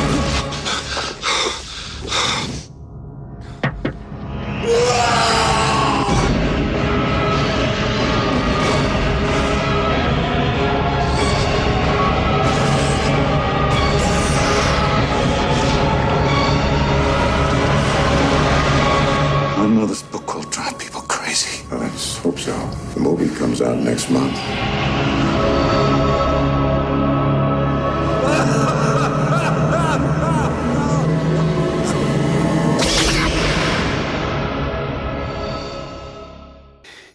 Hope 22.25 22.41
so. 22.41 22.53
The 22.95 23.01
movie 23.01 23.29
comes 23.29 23.61
out 23.61 23.77
next 23.77 24.09
month. 24.11 24.39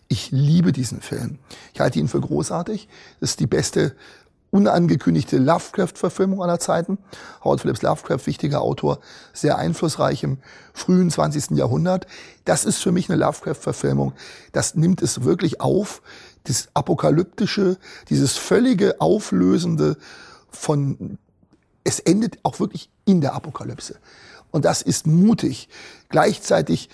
Ich 0.07 0.31
liebe 0.31 0.71
diesen 0.71 1.01
Film. 1.01 1.39
Ich 1.73 1.79
halte 1.79 1.97
ihn 1.97 2.07
für 2.07 2.21
großartig. 2.21 2.87
Das 3.19 3.31
ist 3.31 3.39
die 3.39 3.47
beste 3.47 3.95
unangekündigte 4.51 5.37
Lovecraft-Verfilmung 5.37 6.41
aller 6.41 6.59
Zeiten. 6.59 6.97
Howard 7.43 7.61
Phillips 7.61 7.81
Lovecraft, 7.81 8.25
wichtiger 8.25 8.61
Autor, 8.61 8.99
sehr 9.33 9.57
einflussreich 9.57 10.23
im 10.23 10.39
frühen 10.73 11.11
20. 11.11 11.51
Jahrhundert. 11.51 12.07
Das 12.45 12.65
ist 12.65 12.77
für 12.77 12.91
mich 12.91 13.09
eine 13.09 13.19
Lovecraft-Verfilmung. 13.19 14.13
Das 14.51 14.75
nimmt 14.75 15.01
es 15.01 15.23
wirklich 15.23 15.61
auf. 15.61 16.01
Das 16.45 16.69
Apokalyptische, 16.73 17.77
dieses 18.09 18.37
völlige 18.37 18.99
Auflösende 19.01 19.97
von, 20.49 21.17
es 21.83 21.99
endet 21.99 22.39
auch 22.43 22.59
wirklich 22.59 22.89
in 23.05 23.21
der 23.21 23.33
Apokalypse. 23.33 23.97
Und 24.51 24.65
das 24.65 24.81
ist 24.81 25.05
mutig. 25.05 25.69
Gleichzeitig 26.09 26.89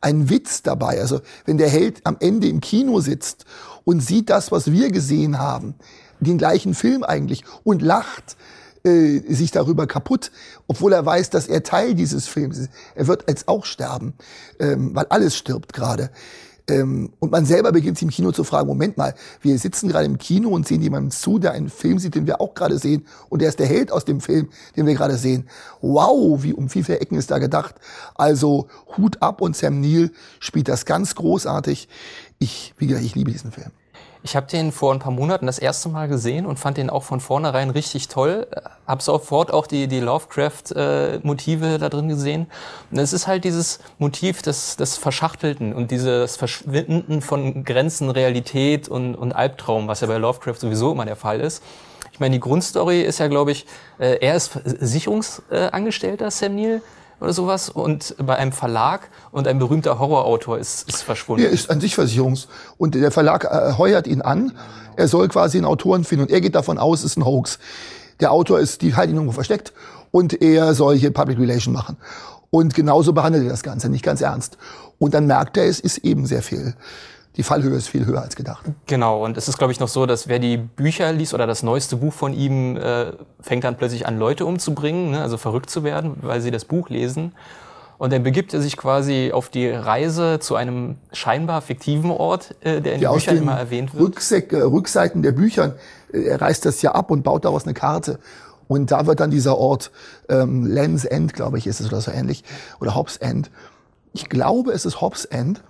ein 0.00 0.30
Witz 0.30 0.62
dabei. 0.62 1.00
Also 1.00 1.20
wenn 1.46 1.58
der 1.58 1.68
Held 1.68 2.00
am 2.04 2.16
Ende 2.20 2.48
im 2.48 2.60
Kino 2.60 3.00
sitzt 3.00 3.44
und 3.84 4.00
sieht 4.00 4.30
das, 4.30 4.52
was 4.52 4.70
wir 4.70 4.92
gesehen 4.92 5.38
haben, 5.38 5.74
den 6.20 6.38
gleichen 6.38 6.74
Film 6.74 7.02
eigentlich 7.04 7.44
und 7.64 7.82
lacht 7.82 8.36
äh, 8.84 9.20
sich 9.32 9.50
darüber 9.50 9.86
kaputt, 9.86 10.30
obwohl 10.66 10.92
er 10.92 11.04
weiß, 11.04 11.30
dass 11.30 11.48
er 11.48 11.62
Teil 11.62 11.94
dieses 11.94 12.28
Films 12.28 12.58
ist. 12.58 12.70
Er 12.94 13.06
wird 13.06 13.24
jetzt 13.28 13.48
auch 13.48 13.64
sterben, 13.64 14.14
ähm, 14.60 14.94
weil 14.94 15.06
alles 15.06 15.36
stirbt 15.36 15.72
gerade. 15.72 16.10
Ähm, 16.68 17.12
und 17.20 17.30
man 17.30 17.44
selber 17.46 17.70
beginnt 17.70 17.96
sich 17.96 18.04
im 18.04 18.10
Kino 18.10 18.32
zu 18.32 18.42
fragen, 18.42 18.66
Moment 18.66 18.96
mal, 18.96 19.14
wir 19.40 19.58
sitzen 19.58 19.88
gerade 19.88 20.06
im 20.06 20.18
Kino 20.18 20.50
und 20.50 20.66
sehen 20.66 20.82
jemandem 20.82 21.10
zu, 21.12 21.38
der 21.38 21.52
einen 21.52 21.68
Film 21.68 21.98
sieht, 21.98 22.14
den 22.14 22.26
wir 22.26 22.40
auch 22.40 22.54
gerade 22.54 22.78
sehen. 22.78 23.06
Und 23.28 23.40
der 23.40 23.48
ist 23.48 23.58
der 23.58 23.66
Held 23.66 23.92
aus 23.92 24.04
dem 24.04 24.20
Film, 24.20 24.48
den 24.76 24.86
wir 24.86 24.94
gerade 24.94 25.16
sehen. 25.16 25.48
Wow, 25.80 26.42
wie 26.42 26.52
um 26.52 26.72
wie 26.74 26.82
viele 26.82 26.98
Ecken 26.98 27.18
ist 27.18 27.30
da 27.30 27.38
gedacht. 27.38 27.76
Also 28.16 28.68
Hut 28.96 29.22
ab 29.22 29.40
und 29.40 29.56
Sam 29.56 29.80
Neill 29.80 30.10
spielt 30.40 30.68
das 30.68 30.86
ganz 30.86 31.14
großartig. 31.14 31.88
Ich, 32.38 32.74
wie 32.78 32.88
gesagt, 32.88 33.06
ich 33.06 33.14
liebe 33.14 33.30
diesen 33.30 33.52
Film. 33.52 33.70
Ich 34.26 34.34
habe 34.34 34.48
den 34.48 34.72
vor 34.72 34.92
ein 34.92 34.98
paar 34.98 35.12
Monaten 35.12 35.46
das 35.46 35.60
erste 35.60 35.88
Mal 35.88 36.08
gesehen 36.08 36.46
und 36.46 36.58
fand 36.58 36.78
den 36.78 36.90
auch 36.90 37.04
von 37.04 37.20
vornherein 37.20 37.70
richtig 37.70 38.08
toll. 38.08 38.48
Hab 38.84 39.00
sofort 39.00 39.52
auch 39.52 39.68
die, 39.68 39.86
die 39.86 40.00
Lovecraft-Motive 40.00 41.74
äh, 41.74 41.78
da 41.78 41.88
drin 41.88 42.08
gesehen. 42.08 42.48
Und 42.90 42.98
es 42.98 43.12
ist 43.12 43.28
halt 43.28 43.44
dieses 43.44 43.78
Motiv 43.98 44.42
des, 44.42 44.74
des 44.74 44.96
Verschachtelten 44.96 45.72
und 45.72 45.92
dieses 45.92 46.34
Verschwinden 46.36 47.22
von 47.22 47.62
Grenzen, 47.62 48.10
Realität 48.10 48.88
und, 48.88 49.14
und 49.14 49.32
Albtraum, 49.32 49.86
was 49.86 50.00
ja 50.00 50.08
bei 50.08 50.16
Lovecraft 50.16 50.56
sowieso 50.58 50.90
immer 50.90 51.04
der 51.04 51.14
Fall 51.14 51.40
ist. 51.40 51.62
Ich 52.12 52.18
meine, 52.18 52.34
die 52.34 52.40
Grundstory 52.40 53.02
ist 53.02 53.20
ja, 53.20 53.28
glaube 53.28 53.52
ich, 53.52 53.64
äh, 54.00 54.18
er 54.20 54.34
ist 54.34 54.58
Sicherungsangestellter, 54.64 56.32
Sam 56.32 56.56
Neill 56.56 56.82
oder 57.20 57.32
sowas 57.32 57.68
und 57.68 58.14
bei 58.18 58.36
einem 58.36 58.52
Verlag 58.52 59.08
und 59.32 59.48
ein 59.48 59.58
berühmter 59.58 59.98
Horrorautor 59.98 60.58
ist, 60.58 60.88
ist 60.88 61.02
verschwunden. 61.02 61.44
Er 61.44 61.50
ist 61.50 61.70
an 61.70 61.80
sich 61.80 61.94
Versicherungs 61.94 62.48
und 62.78 62.94
der 62.94 63.10
Verlag 63.10 63.44
äh, 63.44 63.72
heuert 63.78 64.06
ihn 64.06 64.22
an. 64.22 64.52
Er 64.96 65.08
soll 65.08 65.28
quasi 65.28 65.58
einen 65.58 65.66
Autoren 65.66 66.04
finden 66.04 66.24
und 66.24 66.30
er 66.30 66.40
geht 66.40 66.54
davon 66.54 66.78
aus, 66.78 67.00
es 67.00 67.12
ist 67.12 67.16
ein 67.16 67.24
Hoax. 67.24 67.58
Der 68.20 68.32
Autor 68.32 68.60
ist, 68.60 68.82
die 68.82 68.94
halten 68.94 69.12
ihn 69.12 69.16
irgendwo 69.16 69.32
versteckt 69.32 69.72
und 70.10 70.40
er 70.40 70.74
soll 70.74 70.96
hier 70.96 71.12
Public 71.12 71.38
Relation 71.38 71.74
machen. 71.74 71.96
Und 72.50 72.74
genauso 72.74 73.12
behandelt 73.12 73.44
er 73.44 73.50
das 73.50 73.62
Ganze, 73.62 73.88
nicht 73.88 74.04
ganz 74.04 74.20
ernst. 74.20 74.56
Und 74.98 75.14
dann 75.14 75.26
merkt 75.26 75.56
er, 75.56 75.64
es 75.64 75.80
ist 75.80 75.98
eben 75.98 76.26
sehr 76.26 76.42
viel 76.42 76.74
die 77.36 77.42
Fallhöhe 77.42 77.76
ist 77.76 77.88
viel 77.88 78.06
höher 78.06 78.22
als 78.22 78.36
gedacht. 78.36 78.64
Genau, 78.86 79.24
und 79.24 79.36
es 79.36 79.48
ist, 79.48 79.58
glaube 79.58 79.72
ich, 79.72 79.80
noch 79.80 79.88
so, 79.88 80.06
dass 80.06 80.26
wer 80.28 80.38
die 80.38 80.56
Bücher 80.56 81.12
liest 81.12 81.34
oder 81.34 81.46
das 81.46 81.62
neueste 81.62 81.96
Buch 81.96 82.12
von 82.12 82.32
ihm, 82.32 82.76
äh, 82.76 83.12
fängt 83.40 83.64
dann 83.64 83.76
plötzlich 83.76 84.06
an, 84.06 84.18
Leute 84.18 84.46
umzubringen, 84.46 85.10
ne? 85.10 85.22
also 85.22 85.36
verrückt 85.36 85.68
zu 85.68 85.84
werden, 85.84 86.16
weil 86.22 86.40
sie 86.40 86.50
das 86.50 86.64
Buch 86.64 86.88
lesen. 86.88 87.32
Und 87.98 88.12
dann 88.12 88.22
begibt 88.22 88.52
er 88.52 88.60
sich 88.60 88.76
quasi 88.76 89.32
auf 89.32 89.48
die 89.48 89.68
Reise 89.68 90.38
zu 90.38 90.54
einem 90.54 90.96
scheinbar 91.12 91.62
fiktiven 91.62 92.10
Ort, 92.10 92.54
äh, 92.60 92.80
der 92.80 92.94
in 92.94 93.00
Ja, 93.00 93.10
den 93.10 93.16
Büchern 93.16 93.36
immer 93.38 93.58
erwähnt 93.58 93.94
wird. 93.94 94.02
Rückseck, 94.02 94.52
äh, 94.52 94.62
Rückseiten 94.62 95.22
der 95.22 95.32
Büchern, 95.32 95.74
er 96.12 96.40
reißt 96.40 96.64
das 96.64 96.82
ja 96.82 96.92
ab 96.92 97.10
und 97.10 97.22
baut 97.22 97.44
daraus 97.44 97.64
eine 97.64 97.74
Karte. 97.74 98.18
Und 98.68 98.90
da 98.90 99.06
wird 99.06 99.20
dann 99.20 99.30
dieser 99.30 99.56
Ort 99.58 99.90
ähm, 100.28 100.66
Lands 100.66 101.04
End, 101.04 101.34
glaube 101.34 101.58
ich, 101.58 101.66
ist 101.66 101.80
es 101.80 101.86
oder 101.86 102.00
so 102.00 102.10
ähnlich, 102.10 102.44
oder 102.80 102.94
Hobbs 102.94 103.16
End. 103.16 103.50
Ich 104.16 104.30
glaube, 104.30 104.72
es 104.72 104.86
ist 104.86 105.02
Hobbs 105.02 105.26
End. 105.26 105.62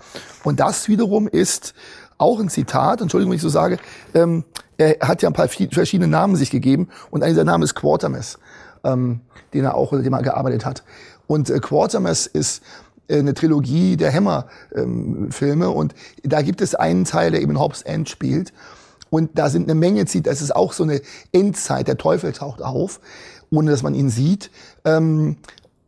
Und 0.44 0.60
das 0.60 0.86
wiederum 0.88 1.26
ist 1.26 1.74
auch 2.16 2.38
ein 2.38 2.48
Zitat, 2.48 3.00
Entschuldigung, 3.00 3.32
wenn 3.32 3.36
ich 3.36 3.42
so 3.42 3.48
sage, 3.48 3.78
ähm, 4.14 4.44
er 4.78 4.96
hat 5.00 5.20
ja 5.20 5.28
ein 5.28 5.32
paar 5.32 5.48
verschiedene 5.48 6.06
Namen 6.06 6.36
sich 6.36 6.50
gegeben 6.50 6.88
und 7.10 7.24
einer 7.24 7.32
dieser 7.32 7.44
Namen 7.44 7.64
ist 7.64 7.74
Quatermass, 7.74 8.38
ähm, 8.84 9.20
den 9.52 9.64
er 9.64 9.74
auch, 9.74 9.90
unter 9.90 10.04
dem 10.04 10.12
er 10.12 10.22
gearbeitet 10.22 10.64
hat. 10.64 10.84
Und 11.26 11.50
äh, 11.50 11.58
Quatermass 11.58 12.28
ist 12.28 12.62
äh, 13.08 13.18
eine 13.18 13.34
Trilogie 13.34 13.96
der 13.96 14.12
Hammer-Filme 14.12 15.68
und 15.68 15.96
da 16.22 16.42
gibt 16.42 16.60
es 16.60 16.76
einen 16.76 17.04
Teil, 17.04 17.32
der 17.32 17.42
eben 17.42 17.58
Hobbs 17.58 17.82
End 17.82 18.08
spielt. 18.08 18.52
Und 19.10 19.38
da 19.40 19.48
sind 19.48 19.64
eine 19.64 19.74
Menge 19.74 20.06
zieht, 20.06 20.28
das 20.28 20.40
ist 20.40 20.54
auch 20.54 20.72
so 20.72 20.84
eine 20.84 21.00
Endzeit, 21.32 21.88
der 21.88 21.96
Teufel 21.96 22.32
taucht 22.32 22.62
auf, 22.62 23.00
ohne 23.50 23.72
dass 23.72 23.82
man 23.82 23.94
ihn 23.94 24.08
sieht. 24.08 24.52
Ähm, 24.84 25.38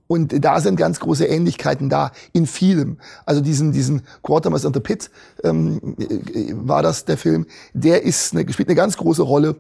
und 0.08 0.44
da 0.44 0.60
sind 0.60 0.76
ganz 0.76 0.98
große 0.98 1.26
Ähnlichkeiten 1.26 1.88
da 1.88 2.10
in 2.32 2.46
vielem. 2.46 2.98
Also 3.26 3.40
diesen, 3.40 3.72
diesen 3.72 4.02
Quatermass 4.22 4.64
of 4.64 4.72
the 4.74 4.80
Pit 4.80 5.10
ähm, 5.44 5.96
äh, 5.98 6.52
war 6.54 6.82
das 6.82 7.04
der 7.04 7.18
Film. 7.18 7.46
Der 7.74 8.02
ist 8.02 8.34
eine, 8.34 8.50
spielt 8.52 8.68
eine 8.68 8.76
ganz 8.76 8.96
große 8.96 9.22
Rolle 9.22 9.56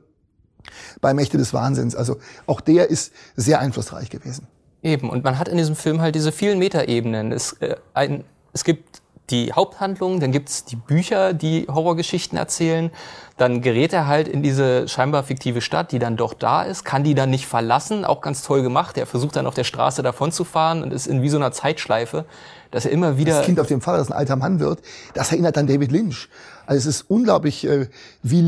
bei 1.00 1.14
Mächte 1.14 1.38
des 1.38 1.52
Wahnsinns. 1.54 1.94
Also 1.94 2.16
auch 2.46 2.60
der 2.60 2.90
ist 2.90 3.12
sehr 3.36 3.60
einflussreich 3.60 4.10
gewesen. 4.10 4.48
Eben, 4.82 5.10
und 5.10 5.22
man 5.22 5.38
hat 5.38 5.48
in 5.48 5.58
diesem 5.58 5.76
Film 5.76 6.00
halt 6.00 6.14
diese 6.14 6.32
vielen 6.32 6.58
Metaebenen. 6.58 7.30
Es, 7.30 7.52
äh, 7.60 7.76
ein, 7.94 8.24
es 8.52 8.64
gibt 8.64 9.02
die 9.30 9.52
Haupthandlung, 9.52 10.20
dann 10.20 10.32
gibt's 10.32 10.64
die 10.64 10.76
Bücher, 10.76 11.34
die 11.34 11.66
Horrorgeschichten 11.68 12.38
erzählen. 12.38 12.90
Dann 13.38 13.62
gerät 13.62 13.92
er 13.92 14.06
halt 14.06 14.28
in 14.28 14.42
diese 14.42 14.88
scheinbar 14.88 15.22
fiktive 15.22 15.60
Stadt, 15.60 15.92
die 15.92 15.98
dann 15.98 16.16
doch 16.16 16.34
da 16.34 16.62
ist, 16.62 16.84
kann 16.84 17.04
die 17.04 17.14
dann 17.14 17.30
nicht 17.30 17.46
verlassen, 17.46 18.04
auch 18.04 18.20
ganz 18.20 18.42
toll 18.42 18.62
gemacht. 18.62 18.98
Er 18.98 19.06
versucht 19.06 19.36
dann 19.36 19.46
auf 19.46 19.54
der 19.54 19.64
Straße 19.64 20.02
davon 20.02 20.32
zu 20.32 20.44
fahren 20.44 20.82
und 20.82 20.92
ist 20.92 21.06
in 21.06 21.22
wie 21.22 21.28
so 21.28 21.36
einer 21.36 21.52
Zeitschleife, 21.52 22.24
dass 22.70 22.84
er 22.84 22.90
immer 22.90 23.16
wieder... 23.16 23.36
Das 23.36 23.46
Kind 23.46 23.60
auf 23.60 23.68
dem 23.68 23.80
Fahrrad, 23.80 24.00
das 24.00 24.10
ein 24.10 24.18
alter 24.18 24.36
Mann 24.36 24.58
wird, 24.60 24.80
das 25.14 25.30
erinnert 25.30 25.56
an 25.56 25.68
David 25.68 25.92
Lynch. 25.92 26.28
Also 26.66 26.78
es 26.80 26.96
ist 26.96 27.10
unglaublich, 27.10 27.64
äh, 27.64 27.88
wie 28.22 28.42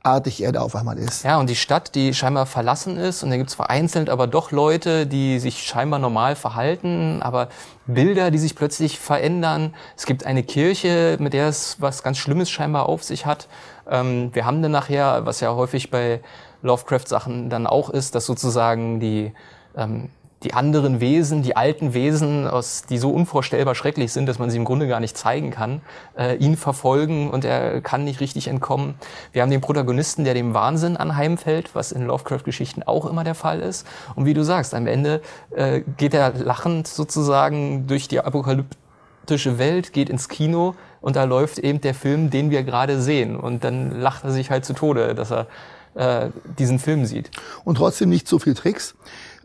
Lynch-artig 0.00 0.42
er 0.42 0.52
da 0.52 0.60
auf 0.60 0.74
einmal 0.76 0.98
ist. 0.98 1.24
Ja, 1.24 1.38
und 1.38 1.50
die 1.50 1.56
Stadt, 1.56 1.94
die 1.94 2.14
scheinbar 2.14 2.46
verlassen 2.46 2.96
ist, 2.96 3.22
und 3.22 3.30
da 3.30 3.36
gibt's 3.36 3.54
vereinzelt 3.54 4.08
aber 4.08 4.26
doch 4.26 4.50
Leute, 4.50 5.06
die 5.06 5.38
sich 5.38 5.62
scheinbar 5.62 5.98
normal 5.98 6.36
verhalten, 6.36 7.22
aber 7.22 7.48
Bilder, 7.86 8.30
die 8.30 8.38
sich 8.38 8.54
plötzlich 8.54 8.98
verändern. 8.98 9.74
Es 9.96 10.06
gibt 10.06 10.24
eine 10.24 10.42
Kirche, 10.42 11.16
mit 11.20 11.32
der 11.32 11.48
es 11.48 11.80
was 11.80 12.02
ganz 12.02 12.18
Schlimmes 12.18 12.50
scheinbar 12.50 12.88
auf 12.88 13.02
sich 13.02 13.26
hat. 13.26 13.48
Ähm, 13.88 14.30
wir 14.34 14.46
haben 14.46 14.62
dann 14.62 14.72
nachher, 14.72 15.26
was 15.26 15.40
ja 15.40 15.54
häufig 15.54 15.90
bei 15.90 16.20
Lovecraft-Sachen 16.62 17.50
dann 17.50 17.66
auch 17.66 17.90
ist, 17.90 18.14
dass 18.14 18.26
sozusagen 18.26 19.00
die 19.00 19.32
ähm, 19.76 20.10
die 20.42 20.54
anderen 20.54 21.00
Wesen, 21.00 21.42
die 21.42 21.54
alten 21.54 21.92
Wesen, 21.92 22.48
aus, 22.48 22.84
die 22.88 22.96
so 22.96 23.10
unvorstellbar 23.10 23.74
schrecklich 23.74 24.12
sind, 24.12 24.26
dass 24.26 24.38
man 24.38 24.48
sie 24.48 24.56
im 24.56 24.64
Grunde 24.64 24.88
gar 24.88 25.00
nicht 25.00 25.16
zeigen 25.16 25.50
kann, 25.50 25.82
äh, 26.16 26.36
ihn 26.36 26.56
verfolgen 26.56 27.28
und 27.28 27.44
er 27.44 27.82
kann 27.82 28.04
nicht 28.04 28.20
richtig 28.20 28.48
entkommen. 28.48 28.94
Wir 29.32 29.42
haben 29.42 29.50
den 29.50 29.60
Protagonisten, 29.60 30.24
der 30.24 30.32
dem 30.32 30.54
Wahnsinn 30.54 30.96
anheimfällt, 30.96 31.74
was 31.74 31.92
in 31.92 32.06
Lovecraft-Geschichten 32.06 32.82
auch 32.82 33.04
immer 33.04 33.22
der 33.22 33.34
Fall 33.34 33.60
ist. 33.60 33.86
Und 34.14 34.24
wie 34.24 34.34
du 34.34 34.42
sagst, 34.42 34.72
am 34.74 34.86
Ende 34.86 35.20
äh, 35.50 35.82
geht 35.98 36.14
er 36.14 36.32
lachend 36.32 36.88
sozusagen 36.88 37.86
durch 37.86 38.08
die 38.08 38.20
apokalyptische 38.20 39.58
Welt, 39.58 39.92
geht 39.92 40.08
ins 40.08 40.30
Kino 40.30 40.74
und 41.02 41.16
da 41.16 41.24
läuft 41.24 41.58
eben 41.58 41.82
der 41.82 41.94
Film, 41.94 42.30
den 42.30 42.50
wir 42.50 42.62
gerade 42.62 43.00
sehen. 43.02 43.36
Und 43.36 43.62
dann 43.62 44.00
lacht 44.00 44.24
er 44.24 44.32
sich 44.32 44.50
halt 44.50 44.64
zu 44.64 44.72
Tode, 44.72 45.14
dass 45.14 45.30
er 45.30 45.48
äh, 45.94 46.30
diesen 46.58 46.78
Film 46.78 47.04
sieht. 47.04 47.30
Und 47.64 47.76
trotzdem 47.76 48.08
nicht 48.08 48.28
so 48.28 48.38
viel 48.38 48.54
Tricks. 48.54 48.94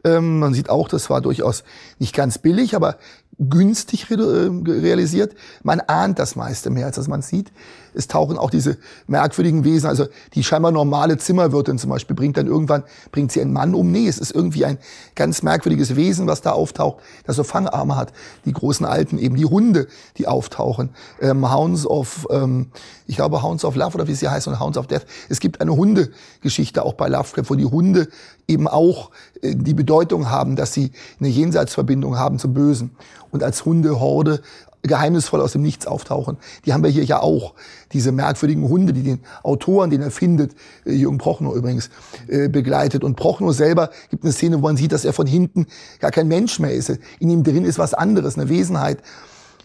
Ähm, 0.06 0.40
man 0.40 0.53
sieht 0.53 0.69
auch, 0.69 0.88
das 0.88 1.10
war 1.10 1.19
durchaus 1.19 1.64
nicht 1.99 2.15
ganz 2.15 2.38
billig, 2.38 2.76
aber 2.76 2.98
günstig 3.40 4.10
re 4.11 4.15
äh, 4.15 4.72
realisiert. 4.72 5.36
Man 5.64 5.82
ahnt 5.82 6.19
das 6.19 6.36
meiste 6.36 6.69
mehr, 6.69 6.86
als 6.86 6.95
dass 6.95 7.07
man 7.07 7.22
sieht. 7.22 7.52
Es 7.96 8.08
tauchen 8.08 8.38
auch 8.38 8.50
diese 8.50 8.78
merkwürdigen 9.08 9.64
Wesen, 9.64 9.88
also 9.88 10.06
die 10.34 10.44
scheinbar 10.44 10.72
normale 10.72 11.18
Zimmerwirtin 11.18 11.78
zum 11.78 11.90
Beispiel, 11.90 12.16
bringt 12.16 12.38
dann 12.38 12.48
irgendwann, 12.48 12.84
bringt 13.12 13.32
sie 13.32 13.42
einen 13.42 13.54
Mann 13.54 13.74
um. 13.74 13.92
Nee, 13.92 14.08
es 14.08 14.18
ist 14.18 14.32
irgendwie 14.32 14.66
ein 14.66 14.78
ganz 15.16 15.42
merkwürdiges 15.42 15.96
Wesen, 15.96 16.28
was 16.28 16.42
da 16.42 16.52
auftaucht, 16.52 17.02
das 17.26 17.38
so 17.38 17.44
Fangarme 17.44 17.96
hat. 17.96 18.14
Die 18.46 18.54
großen 18.54 18.86
Alten, 18.86 19.18
eben 19.18 19.36
die 19.36 19.46
Hunde, 19.46 19.88
die 20.18 20.28
auftauchen. 20.28 20.90
Ähm, 21.22 21.52
Hounds 21.52 21.86
of, 21.86 22.28
ähm, 22.30 22.68
ich 23.08 23.16
glaube 23.16 23.42
Hounds 23.42 23.66
of 23.66 23.76
Love 23.76 23.96
oder 23.96 24.08
wie 24.08 24.16
sie 24.16 24.28
heißt, 24.28 24.48
und 24.48 24.60
Hounds 24.60 24.78
of 24.78 24.88
Death. 24.88 25.06
Es 25.30 25.40
gibt 25.40 25.62
eine 25.62 25.76
Hundegeschichte 25.76 26.84
auch 26.84 26.94
bei 26.94 27.08
Lovecraft, 27.08 27.50
wo 27.50 27.56
die 27.56 27.66
Hunde 27.66 28.08
eben 28.48 28.68
auch 28.68 29.12
äh, 29.42 29.56
die 29.56 29.74
Bedeutung 29.74 30.30
haben, 30.30 30.56
dass 30.56 30.74
sie 30.74 30.92
eine 31.20 31.30
Jenseitsverbindung 31.30 32.18
haben 32.18 32.40
zum 32.40 32.54
Bösen. 32.54 32.92
Und 33.32 33.44
als 33.44 33.66
Hundehorde 33.66 34.42
geheimnisvoll 34.88 35.41
aus 35.41 35.53
dem 35.53 35.62
Nichts 35.62 35.88
auftauchen. 35.88 36.38
Die 36.66 36.74
haben 36.74 36.84
wir 36.84 36.90
hier 36.90 37.03
ja 37.03 37.22
auch. 37.22 37.53
Diese 37.94 38.12
merkwürdigen 38.12 38.68
Hunde, 38.68 38.94
die 38.94 39.03
den 39.03 39.20
Autoren, 39.44 39.90
den 39.90 40.02
er 40.02 40.12
findet, 40.12 40.53
äh, 40.86 40.94
Jürgen 40.94 41.18
Prochnow 41.18 41.56
übrigens, 41.56 41.90
äh, 42.28 42.48
begleitet. 42.49 43.03
Und 43.03 43.16
Prochnow 43.16 43.53
selber 43.53 43.90
gibt 44.10 44.24
eine 44.24 44.34
Szene, 44.34 44.57
wo 44.57 44.62
man 44.62 44.78
sieht, 44.78 44.91
dass 44.91 45.06
er 45.06 45.14
von 45.14 45.28
hinten 45.28 45.68
gar 45.99 46.12
kein 46.12 46.28
Mensch 46.28 46.60
mehr 46.60 46.74
ist. 46.74 46.91
In 47.20 47.30
ihm 47.30 47.44
drin 47.44 47.66
ist 47.66 47.80
was 47.80 47.94
anderes, 47.94 48.38
eine 48.38 48.49
Wesenheit. 48.49 48.99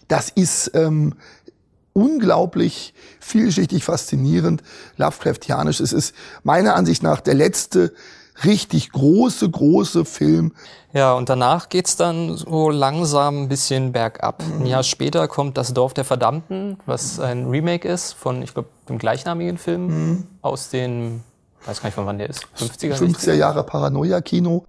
Das 0.07 0.29
ist 0.29 0.71
ähm, 0.73 1.13
unglaublich 1.93 2.93
vielschichtig 3.19 3.83
faszinierend, 3.83 4.63
Lovecraftianisch. 4.97 5.79
Es 5.79 5.93
ist 5.93 6.15
meiner 6.43 6.75
Ansicht 6.75 7.03
nach 7.03 7.21
der 7.21 7.33
letzte 7.33 7.93
richtig 8.45 8.91
große, 8.91 9.49
große 9.49 10.05
Film. 10.05 10.53
Ja, 10.93 11.13
und 11.13 11.29
danach 11.29 11.69
geht's 11.69 11.95
dann 11.95 12.35
so 12.35 12.69
langsam 12.69 13.43
ein 13.43 13.47
bisschen 13.47 13.91
bergab. 13.91 14.43
Ein 14.59 14.65
Jahr 14.65 14.83
später 14.83 15.27
kommt 15.27 15.57
Das 15.57 15.73
Dorf 15.73 15.93
der 15.93 16.03
Verdammten, 16.03 16.77
was 16.85 17.19
ein 17.19 17.47
Remake 17.47 17.87
ist 17.87 18.13
von, 18.13 18.41
ich 18.41 18.53
glaube, 18.53 18.69
dem 18.89 18.97
gleichnamigen 18.97 19.57
Film 19.57 19.87
Mhm. 19.87 20.23
aus 20.41 20.69
den, 20.69 21.23
weiß 21.65 21.81
gar 21.81 21.87
nicht 21.87 21.95
von 21.95 22.05
wann 22.05 22.17
der 22.17 22.29
ist, 22.29 22.45
50er, 22.57 22.95
50er 22.95 23.33
Jahre 23.33 23.63
Paranoia-Kino. 23.63 24.65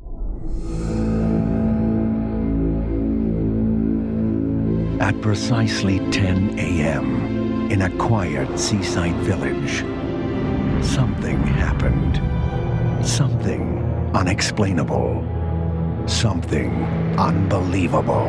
At 5.00 5.20
precisely 5.20 5.98
10 6.12 6.56
a.m., 6.58 7.68
in 7.72 7.82
a 7.82 7.88
quiet 7.98 8.56
seaside 8.56 9.16
village, 9.24 9.84
something 10.80 11.38
happened. 11.58 12.20
Something 13.04 13.78
unexplainable. 14.14 15.24
Something 16.06 16.70
unbelievable. 17.18 18.26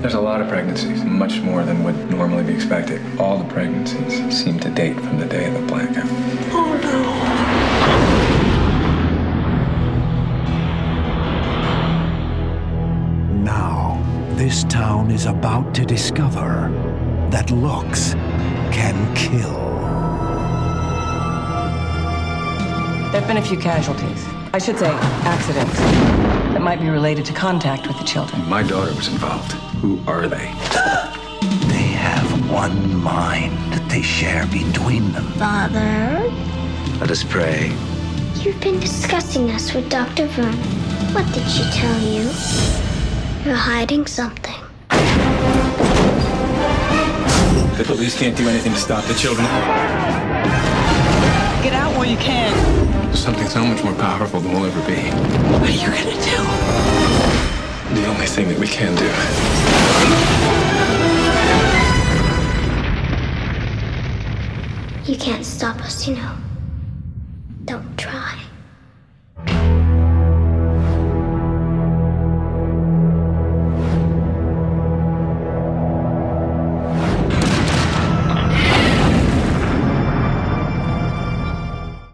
There's 0.00 0.14
a 0.14 0.20
lot 0.20 0.40
of 0.40 0.48
pregnancies, 0.48 1.02
much 1.04 1.40
more 1.40 1.64
than 1.64 1.82
would 1.82 2.08
normally 2.08 2.44
be 2.44 2.54
expected. 2.54 3.02
All 3.18 3.36
the 3.36 3.52
pregnancies 3.52 4.22
seem 4.32 4.60
to 4.60 4.70
date 4.70 4.94
from 4.94 5.18
the 5.18 5.26
day 5.26 5.48
of 5.48 5.54
the 5.54 5.62
blackout. 5.66 6.06
Oh 6.52 6.78
no! 6.82 7.02
Now, 13.42 14.00
this 14.36 14.62
town 14.64 15.10
is 15.10 15.26
about 15.26 15.74
to 15.74 15.84
discover 15.84 16.70
that 17.30 17.50
looks 17.50 18.14
can 18.70 19.14
kill. 19.16 19.87
There 23.10 23.20
have 23.20 23.26
been 23.26 23.38
a 23.38 23.42
few 23.42 23.56
casualties. 23.56 24.26
I 24.52 24.58
should 24.58 24.78
say, 24.78 24.90
accidents. 25.24 25.78
That 26.52 26.60
might 26.60 26.78
be 26.80 26.90
related 26.90 27.24
to 27.26 27.32
contact 27.32 27.86
with 27.86 27.96
the 27.98 28.04
children. 28.04 28.46
My 28.48 28.62
daughter 28.62 28.94
was 28.94 29.08
involved. 29.08 29.52
Who 29.80 29.98
are 30.06 30.28
they? 30.28 30.52
They 31.68 31.94
have 31.94 32.50
one 32.50 32.96
mind 32.96 33.56
that 33.72 33.88
they 33.88 34.02
share 34.02 34.44
between 34.48 35.12
them. 35.12 35.24
Father, 35.38 36.28
Let 37.00 37.10
us 37.10 37.22
pray. 37.24 37.72
you've 38.34 38.60
been 38.60 38.78
discussing 38.80 39.50
us 39.52 39.72
with 39.72 39.88
Dr. 39.88 40.26
Vern. 40.26 40.54
What 41.14 41.24
did 41.32 41.48
she 41.48 41.62
tell 41.70 41.98
you? 42.02 42.24
You're 43.44 43.54
hiding 43.70 44.06
something. 44.06 44.54
The 47.78 47.84
police 47.86 48.18
can't 48.18 48.36
do 48.36 48.48
anything 48.48 48.72
to 48.72 48.78
stop 48.78 49.04
the 49.04 49.14
children. 49.14 49.46
Get 51.62 51.72
out 51.72 51.94
while 51.96 52.04
you 52.06 52.16
can. 52.18 52.87
There's 53.18 53.26
something 53.26 53.48
so 53.48 53.66
much 53.66 53.82
more 53.82 53.94
powerful 53.94 54.38
than 54.38 54.52
we'll 54.52 54.66
ever 54.66 54.80
be. 54.86 54.94
What 55.50 55.62
are 55.62 55.72
you 55.72 55.88
gonna 55.88 56.14
do? 56.22 56.38
The 58.00 58.06
only 58.06 58.26
thing 58.26 58.46
that 58.46 58.58
we 58.60 58.68
can 58.68 58.94
do. 58.94 59.10
You 65.10 65.18
can't 65.18 65.44
stop 65.44 65.80
us, 65.80 66.06
you 66.06 66.14
know. 66.14 66.32
Don't 67.64 67.98
try. 67.98 68.17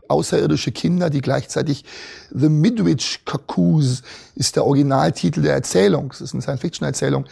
Außerirdische 0.09 0.73
Kinder, 0.73 1.11
die 1.11 1.21
gleichzeitig 1.21 1.85
The 2.31 2.49
Midwich 2.49 3.21
Cuckoos 3.25 4.03
ist 4.35 4.57
der 4.57 4.65
Originaltitel 4.65 5.43
der 5.43 5.55
Erzählung. 5.55 6.09
Das 6.11 6.21
ist 6.21 6.33
eine 6.33 6.43
Science-Fiction-Erzählung. 6.43 7.27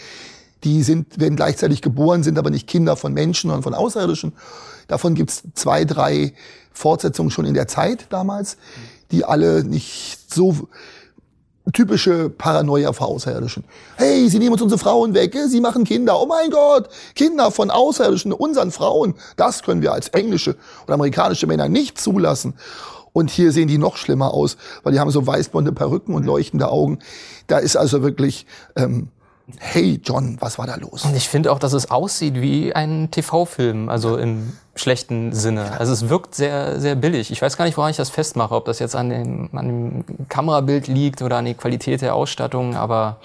Die 0.65 0.83
sind, 0.83 1.19
werden 1.19 1.37
gleichzeitig 1.37 1.83
geboren, 1.83 2.23
sind 2.23 2.39
aber 2.39 2.51
nicht 2.51 2.69
Kinder 2.69 2.97
von 2.97 3.13
Menschen, 3.13 3.49
sondern 3.49 3.63
von 3.63 3.75
Außerirdischen. 3.75 4.33
Davon 4.89 5.15
gibt's 5.15 5.43
zwei, 5.55 5.85
drei 5.85 6.35
Fortsetzungen 6.73 7.31
schon 7.31 7.45
in 7.45 7.55
der 7.55 7.69
Zeit 7.69 8.07
damals, 8.11 8.57
die 9.11 9.25
alle 9.25 9.65
nicht 9.65 10.19
so 10.33 10.69
typische 11.73 12.29
Paranoia 12.29 12.93
vor 12.93 13.09
Außerirdischen. 13.09 13.65
Hey, 13.97 14.29
sie 14.29 14.39
nehmen 14.39 14.53
uns 14.53 14.63
unsere 14.63 14.79
Frauen 14.79 15.15
weg, 15.15 15.37
sie 15.47 15.61
machen 15.61 15.85
Kinder. 15.85 16.21
Oh 16.21 16.27
mein 16.27 16.51
Gott, 16.51 16.89
Kinder 17.15 17.51
von 17.51 17.71
Außerirdischen, 17.71 18.33
unseren 18.33 18.73
Frauen. 18.73 19.15
Das 19.37 19.63
können 19.63 19.83
wir 19.83 19.93
als 19.93 20.09
englische 20.09 20.57
oder 20.85 20.95
amerikanische 20.95 21.47
Männer 21.47 21.69
nicht 21.69 22.01
zulassen. 22.01 22.55
Und 23.13 23.31
hier 23.31 23.53
sehen 23.53 23.69
die 23.69 23.79
noch 23.79 23.97
schlimmer 23.97 24.33
aus, 24.33 24.57
weil 24.83 24.93
die 24.93 25.01
haben 25.01 25.11
so 25.11 25.27
weißblonde 25.27 25.73
Perücken 25.73 26.15
und 26.15 26.25
leuchtende 26.25 26.69
Augen. 26.69 26.99
Da 27.47 27.59
ist 27.59 27.77
also 27.77 28.03
wirklich, 28.03 28.47
ähm, 28.75 29.09
hey 29.59 30.01
John, 30.03 30.37
was 30.41 30.59
war 30.59 30.67
da 30.67 30.77
los? 30.77 31.05
Und 31.05 31.17
ich 31.17 31.29
finde 31.29 31.53
auch, 31.53 31.59
dass 31.59 31.73
es 31.73 31.91
aussieht 31.91 32.41
wie 32.41 32.75
ein 32.75 33.11
TV-Film, 33.11 33.89
also 33.89 34.17
im 34.17 34.53
schlechten 34.75 35.33
Sinne. 35.33 35.79
Also 35.79 35.93
es 35.93 36.09
wirkt 36.09 36.35
sehr, 36.35 36.81
sehr 36.81 36.95
billig. 36.95 37.31
Ich 37.31 37.43
weiß 37.43 37.57
gar 37.57 37.65
nicht, 37.65 37.77
woran 37.77 37.91
ich 37.91 37.97
das 37.97 38.11
festmache, 38.11 38.55
ob 38.55 38.65
das 38.65 38.79
jetzt 38.79 38.97
an 38.97 39.11
dem, 39.11 39.51
an 39.53 39.67
dem 39.67 40.05
Kamerabild 40.29 40.87
liegt 40.87 41.23
oder 41.23 41.37
an 41.39 41.45
die 41.45 41.55
Qualität 41.55 42.01
der 42.03 42.15
Ausstattung, 42.15 42.77
aber 42.77 43.19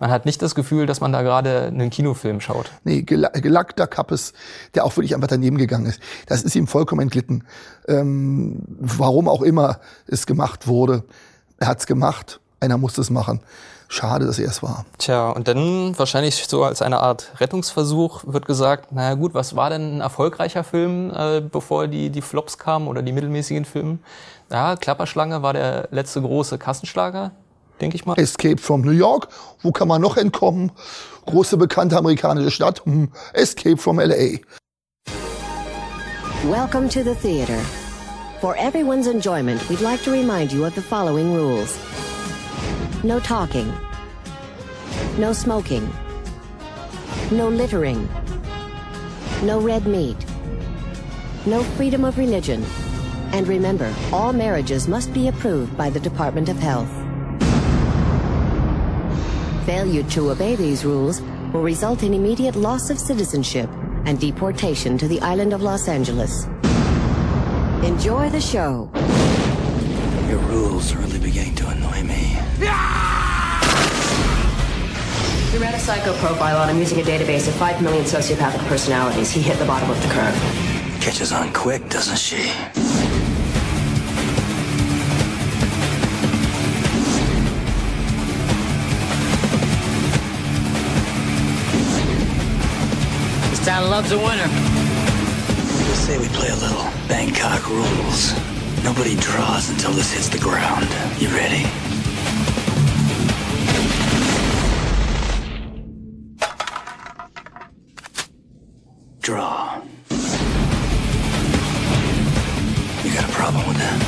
man 0.00 0.10
hat 0.10 0.24
nicht 0.24 0.40
das 0.40 0.54
Gefühl, 0.54 0.86
dass 0.86 1.00
man 1.00 1.12
da 1.12 1.20
gerade 1.20 1.66
einen 1.66 1.90
Kinofilm 1.90 2.40
schaut. 2.40 2.72
Nee, 2.84 3.02
gel 3.02 3.28
gelackter 3.34 3.86
Kappes, 3.86 4.32
der 4.74 4.86
auch 4.86 4.96
wirklich 4.96 5.14
einfach 5.14 5.28
daneben 5.28 5.58
gegangen 5.58 5.86
ist. 5.86 6.00
Das 6.26 6.42
ist 6.42 6.56
ihm 6.56 6.66
vollkommen 6.66 7.02
entglitten. 7.02 7.44
Ähm, 7.86 8.62
warum 8.66 9.28
auch 9.28 9.42
immer 9.42 9.78
es 10.06 10.26
gemacht 10.26 10.66
wurde. 10.66 11.04
Er 11.58 11.68
hat's 11.68 11.86
gemacht. 11.86 12.40
Einer 12.60 12.78
musste 12.78 13.02
es 13.02 13.10
machen. 13.10 13.40
Schade, 13.92 14.24
dass 14.24 14.38
er 14.38 14.48
es 14.48 14.62
war. 14.62 14.84
Tja, 14.98 15.30
und 15.30 15.48
dann 15.48 15.98
wahrscheinlich 15.98 16.46
so 16.46 16.62
als 16.62 16.80
eine 16.80 17.00
Art 17.00 17.32
Rettungsversuch 17.40 18.22
wird 18.24 18.46
gesagt, 18.46 18.92
naja 18.92 19.14
gut, 19.14 19.34
was 19.34 19.56
war 19.56 19.68
denn 19.68 19.96
ein 19.96 20.00
erfolgreicher 20.00 20.62
Film, 20.62 21.10
äh, 21.12 21.40
bevor 21.40 21.88
die, 21.88 22.08
die 22.10 22.22
Flops 22.22 22.56
kamen 22.56 22.86
oder 22.86 23.02
die 23.02 23.10
mittelmäßigen 23.10 23.64
Filme? 23.64 23.98
Ja, 24.48 24.76
Klapperschlange 24.76 25.42
war 25.42 25.54
der 25.54 25.88
letzte 25.90 26.22
große 26.22 26.56
Kassenschlager, 26.56 27.32
denke 27.80 27.96
ich 27.96 28.06
mal. 28.06 28.16
Escape 28.16 28.58
from 28.58 28.82
New 28.82 28.92
York, 28.92 29.26
wo 29.60 29.72
kann 29.72 29.88
man 29.88 30.00
noch 30.00 30.16
entkommen? 30.16 30.70
Große 31.26 31.56
bekannte 31.56 31.98
amerikanische 31.98 32.52
Stadt, 32.52 32.84
hm. 32.84 33.10
Escape 33.32 33.76
from 33.76 33.98
LA. 33.98 34.38
Welcome 36.48 36.88
to 36.90 37.02
the 37.02 37.16
theater. 37.20 37.58
For 38.40 38.54
everyone's 38.56 39.08
enjoyment, 39.08 39.68
we'd 39.68 39.80
like 39.80 40.04
to 40.04 40.12
remind 40.12 40.52
you 40.52 40.64
of 40.64 40.76
the 40.76 40.80
following 40.80 41.34
rules. 41.34 41.76
No 43.02 43.18
talking. 43.18 43.72
No 45.16 45.32
smoking. 45.32 45.90
No 47.30 47.48
littering. 47.48 48.06
No 49.42 49.58
red 49.58 49.86
meat. 49.86 50.18
No 51.46 51.62
freedom 51.62 52.04
of 52.04 52.18
religion. 52.18 52.62
And 53.32 53.48
remember, 53.48 53.90
all 54.12 54.34
marriages 54.34 54.86
must 54.86 55.14
be 55.14 55.28
approved 55.28 55.78
by 55.78 55.88
the 55.88 55.98
Department 55.98 56.50
of 56.50 56.58
Health. 56.58 56.90
Failure 59.64 60.02
to 60.10 60.30
obey 60.32 60.54
these 60.54 60.84
rules 60.84 61.22
will 61.54 61.62
result 61.62 62.02
in 62.02 62.12
immediate 62.12 62.54
loss 62.54 62.90
of 62.90 62.98
citizenship 62.98 63.70
and 64.04 64.20
deportation 64.20 64.98
to 64.98 65.08
the 65.08 65.20
island 65.22 65.54
of 65.54 65.62
Los 65.62 65.88
Angeles. 65.88 66.44
Enjoy 67.82 68.28
the 68.28 68.42
show. 68.42 68.90
Your 70.30 70.38
rules 70.42 70.94
are 70.94 70.98
really 70.98 71.18
beginning 71.18 71.56
to 71.56 71.66
annoy 71.66 72.04
me. 72.04 72.38
We 75.50 75.58
ran 75.58 75.74
a 75.74 75.78
psycho 75.80 76.16
profile 76.18 76.58
on 76.58 76.68
him 76.68 76.78
using 76.78 77.00
a 77.00 77.02
database 77.02 77.48
of 77.48 77.54
5 77.54 77.82
million 77.82 78.04
sociopathic 78.04 78.64
personalities. 78.68 79.32
He 79.32 79.42
hit 79.42 79.58
the 79.58 79.64
bottom 79.64 79.90
of 79.90 80.00
the 80.00 80.08
curve. 80.08 80.32
Catches 81.00 81.32
on 81.32 81.52
quick, 81.52 81.88
doesn't 81.88 82.16
she? 82.16 82.36
This 93.50 93.66
town 93.66 93.90
loves 93.90 94.12
a 94.12 94.16
winner. 94.16 94.46
Just 95.88 96.06
say 96.06 96.18
we 96.18 96.28
play 96.28 96.50
a 96.50 96.54
little 96.54 96.84
Bangkok 97.08 97.68
rules. 97.68 98.49
Nobody 98.82 99.14
draws 99.16 99.68
until 99.70 99.92
this 99.92 100.12
hits 100.12 100.28
the 100.28 100.38
ground. 100.38 100.86
You 101.20 101.28
ready? 101.28 101.64
Draw. 109.22 109.82
You 113.04 113.12
got 113.14 113.24
a 113.24 113.32
problem 113.32 113.68
with 113.68 113.78
that? 113.78 114.00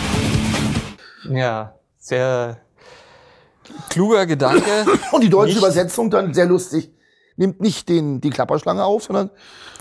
Ja, 1.31 1.75
sehr 1.99 2.57
kluger 3.91 4.27
Gedanke. 4.27 4.87
Und 5.13 5.23
die 5.23 5.29
deutsche 5.29 5.55
Nicht- 5.55 5.59
Übersetzung 5.59 6.11
dann 6.11 6.33
sehr 6.35 6.47
lustig. 6.47 6.91
Nimmt 7.43 7.61
nicht 7.61 7.89
den, 7.89 8.21
die 8.21 8.31
Klapperschlange 8.31 8.85
auf, 8.85 9.03
sondern 9.03 9.31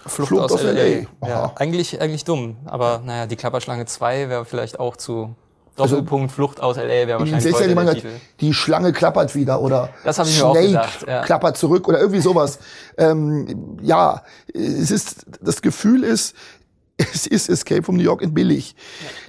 Flucht, 0.07 0.51
aus, 0.51 0.63
LA. 0.63 1.05
Ja, 1.27 1.51
eigentlich, 1.55 2.01
eigentlich 2.01 2.25
dumm. 2.25 2.57
Aber 2.65 3.03
naja, 3.05 3.27
die 3.27 3.35
Klapperschlange 3.35 3.85
2 3.85 4.29
wäre 4.29 4.45
vielleicht 4.45 4.79
auch 4.79 4.97
zu 4.97 5.35
Doppelpunkt 5.75 6.31
Flucht 6.31 6.59
aus 6.59 6.77
LA 6.77 6.88
wäre 6.88 7.19
wahrscheinlich 7.19 7.43
Selbst 7.43 7.61
heute 7.61 7.75
der 7.75 7.93
Titel. 7.93 8.09
die 8.39 8.53
Schlange 8.53 8.93
klappert 8.93 9.35
wieder 9.35 9.61
oder 9.61 9.89
Snake 10.11 10.67
gedacht, 10.67 11.05
ja. 11.07 11.21
klappert 11.21 11.55
zurück 11.55 11.88
oder 11.88 11.99
irgendwie 11.99 12.19
sowas. 12.19 12.57
Ähm, 12.97 13.77
ja, 13.81 14.23
es 14.53 14.89
ist, 14.89 15.27
das 15.39 15.61
Gefühl 15.61 16.03
ist, 16.03 16.35
es 16.97 17.27
ist 17.27 17.47
Escape 17.47 17.83
from 17.83 17.95
New 17.95 18.03
York 18.03 18.21
in 18.21 18.33
billig. 18.33 18.75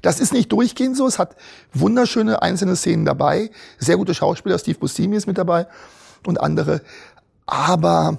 Das 0.00 0.20
ist 0.20 0.32
nicht 0.32 0.50
durchgehend 0.50 0.96
so. 0.96 1.06
Es 1.06 1.18
hat 1.18 1.36
wunderschöne 1.74 2.40
einzelne 2.40 2.76
Szenen 2.76 3.04
dabei. 3.04 3.50
Sehr 3.78 3.98
gute 3.98 4.14
Schauspieler. 4.14 4.58
Steve 4.58 4.78
Buscemi 4.78 5.16
ist 5.16 5.26
mit 5.26 5.36
dabei 5.38 5.66
und 6.26 6.40
andere. 6.40 6.80
Aber 7.46 8.18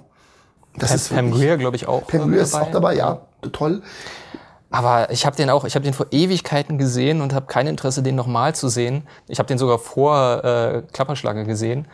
das 0.76 0.90
Pam, 0.90 0.96
ist 0.96 1.10
Pam 1.14 1.32
Grier, 1.32 1.58
glaube 1.58 1.76
ich, 1.76 1.88
auch. 1.88 2.08
Pam 2.08 2.30
Grier 2.30 2.42
ist 2.42 2.56
auch 2.56 2.72
dabei, 2.72 2.96
ja. 2.96 3.22
Toll. 3.52 3.82
Aber 4.72 5.12
ich 5.12 5.26
habe 5.26 5.36
den 5.36 5.50
auch, 5.50 5.66
ich 5.66 5.76
habe 5.76 5.84
den 5.84 5.94
vor 5.94 6.08
Ewigkeiten 6.10 6.78
gesehen 6.78 7.22
und 7.22 7.34
habe 7.34 7.46
kein 7.46 7.68
Interesse, 7.68 8.02
den 8.02 8.16
nochmal 8.16 8.56
zu 8.56 8.70
sehen. 8.70 9.04
Ich 9.28 9.38
habe 9.38 9.48
den 9.48 9.58
sogar 9.58 9.78
vor 9.78 10.44
äh, 10.44 10.82
Klapperschlange 10.92 11.46
gesehen. 11.46 11.88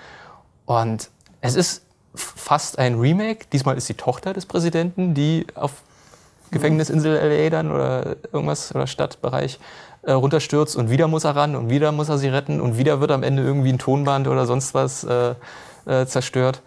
Und 0.65 1.09
es 1.41 1.55
ist 1.55 1.83
fast 2.15 2.79
ein 2.79 2.99
Remake. 2.99 3.47
Diesmal 3.51 3.77
ist 3.77 3.89
die 3.89 3.95
Tochter 3.95 4.33
des 4.33 4.45
Präsidenten, 4.45 5.13
die 5.13 5.45
auf 5.55 5.83
Gefängnisinsel 6.51 7.15
LA 7.15 7.49
dann 7.49 7.71
oder 7.71 8.15
irgendwas 8.31 8.73
oder 8.73 8.87
Stadtbereich 8.87 9.59
äh, 10.03 10.11
runterstürzt 10.13 10.75
und 10.75 10.89
wieder 10.89 11.07
muss 11.07 11.23
er 11.23 11.35
ran 11.35 11.55
und 11.55 11.69
wieder 11.69 11.91
muss 11.91 12.09
er 12.09 12.17
sie 12.17 12.29
retten 12.29 12.61
und 12.61 12.77
wieder 12.77 13.01
wird 13.01 13.11
am 13.11 13.23
Ende 13.23 13.43
irgendwie 13.43 13.73
ein 13.73 13.77
Tonband 13.77 14.27
oder 14.27 14.45
sonst 14.45 14.73
was 14.73 15.03
äh, 15.03 15.35
äh, 15.85 16.05
zerstört. 16.05 16.61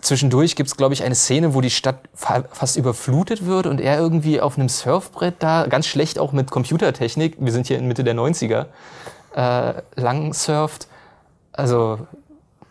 Zwischendurch 0.00 0.56
gibt's 0.56 0.76
glaub 0.76 0.90
glaube 0.90 0.94
ich, 0.94 1.04
eine 1.04 1.14
Szene, 1.14 1.54
wo 1.54 1.60
die 1.60 1.70
Stadt 1.70 2.00
fa 2.14 2.44
fast 2.50 2.76
überflutet 2.76 3.46
wird 3.46 3.66
und 3.66 3.80
er 3.80 3.98
irgendwie 3.98 4.40
auf 4.40 4.58
einem 4.58 4.68
Surfbrett 4.68 5.34
da, 5.38 5.66
ganz 5.66 5.86
schlecht 5.86 6.18
auch 6.18 6.32
mit 6.32 6.50
Computertechnik, 6.50 7.36
wir 7.38 7.52
sind 7.52 7.66
hier 7.66 7.78
in 7.78 7.86
Mitte 7.86 8.02
der 8.02 8.14
90er, 8.14 8.66
äh, 9.36 9.82
lang 9.96 10.32
surft. 10.32 10.88
Also 11.52 11.98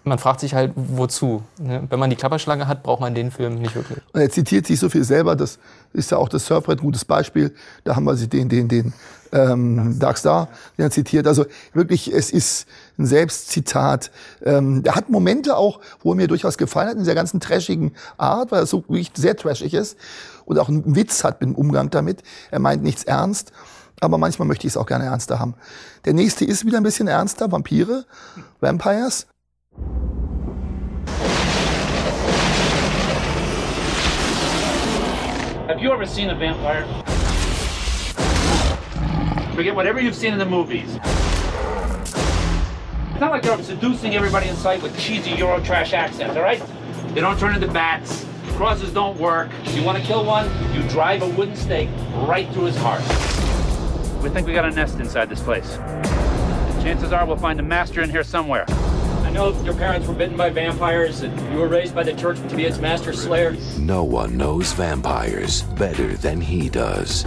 man 0.04 0.18
fragt 0.18 0.40
sich 0.40 0.54
halt, 0.54 0.74
wozu. 0.76 1.44
Ne? 1.60 1.84
Wenn 1.90 2.00
man 2.00 2.10
die 2.10 2.16
Klapperschlange 2.16 2.68
hat, 2.68 2.84
braucht 2.84 3.00
man 3.00 3.16
den 3.16 3.32
Film 3.32 3.56
nicht 3.56 3.76
wirklich. 3.76 4.00
Und 4.12 4.22
er 4.22 4.30
zitiert 4.30 4.68
sich 4.68 4.80
so 4.80 4.90
viel 4.90 5.04
selber, 5.04 5.36
das 5.36 5.60
ist 5.94 6.12
ja 6.12 6.18
auch 6.18 6.30
das 6.30 6.46
Surfbrett 6.46 6.80
ein 6.80 6.84
gutes 6.84 7.06
Beispiel. 7.06 7.54
Da 7.84 7.96
haben 7.96 8.06
wir 8.06 8.16
sie 8.16 8.28
den, 8.28 8.50
den, 8.50 8.68
den 8.68 8.94
ähm, 9.32 9.98
Dark 10.00 10.18
Star, 10.18 10.50
den 10.78 10.86
er 10.86 10.92
zitiert. 10.92 11.28
Also 11.28 11.46
wirklich, 11.74 12.12
es 12.12 12.32
ist 12.32 12.68
ein 12.98 13.06
Selbstzitat. 13.06 14.12
Ähm, 14.44 14.82
er 14.86 14.96
hat 14.96 15.10
Momente 15.10 15.58
auch, 15.58 15.80
wo 16.02 16.14
er 16.14 16.16
mir 16.16 16.28
durchaus 16.28 16.58
gefallen 16.58 16.90
hat, 16.90 16.96
in 16.96 17.04
dieser 17.04 17.16
ganzen 17.16 17.40
trashigen 17.40 17.94
Art, 18.18 18.52
weil 18.52 18.62
er 18.62 18.66
so 18.66 18.84
wirklich 18.88 19.12
sehr 19.16 19.36
trashig 19.36 19.74
ist 19.74 19.98
und 20.46 20.60
auch 20.60 20.70
einen 20.70 20.96
Witz 20.96 21.24
hat 21.24 21.42
im 21.42 21.56
Umgang 21.56 21.90
damit. 21.90 22.24
Er 22.52 22.60
meint 22.60 22.84
nichts 22.84 23.04
ernst. 23.04 23.52
Aber 24.02 24.18
manchmal 24.18 24.48
möchte 24.48 24.66
ich 24.66 24.74
es 24.74 24.78
auch 24.78 24.86
gerne 24.86 25.06
ernster 25.06 25.40
haben. 25.40 25.56
Der 26.06 26.14
nächste 26.14 26.46
ist 26.46 26.66
wieder 26.66 26.78
ein 26.78 26.84
bisschen 26.84 27.08
ernster, 27.08 27.52
Vampire, 27.52 28.06
Vampires. 28.62 29.28
Have 35.68 35.82
you 35.82 35.92
ever 35.92 36.06
seen 36.06 36.30
a 36.30 36.36
vampire? 36.36 36.86
Forget 39.60 39.76
whatever 39.76 40.00
you've 40.00 40.16
seen 40.16 40.32
in 40.32 40.40
the 40.40 40.46
movies. 40.46 40.96
It's 43.12 43.20
not 43.20 43.32
like 43.32 43.44
they're 43.44 43.62
seducing 43.62 44.16
everybody 44.16 44.48
in 44.48 44.56
sight 44.56 44.82
with 44.82 44.98
cheesy 44.98 45.32
Eurotrash 45.32 45.92
accents, 45.92 46.38
all 46.38 46.44
right? 46.44 46.64
They 47.14 47.20
don't 47.20 47.38
turn 47.38 47.54
into 47.54 47.68
bats. 47.68 48.26
Crosses 48.52 48.94
don't 48.94 49.20
work. 49.20 49.50
If 49.66 49.76
you 49.76 49.84
want 49.84 49.98
to 49.98 50.04
kill 50.06 50.24
one? 50.24 50.50
You 50.74 50.82
drive 50.88 51.24
a 51.24 51.28
wooden 51.28 51.58
stake 51.58 51.90
right 52.26 52.50
through 52.54 52.68
his 52.68 52.78
heart. 52.78 53.02
We 54.24 54.30
think 54.30 54.48
we 54.48 54.54
got 54.54 54.64
a 54.64 54.72
nest 54.72 54.98
inside 54.98 55.28
this 55.30 55.44
place. 55.44 55.76
Chances 56.82 57.12
are 57.12 57.26
we'll 57.26 57.36
find 57.36 57.60
a 57.60 57.64
master 57.64 58.02
in 58.02 58.10
here 58.10 58.24
somewhere. 58.24 58.66
I 59.30 59.32
know 59.32 59.62
your 59.62 59.76
parents 59.76 60.08
were 60.08 60.16
bitten 60.16 60.36
by 60.36 60.50
vampires 60.50 61.22
and 61.22 61.40
you 61.54 61.60
were 61.60 61.68
raised 61.68 61.94
by 61.94 62.02
the 62.02 62.14
church 62.14 62.40
to 62.50 62.56
be 62.56 62.66
its 62.66 62.80
master 62.80 63.14
slayer. 63.14 63.56
No 63.78 64.04
one 64.04 64.36
knows 64.36 64.74
vampires 64.74 65.62
better 65.78 66.18
than 66.18 66.42
he 66.42 66.68
does. 66.68 67.26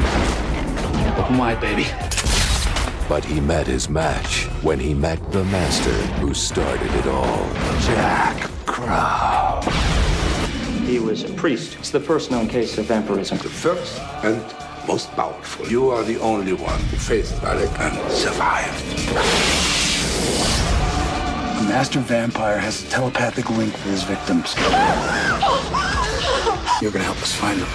Open 1.16 1.38
wide, 1.38 1.60
baby. 1.60 1.86
But 3.08 3.24
he 3.24 3.40
met 3.40 3.68
his 3.68 3.88
match 3.88 4.46
when 4.64 4.80
he 4.80 4.94
met 4.94 5.30
the 5.30 5.44
master 5.44 5.92
who 6.18 6.34
started 6.34 6.92
it 6.92 7.06
all, 7.06 7.48
Jack 7.82 8.50
Crow. 8.66 9.60
He 10.84 10.98
was 10.98 11.22
a 11.22 11.32
priest. 11.34 11.76
It's 11.78 11.90
the 11.90 12.00
first 12.00 12.32
known 12.32 12.48
case 12.48 12.76
of 12.78 12.86
vampirism. 12.86 13.38
The 13.38 13.48
first 13.48 14.00
and 14.24 14.42
most 14.88 15.08
powerful. 15.12 15.68
You 15.68 15.90
are 15.90 16.02
the 16.02 16.18
only 16.18 16.54
one 16.54 16.80
who 16.80 16.96
faced 16.96 17.40
Alec 17.44 17.70
and 17.78 18.10
survived. 18.10 18.82
A 21.62 21.64
master 21.64 22.00
vampire 22.00 22.58
has 22.58 22.82
a 22.82 22.88
telepathic 22.88 23.48
link 23.50 23.72
with 23.72 23.84
his 23.84 24.02
victims. 24.02 24.56
You're 26.82 26.90
gonna 26.90 27.04
help 27.04 27.22
us 27.22 27.32
find 27.32 27.60
them. 27.60 27.68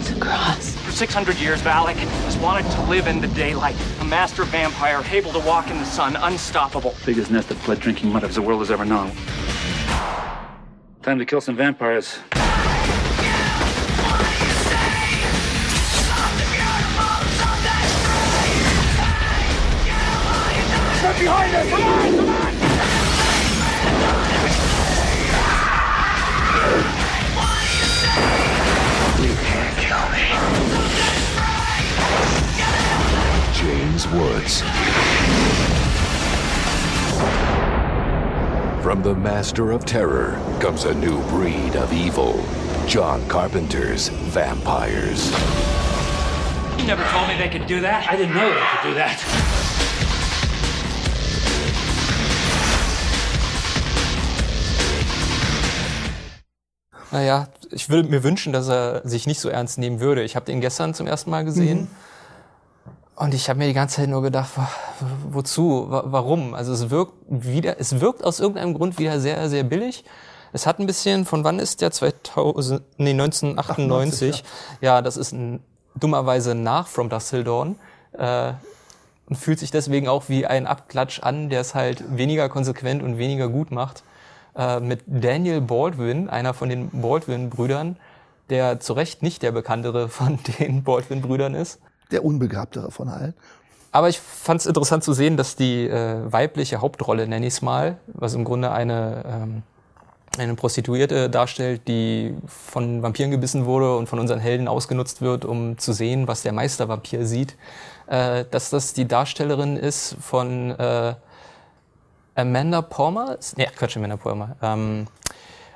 It's 0.00 0.10
a 0.10 0.18
cross. 0.18 0.76
For 0.78 0.90
600 0.90 1.36
years, 1.36 1.62
Valak 1.62 1.94
has 1.94 2.36
wanted 2.38 2.68
to 2.72 2.82
live 2.82 3.06
in 3.06 3.20
the 3.20 3.28
daylight. 3.28 3.76
A 4.00 4.04
master 4.04 4.42
vampire, 4.42 5.04
able 5.12 5.32
to 5.32 5.38
walk 5.38 5.70
in 5.70 5.78
the 5.78 5.84
sun, 5.84 6.16
unstoppable. 6.16 6.96
Biggest 7.06 7.30
nest 7.30 7.52
of 7.52 7.64
blood 7.64 7.78
drinking 7.78 8.12
mud 8.12 8.24
the 8.24 8.42
world 8.42 8.58
has 8.58 8.72
ever 8.72 8.84
known. 8.84 9.12
Time 11.02 11.20
to 11.20 11.24
kill 11.24 11.40
some 11.40 11.54
vampires. 11.54 12.18
Get 21.12 21.20
behind 21.20 21.54
us! 21.54 21.68
Come 21.68 21.82
on, 21.82 22.16
come 22.16 22.28
on! 22.28 22.52
You 29.22 29.34
can't 29.44 29.76
kill 29.78 30.06
me. 30.08 30.24
James 33.52 34.08
Woods. 34.08 34.62
From 38.82 39.02
the 39.02 39.14
master 39.14 39.72
of 39.72 39.84
terror 39.84 40.40
comes 40.60 40.84
a 40.84 40.94
new 40.94 41.22
breed 41.28 41.76
of 41.76 41.92
evil. 41.92 42.42
John 42.86 43.28
Carpenter's 43.28 44.08
vampires. 44.08 45.30
You 46.78 46.86
never 46.86 47.04
told 47.10 47.28
me 47.28 47.36
they 47.36 47.50
could 47.50 47.66
do 47.66 47.80
that. 47.82 48.08
I 48.08 48.16
didn't 48.16 48.34
know 48.34 48.48
they 48.48 48.60
could 48.60 48.88
do 48.88 48.94
that. 48.94 49.51
Naja, 57.12 57.48
ich 57.70 57.88
würde 57.90 58.08
mir 58.08 58.22
wünschen, 58.24 58.52
dass 58.52 58.68
er 58.68 59.02
sich 59.06 59.26
nicht 59.26 59.40
so 59.40 59.48
ernst 59.48 59.78
nehmen 59.78 60.00
würde. 60.00 60.22
Ich 60.22 60.34
habe 60.34 60.46
den 60.46 60.60
gestern 60.60 60.94
zum 60.94 61.06
ersten 61.06 61.30
Mal 61.30 61.44
gesehen. 61.44 61.82
Mhm. 61.82 61.88
Und 63.14 63.34
ich 63.34 63.48
habe 63.48 63.58
mir 63.58 63.66
die 63.68 63.74
ganze 63.74 63.96
Zeit 63.96 64.08
nur 64.08 64.22
gedacht, 64.22 64.50
wo- 64.56 65.34
wozu, 65.36 65.86
Wa- 65.90 66.04
warum? 66.06 66.54
Also 66.54 66.72
es 66.72 66.88
wirkt 66.90 67.12
wieder, 67.28 67.78
es 67.78 68.00
wirkt 68.00 68.24
aus 68.24 68.40
irgendeinem 68.40 68.74
Grund 68.74 68.98
wieder 68.98 69.20
sehr, 69.20 69.48
sehr 69.50 69.62
billig. 69.62 70.04
Es 70.54 70.66
hat 70.66 70.78
ein 70.80 70.86
bisschen, 70.86 71.24
von 71.26 71.44
wann 71.44 71.58
ist 71.58 71.80
der 71.82 71.90
2000, 71.90 72.82
nee, 72.98 73.10
1998? 73.10 74.42
ja. 74.80 75.02
das 75.02 75.16
ist 75.16 75.32
ein, 75.32 75.60
dummerweise 75.94 76.54
nach 76.54 76.88
From 76.88 77.10
Dusk 77.10 77.30
Till 77.30 77.44
Dawn. 77.44 77.76
Äh, 78.12 78.52
und 79.26 79.36
fühlt 79.36 79.58
sich 79.60 79.70
deswegen 79.70 80.08
auch 80.08 80.24
wie 80.28 80.46
ein 80.46 80.66
Abklatsch 80.66 81.20
an, 81.20 81.48
der 81.48 81.60
es 81.60 81.74
halt 81.74 82.02
weniger 82.16 82.48
konsequent 82.48 83.02
und 83.02 83.18
weniger 83.18 83.48
gut 83.48 83.70
macht. 83.70 84.02
Äh, 84.54 84.80
mit 84.80 85.02
Daniel 85.06 85.60
Baldwin, 85.60 86.28
einer 86.28 86.52
von 86.52 86.68
den 86.68 86.90
Baldwin-Brüdern, 86.90 87.96
der 88.50 88.80
zu 88.80 88.92
Recht 88.92 89.22
nicht 89.22 89.42
der 89.42 89.52
bekanntere 89.52 90.08
von 90.08 90.38
den 90.58 90.82
Baldwin-Brüdern 90.82 91.54
ist. 91.54 91.80
Der 92.10 92.24
unbegabtere 92.24 92.90
von 92.90 93.08
allen. 93.08 93.34
Aber 93.92 94.08
ich 94.08 94.20
fand 94.20 94.60
es 94.60 94.66
interessant 94.66 95.04
zu 95.04 95.12
sehen, 95.12 95.36
dass 95.36 95.56
die 95.56 95.86
äh, 95.86 96.30
weibliche 96.30 96.80
Hauptrolle, 96.80 97.26
nenne 97.26 97.46
ich 97.46 97.54
es 97.54 97.62
mal, 97.62 97.98
was 98.06 98.34
im 98.34 98.44
Grunde 98.44 98.72
eine, 98.72 99.24
ähm, 99.26 99.62
eine 100.38 100.54
Prostituierte 100.54 101.28
darstellt, 101.28 101.88
die 101.88 102.34
von 102.46 103.02
Vampiren 103.02 103.30
gebissen 103.30 103.66
wurde 103.66 103.96
und 103.96 104.08
von 104.08 104.18
unseren 104.18 104.40
Helden 104.40 104.66
ausgenutzt 104.66 105.20
wird, 105.20 105.44
um 105.44 105.76
zu 105.76 105.92
sehen, 105.92 106.26
was 106.26 106.42
der 106.42 106.52
Meistervampir 106.52 107.26
sieht, 107.26 107.56
äh, 108.06 108.46
dass 108.50 108.70
das 108.70 108.94
die 108.94 109.06
Darstellerin 109.06 109.76
ist 109.76 110.16
von 110.20 110.70
äh, 110.70 111.14
Amanda 112.34 112.82
Palmer? 112.82 113.38
Nee, 113.56 113.68
Quatsch, 113.76 113.96
Amanda 113.96 114.16
Palmer. 114.16 114.56
Ähm, 114.62 115.06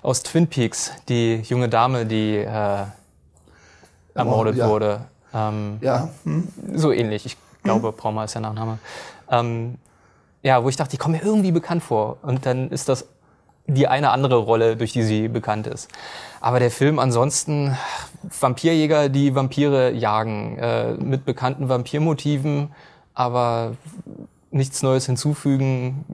aus 0.02 0.22
Twin 0.22 0.46
Peaks, 0.46 0.92
die 1.08 1.42
junge 1.42 1.68
Dame, 1.68 2.06
die 2.06 2.36
äh, 2.36 2.84
ermordet 4.14 4.56
ja. 4.56 4.68
wurde. 4.68 5.00
Ähm, 5.34 5.78
Ja. 5.80 6.08
Hm. 6.24 6.48
so 6.74 6.92
ähnlich. 6.92 7.26
Ich 7.26 7.36
glaube, 7.62 7.92
Palmer 7.92 8.24
ist 8.24 8.34
der 8.34 8.42
Nachname. 8.42 8.78
Ähm, 9.30 9.78
ja, 10.42 10.62
wo 10.62 10.68
ich 10.68 10.76
dachte, 10.76 10.92
die 10.92 10.96
kommen 10.96 11.16
mir 11.16 11.22
irgendwie 11.22 11.52
bekannt 11.52 11.82
vor. 11.82 12.18
Und 12.22 12.46
dann 12.46 12.70
ist 12.70 12.88
das 12.88 13.06
die 13.66 13.88
eine 13.88 14.10
andere 14.10 14.36
Rolle, 14.36 14.76
durch 14.76 14.92
die 14.92 15.02
sie 15.02 15.28
bekannt 15.28 15.66
ist. 15.66 15.90
Aber 16.40 16.60
der 16.60 16.70
Film 16.70 16.98
ansonsten, 16.98 17.76
Vampirjäger, 18.40 19.08
die 19.08 19.34
Vampire 19.34 19.90
jagen, 19.90 20.56
äh, 20.58 20.92
mit 20.92 21.24
bekannten 21.24 21.68
Vampirmotiven, 21.68 22.70
aber 23.14 23.72
nichts 24.52 24.82
Neues 24.82 25.06
hinzufügen, 25.06 26.04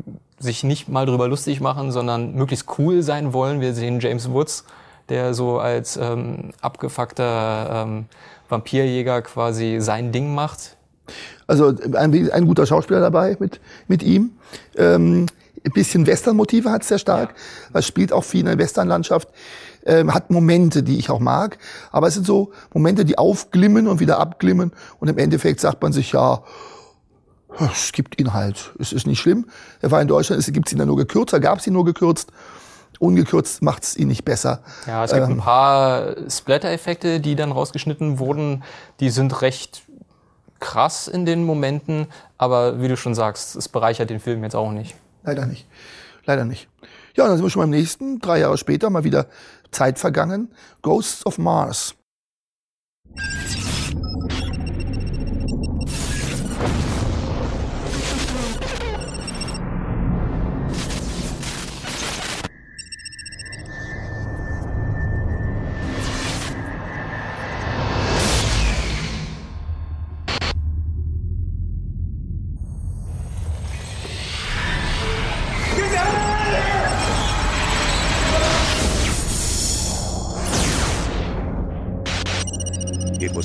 sich 0.43 0.64
nicht 0.64 0.89
mal 0.89 1.06
drüber 1.06 1.28
lustig 1.28 1.60
machen, 1.60 1.93
sondern 1.93 2.35
möglichst 2.35 2.66
cool 2.78 3.02
sein 3.02 3.32
wollen. 3.32 3.60
Wir 3.60 3.74
sehen 3.74 4.01
James 4.01 4.31
Woods, 4.31 4.64
der 5.09 5.35
so 5.35 5.59
als 5.59 5.97
ähm, 5.97 6.51
abgefuckter 6.60 7.85
ähm, 7.85 8.06
Vampirjäger 8.48 9.23
quasi 9.23 9.78
sein 9.81 10.12
Ding 10.12 10.35
macht. 10.35 10.77
Also 11.47 11.73
ein, 11.94 12.31
ein 12.31 12.47
guter 12.47 12.66
Schauspieler 12.66 13.01
dabei 13.01 13.36
mit, 13.39 13.60
mit 13.89 14.02
ihm. 14.02 14.32
Ähm, 14.77 15.27
ein 15.64 15.73
bisschen 15.73 16.06
Western-Motive 16.06 16.70
hat 16.70 16.82
es 16.82 16.89
sehr 16.89 16.98
stark. 16.98 17.35
Es 17.73 17.86
spielt 17.86 18.12
auch 18.12 18.24
viel 18.24 18.40
in 18.40 18.47
der 18.47 18.59
Western-Landschaft. 18.59 19.28
Ähm, 19.85 20.12
hat 20.14 20.31
Momente, 20.31 20.82
die 20.82 20.98
ich 20.98 21.10
auch 21.10 21.19
mag. 21.19 21.59
Aber 21.90 22.06
es 22.09 22.14
sind 22.14 22.27
so 22.27 22.52
Momente, 22.73 23.05
die 23.05 23.19
aufglimmen 23.19 23.89
und 23.89 24.01
wieder 24.01 24.19
abglimmen. 24.19 24.73
Und 25.01 25.09
im 25.09 25.19
Endeffekt 25.19 25.60
sagt 25.60 25.82
man 25.82 25.93
sich, 25.93 26.12
ja, 26.12 26.43
es 27.72 27.92
gibt 27.92 28.20
ihn 28.20 28.32
halt. 28.32 28.72
Es 28.78 28.92
ist 28.92 29.06
nicht 29.06 29.20
schlimm. 29.20 29.46
Er 29.80 29.90
war 29.90 30.00
in 30.00 30.08
Deutschland, 30.08 30.40
es 30.40 30.52
gibt 30.52 30.70
ihn 30.72 30.78
dann 30.78 30.88
nur 30.88 30.96
gekürzt, 30.96 31.32
da 31.32 31.38
gab 31.38 31.58
es 31.58 31.66
ihn 31.66 31.72
nur 31.72 31.84
gekürzt. 31.84 32.32
Ungekürzt 32.98 33.62
macht 33.62 33.82
es 33.82 33.96
ihn 33.96 34.08
nicht 34.08 34.24
besser. 34.24 34.62
Ja, 34.86 35.04
es 35.04 35.12
gibt 35.12 35.26
Ähm, 35.26 35.32
ein 35.32 35.38
paar 35.38 36.14
Splatter-Effekte, 36.30 37.20
die 37.20 37.34
dann 37.34 37.50
rausgeschnitten 37.50 38.18
wurden. 38.18 38.62
Die 39.00 39.10
sind 39.10 39.42
recht 39.42 39.82
krass 40.60 41.08
in 41.08 41.26
den 41.26 41.42
Momenten, 41.44 42.06
aber 42.38 42.80
wie 42.80 42.86
du 42.88 42.96
schon 42.96 43.16
sagst, 43.16 43.56
es 43.56 43.68
bereichert 43.68 44.10
den 44.10 44.20
Film 44.20 44.44
jetzt 44.44 44.54
auch 44.54 44.70
nicht. 44.70 44.94
Leider 45.24 45.46
nicht. 45.46 45.66
Leider 46.24 46.44
nicht. 46.44 46.68
Ja, 47.16 47.26
dann 47.26 47.36
sind 47.36 47.44
wir 47.44 47.50
schon 47.50 47.62
beim 47.62 47.70
nächsten. 47.70 48.20
Drei 48.20 48.38
Jahre 48.38 48.56
später 48.56 48.88
mal 48.88 49.02
wieder 49.02 49.26
Zeit 49.72 49.98
vergangen. 49.98 50.52
Ghosts 50.82 51.26
of 51.26 51.38
Mars. 51.38 51.94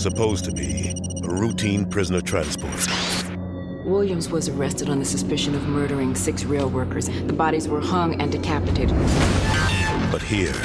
Supposed 0.09 0.45
to 0.45 0.51
be 0.53 0.93
a 1.23 1.27
routine 1.29 1.85
prisoner 1.85 2.21
transport. 2.21 2.87
Williams 3.85 4.29
was 4.29 4.47
arrested 4.47 4.89
on 4.89 4.99
the 4.99 5.05
suspicion 5.05 5.53
of 5.53 5.67
murdering 5.67 6.15
six 6.15 6.45
rail 6.45 6.69
workers. 6.69 7.09
The 7.09 7.33
bodies 7.33 7.67
were 7.67 7.81
hung 7.81 8.21
and 8.21 8.31
decapitated. 8.31 8.95
But 10.09 10.21
here, 10.21 10.55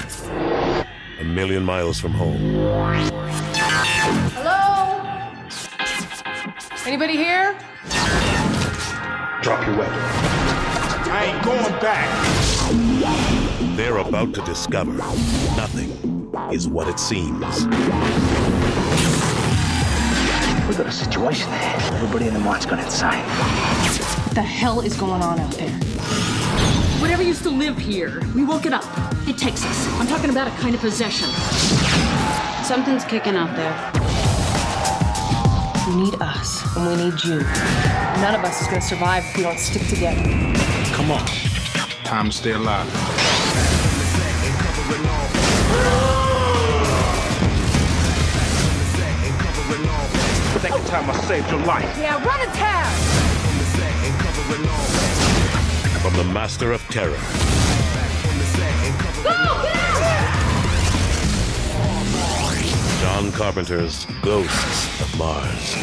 a 1.19 1.25
million 1.25 1.65
miles 1.65 1.99
from 1.99 2.13
home, 2.13 2.39
Hello? 4.39 5.01
Anybody 6.87 7.17
here? 7.17 7.59
drop 9.43 9.67
your 9.67 9.77
weapon. 9.77 9.99
I 11.11 11.33
ain't 11.35 11.45
going 11.45 11.81
back. 11.81 12.09
They're 13.77 13.97
about 13.97 14.35
to 14.35 14.41
discover 14.43 14.93
nothing 15.57 16.31
is 16.53 16.69
what 16.69 16.87
it 16.87 17.01
seems. 17.01 17.67
We 20.73 20.79
got 20.79 20.87
a 20.87 20.91
situation 20.91 21.53
here. 21.53 21.77
Everybody 21.93 22.29
in 22.29 22.33
the 22.33 22.41
mart's 22.41 22.65
gone 22.65 22.79
insane. 22.79 23.23
What 24.25 24.35
the 24.35 24.41
hell 24.41 24.81
is 24.81 24.97
going 24.97 25.21
on 25.21 25.39
out 25.39 25.53
there? 25.53 25.69
Whatever 26.99 27.23
used 27.23 27.43
to 27.43 27.51
live 27.51 27.77
here, 27.77 28.23
we 28.35 28.43
woke 28.43 28.65
it 28.65 28.73
up. 28.73 28.83
It 29.29 29.37
takes 29.37 29.67
us. 29.67 29.87
I'm 30.01 30.07
talking 30.07 30.31
about 30.31 30.49
a 30.49 30.51
kind 30.63 30.75
of 30.75 30.81
possession. 30.81 31.29
Something's 32.65 33.05
kicking 33.05 33.37
out 33.37 33.55
there. 33.55 33.75
We 35.87 36.05
need 36.05 36.15
us, 36.23 36.65
and 36.75 36.87
we 36.87 37.05
need 37.05 37.23
you. 37.23 37.41
None 38.23 38.35
of 38.35 38.43
us 38.43 38.63
is 38.63 38.67
gonna 38.67 38.81
survive 38.81 39.27
if 39.27 39.37
we 39.37 39.43
don't 39.43 39.59
stick 39.59 39.87
together. 39.89 40.23
Come 40.95 41.11
on. 41.11 41.27
Time 42.03 42.31
to 42.31 42.33
stay 42.35 42.53
alive. 42.53 42.89
Time 50.93 51.09
I 51.09 51.15
saved 51.23 51.51
your 51.51 51.61
life. 51.61 51.97
Yeah, 51.99 52.23
run 52.23 52.41
a 52.47 52.53
tab! 52.53 52.93
From 56.03 56.15
the 56.19 56.25
Master 56.35 56.71
of 56.73 56.83
Terror. 56.91 57.17
Go, 59.25 59.33
get 59.63 59.75
out! 60.03 60.37
John 63.01 63.33
Carpenter's 63.33 64.07
Ghosts 64.21 65.01
of 65.01 65.17
Mars. 65.17 65.75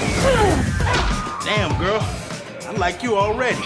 Damn, 1.44 1.76
girl. 1.80 2.06
I 2.68 2.74
like 2.78 3.02
you 3.02 3.18
already. 3.18 3.66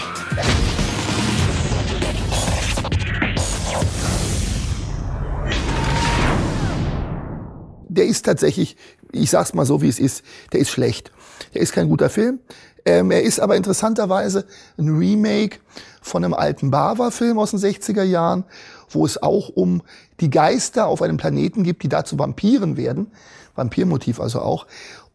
der 7.94 8.06
ist 8.06 8.24
tatsächlich, 8.24 8.76
ich 9.12 9.30
sag's 9.30 9.54
mal 9.54 9.64
so, 9.64 9.80
wie 9.80 9.88
es 9.88 9.98
ist, 9.98 10.24
der 10.52 10.60
ist 10.60 10.70
schlecht. 10.70 11.12
Der 11.54 11.60
ist 11.60 11.72
kein 11.72 11.88
guter 11.88 12.10
Film. 12.10 12.40
Ähm, 12.84 13.10
er 13.10 13.22
ist 13.22 13.40
aber 13.40 13.56
interessanterweise 13.56 14.44
ein 14.78 14.96
Remake 14.96 15.58
von 16.02 16.24
einem 16.24 16.34
alten 16.34 16.70
Bava-Film 16.70 17.38
aus 17.38 17.52
den 17.52 17.60
60er 17.60 18.02
Jahren, 18.02 18.44
wo 18.90 19.06
es 19.06 19.22
auch 19.22 19.48
um 19.48 19.82
die 20.20 20.30
Geister 20.30 20.86
auf 20.86 21.00
einem 21.00 21.16
Planeten 21.16 21.62
gibt, 21.62 21.82
die 21.82 21.88
da 21.88 22.04
zu 22.04 22.18
Vampiren 22.18 22.76
werden. 22.76 23.10
Vampirmotiv 23.54 24.20
also 24.20 24.40
auch. 24.40 24.66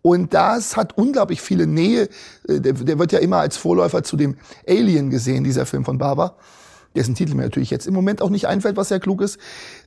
Und 0.02 0.34
das 0.34 0.78
hat 0.78 0.98
unglaublich 0.98 1.41
viele 1.41 1.68
Nähe. 1.68 2.10
Äh, 2.48 2.60
Der, 2.60 2.74
der 2.74 3.00
wird 3.00 3.12
ja 3.12 3.20
immer 3.20 3.38
als 3.38 3.58
Vorläufer 3.58 4.04
zu 4.04 4.18
dem 4.18 4.38
Alien 4.68 5.10
gesehen, 5.10 5.44
dieser 5.44 5.66
Film 5.66 5.86
von 5.86 5.98
Bava 5.98 6.36
dessen 6.96 7.16
Titel 7.16 7.36
mir 7.36 7.44
natürlich 7.44 7.70
jetzt 7.70 7.88
im 7.88 7.94
Moment 7.94 8.22
auch 8.22 8.30
nicht 8.30 8.48
einfällt, 8.48 8.76
was 8.76 8.90
sehr 8.90 9.00
klug 9.00 9.22
ist. 9.22 9.38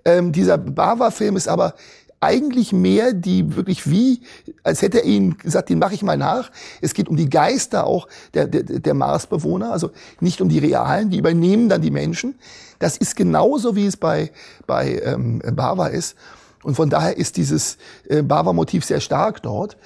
Ähm, 0.04 0.32
dieser 0.32 0.58
Bava-Film 0.58 1.36
ist 1.36 1.48
aber 1.48 1.74
eigentlich 2.22 2.72
mehr 2.72 3.12
die 3.12 3.56
wirklich 3.56 3.90
wie, 3.90 4.20
als 4.62 4.80
hätte 4.80 4.98
er 4.98 5.04
ihn 5.04 5.36
gesagt, 5.38 5.68
den 5.68 5.80
mache 5.80 5.94
ich 5.94 6.02
mal 6.02 6.16
nach. 6.16 6.50
Es 6.80 6.94
geht 6.94 7.08
um 7.08 7.16
die 7.16 7.28
Geister 7.28 7.84
auch 7.84 8.06
der, 8.32 8.46
der, 8.46 8.62
der 8.62 8.94
Marsbewohner, 8.94 9.72
also 9.72 9.90
nicht 10.20 10.40
um 10.40 10.48
die 10.48 10.60
realen, 10.60 11.10
die 11.10 11.18
übernehmen 11.18 11.68
dann 11.68 11.82
die 11.82 11.90
Menschen. 11.90 12.36
Das 12.78 12.96
ist 12.96 13.16
genauso, 13.16 13.74
wie 13.74 13.86
es 13.86 13.96
bei, 13.96 14.30
bei 14.66 15.00
ähm, 15.04 15.42
Bava 15.54 15.88
ist. 15.88 16.16
Und 16.62 16.76
von 16.76 16.90
daher 16.90 17.16
ist 17.16 17.36
dieses 17.36 17.76
äh, 18.08 18.22
Bava-Motiv 18.22 18.84
sehr 18.84 19.00
stark 19.00 19.42
dort. 19.42 19.76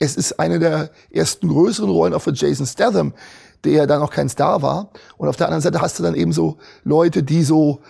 Es 0.00 0.16
ist 0.16 0.40
eine 0.40 0.58
der 0.58 0.90
ersten 1.10 1.48
größeren 1.48 1.88
Rollen 1.88 2.14
auch 2.14 2.22
für 2.22 2.32
Jason 2.32 2.66
Statham, 2.66 3.14
der 3.64 3.86
dann 3.86 4.00
noch 4.00 4.10
kein 4.10 4.28
Star 4.28 4.60
war. 4.60 4.90
Und 5.16 5.28
auf 5.28 5.36
der 5.36 5.46
anderen 5.46 5.62
Seite 5.62 5.80
hast 5.80 5.98
du 5.98 6.02
dann 6.02 6.14
eben 6.14 6.32
so 6.32 6.58
Leute, 6.84 7.22
die 7.22 7.44
so 7.44 7.80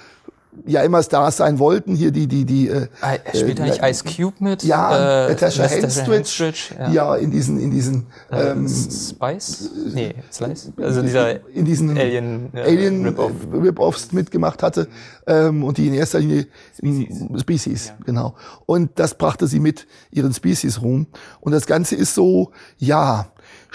ja 0.66 0.82
immer 0.82 1.02
Stars 1.02 1.36
sein 1.38 1.58
wollten. 1.58 1.94
Hier 1.94 2.10
die 2.10 2.26
die 2.26 2.44
die. 2.44 2.68
Äh, 2.68 2.88
Er 3.00 3.18
spielt 3.34 3.58
da 3.58 3.64
nicht 3.64 3.82
Ice 3.82 4.04
Cube 4.04 4.36
mit? 4.40 4.62
Ja, 4.62 5.26
Äh, 5.26 5.30
Natasha 5.30 5.64
Henstridge, 5.64 6.74
ja. 6.78 6.90
ja. 6.90 7.16
in 7.16 7.30
diesen 7.30 7.58
in 7.60 7.70
diesen 7.70 8.06
Äh, 8.30 8.50
ähm, 8.50 8.68
Spice? 8.68 9.70
Nee, 9.92 10.14
Slice? 10.32 10.72
Also 10.80 11.02
dieser 11.02 11.46
in 11.50 11.64
diesen 11.64 11.96
Alien, 11.96 12.50
äh, 12.54 12.62
Alien 12.62 13.04
Rip-Off. 13.06 13.32
äh, 13.52 13.56
Rip-Offs 13.56 14.12
mitgemacht 14.12 14.62
hatte 14.62 14.88
ähm, 15.26 15.64
und 15.64 15.78
die 15.78 15.88
in 15.88 15.94
erster 15.94 16.18
Linie 16.20 16.46
Species, 16.76 17.40
Species 17.40 17.92
genau. 18.04 18.34
Und 18.66 18.90
das 18.98 19.14
brachte 19.14 19.46
sie 19.46 19.60
mit 19.60 19.86
ihren 20.10 20.32
Species 20.32 20.80
Ruhm. 20.82 21.06
Und 21.40 21.52
das 21.52 21.66
Ganze 21.66 21.96
ist 21.96 22.14
so, 22.14 22.50
ja, 22.78 23.26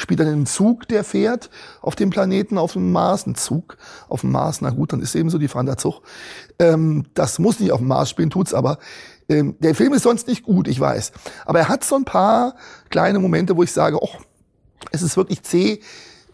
spielt 0.01 0.19
dann 0.19 0.27
im 0.27 0.45
Zug, 0.45 0.87
der 0.87 1.03
fährt 1.03 1.49
auf 1.81 1.95
dem 1.95 2.09
Planeten, 2.09 2.57
auf 2.57 2.73
dem 2.73 2.91
Mars, 2.91 3.25
ein 3.25 3.35
Zug 3.35 3.77
auf 4.09 4.21
dem 4.21 4.31
Mars. 4.31 4.61
Na 4.61 4.71
gut, 4.71 4.93
dann 4.93 5.01
ist 5.01 5.15
eben 5.15 5.29
so, 5.29 5.37
die 5.37 5.47
fahren 5.47 5.77
Zug. 5.77 6.01
Ähm, 6.59 7.05
das 7.13 7.39
muss 7.39 7.59
nicht 7.59 7.71
auf 7.71 7.79
dem 7.79 7.87
Mars 7.87 8.09
spielen, 8.09 8.29
tut's 8.29 8.53
aber. 8.53 8.77
Ähm, 9.29 9.55
der 9.59 9.75
Film 9.75 9.93
ist 9.93 10.03
sonst 10.03 10.27
nicht 10.27 10.43
gut, 10.43 10.67
ich 10.67 10.79
weiß. 10.79 11.11
Aber 11.45 11.59
er 11.59 11.69
hat 11.69 11.83
so 11.83 11.95
ein 11.95 12.05
paar 12.05 12.55
kleine 12.89 13.19
Momente, 13.19 13.55
wo 13.55 13.63
ich 13.63 13.71
sage, 13.71 13.97
oh, 14.01 14.09
es 14.91 15.01
ist 15.01 15.15
wirklich 15.15 15.43
C, 15.43 15.79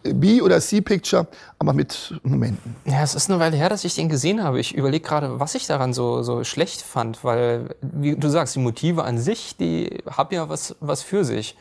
B 0.03 0.41
oder 0.41 0.59
C-Picture, 0.59 1.27
aber 1.59 1.73
mit 1.73 2.13
Momenten. 2.23 2.75
Ja, 2.85 3.03
es 3.03 3.15
ist 3.15 3.29
eine 3.29 3.39
Weile 3.39 3.57
her, 3.57 3.69
dass 3.69 3.83
ich 3.83 3.95
den 3.95 4.09
gesehen 4.09 4.43
habe. 4.43 4.59
Ich 4.59 4.75
überlege 4.75 5.05
gerade, 5.05 5.39
was 5.39 5.55
ich 5.55 5.67
daran 5.67 5.93
so, 5.93 6.23
so 6.23 6.43
schlecht 6.43 6.81
fand, 6.81 7.23
weil, 7.23 7.75
wie 7.81 8.15
du 8.15 8.29
sagst, 8.29 8.55
die 8.55 8.59
Motive 8.59 9.03
an 9.03 9.17
sich, 9.17 9.57
die 9.57 10.01
haben 10.09 10.33
ja 10.33 10.49
was, 10.49 10.75
was 10.79 11.03
für 11.03 11.25
sich. 11.25 11.57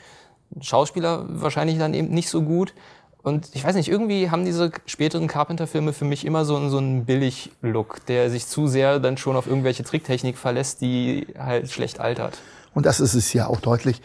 Schauspieler 0.61 1.25
wahrscheinlich 1.29 1.79
dann 1.79 1.95
eben 1.95 2.09
nicht 2.09 2.29
so 2.31 2.43
gut. 2.43 2.75
Und 3.23 3.49
ich 3.55 3.65
weiß 3.65 3.75
nicht, 3.75 3.89
irgendwie 3.89 4.31
haben 4.31 4.45
diese 4.45 4.71
späteren 4.87 5.27
Carpenter-Filme 5.27 5.93
für 5.93 6.05
mich 6.05 6.25
immer 6.25 6.45
so, 6.45 6.57
einen- 6.57 6.71
so 6.71 6.79
einen 6.79 7.05
Billig-Look, 7.07 8.07
der 8.07 8.31
sich 8.31 8.47
zu 8.47 8.69
sehr 8.69 9.01
dann 9.01 9.17
schon 9.17 9.35
auf 9.37 9.49
irgendwelche 9.49 9.83
Tricktechnik 9.83 10.39
verlässt, 10.39 10.81
die 10.81 11.27
halt 11.37 11.69
schlecht 11.71 11.99
altert. 11.99 12.39
Und 12.73 12.87
das 12.87 13.01
ist 13.01 13.15
es 13.15 13.33
ja 13.33 13.49
auch 13.49 13.61
deutlich. 13.61 14.01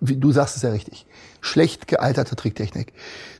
Du 0.00 0.32
sagst 0.32 0.56
es 0.56 0.62
ja 0.62 0.70
richtig. 0.70 1.06
Schlecht 1.40 1.86
gealterte 1.86 2.34
Tricktechnik. 2.36 2.92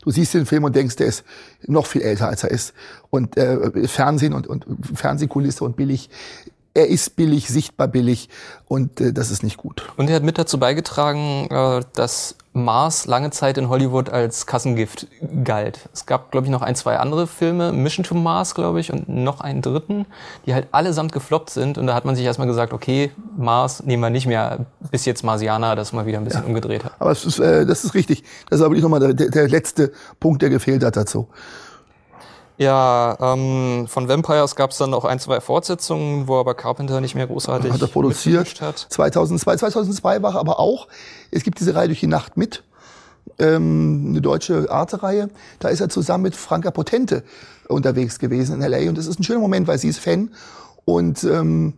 Du 0.03 0.11
siehst 0.11 0.33
den 0.33 0.47
Film 0.47 0.65
und 0.65 0.75
denkst, 0.77 0.97
der 0.97 1.09
ist 1.09 1.25
noch 1.67 1.87
viel 1.87 2.03
älter, 2.03 2.29
als 2.29 2.45
er 2.45 2.51
ist. 2.53 2.73
Und 3.11 3.37
äh, 3.37 3.89
Fernsehen 3.89 4.33
und, 4.33 4.47
und 4.47 4.65
Fernsehkulisse 4.95 5.65
und 5.65 5.77
billig. 5.77 6.09
Er 6.77 6.89
ist 6.89 7.17
billig, 7.17 7.49
sichtbar 7.49 7.89
billig 7.89 8.29
und 8.69 9.01
äh, 9.01 9.15
das 9.15 9.31
ist 9.31 9.43
nicht 9.43 9.57
gut. 9.57 9.89
Und 9.97 10.11
er 10.11 10.17
hat 10.17 10.23
mit 10.23 10.37
dazu 10.37 10.59
beigetragen, 10.59 11.49
äh, 11.51 11.81
dass 11.95 12.35
Mars 12.53 13.07
lange 13.07 13.31
Zeit 13.31 13.57
in 13.57 13.71
Hollywood 13.71 14.11
als 14.11 14.45
Kassengift 14.45 15.07
galt. 15.43 15.89
Es 15.95 16.05
gab, 16.05 16.31
glaube 16.31 16.47
ich, 16.47 16.51
noch 16.51 16.61
ein, 16.61 16.75
zwei 16.75 16.99
andere 16.99 17.27
Filme, 17.27 17.73
Mission 17.73 18.05
to 18.05 18.15
Mars, 18.15 18.55
glaube 18.55 18.81
ich, 18.81 18.93
und 18.93 19.09
noch 19.09 19.41
einen 19.41 19.63
dritten, 19.63 20.05
die 20.45 20.53
halt 20.53 20.69
allesamt 20.73 21.13
gefloppt 21.13 21.49
sind. 21.49 21.79
Und 21.79 21.87
da 21.87 21.95
hat 21.95 22.05
man 22.05 22.15
sich 22.15 22.27
erstmal 22.27 22.47
gesagt, 22.47 22.75
okay, 22.75 23.11
Mars 23.39 23.83
nehmen 23.83 24.03
wir 24.03 24.11
nicht 24.11 24.27
mehr, 24.27 24.67
bis 24.91 25.07
jetzt 25.07 25.25
Marsianer 25.25 25.77
das 25.77 25.95
mal 25.95 26.05
wieder 26.05 26.19
ein 26.19 26.25
bisschen 26.25 26.45
umgedreht 26.45 26.85
hat. 26.85 26.93
Aber 26.99 27.13
ist, 27.13 27.39
äh, 27.39 27.65
das 27.65 27.85
ist 27.85 27.95
richtig. 27.95 28.23
Das 28.51 28.61
ist 28.61 28.67
aber 28.67 28.75
nicht 28.75 28.83
nochmal 28.83 29.15
der, 29.15 29.31
der 29.31 29.49
letzte 29.49 29.93
Punkt, 30.21 30.43
der 30.43 30.51
gefehlt 30.51 30.85
hat 30.85 30.99
dazu. 30.99 31.29
Ja, 32.59 33.17
ähm, 33.21 33.87
von 33.87 34.09
Vampires 34.09 34.57
gab 34.57 34.71
es 34.71 34.79
dann 34.79 34.95
auch 34.95 35.05
ein, 35.05 35.19
zwei 35.19 35.41
Fortsetzungen, 35.41 36.27
wo 36.27 36.39
aber 36.39 36.55
Carpenter 36.55 37.01
nicht 37.01 37.15
mehr 37.15 37.27
großartig 37.27 37.71
hat 37.71 37.83
er 37.83 37.89
produziert. 37.89 38.61
hat. 38.63 38.87
2002, 38.89 39.57
2002 39.57 40.23
war 40.23 40.35
er 40.35 40.41
aber 40.41 40.59
auch. 40.59 40.89
Es 41.31 41.43
gibt 41.43 41.61
diese 41.61 41.75
Reihe 41.75 41.89
durch 41.89 42.01
die 42.01 42.07
Nacht 42.07 42.37
mit, 42.39 42.65
ähm, 43.39 44.07
eine 44.09 44.23
deutsche 44.23 44.71
Arte-Reihe. 44.71 45.29
Da 45.59 45.69
ist 45.69 45.81
er 45.81 45.91
zusammen 45.91 46.23
mit 46.23 46.35
Franka 46.35 46.71
Potente 46.71 47.25
unterwegs 47.69 48.19
gewesen 48.19 48.63
in 48.63 48.71
LA 48.71 48.89
und 48.89 48.97
es 48.97 49.07
ist 49.07 49.21
ein 49.21 49.25
schöner 49.25 49.41
Moment, 49.41 49.67
weil 49.67 49.79
sie 49.79 49.89
ist 49.89 49.99
Fan 49.99 50.31
und 50.85 51.25
ähm, 51.25 51.75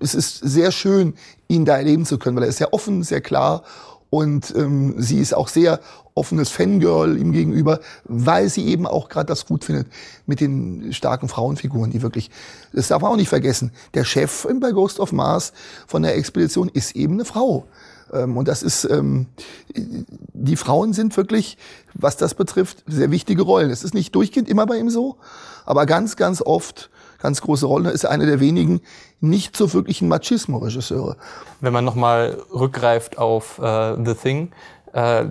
es 0.00 0.14
ist 0.14 0.38
sehr 0.38 0.72
schön, 0.72 1.14
ihn 1.46 1.64
da 1.64 1.76
erleben 1.76 2.04
zu 2.04 2.18
können, 2.18 2.36
weil 2.36 2.44
er 2.44 2.48
ist 2.48 2.58
sehr 2.58 2.72
offen, 2.72 3.02
sehr 3.04 3.20
klar 3.20 3.62
und 4.10 4.52
ähm, 4.56 4.94
sie 4.98 5.20
ist 5.20 5.34
auch 5.34 5.48
sehr 5.48 5.80
offenes 6.18 6.50
Fangirl 6.50 7.16
ihm 7.16 7.32
gegenüber, 7.32 7.80
weil 8.04 8.48
sie 8.48 8.66
eben 8.66 8.86
auch 8.86 9.08
gerade 9.08 9.26
das 9.26 9.46
gut 9.46 9.64
findet 9.64 9.86
mit 10.26 10.40
den 10.40 10.92
starken 10.92 11.28
Frauenfiguren, 11.28 11.90
die 11.90 12.02
wirklich, 12.02 12.30
das 12.72 12.88
darf 12.88 13.02
man 13.02 13.12
auch 13.12 13.16
nicht 13.16 13.28
vergessen, 13.28 13.70
der 13.94 14.04
Chef 14.04 14.46
bei 14.60 14.72
Ghost 14.72 14.98
of 14.98 15.12
Mars 15.12 15.52
von 15.86 16.02
der 16.02 16.16
Expedition 16.16 16.68
ist 16.68 16.96
eben 16.96 17.14
eine 17.14 17.24
Frau. 17.24 17.66
Ähm, 18.12 18.36
und 18.36 18.48
das 18.48 18.62
ist, 18.62 18.84
ähm, 18.84 19.26
die 19.76 20.56
Frauen 20.56 20.92
sind 20.92 21.16
wirklich, 21.16 21.56
was 21.94 22.16
das 22.16 22.34
betrifft, 22.34 22.82
sehr 22.86 23.10
wichtige 23.10 23.42
Rollen. 23.42 23.70
Es 23.70 23.84
ist 23.84 23.94
nicht 23.94 24.14
durchgehend 24.14 24.48
immer 24.48 24.66
bei 24.66 24.78
ihm 24.78 24.90
so, 24.90 25.16
aber 25.64 25.86
ganz, 25.86 26.16
ganz 26.16 26.42
oft, 26.42 26.90
ganz 27.18 27.40
große 27.40 27.66
Rolle, 27.66 27.90
ist 27.90 28.04
er 28.04 28.10
einer 28.10 28.26
der 28.26 28.40
wenigen 28.40 28.80
nicht 29.20 29.56
so 29.56 29.72
wirklichen 29.72 30.08
Machismo-Regisseure. 30.08 31.16
Wenn 31.60 31.72
man 31.72 31.84
nochmal 31.84 32.38
rückgreift 32.52 33.18
auf 33.18 33.58
äh, 33.58 33.96
The 34.04 34.14
Thing, 34.14 34.52
äh, 34.92 35.26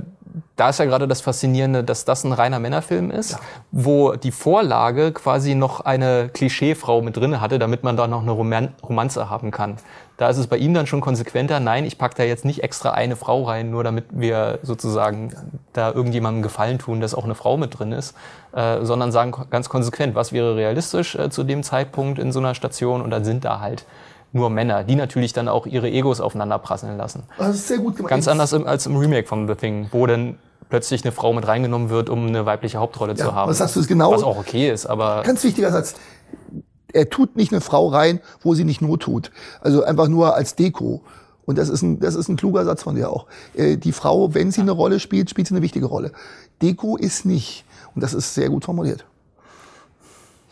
da 0.55 0.69
ist 0.69 0.79
ja 0.79 0.85
gerade 0.85 1.07
das 1.07 1.21
Faszinierende, 1.21 1.83
dass 1.83 2.05
das 2.05 2.23
ein 2.23 2.31
reiner 2.31 2.59
Männerfilm 2.59 3.11
ist, 3.11 3.37
wo 3.71 4.13
die 4.13 4.31
Vorlage 4.31 5.11
quasi 5.11 5.55
noch 5.55 5.81
eine 5.81 6.29
Klischeefrau 6.33 7.01
mit 7.01 7.17
drin 7.17 7.39
hatte, 7.41 7.59
damit 7.59 7.83
man 7.83 7.97
da 7.97 8.07
noch 8.07 8.21
eine 8.21 8.31
Roman 8.31 8.69
Romanze 8.83 9.29
haben 9.29 9.51
kann. 9.51 9.77
Da 10.17 10.29
ist 10.29 10.37
es 10.37 10.47
bei 10.47 10.57
ihm 10.57 10.73
dann 10.73 10.87
schon 10.87 10.99
konsequenter, 10.99 11.59
nein, 11.59 11.85
ich 11.85 11.99
pack 11.99 12.15
da 12.15 12.23
jetzt 12.23 12.43
nicht 12.43 12.63
extra 12.63 12.91
eine 12.91 13.15
Frau 13.15 13.43
rein, 13.43 13.69
nur 13.69 13.83
damit 13.83 14.05
wir 14.09 14.59
sozusagen 14.63 15.31
da 15.73 15.91
irgendjemandem 15.91 16.41
Gefallen 16.41 16.79
tun, 16.79 17.01
dass 17.01 17.13
auch 17.13 17.23
eine 17.23 17.35
Frau 17.35 17.55
mit 17.55 17.77
drin 17.77 17.91
ist, 17.91 18.15
äh, 18.53 18.83
sondern 18.83 19.11
sagen 19.11 19.33
ganz 19.51 19.69
konsequent, 19.69 20.15
was 20.15 20.33
wäre 20.33 20.55
realistisch 20.55 21.15
äh, 21.15 21.29
zu 21.29 21.43
dem 21.43 21.61
Zeitpunkt 21.61 22.17
in 22.17 22.31
so 22.31 22.39
einer 22.39 22.55
Station 22.55 23.01
und 23.01 23.11
dann 23.11 23.25
sind 23.25 23.45
da 23.45 23.59
halt 23.59 23.85
nur 24.33 24.49
Männer, 24.49 24.83
die 24.83 24.95
natürlich 24.95 25.33
dann 25.33 25.47
auch 25.47 25.65
ihre 25.65 25.89
Egos 25.89 26.19
aufeinander 26.21 26.59
prasseln 26.59 26.97
lassen. 26.97 27.23
Das 27.37 27.55
ist 27.55 27.67
sehr 27.67 27.77
gut 27.79 27.95
gemacht. 27.95 28.09
Ganz 28.09 28.27
anders 28.27 28.53
im, 28.53 28.67
als 28.67 28.85
im 28.85 28.95
Remake 28.97 29.27
von 29.27 29.47
The 29.47 29.55
Thing, 29.55 29.87
wo 29.91 30.05
dann 30.05 30.37
plötzlich 30.69 31.03
eine 31.03 31.11
Frau 31.13 31.31
mit 31.33 31.47
reingenommen 31.47 31.89
wird, 31.89 32.09
um 32.09 32.27
eine 32.27 32.45
weibliche 32.45 32.77
Hauptrolle 32.79 33.13
Ja, 33.13 33.25
zu 33.25 33.33
haben. 33.35 33.49
was 33.49 33.57
sagst 33.59 33.75
du, 33.75 33.79
ist 33.79 33.87
genau- 33.87 34.11
Was 34.11 34.23
auch 34.23 34.37
okay 34.37 34.69
ist, 34.69 34.85
aber 34.85 35.23
Ganz 35.23 35.43
wichtiger 35.43 35.71
Satz. 35.71 35.95
Er 36.93 37.09
tut 37.09 37.35
nicht 37.35 37.51
eine 37.51 37.61
Frau 37.61 37.87
rein, 37.87 38.19
wo 38.41 38.53
sie 38.53 38.63
nicht 38.63 38.81
Not 38.81 39.01
tut. 39.01 39.31
Also 39.61 39.83
einfach 39.83 40.07
nur 40.07 40.35
als 40.35 40.55
Deko. 40.55 41.01
Und 41.45 41.57
das 41.57 41.69
ist 41.69 41.81
ein, 41.81 41.99
das 41.99 42.15
ist 42.15 42.27
ein 42.27 42.35
kluger 42.35 42.65
Satz 42.65 42.83
von 42.83 42.95
dir 42.95 43.09
auch. 43.09 43.27
Äh, 43.55 43.77
Die 43.77 43.93
Frau, 43.93 44.33
wenn 44.33 44.51
sie 44.51 44.61
eine 44.61 44.71
Rolle 44.71 44.99
spielt, 44.99 45.29
spielt 45.29 45.47
sie 45.47 45.53
eine 45.53 45.61
wichtige 45.61 45.85
Rolle. 45.85 46.11
Deko 46.61 46.97
ist 46.97 47.25
nicht. 47.25 47.63
Und 47.95 48.03
das 48.03 48.13
ist 48.13 48.33
sehr 48.33 48.49
gut 48.49 48.65
formuliert. 48.65 49.05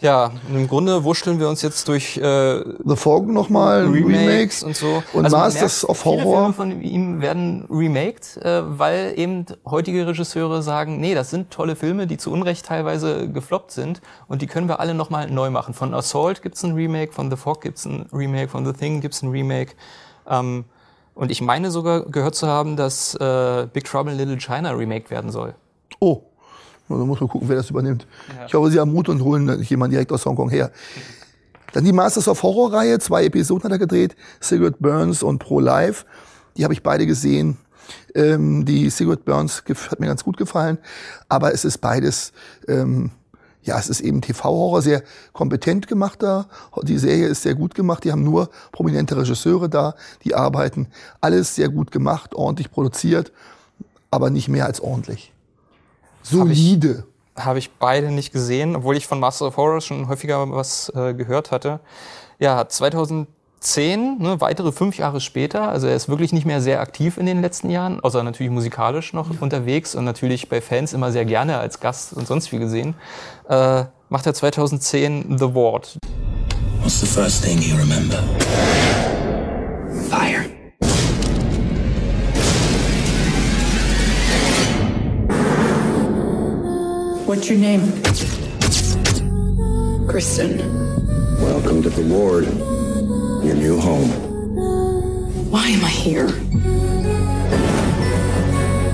Ja, 0.02 0.32
im 0.50 0.68
Grunde 0.68 1.06
wurschteln 1.06 1.40
wir 1.40 1.48
uns 1.48 1.62
jetzt 1.62 1.88
durch 1.88 2.18
äh, 2.18 2.64
The 2.84 2.96
Fog 2.98 3.28
nochmal, 3.28 3.86
Remakes, 3.86 4.06
Remakes 4.06 4.64
und 4.64 4.76
so. 4.76 5.02
Und 5.14 5.24
man 5.24 5.32
Masters 5.32 5.84
merkt, 5.84 5.90
of 5.90 6.02
Viele 6.02 6.24
Horror. 6.24 6.40
Filme 6.40 6.54
von 6.54 6.82
ihm 6.82 7.22
werden 7.22 7.66
remaked, 7.70 8.38
äh, 8.38 8.62
weil 8.78 9.14
eben 9.16 9.46
heutige 9.66 10.06
Regisseure 10.06 10.62
sagen, 10.62 11.00
nee, 11.00 11.16
das 11.16 11.30
sind 11.30 11.50
tolle 11.50 11.78
Filme, 11.78 12.08
die 12.08 12.18
zu 12.18 12.32
Unrecht 12.32 12.66
teilweise 12.66 13.30
gefloppt 13.32 13.72
sind 13.72 14.02
und 14.28 14.42
die 14.42 14.48
können 14.48 14.68
wir 14.68 14.82
alle 14.82 14.94
nochmal 14.94 15.32
neu 15.32 15.50
machen. 15.50 15.74
Von 15.74 15.94
Assault 15.94 16.42
gibt's 16.42 16.64
ein 16.64 16.74
Remake, 16.74 17.14
von 17.14 17.32
The 17.32 17.38
Fog 17.38 17.62
gibt's 17.62 17.86
ein 17.86 18.08
Remake, 18.12 18.50
von 18.50 18.66
The 18.66 18.74
Thing 18.74 19.00
gibt's 19.00 19.22
ein 19.22 19.30
Remake. 19.30 19.76
Ähm, 20.30 20.66
und 21.14 21.32
ich 21.32 21.42
meine 21.42 21.72
sogar 21.72 22.02
gehört 22.02 22.36
zu 22.36 22.48
haben, 22.48 22.76
dass 22.76 23.16
äh, 23.16 23.68
Big 23.72 23.86
Trouble 23.86 24.12
in 24.12 24.18
Little 24.18 24.38
China 24.38 24.72
remaked 24.72 25.10
werden 25.10 25.32
soll. 25.32 25.56
Oh, 26.02 26.24
Na, 26.88 26.98
da 26.98 27.06
muss 27.06 27.20
man 27.20 27.30
gucken, 27.30 27.50
wer 27.50 27.56
das 27.56 27.70
übernimmt. 27.70 28.08
Ich 28.48 28.54
hoffe, 28.54 28.72
sie 28.72 28.80
haben 28.80 28.94
Mut 28.94 29.10
und 29.10 29.24
holen 29.24 29.62
jemanden 29.64 29.92
direkt 29.92 30.12
aus 30.12 30.26
Hongkong 30.26 30.50
her. 30.50 30.72
Dann 31.74 31.84
die 31.84 31.92
Masters 31.92 32.30
of 32.30 32.42
Horror 32.42 32.72
Reihe, 32.72 33.00
zwei 33.00 33.26
Episoden 33.26 33.66
hat 33.66 33.72
er 33.72 33.80
gedreht, 33.80 34.16
Cigarette 34.42 34.78
Burns 34.80 35.24
und 35.24 35.40
Pro 35.40 35.60
Life. 35.60 36.06
Die 36.56 36.64
habe 36.64 36.74
ich 36.74 36.84
beide 36.84 37.06
gesehen. 37.06 37.58
Ähm, 38.14 38.66
die 38.66 38.90
Cigarette 38.90 39.24
Burns 39.24 39.62
hat 39.92 40.00
mir 40.00 40.08
ganz 40.08 40.24
gut 40.24 40.38
gefallen, 40.38 40.78
aber 41.28 41.54
es 41.54 41.66
ist 41.66 41.80
beides, 41.80 42.32
ähm, 42.68 43.12
ja, 43.62 43.78
es 43.78 43.90
ist 43.90 44.00
eben 44.00 44.22
TV-Horror, 44.22 44.82
sehr 44.82 45.04
kompetent 45.34 45.88
gemacht 45.88 46.24
da. 46.24 46.48
Die 46.84 46.98
Serie 46.98 47.28
ist 47.28 47.42
sehr 47.42 47.56
gut 47.56 47.76
gemacht. 47.76 48.06
Die 48.06 48.12
haben 48.12 48.24
nur 48.24 48.50
prominente 48.72 49.18
Regisseure 49.18 49.68
da, 49.68 49.96
die 50.24 50.34
arbeiten. 50.34 50.88
Alles 51.20 51.56
sehr 51.56 51.68
gut 51.70 51.92
gemacht, 51.92 52.36
ordentlich 52.36 52.72
produziert, 52.72 53.34
aber 54.12 54.30
nicht 54.30 54.48
mehr 54.48 54.66
als 54.66 54.80
ordentlich. 54.80 55.35
Solide. 56.26 57.04
Habe 57.36 57.60
ich 57.60 57.72
beide 57.72 58.12
nicht 58.12 58.32
gesehen, 58.32 58.76
obwohl 58.76 58.98
ich 58.98 59.08
von 59.08 59.20
Master 59.20 59.48
of 59.48 59.58
Horror 59.58 59.82
schon 59.82 60.08
häufiger 60.08 60.50
was 60.52 60.92
äh, 60.96 61.14
gehört 61.14 61.52
hatte. 61.52 61.80
Ja, 62.40 62.68
2010, 62.68 64.18
ne, 64.20 64.42
weitere 64.42 64.72
fünf 64.72 64.98
Jahre 64.98 65.22
später, 65.22 65.70
also 65.70 65.88
er 65.88 65.96
ist 65.96 66.10
wirklich 66.10 66.34
nicht 66.34 66.46
mehr 66.46 66.62
sehr 66.62 66.80
aktiv 66.80 67.18
in 67.18 67.26
den 67.26 67.42
letzten 67.42 67.70
Jahren, 67.70 68.00
außer 68.00 68.24
natürlich 68.24 68.52
musikalisch 68.52 69.14
noch 69.14 69.30
unterwegs 69.42 69.96
und 69.96 70.06
natürlich 70.06 70.50
bei 70.50 70.62
Fans 70.62 70.94
immer 70.94 71.12
sehr 71.12 71.26
gerne 71.26 71.60
als 71.60 71.80
Gast 71.80 72.14
und 72.14 72.26
sonst 72.26 72.52
wie 72.52 72.60
gesehen, 72.60 72.96
äh, 73.50 73.84
macht 74.10 74.26
er 74.26 74.34
2010 74.34 75.38
The 75.38 75.54
Ward. 75.54 75.98
What's 76.82 77.02
the 77.02 77.08
first 77.08 77.44
thing 77.44 77.62
you 77.62 77.76
remember? 77.76 78.24
Fire. 80.10 80.55
What's 87.26 87.50
your 87.50 87.58
name? 87.58 87.82
Kristen. 90.08 90.60
Welcome 91.42 91.82
to 91.82 91.90
the 91.90 92.06
ward, 92.08 92.46
your 93.44 93.56
new 93.56 93.80
home. 93.80 94.10
Why 95.50 95.70
am 95.70 95.84
I 95.84 95.90
here? 95.90 96.28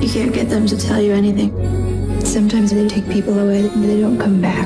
You 0.02 0.10
can't 0.10 0.34
get 0.34 0.48
them 0.48 0.66
to 0.68 0.78
tell 0.78 1.02
you 1.02 1.12
anything. 1.12 1.52
Sometimes 2.22 2.72
they 2.72 2.88
take 2.88 3.06
people 3.10 3.38
away 3.38 3.68
and 3.68 3.84
they 3.84 4.00
don't 4.00 4.18
come 4.18 4.42
back. 4.42 4.66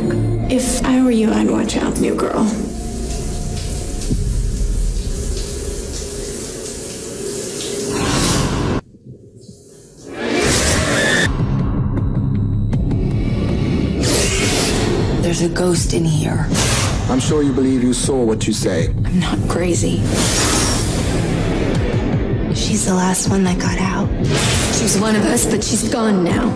If 0.51 0.85
I 0.85 1.01
were 1.01 1.09
you, 1.09 1.31
I'd 1.31 1.49
watch 1.49 1.75
out, 1.75 1.99
new 1.99 2.13
girl. 2.13 2.43
A 15.45 15.49
ghost 15.49 15.93
in 15.93 16.03
here. 16.03 16.47
I'm 17.07 17.19
sure 17.19 17.43
you 17.43 17.53
believe 17.53 17.83
you 17.83 17.93
saw 17.93 18.23
what 18.23 18.47
you 18.47 18.53
say. 18.53 18.87
I'm 18.87 19.19
not 19.19 19.37
crazy. 19.47 19.97
She's 22.55 22.85
the 22.85 22.95
last 22.95 23.29
one 23.29 23.43
that 23.43 23.59
got 23.59 23.77
out. 23.77 24.07
She 24.75 24.83
was 24.83 24.97
one 24.99 25.15
of 25.15 25.23
us, 25.25 25.45
but 25.45 25.63
she's 25.63 25.87
gone 25.87 26.23
now. 26.23 26.49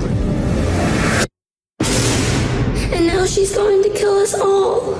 And 2.93 3.05
now 3.05 3.25
she's 3.27 3.55
going 3.55 3.83
to 3.83 3.89
kill 3.89 4.17
us 4.17 4.33
all. 4.33 4.97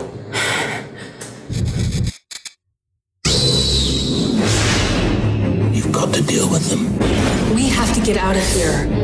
You've 5.74 5.92
got 5.92 6.14
to 6.14 6.22
deal 6.22 6.48
with 6.50 6.70
them. 6.70 7.56
We 7.56 7.70
have 7.70 7.92
to 7.96 8.02
get 8.02 8.18
out 8.18 8.36
of 8.36 8.44
here. 8.54 8.99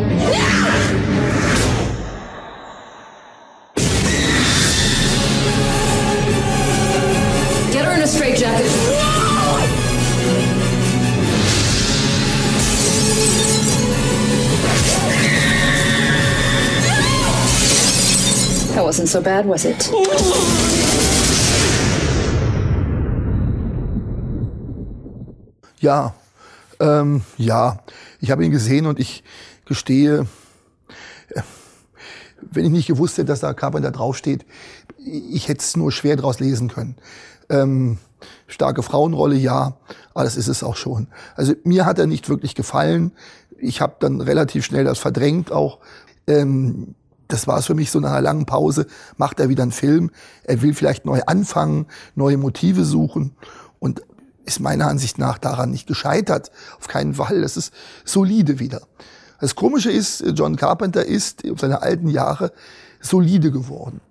So 19.15 19.21
bad, 19.21 19.47
was 19.47 19.63
it? 19.63 19.89
Ja, 25.79 26.13
ähm, 26.81 27.21
ja. 27.37 27.79
Ich 28.19 28.31
habe 28.31 28.43
ihn 28.43 28.51
gesehen 28.51 28.85
und 28.87 28.99
ich 28.99 29.23
gestehe, 29.63 30.27
äh, 31.29 31.41
wenn 32.41 32.65
ich 32.65 32.71
nicht 32.71 32.87
gewusst 32.87 33.17
hätte, 33.17 33.27
dass 33.27 33.39
da 33.39 33.53
Carpenter 33.53 33.91
draufsteht, 33.91 34.45
ich 34.97 35.47
hätte 35.47 35.61
es 35.61 35.77
nur 35.77 35.93
schwer 35.93 36.17
draus 36.17 36.41
lesen 36.41 36.67
können. 36.67 36.97
Ähm, 37.47 37.99
starke 38.47 38.83
Frauenrolle, 38.83 39.35
ja, 39.35 39.77
aber 40.13 40.25
das 40.25 40.35
ist 40.35 40.49
es 40.49 40.61
auch 40.61 40.75
schon. 40.75 41.07
Also 41.37 41.53
mir 41.63 41.85
hat 41.85 41.99
er 41.99 42.07
nicht 42.07 42.27
wirklich 42.27 42.53
gefallen. 42.53 43.13
Ich 43.59 43.79
habe 43.79 43.95
dann 43.99 44.19
relativ 44.19 44.65
schnell 44.65 44.83
das 44.83 44.99
verdrängt 44.99 45.53
auch. 45.53 45.79
Ähm, 46.27 46.95
das 47.27 47.47
war 47.47 47.57
es 47.57 47.65
für 47.65 47.73
mich 47.73 47.91
so 47.91 47.99
nach 47.99 48.11
einer 48.11 48.21
langen 48.21 48.45
Pause, 48.45 48.87
macht 49.17 49.39
er 49.39 49.49
wieder 49.49 49.63
einen 49.63 49.71
Film. 49.71 50.11
Er 50.43 50.61
will 50.61 50.73
vielleicht 50.73 51.05
neu 51.05 51.21
anfangen, 51.25 51.87
neue 52.15 52.37
Motive 52.37 52.83
suchen 52.83 53.35
und 53.79 54.01
ist 54.45 54.59
meiner 54.59 54.87
Ansicht 54.87 55.17
nach 55.17 55.37
daran 55.37 55.71
nicht 55.71 55.87
gescheitert. 55.87 56.51
Auf 56.79 56.87
keinen 56.87 57.15
Fall. 57.15 57.41
Das 57.41 57.57
ist 57.57 57.73
solide 58.03 58.59
wieder. 58.59 58.81
Das 59.39 59.55
Komische 59.55 59.91
ist, 59.91 60.23
John 60.35 60.55
Carpenter 60.55 61.05
ist 61.05 61.49
auf 61.49 61.59
seine 61.59 61.81
alten 61.81 62.07
Jahre 62.07 62.51
solide 63.01 63.51
geworden. 63.51 64.01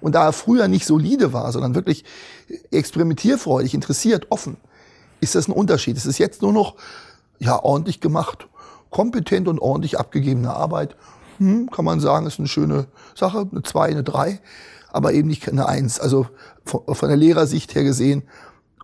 Und 0.00 0.14
da 0.14 0.26
er 0.26 0.32
früher 0.32 0.68
nicht 0.68 0.84
solide 0.84 1.32
war, 1.32 1.50
sondern 1.52 1.74
wirklich 1.74 2.04
experimentierfreudig, 2.70 3.72
interessiert, 3.72 4.26
offen, 4.30 4.58
ist 5.20 5.34
das 5.34 5.48
ein 5.48 5.52
Unterschied. 5.52 5.96
Es 5.96 6.04
ist 6.06 6.18
jetzt 6.18 6.42
nur 6.42 6.52
noch 6.52 6.74
ja 7.38 7.58
ordentlich 7.62 8.00
gemacht, 8.00 8.46
kompetent 8.90 9.48
und 9.48 9.58
ordentlich 9.58 9.98
abgegebene 9.98 10.52
Arbeit. 10.52 10.94
Hm, 11.38 11.70
kann 11.70 11.84
man 11.84 12.00
sagen, 12.00 12.26
ist 12.26 12.38
eine 12.38 12.48
schöne 12.48 12.86
Sache, 13.14 13.48
eine 13.50 13.62
zwei, 13.62 13.86
eine 13.86 14.02
drei, 14.02 14.40
aber 14.92 15.12
eben 15.12 15.28
nicht 15.28 15.48
eine 15.48 15.66
eins. 15.66 16.00
Also 16.00 16.26
von, 16.64 16.82
von 16.86 17.08
der 17.08 17.16
Lehrersicht 17.16 17.74
her 17.74 17.84
gesehen 17.84 18.22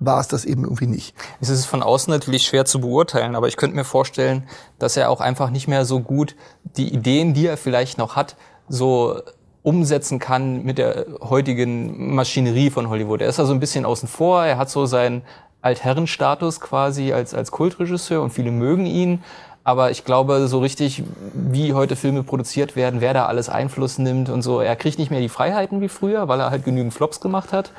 war 0.01 0.19
es 0.21 0.29
das 0.29 0.45
eben 0.45 0.65
irgendwie 0.65 0.87
nicht. 0.87 1.15
Es 1.41 1.51
ist 1.51 1.67
von 1.67 1.83
außen 1.83 2.11
natürlich 2.11 2.47
schwer 2.47 2.65
zu 2.65 2.81
beurteilen, 2.81 3.37
aber 3.37 3.49
ich 3.49 3.57
könnte 3.57 3.77
mir 3.77 3.85
vorstellen, 3.85 4.49
dass 4.79 4.97
er 4.97 5.11
auch 5.11 5.21
einfach 5.21 5.51
nicht 5.51 5.69
mehr 5.69 5.85
so 5.85 6.01
gut 6.01 6.37
die 6.77 6.93
Ideen, 6.93 7.35
die 7.35 7.47
er 7.47 7.59
vielleicht 7.59 7.99
noch 7.99 8.17
hat, 8.17 8.37
so 8.69 9.21
umsetzen 9.63 10.19
kann 10.19 10.65
mit 10.65 10.79
der 10.79 11.07
heutigen 11.21 12.15
Maschinerie 12.15 12.71
von 12.71 12.89
Hollywood. 12.89 13.21
Er 13.21 13.29
ist 13.29 13.39
da 13.39 13.45
so 13.45 13.53
ein 13.53 13.61
bisschen 13.61 13.85
außen 13.85 14.09
vor, 14.09 14.43
er 14.45 14.57
hat 14.57 14.71
so 14.71 14.87
seinen 14.87 15.23
Altherrenstatus 15.63 16.61
quasi 16.61 17.13
als, 17.13 17.35
als 17.35 17.51
Kultregisseur 17.51 18.23
und 18.23 18.31
viele 18.31 18.51
mögen 18.51 18.87
ihn. 18.87 19.23
Aber 19.63 19.91
ich 19.91 20.05
glaube, 20.05 20.49
so 20.49 20.59
richtig, 20.61 21.03
wie 21.35 21.75
heute 21.75 21.95
Filme 21.97 22.23
produziert 22.23 22.77
werden, 22.77 23.01
wer 23.01 23.13
da 23.15 23.27
alles 23.27 23.49
Einfluss 23.49 23.99
nimmt 23.99 24.29
und 24.31 24.43
so, 24.43 24.61
er 24.61 24.75
kriegt 24.75 24.99
nicht 24.99 25.11
mehr 25.11 25.21
die 25.21 25.29
Freiheiten 25.29 25.81
wie 25.81 25.89
früher, 25.89 26.29
weil 26.29 26.41
er 26.41 26.51
halt 26.51 26.65
genügend 26.65 26.95
Flops 26.95 27.21
gemacht 27.21 27.53
hat. 27.53 27.71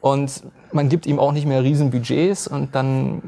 Und 0.00 0.44
man 0.72 0.88
gibt 0.88 1.04
ihm 1.06 1.18
auch 1.18 1.32
nicht 1.32 1.46
mehr 1.46 1.62
riesen 1.64 1.90
Budgets 1.90 2.46
und 2.46 2.74
dann 2.76 3.22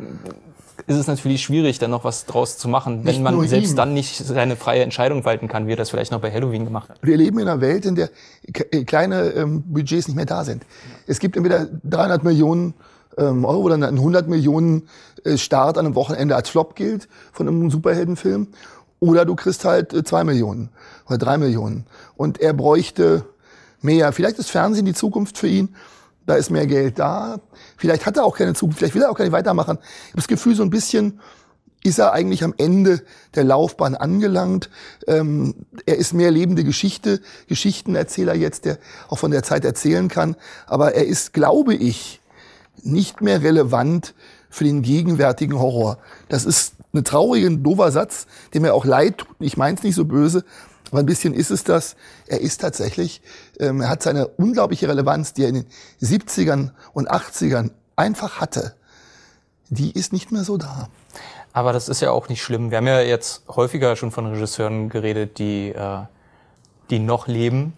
ist 0.87 0.97
es 0.97 1.09
natürlich 1.09 1.43
schwierig, 1.43 1.81
dann 1.81 1.91
noch 1.91 2.05
was 2.05 2.25
draus 2.25 2.57
zu 2.57 2.69
machen, 2.69 2.99
wenn 3.05 3.15
Nicht 3.15 3.21
man 3.23 3.47
selbst 3.49 3.73
ihm. 3.73 3.77
dann 3.77 3.95
nicht 3.95 4.15
seine 4.17 4.55
freie 4.55 4.83
Entscheidung 4.83 5.25
walten 5.25 5.49
kann, 5.49 5.67
wie 5.67 5.73
er 5.73 5.77
das 5.77 5.91
vielleicht 5.91 6.13
noch 6.13 6.21
bei 6.21 6.31
Halloween 6.31 6.65
gemacht 6.65 6.89
hat. 6.91 6.99
Wir 7.03 7.17
leben 7.17 7.39
in 7.41 7.49
einer 7.49 7.61
Welt, 7.61 7.85
in 7.85 7.97
der 7.97 8.11
ke- 8.53 8.85
kleine 8.85 9.23
ähm, 9.31 9.65
Budgets 9.67 10.07
nicht 10.07 10.15
mehr 10.17 10.25
da 10.25 10.45
sind. 10.45 10.65
Es 11.09 11.19
gibt 11.19 11.37
entweder 11.37 11.67
300 11.83 12.23
Millionen 12.23 12.75
ähm, 13.19 13.45
Euro, 13.45 13.69
dann 13.69 13.83
ein 13.83 13.97
100 13.97 14.29
Millionen 14.29 14.89
äh, 15.25 15.37
Start 15.37 15.79
an 15.79 15.87
einem 15.87 15.95
Wochenende 15.95 16.37
als 16.37 16.49
Flop 16.49 16.77
gilt 16.77 17.09
von 17.33 17.49
einem 17.49 17.71
Superheldenfilm. 17.71 18.49
Oder 19.01 19.25
du 19.25 19.35
kriegst 19.37 19.65
halt 19.65 19.93
äh, 19.93 20.05
zwei 20.05 20.25
Millionen 20.25 20.71
oder 21.07 21.19
drei 21.19 21.39
Millionen. 21.39 21.87
Und 22.17 22.41
er 22.41 22.53
bräuchte 22.53 23.25
mehr. 23.81 24.13
Vielleicht 24.13 24.39
ist 24.39 24.51
Fernsehen 24.51 24.87
die 24.87 24.95
Zukunft 24.95 25.39
für 25.39 25.49
ihn. 25.49 25.75
Da 26.27 26.35
ist 26.35 26.51
mehr 26.51 26.67
Geld 26.67 26.99
da. 26.99 27.41
Vielleicht 27.77 28.05
hat 28.05 28.17
er 28.17 28.25
auch 28.25 28.37
keine 28.37 28.55
Zukunft. 28.55 28.79
Vielleicht 28.79 28.95
will 28.95 29.03
er 29.03 29.11
auch 29.11 29.17
gar 29.17 29.25
nicht 29.25 29.33
weitermachen. 29.33 29.79
Ich 29.81 30.09
habe 30.11 30.17
das 30.17 30.29
Gefühl, 30.29 30.55
so 30.55 30.63
ein 30.63 30.71
bisschen 30.71 31.21
ist 31.85 31.99
er 31.99 32.13
eigentlich 32.13 32.43
am 32.43 32.55
Ende 32.59 33.03
der 33.35 33.45
Laufbahn 33.45 33.95
angelangt. 33.95 34.69
Ähm, 35.07 35.55
er 35.87 35.97
ist 35.97 36.13
mehr 36.13 36.31
lebende 36.31 36.65
Geschichte, 36.65 37.21
Geschichtenerzähler 37.47 38.35
jetzt, 38.35 38.65
der 38.65 38.79
auch 39.09 39.19
von 39.19 39.31
der 39.31 39.43
Zeit 39.43 39.65
erzählen 39.65 40.09
kann. 40.09 40.37
Aber 40.67 40.95
er 40.95 41.07
ist, 41.07 41.33
glaube 41.33 41.75
ich, 41.75 42.18
nicht 42.85 43.21
mehr 43.21 43.43
relevant 43.43 44.15
für 44.51 44.65
den 44.65 44.83
gegenwärtigen 44.83 45.59
Horror. 45.59 45.99
Das 46.29 46.45
ist 46.45 46.75
ein 46.95 47.05
trauriger, 47.05 47.51
dover 47.51 47.93
Satz, 47.93 48.27
der 48.53 48.61
mir 48.61 48.75
auch 48.75 48.85
leid 48.85 49.19
tut. 49.19 49.37
Ich 49.41 49.57
meine 49.57 49.77
es 49.77 49.83
nicht 49.83 49.95
so 49.95 50.05
böse, 50.05 50.45
aber 50.91 51.01
ein 51.01 51.07
bisschen 51.07 51.35
ist 51.35 51.51
es 51.51 51.65
das. 51.65 51.97
Er 52.27 52.41
ist 52.41 52.61
tatsächlich, 52.61 53.21
ähm, 53.61 53.81
er 53.81 53.91
hat 53.91 54.03
seine 54.03 54.29
unglaubliche 54.29 54.89
Relevanz, 54.89 55.35
die 55.35 55.43
er 55.43 55.49
in 55.49 55.55
den 55.55 55.67
70ern 56.01 56.71
und 56.93 57.11
80ern 57.11 57.71
einfach 57.97 58.41
hatte. 58.41 58.75
Die 59.69 59.91
ist 59.91 60.13
nicht 60.13 60.33
mehr 60.33 60.45
so 60.45 60.57
da. 60.57 60.89
Aber 61.53 61.73
das 61.73 61.89
ist 61.89 62.01
ja 62.01 62.11
auch 62.11 62.29
nicht 62.29 62.43
schlimm. 62.43 62.71
Wir 62.71 62.79
haben 62.79 62.87
ja 62.87 63.01
jetzt 63.01 63.43
häufiger 63.49 63.97
schon 63.97 64.13
von 64.13 64.27
Regisseuren 64.27 64.89
geredet, 64.89 65.39
die, 65.39 65.71
äh, 65.71 66.03
die 66.89 67.01
noch 67.01 67.27
leben, 67.27 67.75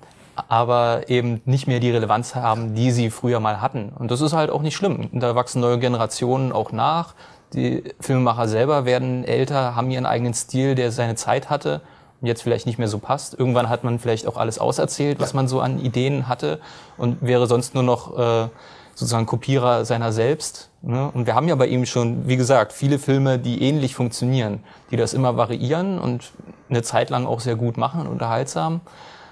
aber 0.48 1.08
eben 1.08 1.40
nicht 1.44 1.66
mehr 1.66 1.80
die 1.80 1.90
Relevanz 1.90 2.34
haben, 2.34 2.74
die 2.74 2.90
sie 2.90 3.10
früher 3.10 3.40
mal 3.40 3.60
hatten. 3.60 3.92
Und 3.98 4.10
das 4.10 4.20
ist 4.20 4.32
halt 4.32 4.50
auch 4.50 4.62
nicht 4.62 4.76
schlimm. 4.76 5.08
Da 5.12 5.34
wachsen 5.34 5.60
neue 5.60 5.78
Generationen 5.78 6.52
auch 6.52 6.72
nach. 6.72 7.14
Die 7.52 7.82
Filmemacher 8.00 8.48
selber 8.48 8.84
werden 8.84 9.24
älter, 9.24 9.74
haben 9.74 9.90
ihren 9.90 10.06
eigenen 10.06 10.34
Stil, 10.34 10.74
der 10.74 10.92
seine 10.92 11.16
Zeit 11.16 11.50
hatte 11.50 11.80
und 12.20 12.26
jetzt 12.26 12.42
vielleicht 12.42 12.66
nicht 12.66 12.78
mehr 12.78 12.88
so 12.88 12.98
passt. 12.98 13.38
Irgendwann 13.38 13.68
hat 13.68 13.82
man 13.82 13.98
vielleicht 13.98 14.26
auch 14.26 14.36
alles 14.36 14.58
auserzählt, 14.58 15.20
was 15.20 15.34
man 15.34 15.48
so 15.48 15.60
an 15.60 15.80
Ideen 15.80 16.28
hatte 16.28 16.60
und 16.96 17.18
wäre 17.22 17.46
sonst 17.46 17.74
nur 17.74 17.82
noch 17.82 18.16
äh, 18.18 18.48
sozusagen 18.94 19.26
Kopierer 19.26 19.84
seiner 19.84 20.12
selbst. 20.12 20.70
Ne? 20.82 21.10
Und 21.12 21.26
wir 21.26 21.34
haben 21.34 21.48
ja 21.48 21.54
bei 21.54 21.66
ihm 21.66 21.86
schon, 21.86 22.28
wie 22.28 22.36
gesagt, 22.36 22.72
viele 22.72 22.98
Filme, 22.98 23.38
die 23.38 23.62
ähnlich 23.62 23.94
funktionieren, 23.94 24.62
die 24.90 24.96
das 24.96 25.14
immer 25.14 25.36
variieren 25.36 25.98
und 25.98 26.32
eine 26.68 26.82
Zeit 26.82 27.10
lang 27.10 27.26
auch 27.26 27.40
sehr 27.40 27.56
gut 27.56 27.76
machen 27.76 28.02
und 28.02 28.08
unterhaltsam. 28.08 28.80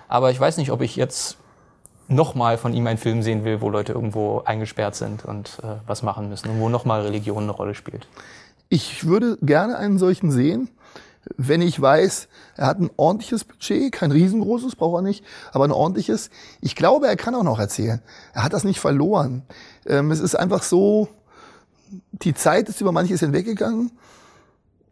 Aber 0.09 0.31
ich 0.31 0.41
weiß 0.41 0.57
nicht, 0.57 0.73
ob 0.73 0.81
ich 0.81 0.97
jetzt 0.97 1.37
nochmal 2.09 2.57
von 2.57 2.73
ihm 2.73 2.87
einen 2.87 2.99
Film 2.99 3.23
sehen 3.23 3.45
will, 3.45 3.61
wo 3.61 3.69
Leute 3.69 3.93
irgendwo 3.93 4.41
eingesperrt 4.45 4.97
sind 4.97 5.25
und 5.25 5.59
äh, 5.63 5.77
was 5.87 6.03
machen 6.03 6.29
müssen 6.29 6.49
und 6.49 6.61
wo 6.61 6.69
nochmal 6.69 7.03
Religion 7.03 7.43
eine 7.43 7.53
Rolle 7.53 7.75
spielt. 7.75 8.09
Ich 8.71 9.07
würde 9.07 9.39
gerne 9.43 9.77
einen 9.77 9.99
solchen 9.99 10.31
sehen, 10.31 10.71
wenn 11.37 11.61
ich 11.61 11.81
weiß, 11.81 12.29
er 12.57 12.67
hat 12.67 12.81
ein 12.81 12.91
ordentliches 12.97 13.45
Budget, 13.45 13.93
kein 13.93 14.13
riesengroßes, 14.13 14.77
braucht 14.77 14.99
er 14.99 15.03
nicht, 15.03 15.25
aber 15.53 15.65
ein 15.65 15.73
ordentliches. 15.73 16.31
Ich 16.61 16.75
glaube, 16.75 17.07
er 17.07 17.17
kann 17.17 17.35
auch 17.35 17.43
noch 17.43 17.59
erzählen. 17.59 18.01
Er 18.33 18.45
hat 18.45 18.55
das 18.55 18.65
nicht 18.65 18.81
verloren. 18.81 19.43
Ähm, 19.87 20.11
es 20.11 20.21
ist 20.21 20.35
einfach 20.35 20.63
so, 20.63 21.09
die 22.13 22.35
Zeit 22.35 22.69
ist 22.69 22.81
über 22.81 22.93
manches 22.93 23.21
hinweggegangen 23.21 23.91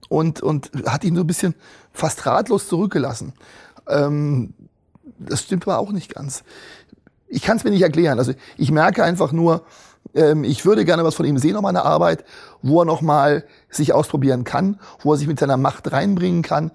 und, 0.08 0.42
und 0.42 0.70
hat 0.86 1.04
ihn 1.04 1.14
so 1.14 1.22
ein 1.22 1.26
bisschen 1.26 1.54
fast 1.92 2.26
ratlos 2.26 2.68
zurückgelassen. 2.68 3.32
Ähm, 3.88 4.52
das 5.18 5.42
stimmt 5.42 5.66
aber 5.66 5.78
auch 5.78 5.92
nicht 5.92 6.14
ganz. 6.14 6.44
Ich 7.28 7.42
kann 7.42 7.56
es 7.56 7.64
mir 7.64 7.70
nicht 7.70 7.82
erklären. 7.82 8.18
Also 8.18 8.32
ich 8.56 8.70
merke 8.70 9.02
einfach 9.02 9.32
nur, 9.32 9.64
ähm, 10.14 10.44
ich 10.44 10.64
würde 10.64 10.84
gerne 10.84 11.04
was 11.04 11.14
von 11.14 11.26
ihm 11.26 11.38
sehen, 11.38 11.54
nochmal 11.54 11.70
eine 11.70 11.84
Arbeit, 11.84 12.24
wo 12.62 12.80
er 12.80 12.84
nochmal 12.84 13.44
sich 13.70 13.92
ausprobieren 13.92 14.44
kann, 14.44 14.78
wo 15.00 15.12
er 15.12 15.18
sich 15.18 15.26
mit 15.26 15.38
seiner 15.38 15.56
Macht 15.56 15.90
reinbringen 15.92 16.42
kann. 16.42 16.70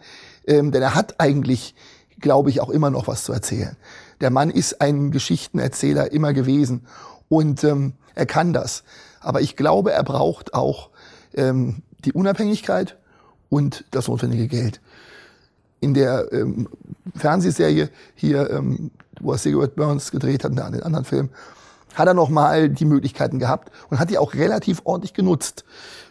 Ähm, 0.46 0.72
denn 0.72 0.82
er 0.82 0.96
hat 0.96 1.20
eigentlich, 1.20 1.76
glaube 2.20 2.50
ich, 2.50 2.62
auch 2.62 2.70
immer 2.70 2.90
noch 2.90 3.08
was 3.08 3.24
zu 3.24 3.34
erzählen. 3.34 3.78
Der 4.20 4.30
Mann 4.30 4.50
ist 4.50 4.82
ein 4.82 5.12
Geschichtenerzähler 5.12 6.12
immer 6.12 6.34
gewesen 6.34 6.86
und 7.30 7.64
ähm, 7.64 7.94
er 8.14 8.26
kann 8.26 8.54
das. 8.54 8.84
Aber 9.20 9.42
ich 9.42 9.56
glaube, 9.56 9.92
er 9.92 10.04
braucht 10.04 10.54
auch 10.54 10.90
ähm, 11.34 11.84
die 12.00 12.14
Unabhängigkeit 12.14 12.98
und 13.50 13.86
das 13.92 14.08
notwendige 14.08 14.48
Geld. 14.48 14.82
In 15.82 15.94
der 15.94 16.32
ähm, 16.32 16.70
Fernsehserie 17.16 17.90
hier, 18.16 18.50
ähm, 18.50 18.92
wo 19.20 19.34
er 19.34 19.38
Cigarette 19.38 19.76
Burns 19.76 20.12
gedreht 20.12 20.44
hat, 20.44 20.52
in 20.52 20.58
den 20.58 20.84
anderen 20.84 21.06
Film, 21.06 21.30
hat 21.94 22.08
er 22.08 22.14
noch 22.14 22.30
mal 22.30 22.70
die 22.70 22.86
Möglichkeiten 22.86 23.40
gehabt 23.40 23.72
und 23.90 24.00
hat 24.00 24.10
die 24.10 24.18
auch 24.18 24.34
relativ 24.34 24.82
ordentlich 24.86 25.14
genutzt. 25.14 25.66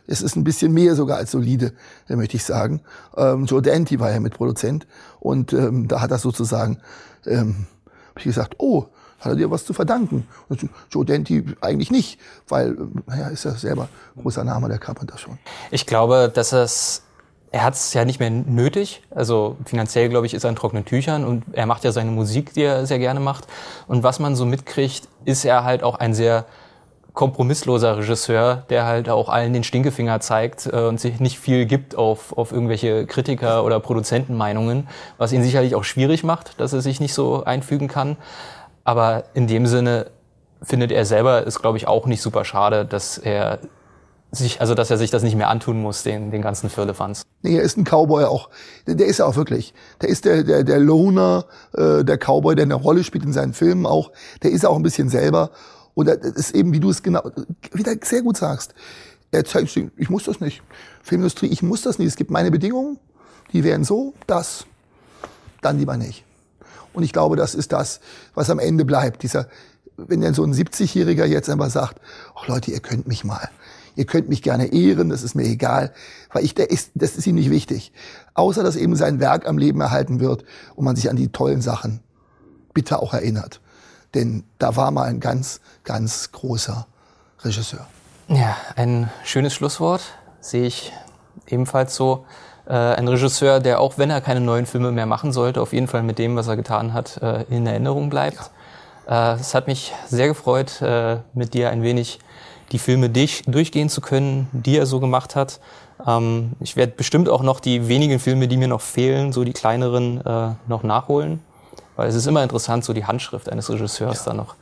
Es 0.07 0.23
ist 0.23 0.37
ein 0.37 0.45
bisschen 0.45 0.73
mehr 0.73 0.95
sogar 0.95 1.19
als 1.19 1.31
solide, 1.31 1.73
möchte 2.09 2.37
ich 2.37 2.45
sagen. 2.45 2.81
Ähm, 3.17 3.47
Joe 3.47 3.63
Dante 3.63 3.99
war 4.01 4.11
ja 4.11 4.21
mit 4.21 4.35
Produzent 4.35 4.87
und 5.21 5.53
ähm, 5.53 5.89
da 5.89 6.01
hat 6.01 6.11
er 6.11 6.19
sozusagen, 6.19 6.79
ähm, 7.27 7.67
hab 8.11 8.19
ich 8.19 8.25
gesagt, 8.25 8.57
oh, 8.59 8.87
hat 9.21 9.33
er 9.33 9.37
dir 9.37 9.51
was 9.51 9.65
zu 9.65 9.73
verdanken? 9.73 10.27
Und 10.49 10.67
Joe 10.91 11.05
Dante 11.05 11.45
eigentlich 11.61 11.91
nicht, 11.91 12.19
weil, 12.49 12.77
naja, 13.07 13.29
ist 13.29 13.45
ja 13.45 13.53
selber 13.53 13.89
großer 14.21 14.45
Name 14.45 14.69
der 14.69 14.79
Carpenter 14.79 15.19
schon. 15.19 15.39
Ich 15.71 15.87
glaube, 15.87 16.31
dass 16.35 16.53
es 16.53 17.03
er 17.53 17.65
hat 17.65 17.75
es 17.75 17.93
ja 17.95 18.05
nicht 18.05 18.21
mehr 18.21 18.31
nötig. 18.31 19.03
Also 19.11 19.57
finanziell, 19.65 20.09
glaube 20.09 20.27
ich, 20.27 20.35
ist 20.35 20.45
er 20.45 20.51
in 20.51 20.57
trockenen 20.57 20.85
Tüchern 20.85 21.25
und 21.25 21.45
er 21.53 21.67
macht 21.67 21.85
ja 21.85 21.93
seine 21.93 22.11
Musik, 22.11 22.55
die 22.55 22.63
er 22.63 22.87
sehr 22.87 22.99
gerne 22.99 23.21
macht. 23.21 23.47
Und 23.89 24.03
was 24.03 24.21
man 24.21 24.37
so 24.37 24.47
mitkriegt, 24.47 25.09
ist 25.25 25.45
er 25.45 25.65
halt 25.65 25.83
auch 25.83 25.97
ein 25.97 26.15
sehr 26.15 26.45
kompromissloser 27.13 27.99
Regisseur, 27.99 28.65
der 28.71 28.87
halt 28.87 29.09
auch 29.09 29.29
allen 29.29 29.53
den 29.53 29.65
Stinkefinger 29.65 30.21
zeigt 30.21 30.67
äh, 30.67 30.87
und 30.87 31.01
sich 31.01 31.19
nicht 31.19 31.41
viel 31.41 31.67
gibt 31.67 31.97
auf, 31.97 32.37
auf 32.39 32.53
irgendwelche 32.53 33.05
Kritiker 33.07 33.65
oder 33.65 33.81
Produzentenmeinungen, 33.81 34.89
was 35.19 35.33
ihn 35.33 35.43
sicherlich 35.43 35.75
auch 35.75 35.83
schwierig 35.85 36.23
macht, 36.23 36.61
dass 36.61 36.73
er 36.73 36.81
sich 36.81 37.01
nicht 37.01 37.15
so 37.15 37.45
einfügen 37.45 37.89
kann. 37.89 38.17
Aber 38.85 39.25
in 39.35 39.49
dem 39.49 39.67
Sinne 39.67 40.07
findet 40.63 40.93
er 40.93 41.05
selber 41.05 41.47
es, 41.47 41.61
glaube 41.61 41.79
ich, 41.79 41.89
auch 41.89 42.07
nicht 42.07 42.23
super 42.23 42.45
schade, 42.45 42.85
dass 42.85 43.19
er 43.19 43.59
sich, 44.33 44.61
also 44.61 44.75
dass 44.75 44.91
er 44.91 44.99
sich 44.99 45.11
das 45.11 45.23
nicht 45.23 45.37
mehr 45.37 45.49
antun 45.49 45.81
muss, 45.81 46.03
den, 46.03 46.31
den 46.31 46.43
ganzen 46.43 46.71
Firlefanz. 46.71 47.27
Nee, 47.43 47.57
er 47.57 47.63
ist 47.63 47.77
ein 47.77 47.85
Cowboy 47.85 48.25
auch. 48.25 48.49
Der, 48.87 48.95
der 48.95 49.07
ist 49.07 49.19
ja 49.19 49.27
auch 49.27 49.37
wirklich. 49.37 49.75
Der 50.01 50.09
ist 50.09 50.25
der, 50.25 50.45
der, 50.45 50.63
der 50.63 50.79
Loner, 50.79 51.47
äh, 51.75 52.05
der 52.05 52.19
Cowboy, 52.19 52.55
der 52.55 52.65
eine 52.65 52.75
Rolle 52.75 53.03
spielt 53.03 53.25
in 53.25 53.33
seinen 53.33 53.55
Filmen 53.55 53.87
auch. 53.87 54.13
Der 54.43 54.53
ist 54.53 54.65
auch 54.65 54.77
ein 54.77 54.83
bisschen 54.83 55.09
selber. 55.09 55.51
Und 55.95 56.07
das 56.07 56.19
ist 56.19 56.55
eben, 56.55 56.73
wie 56.73 56.81
du 56.81 56.91
es 56.91 57.03
genau, 57.03 57.23
wieder 57.73 57.95
sehr 58.03 58.23
gut 58.23 58.37
sagst. 58.37 58.75
Er 59.33 59.45
zeigt, 59.45 59.77
ich 59.97 60.11
muss 60.11 60.25
das 60.25 60.41
nicht. 60.41 60.63
Filmindustrie, 61.03 61.47
ich 61.47 61.63
muss 61.63 61.83
das 61.83 61.99
nicht. 61.99 62.09
Es 62.09 62.17
gibt 62.17 62.31
meine 62.31 62.51
Bedingungen, 62.51 62.99
die 63.53 63.65
wären 63.65 63.85
so, 63.85 64.15
das, 64.27 64.67
dann 65.61 65.79
lieber 65.79 65.97
nicht. 65.97 66.25
Und 66.93 67.03
ich 67.03 67.13
glaube, 67.13 67.37
das 67.37 67.55
ist 67.55 67.73
das, 67.73 68.01
was 68.35 68.51
am 68.51 68.59
Ende 68.59 68.85
bleibt. 68.85 69.23
Dieser, 69.23 69.49
wenn 69.97 70.21
dann 70.21 70.35
so 70.35 70.45
ein 70.45 70.55
70-Jähriger 70.55 71.25
jetzt 71.25 71.49
einfach 71.49 71.71
sagt, 71.71 72.01
ach 72.37 72.49
Leute, 72.49 72.71
ihr 72.71 72.81
könnt 72.81 73.07
mich 73.07 73.25
mal 73.25 73.49
ihr 73.97 74.05
könnt 74.05 74.29
mich 74.29 74.43
gerne 74.43 74.73
ehren, 74.73 75.09
das 75.09 75.23
ist 75.23 75.35
mir 75.35 75.45
egal, 75.45 75.93
weil 76.33 76.45
ich, 76.45 76.55
der 76.55 76.71
ist, 76.71 76.93
das 76.95 77.17
ist 77.17 77.27
ihm 77.27 77.35
nicht 77.35 77.51
wichtig. 77.51 77.93
Außer, 78.35 78.63
dass 78.63 78.77
eben 78.77 78.97
sein 78.97 79.21
Werk 79.21 79.47
am 79.47 79.59
Leben 79.59 79.81
erhalten 79.81 80.21
wird 80.21 80.45
und 80.75 80.85
man 80.85 80.97
sich 80.97 81.11
an 81.11 81.17
die 81.17 81.29
tollen 81.29 81.61
Sachen 81.61 82.01
bitte 82.73 83.01
auch 83.01 83.15
erinnert. 83.15 83.61
Denn 84.15 84.45
da 84.59 84.77
war 84.77 84.91
mal 84.91 85.05
ein 85.05 85.21
ganz, 85.21 85.61
ganz 85.85 86.33
großer 86.33 86.87
Regisseur. 87.41 87.87
Ja, 88.29 88.57
ein 88.77 89.11
schönes 89.25 89.55
Schlusswort, 89.55 90.03
sehe 90.41 90.67
ich 90.67 90.93
ebenfalls 91.49 91.95
so. 91.95 92.25
Äh, 92.67 92.75
ein 92.75 93.09
Regisseur, 93.09 93.59
der 93.59 93.81
auch 93.81 93.99
wenn 93.99 94.11
er 94.11 94.21
keine 94.21 94.41
neuen 94.41 94.67
Filme 94.67 94.93
mehr 94.93 95.07
machen 95.07 95.33
sollte, 95.33 95.61
auf 95.61 95.73
jeden 95.73 95.89
Fall 95.89 96.03
mit 96.03 96.19
dem, 96.19 96.37
was 96.37 96.47
er 96.47 96.57
getan 96.57 96.93
hat, 96.93 97.17
äh, 97.23 97.45
in 97.51 97.67
Erinnerung 97.67 98.11
bleibt. 98.11 98.51
Ja. 99.09 99.35
Äh, 99.35 99.41
es 99.41 99.55
hat 99.55 99.67
mich 99.67 99.93
sehr 100.09 100.29
gefreut, 100.29 100.81
mit 101.35 101.55
dir 101.55 101.71
ein 101.71 101.83
wenig 101.83 102.21
die 102.73 102.79
Filme 102.79 103.11
durch, 103.11 103.43
durchgehen 103.47 103.89
zu 103.89 104.01
können, 104.01 104.49
die 104.53 104.77
er 104.77 104.87
so 104.87 105.01
gemacht 105.01 105.37
hat. 105.37 105.61
Ähm, 106.07 106.53
ich 106.61 106.77
werde 106.77 106.93
bestimmt 106.97 107.29
auch 107.29 107.43
noch 107.43 107.61
die 107.61 107.89
wenigen 107.89 108.19
Filme, 108.19 108.49
die 108.49 108.57
mir 108.57 108.69
noch 108.69 108.81
fehlen, 108.81 109.33
so 109.33 109.45
die 109.45 109.53
kleineren, 109.53 110.25
äh, 110.25 110.53
noch 110.69 110.83
nachholen. 110.83 111.41
Weil 111.97 112.09
es 112.09 112.15
ist 112.15 112.27
immer 112.27 112.43
interessant, 112.43 112.85
so 112.85 112.93
die 112.93 113.05
Handschrift 113.05 113.51
eines 113.51 113.69
Regisseurs 113.69 114.25
ja. 114.25 114.33
da 114.33 114.35
noch 114.35 114.57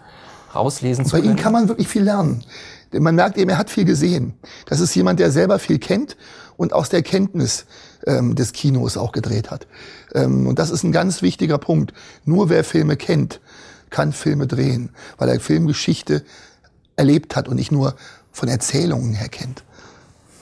rauslesen 0.55 1.05
zu 1.05 1.13
können. 1.13 1.25
Bei 1.25 1.31
ihm 1.31 1.37
kann 1.37 1.53
man 1.53 1.69
wirklich 1.69 1.89
viel 1.89 2.03
lernen. 2.03 2.45
Denn 2.93 3.03
man 3.03 3.15
merkt 3.15 3.37
eben, 3.37 3.51
er 3.51 3.59
hat 3.59 3.71
viel 3.71 3.85
gesehen. 3.85 4.35
Das 4.67 4.81
ist 4.81 4.95
jemand, 4.95 5.21
der 5.21 5.31
selber 5.31 5.59
viel 5.59 5.79
kennt 5.79 6.17
und 6.57 6.73
aus 6.73 6.89
der 6.89 7.03
Kenntnis 7.03 7.67
ähm, 8.07 8.35
des 8.35 8.53
Kinos 8.53 8.97
auch 8.97 9.13
gedreht 9.13 9.51
hat. 9.51 9.67
Ähm, 10.15 10.47
und 10.47 10.59
das 10.59 10.71
ist 10.71 10.85
ein 10.85 10.93
ganz 10.93 11.23
wichtiger 11.23 11.59
Punkt. 11.59 11.93
Nur 12.25 12.49
wer 12.49 12.65
Filme 12.65 12.97
kennt, 12.97 13.41
kann 13.91 14.13
Filme 14.13 14.47
drehen, 14.47 14.91
weil 15.19 15.29
er 15.29 15.41
Filmgeschichte 15.41 16.25
erlebt 16.99 17.37
hat 17.37 17.49
und 17.49 17.57
nicht 17.57 17.73
nur 17.73 17.95
von 18.33 18.49
Erzählungen 18.49 19.15
her 19.15 19.29
kennt. 19.29 19.63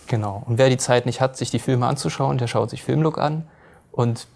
Genau. 0.06 0.42
Und 0.46 0.58
wer 0.58 0.68
die 0.68 0.76
Zeit 0.76 1.06
nicht 1.06 1.20
hat, 1.20 1.36
sich 1.36 1.50
die 1.50 1.58
Filme 1.58 1.86
anzuschauen, 1.86 2.38
der 2.38 2.46
schaut 2.46 2.70
sich 2.70 2.82
Filmlook 2.82 3.18
an 3.18 3.44
und 3.92 4.26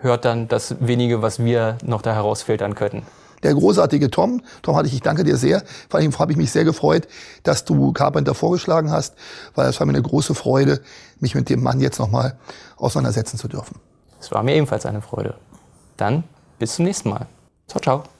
hört 0.00 0.24
dann 0.24 0.48
das 0.48 0.76
wenige, 0.80 1.22
was 1.22 1.38
wir 1.38 1.78
noch 1.84 2.02
da 2.02 2.14
herausfiltern 2.14 2.74
könnten. 2.74 3.02
der 3.42 3.54
großartige 3.54 4.10
Tom. 4.10 4.42
Tom 4.62 4.76
hatte 4.76 4.88
ich, 4.88 4.94
ich 4.94 5.00
danke 5.00 5.22
dir 5.24 5.36
sehr. 5.36 5.62
Vor 5.88 6.00
allem 6.00 6.16
habe 6.18 6.32
ich 6.32 6.38
mich 6.38 6.50
sehr 6.50 6.64
gefreut, 6.64 7.06
dass 7.44 7.64
du 7.64 7.92
Carpenter 7.92 8.34
vorgeschlagen 8.34 8.90
hast, 8.90 9.14
weil 9.54 9.68
es 9.68 9.78
war 9.78 9.86
mir 9.86 9.92
eine 9.92 10.02
große 10.02 10.34
Freude, 10.34 10.80
mich 11.20 11.34
mit 11.34 11.48
dem 11.48 11.62
Mann 11.62 11.80
jetzt 11.80 11.98
nochmal 11.98 12.36
auseinandersetzen 12.76 13.38
zu 13.38 13.48
dürfen. 13.48 13.76
Es 14.20 14.30
war 14.32 14.42
mir 14.42 14.54
ebenfalls 14.56 14.86
eine 14.86 15.00
Freude. 15.00 15.34
Dann 15.96 16.24
bis 16.58 16.74
zum 16.74 16.84
nächsten 16.84 17.10
Mal. 17.10 17.26
Ciao, 17.68 17.80
ciao. 17.80 18.17